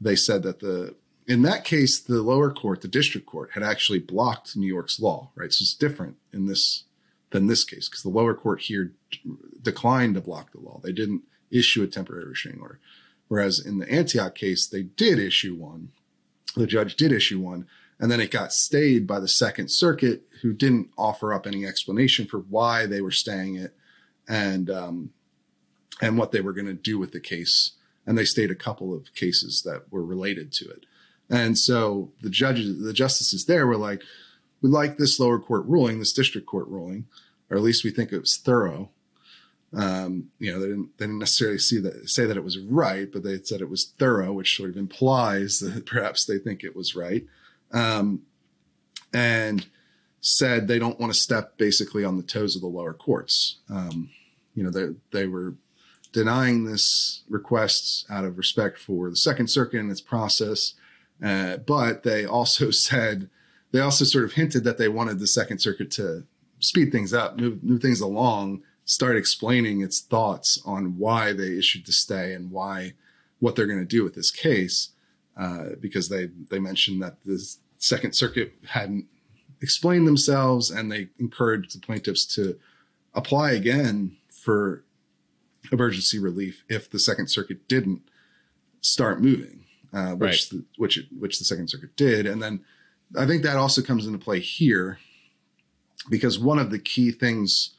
they 0.00 0.16
said 0.16 0.42
that 0.44 0.60
the 0.60 0.94
in 1.26 1.42
that 1.42 1.64
case, 1.64 2.00
the 2.00 2.22
lower 2.22 2.50
court, 2.50 2.80
the 2.80 2.88
district 2.88 3.26
court, 3.26 3.50
had 3.52 3.62
actually 3.62 3.98
blocked 3.98 4.56
New 4.56 4.66
York's 4.66 4.98
law, 4.98 5.30
right? 5.34 5.52
So 5.52 5.62
it's 5.62 5.74
different 5.74 6.16
in 6.32 6.46
this 6.46 6.84
than 7.30 7.46
this 7.46 7.64
case 7.64 7.88
because 7.88 8.02
the 8.02 8.08
lower 8.08 8.34
court 8.34 8.62
here 8.62 8.92
declined 9.60 10.14
to 10.14 10.20
block 10.22 10.52
the 10.52 10.60
law. 10.60 10.80
They 10.82 10.92
didn't 10.92 11.22
issue 11.50 11.82
a 11.82 11.86
temporary 11.86 12.26
restraining 12.26 12.62
order. 12.62 12.80
Whereas 13.28 13.58
in 13.64 13.78
the 13.78 13.84
Antonyuk 13.84 14.34
case, 14.34 14.66
they 14.66 14.84
did 14.84 15.18
issue 15.18 15.54
one 15.54 15.90
the 16.58 16.66
judge 16.66 16.96
did 16.96 17.12
issue 17.12 17.40
one, 17.40 17.66
and 17.98 18.10
then 18.10 18.20
it 18.20 18.30
got 18.30 18.52
stayed 18.52 19.06
by 19.06 19.20
the 19.20 19.28
Second 19.28 19.70
Circuit, 19.70 20.22
who 20.42 20.52
didn't 20.52 20.90
offer 20.96 21.32
up 21.32 21.46
any 21.46 21.66
explanation 21.66 22.26
for 22.26 22.38
why 22.38 22.86
they 22.86 23.00
were 23.00 23.10
staying 23.10 23.56
it 23.56 23.74
and 24.28 24.70
um, 24.70 25.10
and 26.00 26.18
what 26.18 26.32
they 26.32 26.40
were 26.40 26.52
going 26.52 26.66
to 26.66 26.74
do 26.74 26.98
with 26.98 27.12
the 27.12 27.20
case. 27.20 27.72
And 28.06 28.16
they 28.16 28.24
stayed 28.24 28.50
a 28.50 28.56
couple 28.56 28.94
of 28.94 29.14
cases 29.14 29.62
that 29.64 29.92
were 29.92 30.04
related 30.04 30.52
to 30.54 30.68
it. 30.68 30.86
And 31.28 31.58
so 31.58 32.12
the 32.22 32.30
judges, 32.30 32.82
the 32.82 32.92
justices 32.92 33.44
there 33.44 33.66
were 33.66 33.76
like, 33.76 34.02
we 34.62 34.70
like 34.70 34.96
this 34.96 35.20
lower 35.20 35.38
court 35.38 35.66
ruling, 35.66 35.98
this 35.98 36.12
district 36.12 36.46
court 36.46 36.68
ruling, 36.68 37.06
or 37.50 37.56
at 37.56 37.62
least 37.62 37.84
we 37.84 37.90
think 37.90 38.12
it 38.12 38.20
was 38.20 38.36
thorough. 38.36 38.90
Um, 39.74 40.30
you 40.38 40.50
know, 40.50 40.58
they 40.58 40.68
didn't, 40.68 40.96
they 40.96 41.04
didn't 41.04 41.18
necessarily 41.18 41.58
see 41.58 41.78
that, 41.80 42.08
say 42.08 42.24
that 42.24 42.38
it 42.38 42.44
was 42.44 42.58
right, 42.58 43.12
but 43.12 43.22
they 43.22 43.42
said 43.42 43.60
it 43.60 43.68
was 43.68 43.92
thorough, 43.98 44.32
which 44.32 44.56
sort 44.56 44.70
of 44.70 44.78
implies 44.78 45.58
that 45.58 45.84
perhaps 45.86 46.24
they 46.24 46.38
think 46.38 46.64
it 46.64 46.74
was 46.74 46.96
right. 46.96 47.26
Um, 47.72 48.22
and 49.12 49.66
said 50.20 50.66
they 50.66 50.78
don't 50.78 50.98
want 50.98 51.12
to 51.12 51.18
step 51.18 51.58
basically 51.58 52.04
on 52.04 52.16
the 52.16 52.22
toes 52.22 52.56
of 52.56 52.62
the 52.62 52.68
lower 52.68 52.94
courts. 52.94 53.58
Um, 53.68 54.10
you 54.58 54.64
know, 54.64 54.70
they, 54.70 54.88
they 55.12 55.26
were 55.26 55.54
denying 56.12 56.64
this 56.64 57.22
request 57.28 58.06
out 58.10 58.24
of 58.24 58.38
respect 58.38 58.78
for 58.78 59.08
the 59.10 59.16
Second 59.16 59.48
Circuit 59.48 59.80
and 59.80 59.90
its 59.90 60.00
process. 60.00 60.74
Uh, 61.22 61.58
but 61.58 62.02
they 62.02 62.24
also 62.24 62.70
said, 62.88 63.30
they 63.70 63.80
also 63.80 64.04
sort 64.04 64.24
of 64.24 64.32
hinted 64.32 64.64
that 64.64 64.78
they 64.78 64.88
wanted 64.88 65.18
the 65.18 65.26
Second 65.26 65.58
Circuit 65.60 65.90
to 65.92 66.24
speed 66.58 66.90
things 66.90 67.14
up, 67.14 67.38
move, 67.38 67.62
move 67.62 67.80
things 67.80 68.00
along 68.00 68.62
start 68.88 69.18
explaining 69.18 69.82
its 69.82 70.00
thoughts 70.00 70.62
on 70.64 70.96
why 70.96 71.34
they 71.34 71.58
issued 71.58 71.84
the 71.84 71.92
stay 71.92 72.32
and 72.32 72.50
why 72.50 72.94
what 73.38 73.54
they're 73.54 73.66
going 73.66 73.78
to 73.78 73.84
do 73.84 74.02
with 74.02 74.14
this 74.14 74.30
case, 74.30 74.90
uh, 75.36 75.66
because 75.78 76.08
they 76.08 76.30
they 76.50 76.58
mentioned 76.58 77.02
that 77.02 77.22
the 77.24 77.38
Second 77.76 78.14
Circuit 78.14 78.54
hadn't 78.66 79.06
explained 79.60 80.06
themselves 80.06 80.70
and 80.70 80.90
they 80.90 81.08
encouraged 81.18 81.76
the 81.76 81.84
plaintiffs 81.84 82.24
to 82.34 82.58
apply 83.14 83.52
again 83.52 84.16
for 84.48 84.82
emergency 85.72 86.18
relief 86.18 86.64
if 86.70 86.88
the 86.88 86.98
Second 86.98 87.28
Circuit 87.28 87.68
didn't 87.68 88.00
start 88.80 89.20
moving, 89.20 89.66
uh, 89.92 90.12
which 90.12 90.20
Right. 90.30 90.46
the, 90.50 90.64
which 90.78 90.96
it, 90.96 91.04
which 91.18 91.38
the 91.38 91.44
Second 91.44 91.68
Circuit 91.68 91.94
did, 91.96 92.24
and 92.24 92.42
then 92.42 92.64
I 93.14 93.26
think 93.26 93.42
that 93.42 93.58
also 93.58 93.82
comes 93.82 94.06
into 94.06 94.18
play 94.18 94.40
here 94.40 95.00
because 96.08 96.38
one 96.38 96.58
of 96.58 96.70
the 96.70 96.78
key 96.78 97.10
things 97.10 97.74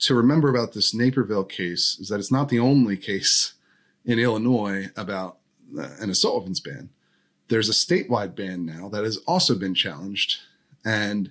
to 0.00 0.14
remember 0.14 0.50
about 0.50 0.74
this 0.74 0.92
Naperville 0.92 1.44
case 1.44 1.96
is 1.98 2.08
that 2.10 2.18
it's 2.18 2.30
not 2.30 2.50
the 2.50 2.58
only 2.58 2.98
case 2.98 3.54
in 4.04 4.18
Illinois 4.18 4.90
about 4.98 5.38
uh, 5.78 5.88
an 6.00 6.10
assault 6.10 6.42
weapons 6.42 6.60
ban. 6.60 6.90
There's 7.48 7.70
a 7.70 7.72
statewide 7.72 8.34
ban 8.34 8.66
now 8.66 8.90
that 8.90 9.04
has 9.04 9.16
also 9.26 9.54
been 9.54 9.74
challenged 9.74 10.36
and 10.84 11.30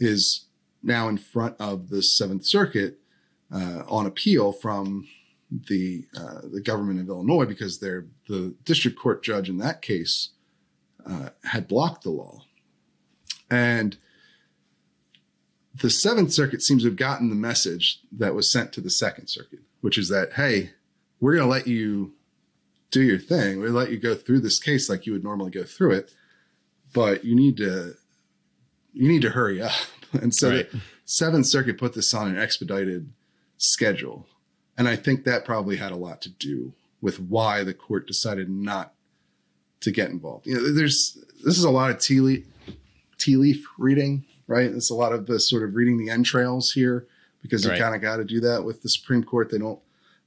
is 0.00 0.46
now 0.82 1.06
in 1.06 1.18
front 1.18 1.54
of 1.60 1.88
the 1.88 2.02
Seventh 2.02 2.44
Circuit 2.44 2.98
uh, 3.52 3.82
on 3.88 4.06
appeal 4.06 4.52
from 4.52 5.06
the 5.68 6.04
uh, 6.16 6.40
the 6.52 6.60
government 6.60 7.00
of 7.00 7.08
Illinois 7.08 7.44
because 7.44 7.78
they're 7.78 8.06
the 8.28 8.54
district 8.64 8.98
court 8.98 9.22
judge 9.22 9.48
in 9.48 9.58
that 9.58 9.82
case 9.82 10.30
uh, 11.06 11.28
had 11.44 11.68
blocked 11.68 12.02
the 12.02 12.10
law, 12.10 12.42
and 13.50 13.96
the 15.74 15.90
Seventh 15.90 16.32
Circuit 16.32 16.62
seems 16.62 16.82
to 16.82 16.88
have 16.88 16.96
gotten 16.96 17.28
the 17.30 17.36
message 17.36 18.00
that 18.12 18.34
was 18.34 18.50
sent 18.50 18.72
to 18.72 18.80
the 18.80 18.90
Second 18.90 19.28
Circuit, 19.28 19.60
which 19.80 19.98
is 19.98 20.08
that 20.08 20.34
hey, 20.34 20.70
we're 21.20 21.34
going 21.36 21.46
to 21.46 21.50
let 21.50 21.66
you 21.66 22.12
do 22.90 23.02
your 23.02 23.18
thing. 23.18 23.60
We 23.60 23.68
let 23.68 23.90
you 23.90 23.98
go 23.98 24.14
through 24.14 24.40
this 24.40 24.58
case 24.60 24.88
like 24.88 25.04
you 25.06 25.12
would 25.12 25.24
normally 25.24 25.50
go 25.50 25.64
through 25.64 25.92
it, 25.92 26.14
but 26.92 27.24
you 27.24 27.34
need 27.34 27.56
to 27.58 27.94
you 28.92 29.08
need 29.08 29.22
to 29.22 29.30
hurry 29.30 29.60
up. 29.62 29.72
And 30.22 30.32
so 30.32 30.50
Right. 30.50 30.70
the 30.70 30.80
Seventh 31.06 31.46
Circuit 31.46 31.76
put 31.76 31.92
this 31.94 32.14
on 32.14 32.28
an 32.28 32.38
expedited 32.38 33.12
schedule, 33.64 34.26
and 34.76 34.88
I 34.88 34.96
think 34.96 35.24
that 35.24 35.44
probably 35.44 35.76
had 35.76 35.92
a 35.92 35.96
lot 35.96 36.20
to 36.22 36.30
do 36.30 36.72
with 37.00 37.20
why 37.20 37.64
the 37.64 37.74
court 37.74 38.06
decided 38.06 38.48
not 38.48 38.94
to 39.80 39.90
get 39.90 40.10
involved. 40.10 40.46
You 40.46 40.54
know, 40.54 40.72
there's 40.72 41.18
this 41.44 41.58
is 41.58 41.64
a 41.64 41.70
lot 41.70 41.90
of 41.90 41.98
tea 41.98 42.20
leaf, 42.20 42.46
tea 43.18 43.36
leaf 43.36 43.66
reading, 43.78 44.24
right? 44.46 44.70
It's 44.70 44.90
a 44.90 44.94
lot 44.94 45.12
of 45.12 45.26
the 45.26 45.38
sort 45.38 45.62
of 45.62 45.74
reading 45.74 45.98
the 45.98 46.10
entrails 46.10 46.72
here 46.72 47.06
because 47.42 47.66
Right. 47.66 47.76
you 47.76 47.82
kind 47.82 47.94
of 47.94 48.00
got 48.00 48.16
to 48.16 48.24
do 48.24 48.40
that 48.40 48.64
with 48.64 48.82
the 48.82 48.88
Supreme 48.88 49.22
Court. 49.22 49.50
They 49.50 49.58
don't 49.58 49.80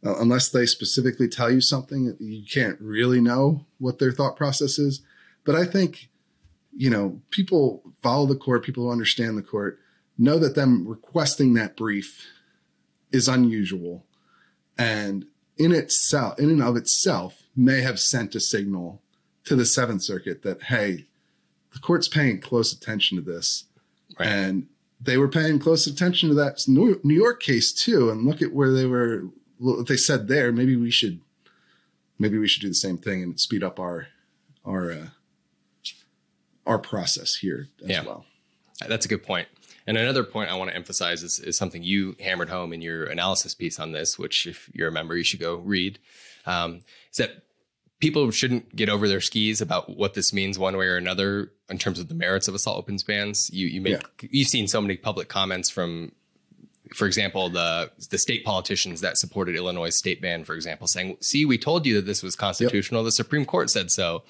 uh, 0.05 0.15
unless 0.19 0.49
they 0.49 0.65
specifically 0.65 1.27
tell 1.27 1.51
you 1.51 1.59
something, 1.59 2.15
you 2.19 2.45
can't 2.45 2.79
really 2.79 3.19
know 3.19 3.65
what 3.79 3.97
their 3.97 4.11
thought 4.11 4.35
process 4.35 4.77
is. 4.77 5.01
But 5.43 5.55
I 5.55 5.65
think, 5.65 6.09
you 6.75 6.89
know, 6.89 7.19
people 7.31 7.81
follow 8.03 8.27
the 8.27 8.35
court, 8.35 8.63
people 8.63 8.83
who 8.83 8.91
understand 8.91 9.37
the 9.37 9.43
court 9.43 9.79
know 10.17 10.37
that 10.37 10.55
them 10.55 10.87
requesting 10.87 11.55
that 11.55 11.75
brief 11.75 12.25
is 13.11 13.27
unusual 13.27 14.05
and 14.77 15.25
in 15.57 15.71
itself, 15.71 16.37
in 16.39 16.49
and 16.49 16.61
of 16.61 16.75
itself, 16.75 17.41
may 17.55 17.81
have 17.81 17.99
sent 17.99 18.35
a 18.35 18.39
signal 18.39 19.01
to 19.45 19.55
the 19.55 19.65
Seventh 19.65 20.03
Circuit 20.03 20.43
that, 20.43 20.63
hey, 20.63 21.05
the 21.73 21.79
court's 21.79 22.07
paying 22.07 22.39
close 22.39 22.71
attention 22.71 23.17
to 23.17 23.23
this. 23.23 23.65
Right. 24.19 24.27
And 24.27 24.67
they 25.01 25.17
were 25.17 25.27
paying 25.27 25.57
close 25.59 25.87
attention 25.87 26.29
to 26.29 26.35
that 26.35 26.63
New 26.67 26.99
York 27.15 27.41
case 27.41 27.71
too. 27.73 28.09
And 28.11 28.23
look 28.25 28.41
at 28.41 28.53
where 28.53 28.71
they 28.71 28.85
were, 28.85 29.23
what 29.57 29.87
they 29.87 29.97
said 29.97 30.27
there. 30.27 30.51
Maybe 30.51 30.75
we 30.75 30.91
should, 30.91 31.21
maybe 32.19 32.37
we 32.37 32.47
should 32.47 32.61
do 32.61 32.67
the 32.69 32.73
same 32.75 32.97
thing 32.97 33.23
and 33.23 33.39
speed 33.39 33.63
up 33.63 33.79
our, 33.79 34.07
our, 34.63 34.91
uh, 34.91 35.07
our 36.65 36.77
process 36.77 37.35
here 37.35 37.67
as 37.83 37.89
Yeah. 37.89 38.05
well. 38.05 38.25
That's 38.87 39.05
a 39.05 39.09
good 39.09 39.23
point. 39.23 39.47
And 39.87 39.97
another 39.97 40.23
point 40.23 40.51
I 40.51 40.55
want 40.55 40.69
to 40.69 40.75
emphasize 40.75 41.23
is, 41.23 41.39
is 41.39 41.57
something 41.57 41.81
you 41.81 42.15
hammered 42.19 42.49
home 42.49 42.73
in 42.73 42.81
your 42.81 43.05
analysis 43.05 43.55
piece 43.55 43.79
on 43.79 43.93
this, 43.93 44.19
which 44.19 44.45
if 44.45 44.69
you're 44.73 44.89
a 44.89 44.91
member, 44.91 45.15
you 45.15 45.23
should 45.23 45.39
go 45.39 45.55
read. 45.55 45.97
Um, 46.45 46.81
is 47.09 47.17
that 47.17 47.43
people 47.99 48.29
shouldn't 48.31 48.75
get 48.75 48.89
over 48.89 49.07
their 49.07 49.21
skis 49.21 49.61
about 49.61 49.95
what 49.97 50.13
this 50.13 50.33
means 50.33 50.59
one 50.59 50.77
way 50.77 50.85
or 50.85 50.97
another 50.97 51.51
in 51.69 51.77
terms 51.77 51.99
of 51.99 52.09
the 52.09 52.15
merits 52.15 52.47
of 52.47 52.55
assault 52.55 52.77
weapons 52.77 53.03
bans. 53.03 53.49
You 53.51 53.67
you 53.67 53.81
make 53.81 54.27
you've 54.29 54.47
seen 54.47 54.67
so 54.67 54.81
many 54.81 54.97
public 54.97 55.29
comments 55.29 55.69
from, 55.69 56.11
for 56.93 57.07
example, 57.07 57.49
the 57.49 57.91
the 58.09 58.17
state 58.17 58.43
politicians 58.43 59.01
that 59.01 59.17
supported 59.17 59.55
Illinois 59.55 59.89
state 59.89 60.21
ban, 60.21 60.43
for 60.43 60.53
example, 60.53 60.87
saying, 60.87 61.17
"See, 61.21 61.45
we 61.45 61.57
told 61.57 61.85
you 61.85 61.95
that 61.95 62.05
this 62.05 62.21
was 62.21 62.35
constitutional. 62.35 63.03
The 63.03 63.11
Supreme 63.11 63.45
Court 63.45 63.69
said 63.69 63.91
so." 63.91 64.23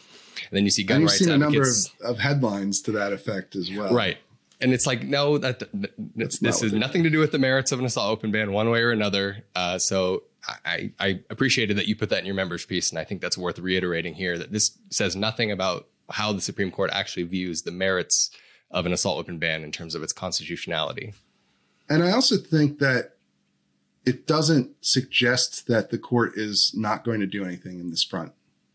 And 0.49 0.55
then 0.55 0.65
you 0.65 0.69
see 0.69 0.83
gun 0.83 0.97
And 0.97 1.01
you've 1.01 1.09
rights 1.09 1.19
seen 1.25 1.31
a 1.31 1.37
number 1.37 1.63
of, 1.63 1.75
of 2.01 2.19
headlines 2.19 2.81
to 2.83 2.91
that 2.91 3.11
effect 3.11 3.55
as 3.55 3.71
well. 3.71 3.91
Right. 3.91 4.17
And 4.59 4.73
it's 4.73 4.87
like, 4.87 5.03
no, 5.03 5.37
that 5.37 5.63
That's 6.15 6.39
this 6.39 6.61
has 6.61 6.73
nothing 6.73 7.03
to 7.03 7.09
do 7.09 7.19
with 7.19 7.31
the 7.31 7.37
merits 7.37 7.71
of 7.71 7.79
an 7.79 7.85
assault 7.85 8.11
open 8.11 8.31
ban 8.31 8.51
one 8.51 8.69
way 8.69 8.81
or 8.81 8.91
another. 8.91 9.43
Uh, 9.55 9.77
so 9.77 10.23
I, 10.65 10.91
I 10.99 11.19
appreciated 11.29 11.77
that 11.77 11.87
you 11.87 11.95
put 11.95 12.09
that 12.09 12.19
in 12.19 12.25
your 12.25 12.35
members 12.35 12.65
piece. 12.65 12.89
And 12.89 12.97
I 12.97 13.03
think 13.03 13.21
that's 13.21 13.37
worth 13.37 13.59
reiterating 13.59 14.15
here 14.15 14.37
that 14.37 14.51
this 14.51 14.77
says 14.89 15.15
nothing 15.15 15.51
about 15.51 15.87
how 16.09 16.33
the 16.33 16.41
Supreme 16.41 16.71
Court 16.71 16.89
actually 16.91 17.23
views 17.23 17.63
the 17.63 17.71
merits 17.71 18.31
of 18.71 18.85
an 18.85 18.93
assault 18.93 19.17
weapon 19.17 19.37
ban 19.37 19.63
in 19.63 19.71
terms 19.71 19.93
of 19.93 20.01
its 20.01 20.13
constitutionality. 20.13 21.13
And 21.89 22.03
I 22.03 22.11
also 22.11 22.37
think 22.37 22.79
that 22.79 23.13
it 24.05 24.25
doesn't 24.25 24.71
suggest 24.81 25.67
that 25.67 25.89
the 25.89 25.97
court 25.97 26.33
is 26.35 26.73
not 26.75 27.03
going 27.03 27.19
to 27.19 27.27
do 27.27 27.45
anything 27.45 27.79
in 27.79 27.89
this 27.89 28.03
front. 28.03 28.31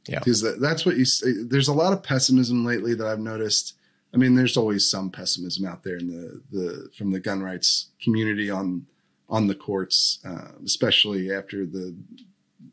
Yeah. 0.07 0.19
Because 0.19 0.43
that's 0.61 0.85
what 0.85 0.97
you 0.97 1.05
say. 1.05 1.33
There's 1.43 1.69
a 1.69 1.73
lot 1.73 1.93
of 1.93 2.03
pessimism 2.03 2.65
lately 2.65 2.95
that 2.95 3.07
I've 3.07 3.19
noticed. 3.19 3.75
I 4.14 4.18
mean, 4.18 4.34
there's 4.34 4.56
always 4.56 4.90
some 4.90 5.10
pessimism 5.10 5.66
out 5.66 5.82
there 5.82 5.97
in 5.97 6.09
the, 6.09 6.43
the 6.51 6.90
from 6.97 7.12
the 7.12 7.20
gun 7.20 7.43
rights 7.43 7.89
community 8.02 8.51
on 8.51 8.86
on 9.28 9.47
the 9.47 9.55
courts, 9.55 10.18
uh, 10.24 10.48
especially 10.64 11.32
after 11.32 11.64
the 11.64 11.97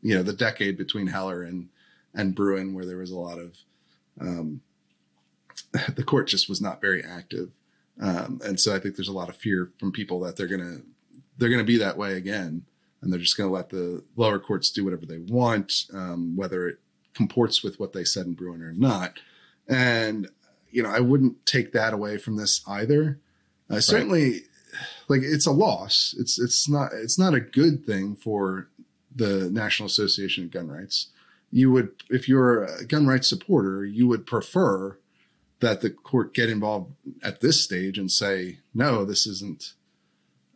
you 0.02 0.14
know 0.14 0.22
the 0.22 0.32
decade 0.32 0.76
between 0.76 1.06
Heller 1.06 1.42
and 1.42 1.68
and 2.14 2.34
Bruen, 2.34 2.74
where 2.74 2.84
there 2.84 2.98
was 2.98 3.10
a 3.10 3.18
lot 3.18 3.38
of 3.38 3.56
um, 4.20 4.60
the 5.96 6.04
court 6.04 6.28
just 6.28 6.48
was 6.48 6.60
not 6.60 6.80
very 6.80 7.02
active. 7.02 7.50
Um, 8.00 8.40
and 8.44 8.58
so 8.58 8.74
I 8.74 8.78
think 8.78 8.96
there's 8.96 9.08
a 9.08 9.12
lot 9.12 9.28
of 9.28 9.36
fear 9.36 9.70
from 9.78 9.92
people 9.92 10.20
that 10.20 10.36
they're 10.36 10.46
gonna 10.46 10.78
they're 11.38 11.50
gonna 11.50 11.64
be 11.64 11.78
that 11.78 11.96
way 11.96 12.14
again, 12.14 12.64
and 13.00 13.12
they're 13.12 13.20
just 13.20 13.36
gonna 13.36 13.50
let 13.50 13.70
the 13.70 14.04
lower 14.16 14.38
courts 14.38 14.70
do 14.70 14.84
whatever 14.84 15.06
they 15.06 15.18
want, 15.18 15.86
um, 15.94 16.36
whether 16.36 16.68
it 16.68 16.78
comports 17.14 17.62
with 17.62 17.80
what 17.80 17.92
they 17.92 18.04
said 18.04 18.26
in 18.26 18.34
Bruen 18.34 18.62
or 18.62 18.72
not. 18.72 19.18
And 19.68 20.28
you 20.70 20.82
know, 20.82 20.90
I 20.90 21.00
wouldn't 21.00 21.44
take 21.46 21.72
that 21.72 21.92
away 21.92 22.18
from 22.18 22.36
this 22.36 22.62
either. 22.66 23.18
Uh, 23.68 23.80
certainly, 23.80 24.42
like 25.08 25.20
it's 25.22 25.46
a 25.46 25.52
loss. 25.52 26.14
It's 26.18 26.38
it's 26.38 26.68
not 26.68 26.92
it's 26.92 27.18
not 27.18 27.34
a 27.34 27.40
good 27.40 27.86
thing 27.86 28.16
for 28.16 28.68
the 29.14 29.50
National 29.50 29.86
Association 29.86 30.44
of 30.44 30.50
Gun 30.50 30.68
Rights. 30.68 31.08
You 31.50 31.72
would, 31.72 31.90
if 32.08 32.28
you're 32.28 32.64
a 32.64 32.84
gun 32.84 33.06
rights 33.06 33.28
supporter, 33.28 33.84
you 33.84 34.06
would 34.06 34.26
prefer 34.26 34.98
that 35.58 35.80
the 35.80 35.90
court 35.90 36.32
get 36.32 36.48
involved 36.48 36.92
at 37.22 37.40
this 37.40 37.62
stage 37.62 37.98
and 37.98 38.10
say, 38.10 38.60
no, 38.72 39.04
this 39.04 39.26
isn't, 39.26 39.74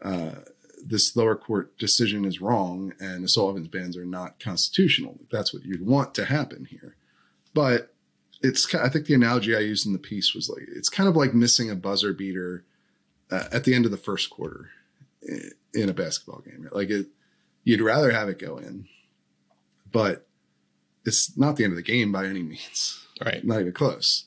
uh, 0.03 0.37
this 0.85 1.17
lower 1.17 1.35
court 1.35 1.77
decision 1.79 2.25
is 2.25 2.41
wrong 2.41 2.93
and 3.01 3.25
assault 3.25 3.49
weapons 3.55 3.69
bans 3.69 3.97
are 3.97 4.05
not 4.05 4.39
constitutional. 4.39 5.19
That's 5.31 5.53
what 5.53 5.65
you'd 5.65 5.87
want 5.87 6.15
to 6.15 6.27
happen 6.27 6.67
here. 6.67 6.97
But 7.53 7.94
it's, 8.45 8.73
I 8.75 8.89
think 8.89 9.07
the 9.07 9.15
analogy 9.15 9.57
I 9.57 9.61
used 9.61 9.87
in 9.87 9.93
the 9.93 9.99
piece 9.99 10.35
was 10.35 10.49
like, 10.49 10.65
it's 10.69 10.89
kind 10.89 11.09
of 11.09 11.17
like 11.17 11.35
missing 11.35 11.71
a 11.71 11.75
buzzer 11.75 12.13
beater 12.13 12.65
uh, 13.31 13.45
at 13.51 13.65
the 13.65 13.75
end 13.75 13.85
of 13.87 13.91
the 13.91 13.97
first 13.97 14.31
quarter 14.31 14.71
in 15.73 15.89
a 15.89 15.95
basketball 15.95 16.41
game. 16.41 16.69
Like 16.71 16.91
it, 16.91 17.07
you'd 17.65 17.81
rather 17.81 18.11
have 18.13 18.29
it 18.29 18.39
go 18.39 18.59
in, 18.59 18.87
but 19.91 20.27
it's 21.05 21.37
not 21.37 21.57
the 21.57 21.65
end 21.65 21.73
of 21.73 21.77
the 21.77 21.83
game 21.83 22.13
by 22.13 22.27
any 22.27 22.43
means 22.43 23.07
Right. 23.25 23.45
not 23.45 23.61
even 23.61 23.73
close. 23.73 24.27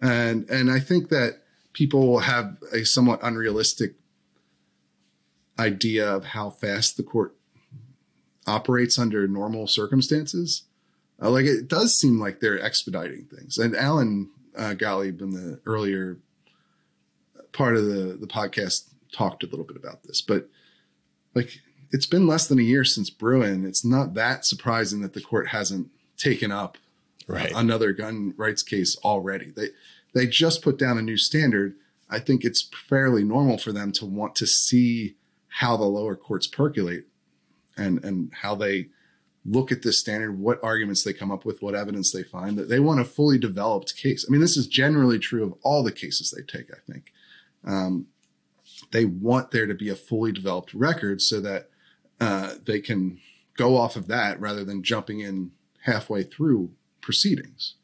And 0.00 0.48
and 0.50 0.70
I 0.70 0.80
think 0.80 1.08
that 1.08 1.42
people 1.72 2.18
have 2.20 2.58
a 2.72 2.84
somewhat 2.84 3.20
unrealistic 3.22 3.94
idea 5.58 6.06
of 6.08 6.24
how 6.26 6.50
fast 6.50 6.96
the 6.96 7.02
court 7.02 7.34
operates 8.46 8.98
under 8.98 9.26
normal 9.26 9.66
circumstances. 9.66 10.64
Uh, 11.24 11.30
like 11.30 11.46
it 11.46 11.68
does 11.68 11.98
seem 11.98 12.20
like 12.20 12.40
they're 12.40 12.60
expediting 12.62 13.24
things. 13.24 13.56
And 13.56 13.74
Alan 13.74 14.30
uh, 14.56 14.74
in 14.78 15.30
the 15.30 15.60
earlier 15.64 16.18
part 17.52 17.76
of 17.76 17.86
the 17.86 18.16
the 18.20 18.26
podcast 18.26 18.90
talked 19.12 19.42
a 19.42 19.46
little 19.46 19.64
bit 19.64 19.76
about 19.76 20.02
this, 20.02 20.20
but 20.20 20.48
like 21.34 21.60
it's 21.92 22.06
been 22.06 22.26
less 22.26 22.46
than 22.46 22.58
a 22.58 22.62
year 22.62 22.84
since 22.84 23.08
Bruen. 23.08 23.64
It's 23.64 23.84
not 23.84 24.14
that 24.14 24.44
surprising 24.44 25.00
that 25.02 25.14
the 25.14 25.20
court 25.20 25.48
hasn't 25.48 25.88
taken 26.16 26.52
up 26.52 26.76
Right. 27.26 27.52
another 27.54 27.94
gun 27.94 28.34
rights 28.36 28.62
case 28.62 28.96
already. 29.02 29.50
They 29.50 29.68
they 30.12 30.26
just 30.26 30.60
put 30.62 30.78
down 30.78 30.98
a 30.98 31.02
new 31.02 31.16
standard. 31.16 31.74
I 32.10 32.18
think 32.18 32.44
it's 32.44 32.68
fairly 32.88 33.24
normal 33.24 33.56
for 33.56 33.72
them 33.72 33.92
to 33.92 34.04
want 34.04 34.36
to 34.36 34.46
see 34.46 35.16
how 35.48 35.76
the 35.78 35.84
lower 35.84 36.16
courts 36.16 36.46
percolate 36.46 37.06
and 37.78 38.04
and 38.04 38.30
how 38.42 38.54
they 38.56 38.88
look 39.46 39.70
at 39.70 39.82
this 39.82 39.98
standard, 39.98 40.38
what 40.38 40.62
arguments 40.62 41.02
they 41.04 41.12
come 41.12 41.30
up 41.30 41.44
with, 41.44 41.60
what 41.60 41.74
evidence 41.74 42.12
they 42.12 42.22
find. 42.22 42.56
That 42.56 42.68
they 42.68 42.80
want 42.80 43.00
a 43.00 43.04
fully 43.04 43.38
developed 43.38 43.96
case. 43.96 44.24
I 44.26 44.30
mean, 44.30 44.40
this 44.40 44.56
is 44.56 44.66
generally 44.66 45.18
true 45.18 45.44
of 45.44 45.54
all 45.62 45.82
the 45.82 45.92
cases 45.92 46.30
they 46.30 46.42
take. 46.42 46.70
I 46.72 46.78
think 46.90 47.12
um, 47.64 48.06
they 48.90 49.04
want 49.04 49.50
there 49.50 49.66
to 49.66 49.74
be 49.74 49.90
a 49.90 49.94
fully 49.94 50.32
developed 50.32 50.72
record 50.72 51.20
so 51.20 51.40
that 51.40 51.68
uh, 52.20 52.54
they 52.64 52.80
can 52.80 53.20
go 53.56 53.76
off 53.76 53.96
of 53.96 54.06
that 54.08 54.40
rather 54.40 54.64
than 54.64 54.82
jumping 54.82 55.20
in 55.20 55.50
halfway 55.82 56.22
through 56.22 56.70
proceedings, 57.00 57.74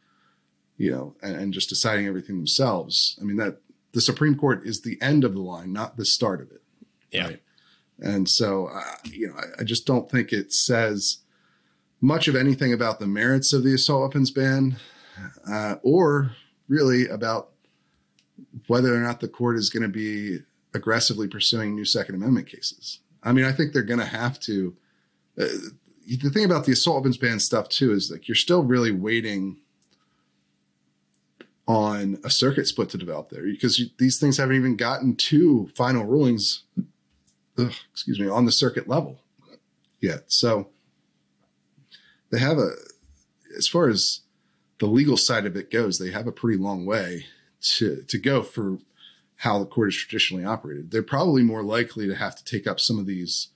you 0.78 0.90
know, 0.90 1.14
and, 1.22 1.36
and 1.36 1.52
just 1.52 1.68
deciding 1.68 2.06
everything 2.06 2.36
themselves. 2.36 3.18
I 3.20 3.24
mean, 3.24 3.36
that 3.36 3.60
the 3.92 4.00
Supreme 4.00 4.34
Court 4.34 4.66
is 4.66 4.80
the 4.80 4.98
end 5.02 5.24
of 5.24 5.34
the 5.34 5.40
line, 5.40 5.72
not 5.72 5.96
the 5.96 6.06
start 6.06 6.40
of 6.40 6.50
it. 6.50 6.62
Yeah. 7.10 7.26
Right? 7.26 7.42
And 7.98 8.28
so, 8.28 8.68
uh, 8.72 8.96
you 9.04 9.28
know, 9.28 9.34
I, 9.34 9.60
I 9.60 9.64
just 9.64 9.86
don't 9.86 10.10
think 10.10 10.32
it 10.32 10.52
says 10.54 11.18
much 12.00 12.28
of 12.28 12.36
anything 12.36 12.72
about 12.72 12.98
the 12.98 13.06
merits 13.06 13.52
of 13.52 13.62
the 13.62 13.74
assault 13.74 14.02
weapons 14.02 14.30
ban 14.30 14.76
uh, 15.50 15.76
or 15.82 16.32
really 16.68 17.06
about 17.08 17.50
whether 18.66 18.94
or 18.94 19.00
not 19.00 19.20
the 19.20 19.28
court 19.28 19.56
is 19.56 19.70
going 19.70 19.82
to 19.82 19.88
be 19.88 20.38
aggressively 20.74 21.28
pursuing 21.28 21.74
new 21.74 21.84
Second 21.84 22.14
Amendment 22.14 22.46
cases. 22.46 23.00
I 23.22 23.32
mean, 23.32 23.44
I 23.44 23.52
think 23.52 23.72
they're 23.72 23.82
going 23.82 24.00
to 24.00 24.06
have 24.06 24.40
to. 24.40 24.74
Uh, 25.38 25.46
the 26.06 26.30
thing 26.30 26.44
about 26.44 26.64
the 26.64 26.72
assault 26.72 26.96
weapons 26.96 27.18
ban 27.18 27.38
stuff 27.38 27.68
too 27.68 27.92
is 27.92 28.10
like 28.10 28.26
you're 28.26 28.34
still 28.34 28.62
really 28.62 28.90
waiting 28.90 29.58
on 31.68 32.18
a 32.24 32.30
circuit 32.30 32.66
split 32.66 32.88
to 32.90 32.98
develop 32.98 33.30
there 33.30 33.42
because 33.42 33.78
you, 33.78 33.86
these 33.98 34.18
things 34.18 34.38
haven't 34.38 34.56
even 34.56 34.76
gotten 34.76 35.14
to 35.14 35.68
final 35.74 36.04
rulings. 36.04 36.64
Ugh, 37.58 37.72
excuse 37.92 38.18
me, 38.18 38.28
on 38.28 38.44
the 38.44 38.52
circuit 38.52 38.88
level 38.88 39.20
yet. 40.00 40.24
So 40.28 40.70
they 42.30 42.38
have 42.38 42.58
a, 42.58 42.70
as 43.56 43.68
far 43.68 43.88
as 43.88 44.20
the 44.78 44.86
legal 44.86 45.16
side 45.16 45.46
of 45.46 45.56
it 45.56 45.70
goes, 45.70 45.98
they 45.98 46.10
have 46.10 46.26
a 46.26 46.32
pretty 46.32 46.58
long 46.58 46.86
way 46.86 47.26
to 47.60 48.02
to 48.08 48.18
go 48.18 48.42
for 48.42 48.78
how 49.36 49.58
the 49.58 49.66
court 49.66 49.88
is 49.88 49.96
traditionally 49.96 50.44
operated. 50.44 50.90
They're 50.90 51.02
probably 51.02 51.42
more 51.42 51.62
likely 51.62 52.06
to 52.06 52.14
have 52.14 52.36
to 52.36 52.44
take 52.44 52.66
up 52.66 52.78
some 52.78 52.98
of 52.98 53.06
these 53.06 53.48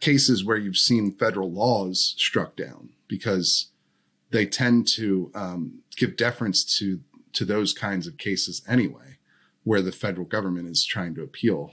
cases 0.00 0.44
where 0.44 0.56
you've 0.56 0.76
seen 0.76 1.10
federal 1.10 1.50
laws 1.50 2.14
struck 2.18 2.54
down 2.54 2.90
because 3.08 3.68
they 4.30 4.44
tend 4.44 4.86
to 4.88 5.30
um, 5.34 5.80
give 5.96 6.16
deference 6.16 6.64
to 6.78 7.00
to 7.32 7.44
those 7.44 7.72
kinds 7.72 8.06
of 8.06 8.16
cases 8.16 8.62
anyway, 8.66 9.18
where 9.64 9.82
the 9.82 9.92
federal 9.92 10.26
government 10.26 10.68
is 10.68 10.84
trying 10.84 11.14
to 11.14 11.22
appeal 11.22 11.72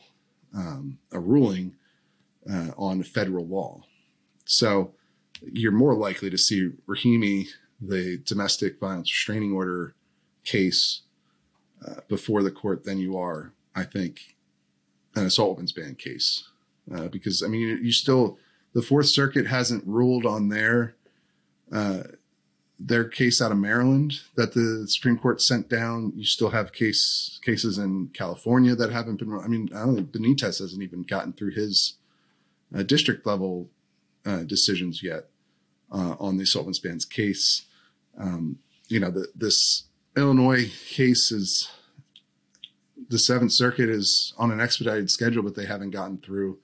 um, 0.53 0.99
a 1.11 1.19
ruling 1.19 1.75
uh, 2.49 2.71
on 2.77 3.01
federal 3.03 3.45
law. 3.45 3.81
So 4.45 4.93
you're 5.51 5.71
more 5.71 5.95
likely 5.95 6.29
to 6.29 6.37
see 6.37 6.69
Rahimi, 6.87 7.47
the 7.81 8.17
domestic 8.25 8.79
violence 8.79 9.11
restraining 9.11 9.53
order 9.53 9.93
case, 10.43 11.01
uh, 11.85 11.95
before 12.07 12.43
the 12.43 12.51
court 12.51 12.83
than 12.83 12.97
you 12.97 13.17
are, 13.17 13.51
I 13.75 13.83
think, 13.83 14.35
an 15.15 15.25
assault 15.25 15.51
weapons 15.51 15.71
ban 15.71 15.95
case. 15.95 16.47
Uh, 16.93 17.07
because 17.07 17.43
I 17.43 17.47
mean, 17.47 17.79
you 17.81 17.91
still 17.91 18.37
the 18.73 18.81
Fourth 18.81 19.07
Circuit 19.07 19.47
hasn't 19.47 19.85
ruled 19.85 20.25
on 20.25 20.49
their 20.49 20.95
uh, 21.71 22.03
their 22.79 23.05
case 23.05 23.41
out 23.41 23.51
of 23.51 23.57
Maryland 23.57 24.19
that 24.35 24.53
the 24.53 24.85
Supreme 24.87 25.17
Court 25.17 25.41
sent 25.41 25.69
down. 25.69 26.11
You 26.15 26.25
still 26.25 26.49
have 26.49 26.73
case 26.73 27.39
cases 27.43 27.77
in 27.77 28.09
California 28.13 28.75
that 28.75 28.91
haven't 28.91 29.17
been. 29.17 29.39
I 29.39 29.47
mean, 29.47 29.69
I 29.73 29.79
don't 29.79 29.95
know. 29.95 30.03
Benitez 30.03 30.59
hasn't 30.59 30.83
even 30.83 31.03
gotten 31.03 31.33
through 31.33 31.51
his 31.51 31.95
uh, 32.75 32.83
district 32.83 33.25
level 33.25 33.69
uh, 34.25 34.43
decisions 34.43 35.01
yet 35.01 35.29
uh, 35.93 36.15
on 36.19 36.37
the 36.37 36.43
assault 36.43 36.65
weapons 36.65 36.79
bans 36.79 37.05
case. 37.05 37.65
Um, 38.17 38.59
you 38.87 38.99
know, 38.99 39.11
the, 39.11 39.27
this 39.35 39.83
Illinois 40.17 40.71
case 40.89 41.31
is 41.31 41.69
the 43.09 43.19
Seventh 43.19 43.51
Circuit 43.51 43.89
is 43.89 44.33
on 44.37 44.51
an 44.51 44.59
expedited 44.59 45.09
schedule, 45.09 45.43
but 45.43 45.55
they 45.55 45.65
haven't 45.65 45.91
gotten 45.91 46.17
through 46.17 46.57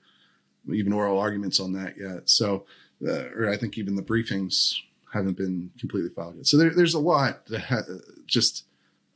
even 0.72 0.92
oral 0.92 1.18
arguments 1.18 1.60
on 1.60 1.72
that 1.72 1.96
yet. 1.96 2.28
So, 2.28 2.66
uh, 3.06 3.28
or 3.36 3.48
I 3.48 3.56
think 3.56 3.78
even 3.78 3.94
the 3.94 4.02
briefings 4.02 4.74
haven't 5.12 5.36
been 5.36 5.70
completely 5.78 6.10
filed 6.10 6.36
yet. 6.36 6.46
So 6.46 6.56
there, 6.56 6.70
there's 6.70 6.94
a 6.94 7.00
lot 7.00 7.46
that 7.46 7.60
ha- 7.60 7.82
just 8.26 8.64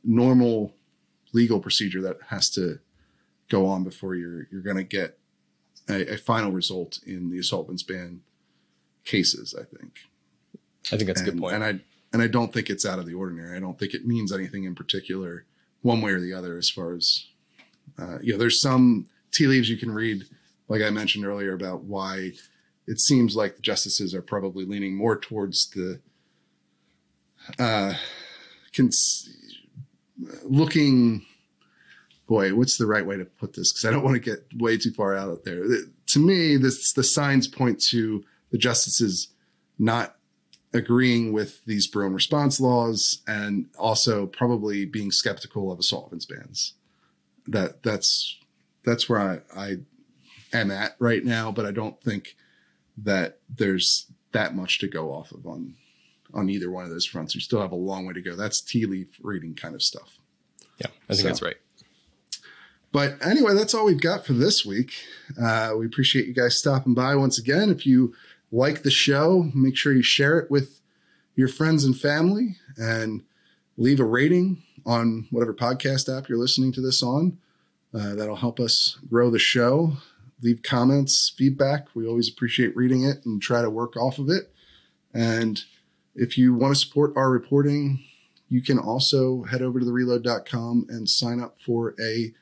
normal 0.03 0.73
legal 1.33 1.59
procedure 1.59 2.01
that 2.01 2.17
has 2.29 2.49
to 2.51 2.79
go 3.49 3.67
on 3.67 3.83
before 3.83 4.15
you're 4.15 4.47
you're 4.51 4.61
going 4.61 4.77
to 4.77 4.83
get 4.83 5.17
a, 5.89 6.13
a, 6.13 6.17
final 6.17 6.51
result 6.51 6.99
in 7.05 7.29
the 7.29 7.37
assault 7.37 7.65
weapons 7.65 7.83
ban 7.83 8.21
cases. 9.05 9.55
I 9.57 9.63
think. 9.63 9.93
I 10.91 10.97
think 10.97 11.07
that's 11.07 11.21
and, 11.21 11.29
a 11.29 11.31
good 11.31 11.39
point. 11.39 11.55
And 11.55 11.63
I 11.63 11.79
and 12.13 12.21
I 12.21 12.27
don't 12.27 12.53
think 12.53 12.69
it's 12.69 12.85
out 12.85 12.99
of 12.99 13.05
the 13.05 13.13
ordinary. 13.13 13.57
I 13.57 13.59
don't 13.59 13.77
think 13.77 13.93
it 13.93 14.05
means 14.05 14.31
anything 14.31 14.63
in 14.63 14.75
particular, 14.75 15.45
one 15.81 16.01
way 16.01 16.11
or 16.11 16.19
the 16.19 16.33
other, 16.33 16.57
as 16.57 16.69
far 16.69 16.93
as 16.93 17.27
uh, 17.99 18.19
you 18.21 18.33
know. 18.33 18.39
There's 18.39 18.61
some 18.61 19.07
tea 19.31 19.47
leaves 19.47 19.69
you 19.69 19.77
can 19.77 19.91
read, 19.91 20.23
like 20.67 20.81
I 20.81 20.89
mentioned 20.89 21.25
earlier, 21.25 21.53
about 21.53 21.83
why 21.83 22.31
it 22.87 22.99
seems 22.99 23.35
like 23.35 23.55
the 23.55 23.61
justices 23.61 24.13
are 24.13 24.21
probably 24.21 24.65
leaning 24.65 24.95
more 24.95 25.17
towards 25.17 25.69
the 25.71 25.99
uh, 27.59 27.93
cons- 28.75 29.29
looking. 30.43 31.25
Boy, 32.27 32.55
what's 32.55 32.77
the 32.77 32.87
right 32.87 33.05
way 33.05 33.17
to 33.17 33.25
put 33.25 33.53
this? 33.53 33.71
Because 33.71 33.85
I 33.85 33.91
don't 33.91 34.03
want 34.03 34.15
to 34.15 34.19
get 34.19 34.45
way 34.57 34.77
too 34.77 34.91
far 34.91 35.15
out 35.15 35.29
of 35.29 35.43
there. 35.43 35.63
To 36.07 36.19
me, 36.19 36.57
this 36.57 36.93
the 36.93 37.03
signs 37.03 37.47
point 37.47 37.79
to 37.89 38.23
the 38.55 38.59
justices 38.59 39.27
not 39.77 40.15
agreeing 40.71 41.33
with 41.33 41.65
these 41.65 41.87
Bruen 41.87 42.13
response 42.13 42.57
laws 42.61 43.21
and 43.27 43.65
also 43.77 44.27
probably 44.27 44.85
being 44.85 45.11
skeptical 45.11 45.73
of 45.73 45.79
assault 45.79 46.05
weapons 46.05 46.25
bans. 46.25 46.73
That 47.47 47.83
that's 47.83 48.39
that's 48.85 49.09
where 49.09 49.19
I, 49.19 49.39
I 49.53 49.75
am 50.53 50.71
at 50.71 50.95
right 50.99 51.25
now, 51.25 51.51
but 51.51 51.65
I 51.65 51.71
don't 51.71 52.01
think 52.01 52.37
that 52.97 53.39
there's 53.53 54.09
that 54.31 54.55
much 54.55 54.79
to 54.79 54.87
go 54.87 55.11
off 55.11 55.33
of 55.33 55.45
on 55.45 55.75
on 56.33 56.49
either 56.49 56.71
one 56.71 56.85
of 56.85 56.91
those 56.91 57.05
fronts. 57.05 57.35
We 57.35 57.41
still 57.41 57.59
have 57.59 57.73
a 57.73 57.75
long 57.75 58.05
way 58.05 58.13
to 58.13 58.21
go. 58.21 58.37
That's 58.37 58.61
tea 58.61 58.85
leaf 58.85 59.19
reading 59.21 59.53
kind 59.53 59.75
of 59.75 59.83
stuff. 59.83 60.17
Yeah, 60.79 60.87
I 61.09 61.13
think 61.13 61.23
So- 61.23 61.27
that's 61.27 61.41
right. 61.41 61.57
But 62.91 63.17
anyway, 63.25 63.53
that's 63.53 63.73
all 63.73 63.83
we've 63.83 63.99
got 63.99 64.25
for 64.25 64.31
this 64.31 64.65
week. 64.65 64.93
Uh, 65.37 65.73
we 65.77 65.85
appreciate 65.85 66.27
you 66.27 66.33
guys 66.33 66.57
stopping 66.57 66.93
by 66.93 67.13
once 67.15 67.37
again. 67.37 67.69
If 67.69 67.85
you 67.85 68.13
like 68.55 68.83
the 68.83 68.91
show, 68.91 69.51
make 69.53 69.75
sure 69.75 69.93
you 69.93 70.01
share 70.01 70.39
it 70.39 70.49
with 70.49 70.79
your 71.35 71.49
friends 71.49 71.83
and 71.83 71.99
family 71.99 72.55
and 72.77 73.21
leave 73.75 73.99
a 73.99 74.05
rating 74.05 74.63
on 74.85 75.27
whatever 75.29 75.53
podcast 75.53 76.15
app 76.15 76.29
you're 76.29 76.37
listening 76.37 76.71
to 76.71 76.81
this 76.81 77.03
on. 77.03 77.37
Uh, 77.93 78.15
that'll 78.15 78.37
help 78.37 78.59
us 78.61 78.97
grow 79.09 79.29
the 79.29 79.39
show. 79.39 79.97
Leave 80.41 80.63
comments, 80.63 81.33
feedback. 81.37 81.87
We 81.93 82.07
always 82.07 82.29
appreciate 82.29 82.75
reading 82.77 83.03
it 83.03 83.25
and 83.25 83.41
try 83.41 83.61
to 83.61 83.69
work 83.69 83.97
off 83.97 84.19
of 84.19 84.29
it. 84.29 84.53
And 85.13 85.61
if 86.15 86.37
you 86.37 86.53
want 86.53 86.75
to 86.75 86.79
support 86.79 87.11
our 87.17 87.29
reporting, 87.29 88.05
you 88.47 88.61
can 88.61 88.79
also 88.79 89.43
head 89.43 89.61
over 89.61 89.81
to 89.81 89.85
thereload.com 89.85 90.87
and 90.87 91.09
sign 91.09 91.41
up 91.41 91.57
for 91.59 91.93
a 92.01 92.33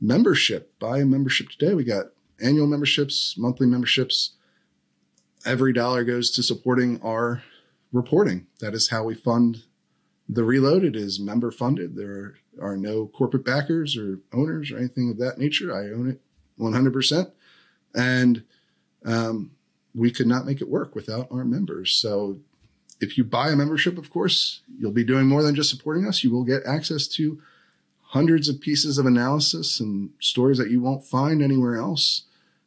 membership. 0.00 0.72
Buy 0.78 1.00
a 1.00 1.04
membership 1.04 1.50
today. 1.50 1.74
We 1.74 1.84
got 1.84 2.06
annual 2.42 2.66
memberships, 2.66 3.34
monthly 3.36 3.66
memberships. 3.66 4.32
Every 5.44 5.72
dollar 5.72 6.04
goes 6.04 6.30
to 6.32 6.42
supporting 6.42 7.00
our 7.02 7.42
reporting. 7.92 8.46
That 8.60 8.74
is 8.74 8.90
how 8.90 9.04
we 9.04 9.14
fund 9.14 9.64
the 10.28 10.44
reload. 10.44 10.84
It 10.84 10.96
is 10.96 11.20
member 11.20 11.50
funded. 11.50 11.96
There 11.96 12.34
are 12.60 12.76
no 12.76 13.06
corporate 13.06 13.44
backers 13.44 13.96
or 13.96 14.20
owners 14.32 14.70
or 14.70 14.78
anything 14.78 15.10
of 15.10 15.18
that 15.18 15.38
nature. 15.38 15.74
I 15.74 15.90
own 15.92 16.10
it 16.10 16.20
100%. 16.58 17.32
And 17.94 18.44
um, 19.04 19.52
we 19.94 20.10
could 20.10 20.26
not 20.26 20.46
make 20.46 20.60
it 20.60 20.68
work 20.68 20.94
without 20.94 21.28
our 21.30 21.44
members. 21.44 21.92
So 21.92 22.38
if 23.00 23.18
you 23.18 23.24
buy 23.24 23.50
a 23.50 23.56
membership, 23.56 23.98
of 23.98 24.10
course, 24.10 24.60
you'll 24.78 24.92
be 24.92 25.04
doing 25.04 25.26
more 25.26 25.42
than 25.42 25.54
just 25.54 25.70
supporting 25.70 26.06
us. 26.06 26.22
You 26.22 26.30
will 26.30 26.44
get 26.44 26.62
access 26.64 27.06
to 27.08 27.42
hundreds 28.00 28.48
of 28.48 28.60
pieces 28.60 28.98
of 28.98 29.06
analysis 29.06 29.80
and 29.80 30.10
stories 30.20 30.58
that 30.58 30.70
you 30.70 30.80
won't 30.80 31.04
find 31.04 31.42
anywhere 31.42 31.76
else. 31.76 32.22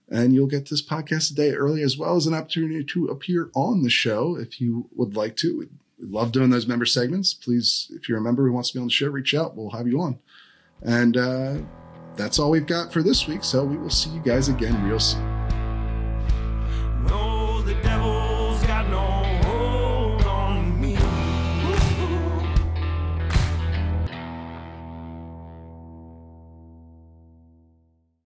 And 0.10 0.34
you'll 0.34 0.48
get 0.48 0.70
this 0.70 0.86
podcast 0.86 1.32
a 1.32 1.36
day 1.36 1.52
early, 1.54 1.82
as 1.82 1.98
well 1.98 2.16
as 2.16 2.28
an 2.28 2.34
opportunity 2.36 2.84
to 2.84 3.08
appear 3.08 3.50
on 3.56 3.82
the 3.82 3.90
show 3.90 4.38
if 4.38 4.62
you 4.62 4.88
would 4.96 5.16
like 5.16 5.36
to. 5.38 5.58
We 5.58 5.68
love 6.00 6.32
doing 6.32 6.52
those 6.52 6.68
member 6.68 6.86
segments. 6.86 7.34
Please, 7.34 7.92
if 7.96 8.08
you're 8.08 8.20
a 8.20 8.22
member 8.22 8.46
who 8.46 8.54
wants 8.54 8.70
to 8.70 8.78
be 8.78 8.82
on 8.82 8.88
the 8.88 8.92
show, 8.92 9.08
reach 9.08 9.34
out. 9.34 9.56
We'll 9.56 9.72
have 9.72 9.88
you 9.88 10.02
on. 10.02 10.20
And 10.84 11.18
uh, 11.18 11.58
that's 12.16 12.38
all 12.38 12.52
we've 12.52 12.68
got 12.68 12.94
for 12.94 13.02
this 13.02 13.28
week. 13.28 13.44
So 13.44 13.64
we 13.64 13.78
will 13.78 13.90
see 13.90 14.12
you 14.12 14.22
guys 14.22 14.48
again 14.48 14.84
real 14.88 15.00
soon. 15.00 15.45